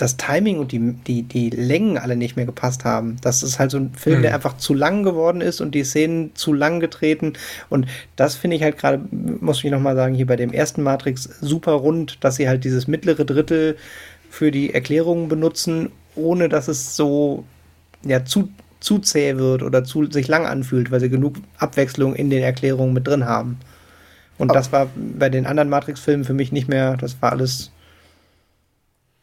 das 0.00 0.16
Timing 0.16 0.58
und 0.58 0.72
die, 0.72 0.94
die, 1.06 1.22
die 1.22 1.50
Längen 1.50 1.98
alle 1.98 2.16
nicht 2.16 2.36
mehr 2.36 2.46
gepasst 2.46 2.84
haben. 2.84 3.16
Das 3.22 3.42
ist 3.42 3.58
halt 3.58 3.70
so 3.70 3.78
ein 3.78 3.92
Film, 3.94 4.18
mhm. 4.18 4.22
der 4.22 4.34
einfach 4.34 4.56
zu 4.56 4.74
lang 4.74 5.02
geworden 5.02 5.40
ist 5.40 5.60
und 5.60 5.74
die 5.74 5.84
Szenen 5.84 6.34
zu 6.34 6.52
lang 6.52 6.80
getreten. 6.80 7.34
Und 7.68 7.86
das 8.16 8.34
finde 8.36 8.56
ich 8.56 8.62
halt 8.62 8.78
gerade, 8.78 9.02
muss 9.10 9.62
ich 9.62 9.70
nochmal 9.70 9.96
sagen, 9.96 10.14
hier 10.14 10.26
bei 10.26 10.36
dem 10.36 10.52
ersten 10.52 10.82
Matrix 10.82 11.24
super 11.40 11.72
rund, 11.72 12.18
dass 12.24 12.36
sie 12.36 12.48
halt 12.48 12.64
dieses 12.64 12.88
mittlere 12.88 13.24
Drittel 13.24 13.76
für 14.30 14.50
die 14.50 14.72
Erklärungen 14.72 15.28
benutzen, 15.28 15.90
ohne 16.14 16.48
dass 16.48 16.68
es 16.68 16.96
so 16.96 17.44
ja, 18.02 18.24
zu, 18.24 18.48
zu 18.80 18.98
zäh 18.98 19.36
wird 19.36 19.62
oder 19.62 19.84
zu 19.84 20.10
sich 20.10 20.28
lang 20.28 20.46
anfühlt, 20.46 20.90
weil 20.90 21.00
sie 21.00 21.10
genug 21.10 21.36
Abwechslung 21.58 22.14
in 22.14 22.30
den 22.30 22.42
Erklärungen 22.42 22.94
mit 22.94 23.06
drin 23.06 23.24
haben. 23.24 23.58
Und 24.38 24.54
das 24.54 24.72
war 24.72 24.88
bei 25.18 25.28
den 25.28 25.44
anderen 25.44 25.68
Matrix-Filmen 25.68 26.24
für 26.24 26.32
mich 26.32 26.50
nicht 26.50 26.66
mehr, 26.66 26.96
das 26.96 27.20
war 27.20 27.32
alles 27.32 27.72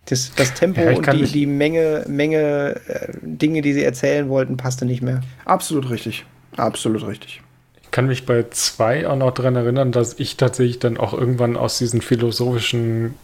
das, 0.09 0.33
das 0.35 0.53
Tempo 0.53 0.81
ja, 0.81 0.95
und 0.95 1.11
die, 1.13 1.25
die 1.25 1.45
Menge, 1.45 2.05
Menge 2.07 2.79
äh, 2.87 3.11
Dinge, 3.21 3.61
die 3.61 3.73
sie 3.73 3.83
erzählen 3.83 4.29
wollten, 4.29 4.57
passte 4.57 4.85
nicht 4.85 5.01
mehr. 5.01 5.21
Absolut 5.45 5.89
richtig. 5.89 6.25
Absolut 6.55 7.05
richtig. 7.05 7.41
Ich 7.81 7.91
kann 7.91 8.07
mich 8.07 8.25
bei 8.25 8.45
zwei 8.49 9.07
auch 9.07 9.15
noch 9.15 9.31
daran 9.31 9.55
erinnern, 9.55 9.91
dass 9.91 10.17
ich 10.19 10.37
tatsächlich 10.37 10.79
dann 10.79 10.97
auch 10.97 11.13
irgendwann 11.13 11.57
aus 11.57 11.77
diesen 11.77 12.01
philosophischen 12.01 13.15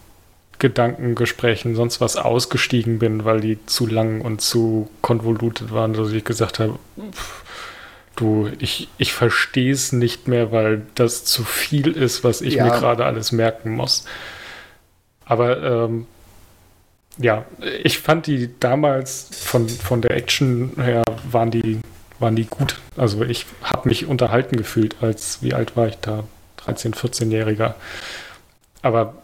Gedankengesprächen 0.58 1.74
sonst 1.74 2.00
was 2.00 2.16
ausgestiegen 2.16 2.98
bin, 2.98 3.24
weil 3.24 3.40
die 3.40 3.58
zu 3.66 3.86
lang 3.86 4.20
und 4.20 4.40
zu 4.40 4.88
konvolutet 5.00 5.72
waren, 5.72 5.94
dass 5.94 6.12
ich 6.12 6.24
gesagt 6.24 6.58
habe, 6.58 6.78
pff, 7.12 7.44
du, 8.16 8.50
ich, 8.58 8.88
ich 8.98 9.12
verstehe 9.12 9.72
es 9.72 9.92
nicht 9.92 10.28
mehr, 10.28 10.52
weil 10.52 10.82
das 10.94 11.24
zu 11.24 11.44
viel 11.44 11.88
ist, 11.92 12.24
was 12.24 12.40
ich 12.40 12.54
ja. 12.54 12.64
mir 12.64 12.70
gerade 12.70 13.04
alles 13.04 13.32
merken 13.32 13.74
muss. 13.74 14.04
Aber 15.24 15.62
ähm, 15.62 16.06
ja, 17.18 17.44
ich 17.82 17.98
fand 17.98 18.26
die 18.26 18.50
damals 18.58 19.28
von, 19.32 19.68
von 19.68 20.00
der 20.00 20.12
Action 20.12 20.72
her 20.76 21.02
waren 21.30 21.50
die, 21.50 21.80
waren 22.18 22.36
die 22.36 22.46
gut. 22.46 22.80
Also 22.96 23.22
ich 23.22 23.46
habe 23.62 23.88
mich 23.88 24.06
unterhalten 24.06 24.56
gefühlt, 24.56 24.96
als 25.00 25.42
wie 25.42 25.54
alt 25.54 25.76
war 25.76 25.88
ich 25.88 25.96
da? 25.98 26.24
13, 26.58 26.94
14-Jähriger. 26.94 27.74
Aber 28.82 29.14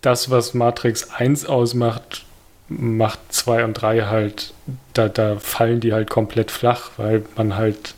das, 0.00 0.30
was 0.30 0.54
Matrix 0.54 1.10
1 1.10 1.46
ausmacht, 1.46 2.24
macht 2.68 3.18
2 3.30 3.64
und 3.64 3.74
3 3.74 4.02
halt, 4.02 4.54
da, 4.94 5.08
da 5.08 5.38
fallen 5.38 5.80
die 5.80 5.92
halt 5.92 6.08
komplett 6.08 6.50
flach, 6.50 6.92
weil 6.96 7.24
man 7.36 7.56
halt 7.56 7.94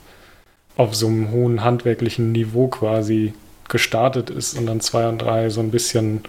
auf 0.76 0.94
so 0.94 1.06
einem 1.06 1.30
hohen 1.30 1.62
handwerklichen 1.62 2.32
Niveau 2.32 2.68
quasi 2.68 3.34
gestartet 3.68 4.30
ist 4.30 4.58
und 4.58 4.66
dann 4.66 4.80
2 4.80 5.08
und 5.08 5.18
3 5.18 5.50
so 5.50 5.60
ein 5.60 5.70
bisschen 5.70 6.22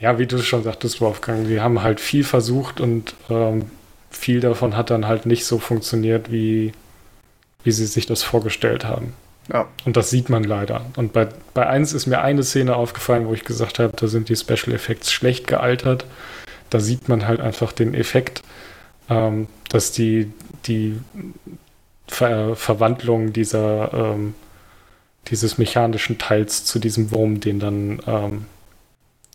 ja, 0.00 0.18
wie 0.18 0.26
du 0.26 0.38
schon 0.38 0.62
sagtest, 0.62 1.00
Wolfgang, 1.00 1.46
sie 1.46 1.60
haben 1.60 1.82
halt 1.82 2.00
viel 2.00 2.24
versucht 2.24 2.80
und 2.80 3.14
ähm, 3.30 3.70
viel 4.10 4.40
davon 4.40 4.76
hat 4.76 4.90
dann 4.90 5.06
halt 5.06 5.26
nicht 5.26 5.44
so 5.44 5.58
funktioniert, 5.58 6.30
wie, 6.30 6.72
wie 7.62 7.72
sie 7.72 7.86
sich 7.86 8.06
das 8.06 8.22
vorgestellt 8.22 8.84
haben. 8.84 9.14
Ja. 9.52 9.68
Und 9.84 9.96
das 9.96 10.10
sieht 10.10 10.30
man 10.30 10.44
leider. 10.44 10.86
Und 10.96 11.12
bei, 11.12 11.28
bei 11.52 11.66
1 11.66 11.92
ist 11.92 12.06
mir 12.06 12.20
eine 12.22 12.42
Szene 12.42 12.76
aufgefallen, 12.76 13.26
wo 13.26 13.34
ich 13.34 13.44
gesagt 13.44 13.78
habe, 13.78 13.92
da 13.94 14.06
sind 14.06 14.28
die 14.28 14.36
Special 14.36 14.74
Effects 14.74 15.12
schlecht 15.12 15.46
gealtert. 15.46 16.06
Da 16.70 16.80
sieht 16.80 17.08
man 17.08 17.26
halt 17.26 17.40
einfach 17.40 17.72
den 17.72 17.94
Effekt, 17.94 18.42
ähm, 19.10 19.48
dass 19.68 19.92
die, 19.92 20.32
die 20.66 20.98
Ver 22.06 22.54
Verwandlung 22.56 23.32
dieser, 23.32 23.92
ähm, 23.92 24.34
dieses 25.28 25.58
mechanischen 25.58 26.18
Teils 26.18 26.64
zu 26.64 26.78
diesem 26.78 27.10
Wurm, 27.10 27.40
den 27.40 27.60
dann 27.60 28.00
ähm, 28.06 28.46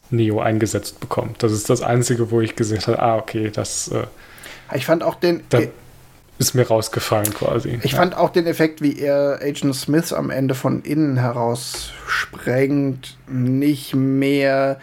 Neo 0.10 0.40
eingesetzt 0.40 1.00
bekommt. 1.00 1.44
Das 1.44 1.52
ist 1.52 1.70
das 1.70 1.82
Einzige, 1.82 2.32
wo 2.32 2.42
ich 2.42 2.56
gesehen 2.56 2.82
habe, 2.82 3.00
ah, 3.00 3.18
okay, 3.18 3.52
das. 3.54 3.90
Äh, 3.90 4.06
ich 4.76 4.86
fand 4.86 5.04
auch 5.04 5.16
den. 5.16 5.42
Da 5.50 5.62
ist 6.40 6.56
mir 6.56 6.68
rausgefallen 6.68 7.34
quasi. 7.34 7.80
Ich 7.84 7.92
ja. 7.92 7.98
fand 7.98 8.16
auch 8.16 8.30
den 8.30 8.48
Effekt, 8.48 8.82
wie 8.82 8.98
er 8.98 9.40
Agent 9.42 9.76
Smith 9.76 10.14
am 10.14 10.30
Ende 10.30 10.56
von 10.56 10.82
innen 10.84 11.18
heraus 11.18 11.92
sprengt, 12.08 13.18
nicht 13.28 13.94
mehr 13.94 14.80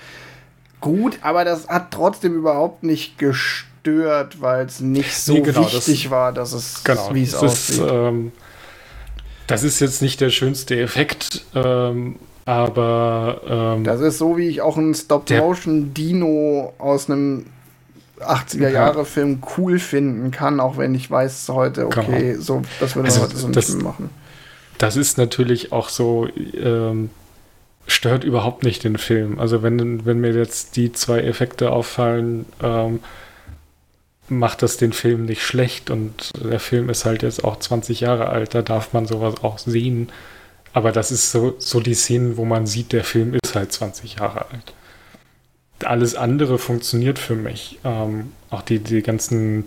gut, 0.81 1.19
aber 1.23 1.45
das 1.45 1.69
hat 1.69 1.91
trotzdem 1.93 2.35
überhaupt 2.35 2.83
nicht 2.83 3.19
gestört, 3.19 4.43
weil 4.43 4.67
es 4.67 4.81
nicht 4.81 5.17
so 5.19 5.33
nee, 5.33 5.41
genau, 5.41 5.63
wichtig 5.63 6.03
das, 6.05 6.11
war, 6.11 6.33
dass 6.33 6.53
es 6.53 6.85
genau, 6.85 7.15
wie 7.15 7.23
es 7.23 7.35
aussieht. 7.35 7.79
Ist, 7.79 7.91
ähm, 7.91 8.33
das 9.47 9.63
ist 9.63 9.81
jetzt 9.81 10.03
nicht 10.03 10.21
der 10.21 10.31
schönste 10.31 10.79
Effekt, 10.79 11.45
ähm, 11.55 12.17
aber 12.47 13.43
ähm, 13.47 13.85
das 13.85 14.01
ist 14.01 14.19
so, 14.19 14.39
wie 14.39 14.49
ich 14.49 14.63
auch 14.63 14.79
einen 14.79 14.95
Stop-Motion-Dino 14.95 16.73
aus 16.79 17.11
einem 17.11 17.47
80er-Jahre-Film 18.21 19.43
cool 19.59 19.79
finden 19.79 20.31
kann, 20.31 20.61
auch 20.61 20.79
wenn 20.79 20.95
ich 20.95 21.11
weiß 21.11 21.49
heute, 21.49 21.87
okay, 21.87 22.33
genau. 22.33 22.41
so, 22.41 22.63
das 22.81 22.97
würde 22.97 23.09
also, 23.09 23.23
heute 23.23 23.37
so 23.37 23.49
das, 23.49 23.69
nicht 23.69 23.83
machen. 23.83 24.11
Das 24.79 24.97
ist 24.97 25.19
natürlich 25.19 25.73
auch 25.73 25.89
so, 25.89 26.29
ähm, 26.55 27.11
stört 27.89 28.25
überhaupt 28.25 28.63
nicht 28.63 28.85
den 28.85 28.97
Film. 28.97 29.39
Also 29.39 29.63
wenn, 29.63 30.07
wenn 30.07 30.21
mir 30.21 30.33
jetzt 30.33 30.77
die 30.77 30.93
zwei 30.93 31.21
Effekte 31.21 31.71
auffallen, 31.73 32.47
ähm, 32.63 33.01
macht 34.29 34.63
das 34.63 34.77
den 34.77 34.93
Film 34.93 35.25
nicht 35.25 35.43
schlecht 35.43 35.91
und 35.91 36.31
der 36.43 36.61
Film 36.61 36.91
ist 36.91 37.05
halt 37.05 37.23
jetzt 37.23 37.45
auch 37.45 37.59
20 37.59 38.01
Jahre 38.01 38.29
alt, 38.29 38.55
da 38.55 38.63
darf 38.63 38.93
man 38.93 39.07
sowas 39.07 39.35
auch 39.43 39.59
sehen. 39.59 40.11
Aber 40.77 40.93
das 40.93 41.11
ist 41.11 41.33
so, 41.33 41.55
so 41.59 41.81
die 41.81 41.95
Szenen, 41.95 42.37
wo 42.37 42.45
man 42.45 42.67
sieht, 42.67 42.93
der 42.93 43.03
Film 43.03 43.33
ist 43.33 43.55
halt 43.55 43.73
20 43.73 44.17
Jahre 44.17 44.51
alt. 44.51 44.75
Alles 45.83 46.15
andere 46.15 46.59
funktioniert 46.59 47.19
für 47.19 47.35
mich. 47.35 47.79
Ähm, 47.83 48.33
auch 48.51 48.61
die, 48.61 48.81
die 48.81 49.01
ganzen, 49.01 49.65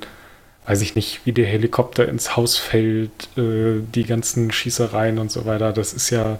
weiß 0.67 0.81
ich 0.83 0.93
nicht, 0.93 1.21
wie 1.25 1.31
der 1.31 1.47
Helikopter 1.47 2.07
ins 2.07 2.35
Haus 2.37 2.57
fällt, 2.57 3.35
äh, 3.39 3.81
die 3.81 4.03
ganzen 4.03 4.51
Schießereien 4.51 5.17
und 5.17 5.31
so 5.31 5.47
weiter, 5.47 5.73
das 5.73 5.93
ist 5.93 6.11
ja 6.11 6.37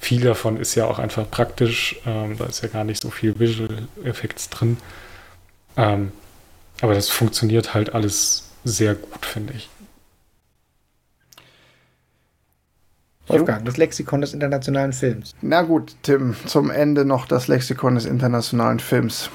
viel 0.00 0.22
davon 0.22 0.56
ist 0.56 0.74
ja 0.74 0.86
auch 0.86 0.98
einfach 0.98 1.30
praktisch. 1.30 2.00
Ähm, 2.04 2.36
da 2.36 2.46
ist 2.46 2.64
ja 2.64 2.68
gar 2.68 2.82
nicht 2.82 3.00
so 3.00 3.10
viel 3.10 3.38
Visual 3.38 3.86
Effects 4.02 4.50
drin. 4.50 4.78
Ähm, 5.76 6.10
aber 6.80 6.94
das 6.94 7.10
funktioniert 7.10 7.74
halt 7.74 7.94
alles 7.94 8.50
sehr 8.64 8.96
gut, 8.96 9.24
finde 9.24 9.52
ich. 9.52 9.68
Wolfgang, 13.32 13.64
das 13.64 13.76
Lexikon 13.76 14.20
des 14.20 14.34
internationalen 14.34 14.92
Films. 14.92 15.34
Na 15.42 15.62
gut, 15.62 15.94
Tim, 16.02 16.34
zum 16.46 16.70
Ende 16.70 17.04
noch 17.04 17.26
das 17.26 17.48
Lexikon 17.48 17.94
des 17.94 18.06
internationalen 18.06 18.80
Films. 18.80 19.30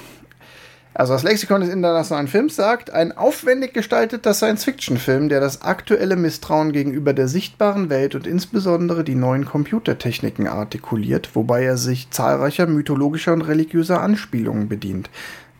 Also 0.98 1.12
das 1.12 1.24
Lexikon 1.24 1.60
des 1.60 1.68
internationalen 1.68 2.26
Films 2.26 2.56
sagt, 2.56 2.90
ein 2.90 3.12
aufwendig 3.12 3.74
gestalteter 3.74 4.32
Science-Fiction-Film, 4.32 5.28
der 5.28 5.40
das 5.40 5.60
aktuelle 5.60 6.16
Misstrauen 6.16 6.72
gegenüber 6.72 7.12
der 7.12 7.28
sichtbaren 7.28 7.90
Welt 7.90 8.14
und 8.14 8.26
insbesondere 8.26 9.04
die 9.04 9.14
neuen 9.14 9.44
Computertechniken 9.44 10.46
artikuliert, 10.46 11.36
wobei 11.36 11.64
er 11.64 11.76
sich 11.76 12.08
zahlreicher 12.10 12.66
mythologischer 12.66 13.34
und 13.34 13.42
religiöser 13.42 14.00
Anspielungen 14.00 14.68
bedient. 14.68 15.10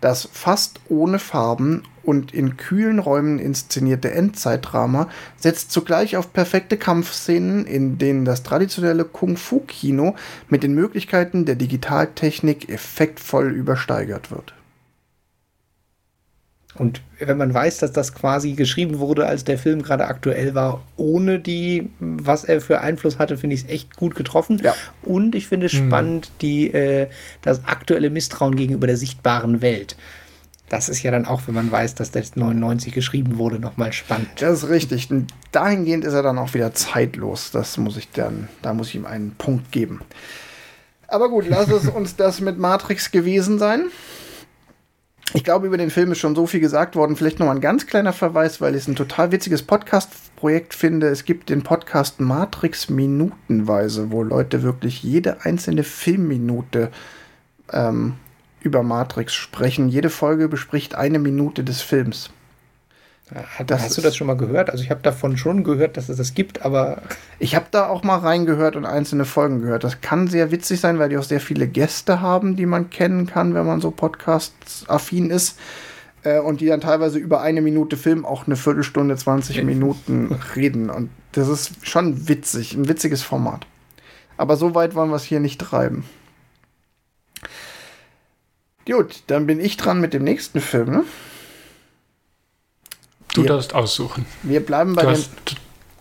Das 0.06 0.28
fast 0.32 0.78
ohne 0.88 1.18
Farben 1.18 1.82
und 2.04 2.32
in 2.32 2.56
kühlen 2.56 3.00
Räumen 3.00 3.40
inszenierte 3.40 4.12
Endzeitdrama 4.12 5.08
setzt 5.36 5.72
zugleich 5.72 6.16
auf 6.16 6.32
perfekte 6.32 6.76
Kampfszenen, 6.76 7.66
in 7.66 7.98
denen 7.98 8.24
das 8.24 8.44
traditionelle 8.44 9.04
Kung-Fu-Kino 9.04 10.14
mit 10.48 10.62
den 10.62 10.76
Möglichkeiten 10.76 11.44
der 11.44 11.56
Digitaltechnik 11.56 12.68
effektvoll 12.68 13.50
übersteigert 13.50 14.30
wird. 14.30 14.54
Und 16.78 17.00
wenn 17.18 17.36
man 17.38 17.52
weiß, 17.54 17.78
dass 17.78 17.92
das 17.92 18.14
quasi 18.14 18.52
geschrieben 18.52 18.98
wurde, 18.98 19.26
als 19.26 19.44
der 19.44 19.58
Film 19.58 19.82
gerade 19.82 20.06
aktuell 20.06 20.54
war, 20.54 20.82
ohne 20.96 21.38
die, 21.38 21.90
was 21.98 22.44
er 22.44 22.60
für 22.60 22.80
Einfluss 22.80 23.18
hatte, 23.18 23.36
finde 23.38 23.54
ich 23.54 23.64
es 23.64 23.70
echt 23.70 23.96
gut 23.96 24.14
getroffen. 24.14 24.60
Ja. 24.62 24.74
Und 25.02 25.34
ich 25.34 25.46
finde 25.48 25.66
es 25.66 25.72
Mhm. 25.72 25.86
spannend, 25.88 26.30
die, 26.42 26.72
äh, 26.72 27.08
das 27.42 27.64
aktuelle 27.64 28.10
Misstrauen 28.10 28.56
gegenüber 28.56 28.86
der 28.86 28.96
sichtbaren 28.96 29.62
Welt. 29.62 29.96
Das 30.68 30.88
ist 30.88 31.02
ja 31.04 31.12
dann 31.12 31.26
auch, 31.26 31.42
wenn 31.46 31.54
man 31.54 31.70
weiß, 31.70 31.94
dass 31.94 32.10
das 32.10 32.34
99 32.34 32.92
geschrieben 32.92 33.38
wurde, 33.38 33.60
nochmal 33.60 33.92
spannend. 33.92 34.28
Das 34.40 34.64
ist 34.64 34.68
richtig. 34.68 35.08
Und 35.12 35.28
dahingehend 35.52 36.04
ist 36.04 36.12
er 36.12 36.24
dann 36.24 36.38
auch 36.38 36.54
wieder 36.54 36.74
zeitlos. 36.74 37.52
Das 37.52 37.78
muss 37.78 37.96
ich 37.96 38.10
dann, 38.10 38.48
da 38.62 38.74
muss 38.74 38.88
ich 38.88 38.96
ihm 38.96 39.06
einen 39.06 39.32
Punkt 39.38 39.70
geben. 39.70 40.00
Aber 41.08 41.28
gut, 41.28 41.46
lass 41.48 41.68
es 41.70 41.86
uns 41.88 42.16
das 42.16 42.40
mit 42.40 42.58
Matrix 42.58 43.12
gewesen 43.12 43.60
sein. 43.60 43.84
Ich 45.34 45.44
glaube, 45.44 45.66
über 45.66 45.76
den 45.76 45.90
Film 45.90 46.12
ist 46.12 46.18
schon 46.18 46.36
so 46.36 46.46
viel 46.46 46.60
gesagt 46.60 46.94
worden. 46.96 47.16
Vielleicht 47.16 47.38
noch 47.38 47.46
mal 47.46 47.54
ein 47.54 47.60
ganz 47.60 47.86
kleiner 47.86 48.12
Verweis, 48.12 48.60
weil 48.60 48.74
ich 48.74 48.82
es 48.82 48.88
ein 48.88 48.96
total 48.96 49.32
witziges 49.32 49.62
Podcast-Projekt 49.62 50.72
finde. 50.72 51.08
Es 51.08 51.24
gibt 51.24 51.50
den 51.50 51.62
Podcast 51.62 52.20
Matrix 52.20 52.88
Minutenweise, 52.88 54.12
wo 54.12 54.22
Leute 54.22 54.62
wirklich 54.62 55.02
jede 55.02 55.44
einzelne 55.44 55.82
Filmminute 55.82 56.90
ähm, 57.72 58.14
über 58.60 58.82
Matrix 58.82 59.34
sprechen. 59.34 59.88
Jede 59.88 60.10
Folge 60.10 60.48
bespricht 60.48 60.94
eine 60.94 61.18
Minute 61.18 61.64
des 61.64 61.82
Films. 61.82 62.30
Hat, 63.34 63.70
Das 63.70 63.82
hast 63.82 63.98
du 63.98 64.02
das 64.02 64.16
schon 64.16 64.28
mal 64.28 64.36
gehört? 64.36 64.70
Also 64.70 64.84
ich 64.84 64.90
habe 64.90 65.02
davon 65.02 65.36
schon 65.36 65.64
gehört, 65.64 65.96
dass 65.96 66.08
es 66.08 66.16
das 66.16 66.34
gibt, 66.34 66.62
aber 66.64 67.02
Ich 67.40 67.56
habe 67.56 67.66
da 67.72 67.88
auch 67.88 68.04
mal 68.04 68.18
reingehört 68.18 68.76
und 68.76 68.84
einzelne 68.84 69.24
Folgen 69.24 69.62
gehört. 69.62 69.82
Das 69.82 70.00
kann 70.00 70.28
sehr 70.28 70.52
witzig 70.52 70.80
sein, 70.80 71.00
weil 71.00 71.08
die 71.08 71.18
auch 71.18 71.24
sehr 71.24 71.40
viele 71.40 71.66
Gäste 71.66 72.20
haben, 72.20 72.54
die 72.54 72.66
man 72.66 72.88
kennen 72.88 73.26
kann, 73.26 73.54
wenn 73.54 73.66
man 73.66 73.80
so 73.80 73.90
Podcasts-affin 73.90 75.30
ist. 75.30 75.58
Äh, 76.22 76.38
Und 76.38 76.60
die 76.60 76.66
dann 76.66 76.80
teilweise 76.80 77.18
über 77.18 77.40
eine 77.40 77.62
Minute 77.62 77.96
Film 77.96 78.24
auch 78.24 78.46
eine 78.46 78.54
Viertelstunde, 78.56 79.16
20 79.16 79.64
Minuten 79.64 80.38
reden. 80.54 80.88
Und 80.88 81.10
das 81.32 81.48
ist 81.48 81.72
schon 81.84 82.28
witzig, 82.28 82.74
ein 82.74 82.88
witziges 82.88 83.22
Format. 83.22 83.66
Aber 84.36 84.56
so 84.56 84.76
weit 84.76 84.94
wollen 84.94 85.10
wir 85.10 85.16
es 85.16 85.24
hier 85.24 85.40
nicht 85.40 85.60
treiben. 85.60 86.04
Gut, 88.86 89.24
dann 89.26 89.46
bin 89.46 89.58
ich 89.58 89.76
dran 89.76 90.00
mit 90.00 90.12
dem 90.14 90.22
nächsten 90.22 90.60
Film. 90.60 90.90
Ne? 90.90 91.04
Du 93.36 93.42
Ja. 93.42 93.48
darfst 93.54 93.74
aussuchen. 93.74 94.26
Wir 94.42 94.60
bleiben 94.64 94.94
bei 94.94 95.02
Du 95.02 95.08
den 95.08 95.16
hast 95.16 95.30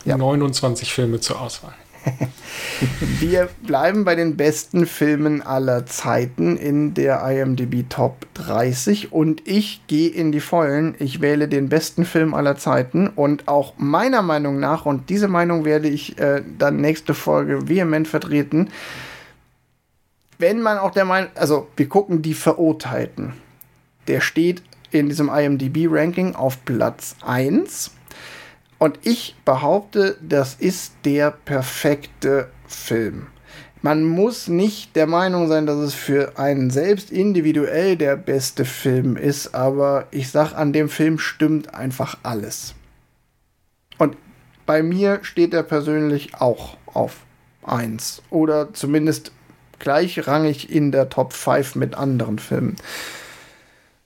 Ja. 0.06 0.18
29 0.18 0.94
Filme 0.94 1.20
zur 1.20 1.41
Auswahl. 1.41 1.74
Wir 3.20 3.49
bleiben 3.64 4.06
bei 4.06 4.14
den 4.14 4.38
besten 4.38 4.86
Filmen 4.86 5.41
aller 5.41 5.88
Zeiten 5.88 6.56
in 6.56 6.94
der 6.94 7.20
IMDb 7.28 7.84
Top 7.90 8.28
30 8.36 9.12
und 9.12 9.48
ich 9.48 9.82
gehe 9.88 10.10
in 10.10 10.32
die 10.32 10.40
Vollen. 10.40 10.94
Ich 10.99 11.20
wähle 11.22 11.48
den 11.48 11.68
besten 11.68 12.06
Film 12.06 12.36
aller 12.36 12.57
Zeiten 12.57 13.07
und 13.07 13.48
auch 13.48 13.74
meiner 13.78 14.22
Meinung 14.22 14.60
nach, 14.60 14.86
und 14.86 15.10
diese 15.10 15.28
Meinung 15.28 15.66
werde 15.66 15.88
ich 15.88 16.20
äh, 16.20 16.44
dann 16.60 16.78
nächste 16.78 17.16
Folge 17.16 17.68
vehement 17.68 18.07
vertreten, 18.07 18.70
wenn 20.38 20.62
man 20.62 20.78
auch 20.78 20.91
der 20.91 21.06
Meinung, 21.06 21.32
also 21.36 21.68
wir 21.76 21.90
gucken 21.90 22.22
die 22.22 22.34
Verurteilten. 22.36 23.34
Der 24.07 24.22
steht 24.22 24.62
in 25.00 25.10
diesem 25.10 25.30
IMDb-Ranking 25.30 26.36
auf 26.36 26.64
Platz 26.66 27.16
1. 27.26 27.92
Und 28.78 29.00
ich 29.04 29.36
behaupte, 29.46 30.18
das 30.22 30.56
ist 30.56 30.94
der 31.06 31.32
perfekte 31.32 32.50
Film. 32.68 33.28
Man 33.82 34.04
muss 34.04 34.48
nicht 34.48 34.96
der 34.96 35.06
Meinung 35.06 35.48
sein, 35.48 35.68
dass 35.68 35.78
es 35.78 35.94
für 35.94 36.40
einen 36.40 36.72
selbst 36.72 37.12
individuell 37.12 37.96
der 37.96 38.16
beste 38.16 38.66
Film 38.66 39.16
ist, 39.16 39.54
aber 39.54 40.08
ich 40.10 40.32
sag, 40.32 40.54
an 40.54 40.74
dem 40.74 40.90
Film 40.90 41.20
stimmt 41.20 41.76
einfach 41.76 42.18
alles. 42.24 42.74
Und 44.00 44.18
bei 44.66 44.82
mir 44.82 45.20
steht 45.22 45.54
er 45.54 45.62
persönlich 45.62 46.34
auch 46.42 46.78
auf 46.88 47.18
1 47.64 48.24
oder 48.32 48.74
zumindest 48.74 49.32
gleichrangig 49.80 50.72
in 50.72 50.92
der 50.92 51.10
Top 51.10 51.34
5 51.34 51.76
mit 51.76 51.96
anderen 51.96 52.40
Filmen. 52.40 52.78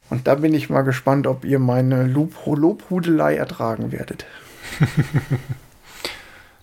Und 0.09 0.27
da 0.27 0.35
bin 0.35 0.53
ich 0.53 0.69
mal 0.69 0.81
gespannt, 0.81 1.27
ob 1.27 1.45
ihr 1.45 1.59
meine 1.59 2.05
Lob 2.07 2.33
Lobhudelei 2.45 3.35
ertragen 3.35 3.91
werdet. 3.91 4.25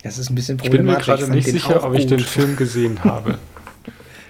das 0.03 0.19
ist 0.19 0.31
ein 0.31 0.35
bisschen 0.35 0.59
Ich 0.63 0.71
bin 0.71 0.85
mir 0.85 0.95
problematisch. 0.95 1.07
gerade 1.07 1.31
nicht 1.31 1.49
sicher, 1.49 1.85
ob 1.85 1.95
ich 1.95 2.07
den. 2.07 2.19
Film 2.19 2.57
gesehen 2.57 3.05
habe. 3.05 3.39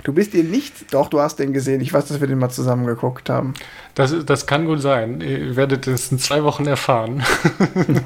Du 0.07 0.13
bist 0.13 0.35
dir 0.35 0.45
nicht, 0.45 0.95
doch, 0.95 1.09
du 1.09 1.19
hast 1.19 1.41
den 1.41 1.53
gesehen. 1.53 1.81
Ich 1.81 1.93
weiß, 1.93 2.07
dass 2.07 2.21
wir 2.21 2.29
den 2.29 2.39
mal 2.39 2.49
zusammen 2.49 2.87
geguckt 2.87 3.29
haben. 3.29 3.55
Das, 3.97 4.15
das 4.25 4.47
kann 4.47 4.65
gut 4.65 4.81
sein. 4.81 5.21
Ihr 5.21 5.57
werdet 5.57 5.89
es 5.89 6.13
in 6.13 6.21
zwei 6.21 6.45
Wochen 6.45 6.65
erfahren. 6.65 7.25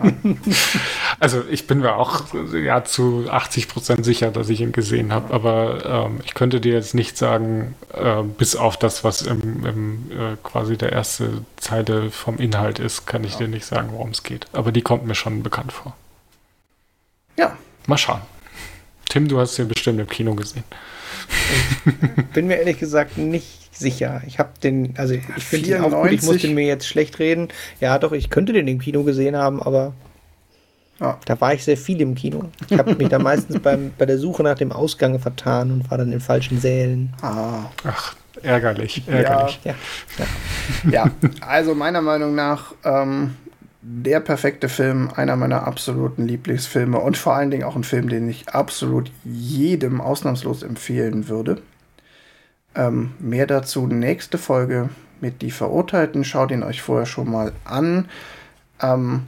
also 1.20 1.43
ich 1.51 1.66
bin 1.66 1.81
mir 1.81 1.97
auch 1.97 2.22
ja, 2.55 2.85
zu 2.85 3.27
80 3.28 3.68
Prozent 3.68 4.05
sicher, 4.06 4.31
dass 4.31 4.48
ich 4.48 4.62
ihn 4.62 4.72
gesehen 4.72 5.12
habe, 5.12 5.35
aber 5.35 6.06
ähm, 6.06 6.20
ich 6.24 6.32
könnte 6.32 6.59
dir 6.59 6.72
jetzt 6.72 6.94
nicht 6.94 7.18
sagen, 7.18 7.74
äh, 7.93 8.22
bis 8.22 8.56
auf 8.56 8.78
das, 8.78 9.05
was 9.05 9.20
im, 9.20 9.66
im 9.66 10.10
äh, 10.10 10.36
quasi 10.43 10.78
der 10.78 10.93
erste 10.93 11.44
Zeile 11.59 12.10
vom 12.10 12.39
Inhalt 12.39 12.78
ist, 12.78 13.06
kann 13.06 13.24
ich 13.24 13.36
dir 13.36 13.47
nicht 13.47 13.66
sagen, 13.66 13.90
worum 13.93 14.09
es 14.09 14.22
geht. 14.22 14.47
Aber 14.55 14.72
die 14.72 14.81
kommt 14.81 15.05
mir 15.05 15.14
schon 15.14 15.43
bekannt 15.43 15.72
vor. 15.72 15.94
Ja, 17.36 17.59
Mal 17.86 17.98
schauen. 17.98 18.22
Tim, 19.09 19.28
du 19.28 19.39
hast 19.39 19.59
den 19.59 19.68
bestimmt 19.68 20.01
im 20.01 20.09
Kino 20.09 20.35
gesehen. 20.35 20.64
Bin 22.34 22.47
mir 22.47 22.56
ehrlich 22.56 22.78
gesagt 22.78 23.18
nicht 23.18 23.74
sicher. 23.76 24.22
Ich 24.26 24.38
habe 24.38 24.51
den, 24.62 24.94
also 24.97 25.14
ich 25.14 25.22
finde 25.44 25.68
den 25.70 25.80
auch 25.82 25.90
gut, 26.02 26.12
ich 26.12 26.22
muss 26.22 26.36
94. 26.36 26.42
den 26.42 26.55
mir 26.55 26.66
jetzt 26.66 26.86
schlecht 26.86 27.18
reden. 27.18 27.48
Ja, 27.80 27.98
doch, 27.98 28.12
ich 28.12 28.30
könnte 28.30 28.52
den 28.52 28.68
im 28.68 28.78
Kino 28.78 29.02
gesehen 29.05 29.36
haben, 29.36 29.62
aber 29.62 29.92
Ja. 31.01 31.18
da 31.24 31.40
war 31.40 31.55
ich 31.55 31.64
sehr 31.64 31.76
viel 31.76 32.01
im 32.01 32.14
Kino. 32.14 32.44
Ich 32.68 32.78
habe 32.78 32.94
mich 32.94 33.09
da 33.09 33.18
meistens 33.30 33.59
beim, 33.60 33.92
bei 33.97 34.06
der 34.06 34.18
Suche 34.18 34.42
nach 34.42 34.56
dem 34.56 34.72
Ausgang 34.72 35.18
vertan 35.18 35.70
und 35.72 35.90
war 35.90 35.98
dann 35.98 36.12
in 36.12 36.20
falschen 36.20 36.60
Sälen. 36.60 37.14
ah, 37.22 37.70
Ach, 37.84 38.14
ärgerlich, 38.42 39.02
ärgerlich. 39.06 39.60
Ja, 39.64 39.74
ja. 40.18 40.90
ja. 40.90 41.10
Also 41.40 41.74
meiner 41.74 42.02
Meinung 42.02 42.34
nach 42.34 42.74
ähm, 42.84 43.36
der 43.82 44.20
perfekte 44.20 44.69
Film, 44.69 45.11
einer 45.15 45.36
meiner 45.36 45.66
absoluten 45.66 46.27
Lieblingsfilme 46.27 46.98
und 46.98 47.16
vor 47.16 47.35
allen 47.35 47.51
Dingen 47.51 47.65
auch 47.65 47.77
ein 47.77 47.85
Film, 47.85 48.09
den 48.09 48.28
ich 48.28 48.51
absolut 48.51 49.11
jedem 49.24 50.01
ausnahmslos 50.01 50.62
empfehlen 50.62 51.28
würde. 51.28 51.62
Ähm, 52.74 53.12
mehr 53.19 53.47
dazu 53.47 53.86
nächste 53.86 54.39
Folge 54.39 54.90
mit 55.20 55.43
Die 55.43 55.51
Verurteilten. 55.51 56.24
Schaut 56.24 56.51
ihn 56.51 56.62
euch 56.62 56.82
vorher 56.82 57.07
schon 57.07 57.31
mal 57.31 57.52
an. 57.65 58.09
Ähm, 58.82 59.23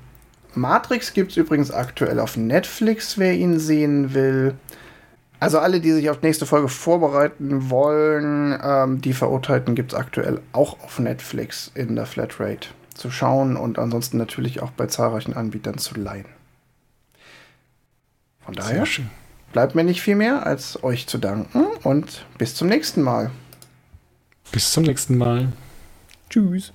Matrix 0.55 1.15
gibt 1.15 1.31
es 1.31 1.39
übrigens 1.39 1.71
aktuell 1.71 2.21
auf 2.21 2.37
Netflix, 2.37 3.19
wer 3.19 3.33
ihn 3.33 3.59
sehen 3.59 4.13
will. 4.13 4.55
Also 5.41 5.59
alle, 5.59 5.81
die 5.81 5.93
sich 5.93 6.11
auf 6.11 6.23
nächste 6.23 6.47
Folge 6.47 6.69
vorbereiten 6.69 7.71
wollen, 7.71 8.57
ähm, 8.63 9.01
die 9.01 9.15
Verurteilten 9.15 9.75
gibt 9.75 9.93
es 9.93 9.99
aktuell 9.99 10.41
auch 10.53 10.79
auf 10.85 10.99
Netflix 10.99 11.73
in 11.75 11.97
der 11.97 12.07
Flatrate 12.07 12.69
zu 12.95 13.11
schauen 13.11 13.57
und 13.57 13.79
ansonsten 13.79 14.19
natürlich 14.19 14.63
auch 14.63 14.71
bei 14.71 14.87
zahlreichen 14.87 15.35
Anbietern 15.35 15.79
zu 15.79 15.95
leihen. 15.99 16.27
Von 18.45 18.55
daher 18.55 18.87
bleibt 19.53 19.75
mir 19.75 19.85
nicht 19.85 20.03
viel 20.03 20.17
mehr, 20.17 20.47
als 20.47 20.83
euch 20.83 21.07
zu 21.07 21.19
danken 21.19 21.67
und 21.85 22.27
bis 22.39 22.55
zum 22.55 22.69
nächsten 22.69 23.03
Mal. 23.03 23.31
Bis 24.51 24.73
zum 24.73 24.83
nächsten 24.83 25.17
Mal. 25.17 25.53
Tschüss. 26.29 26.73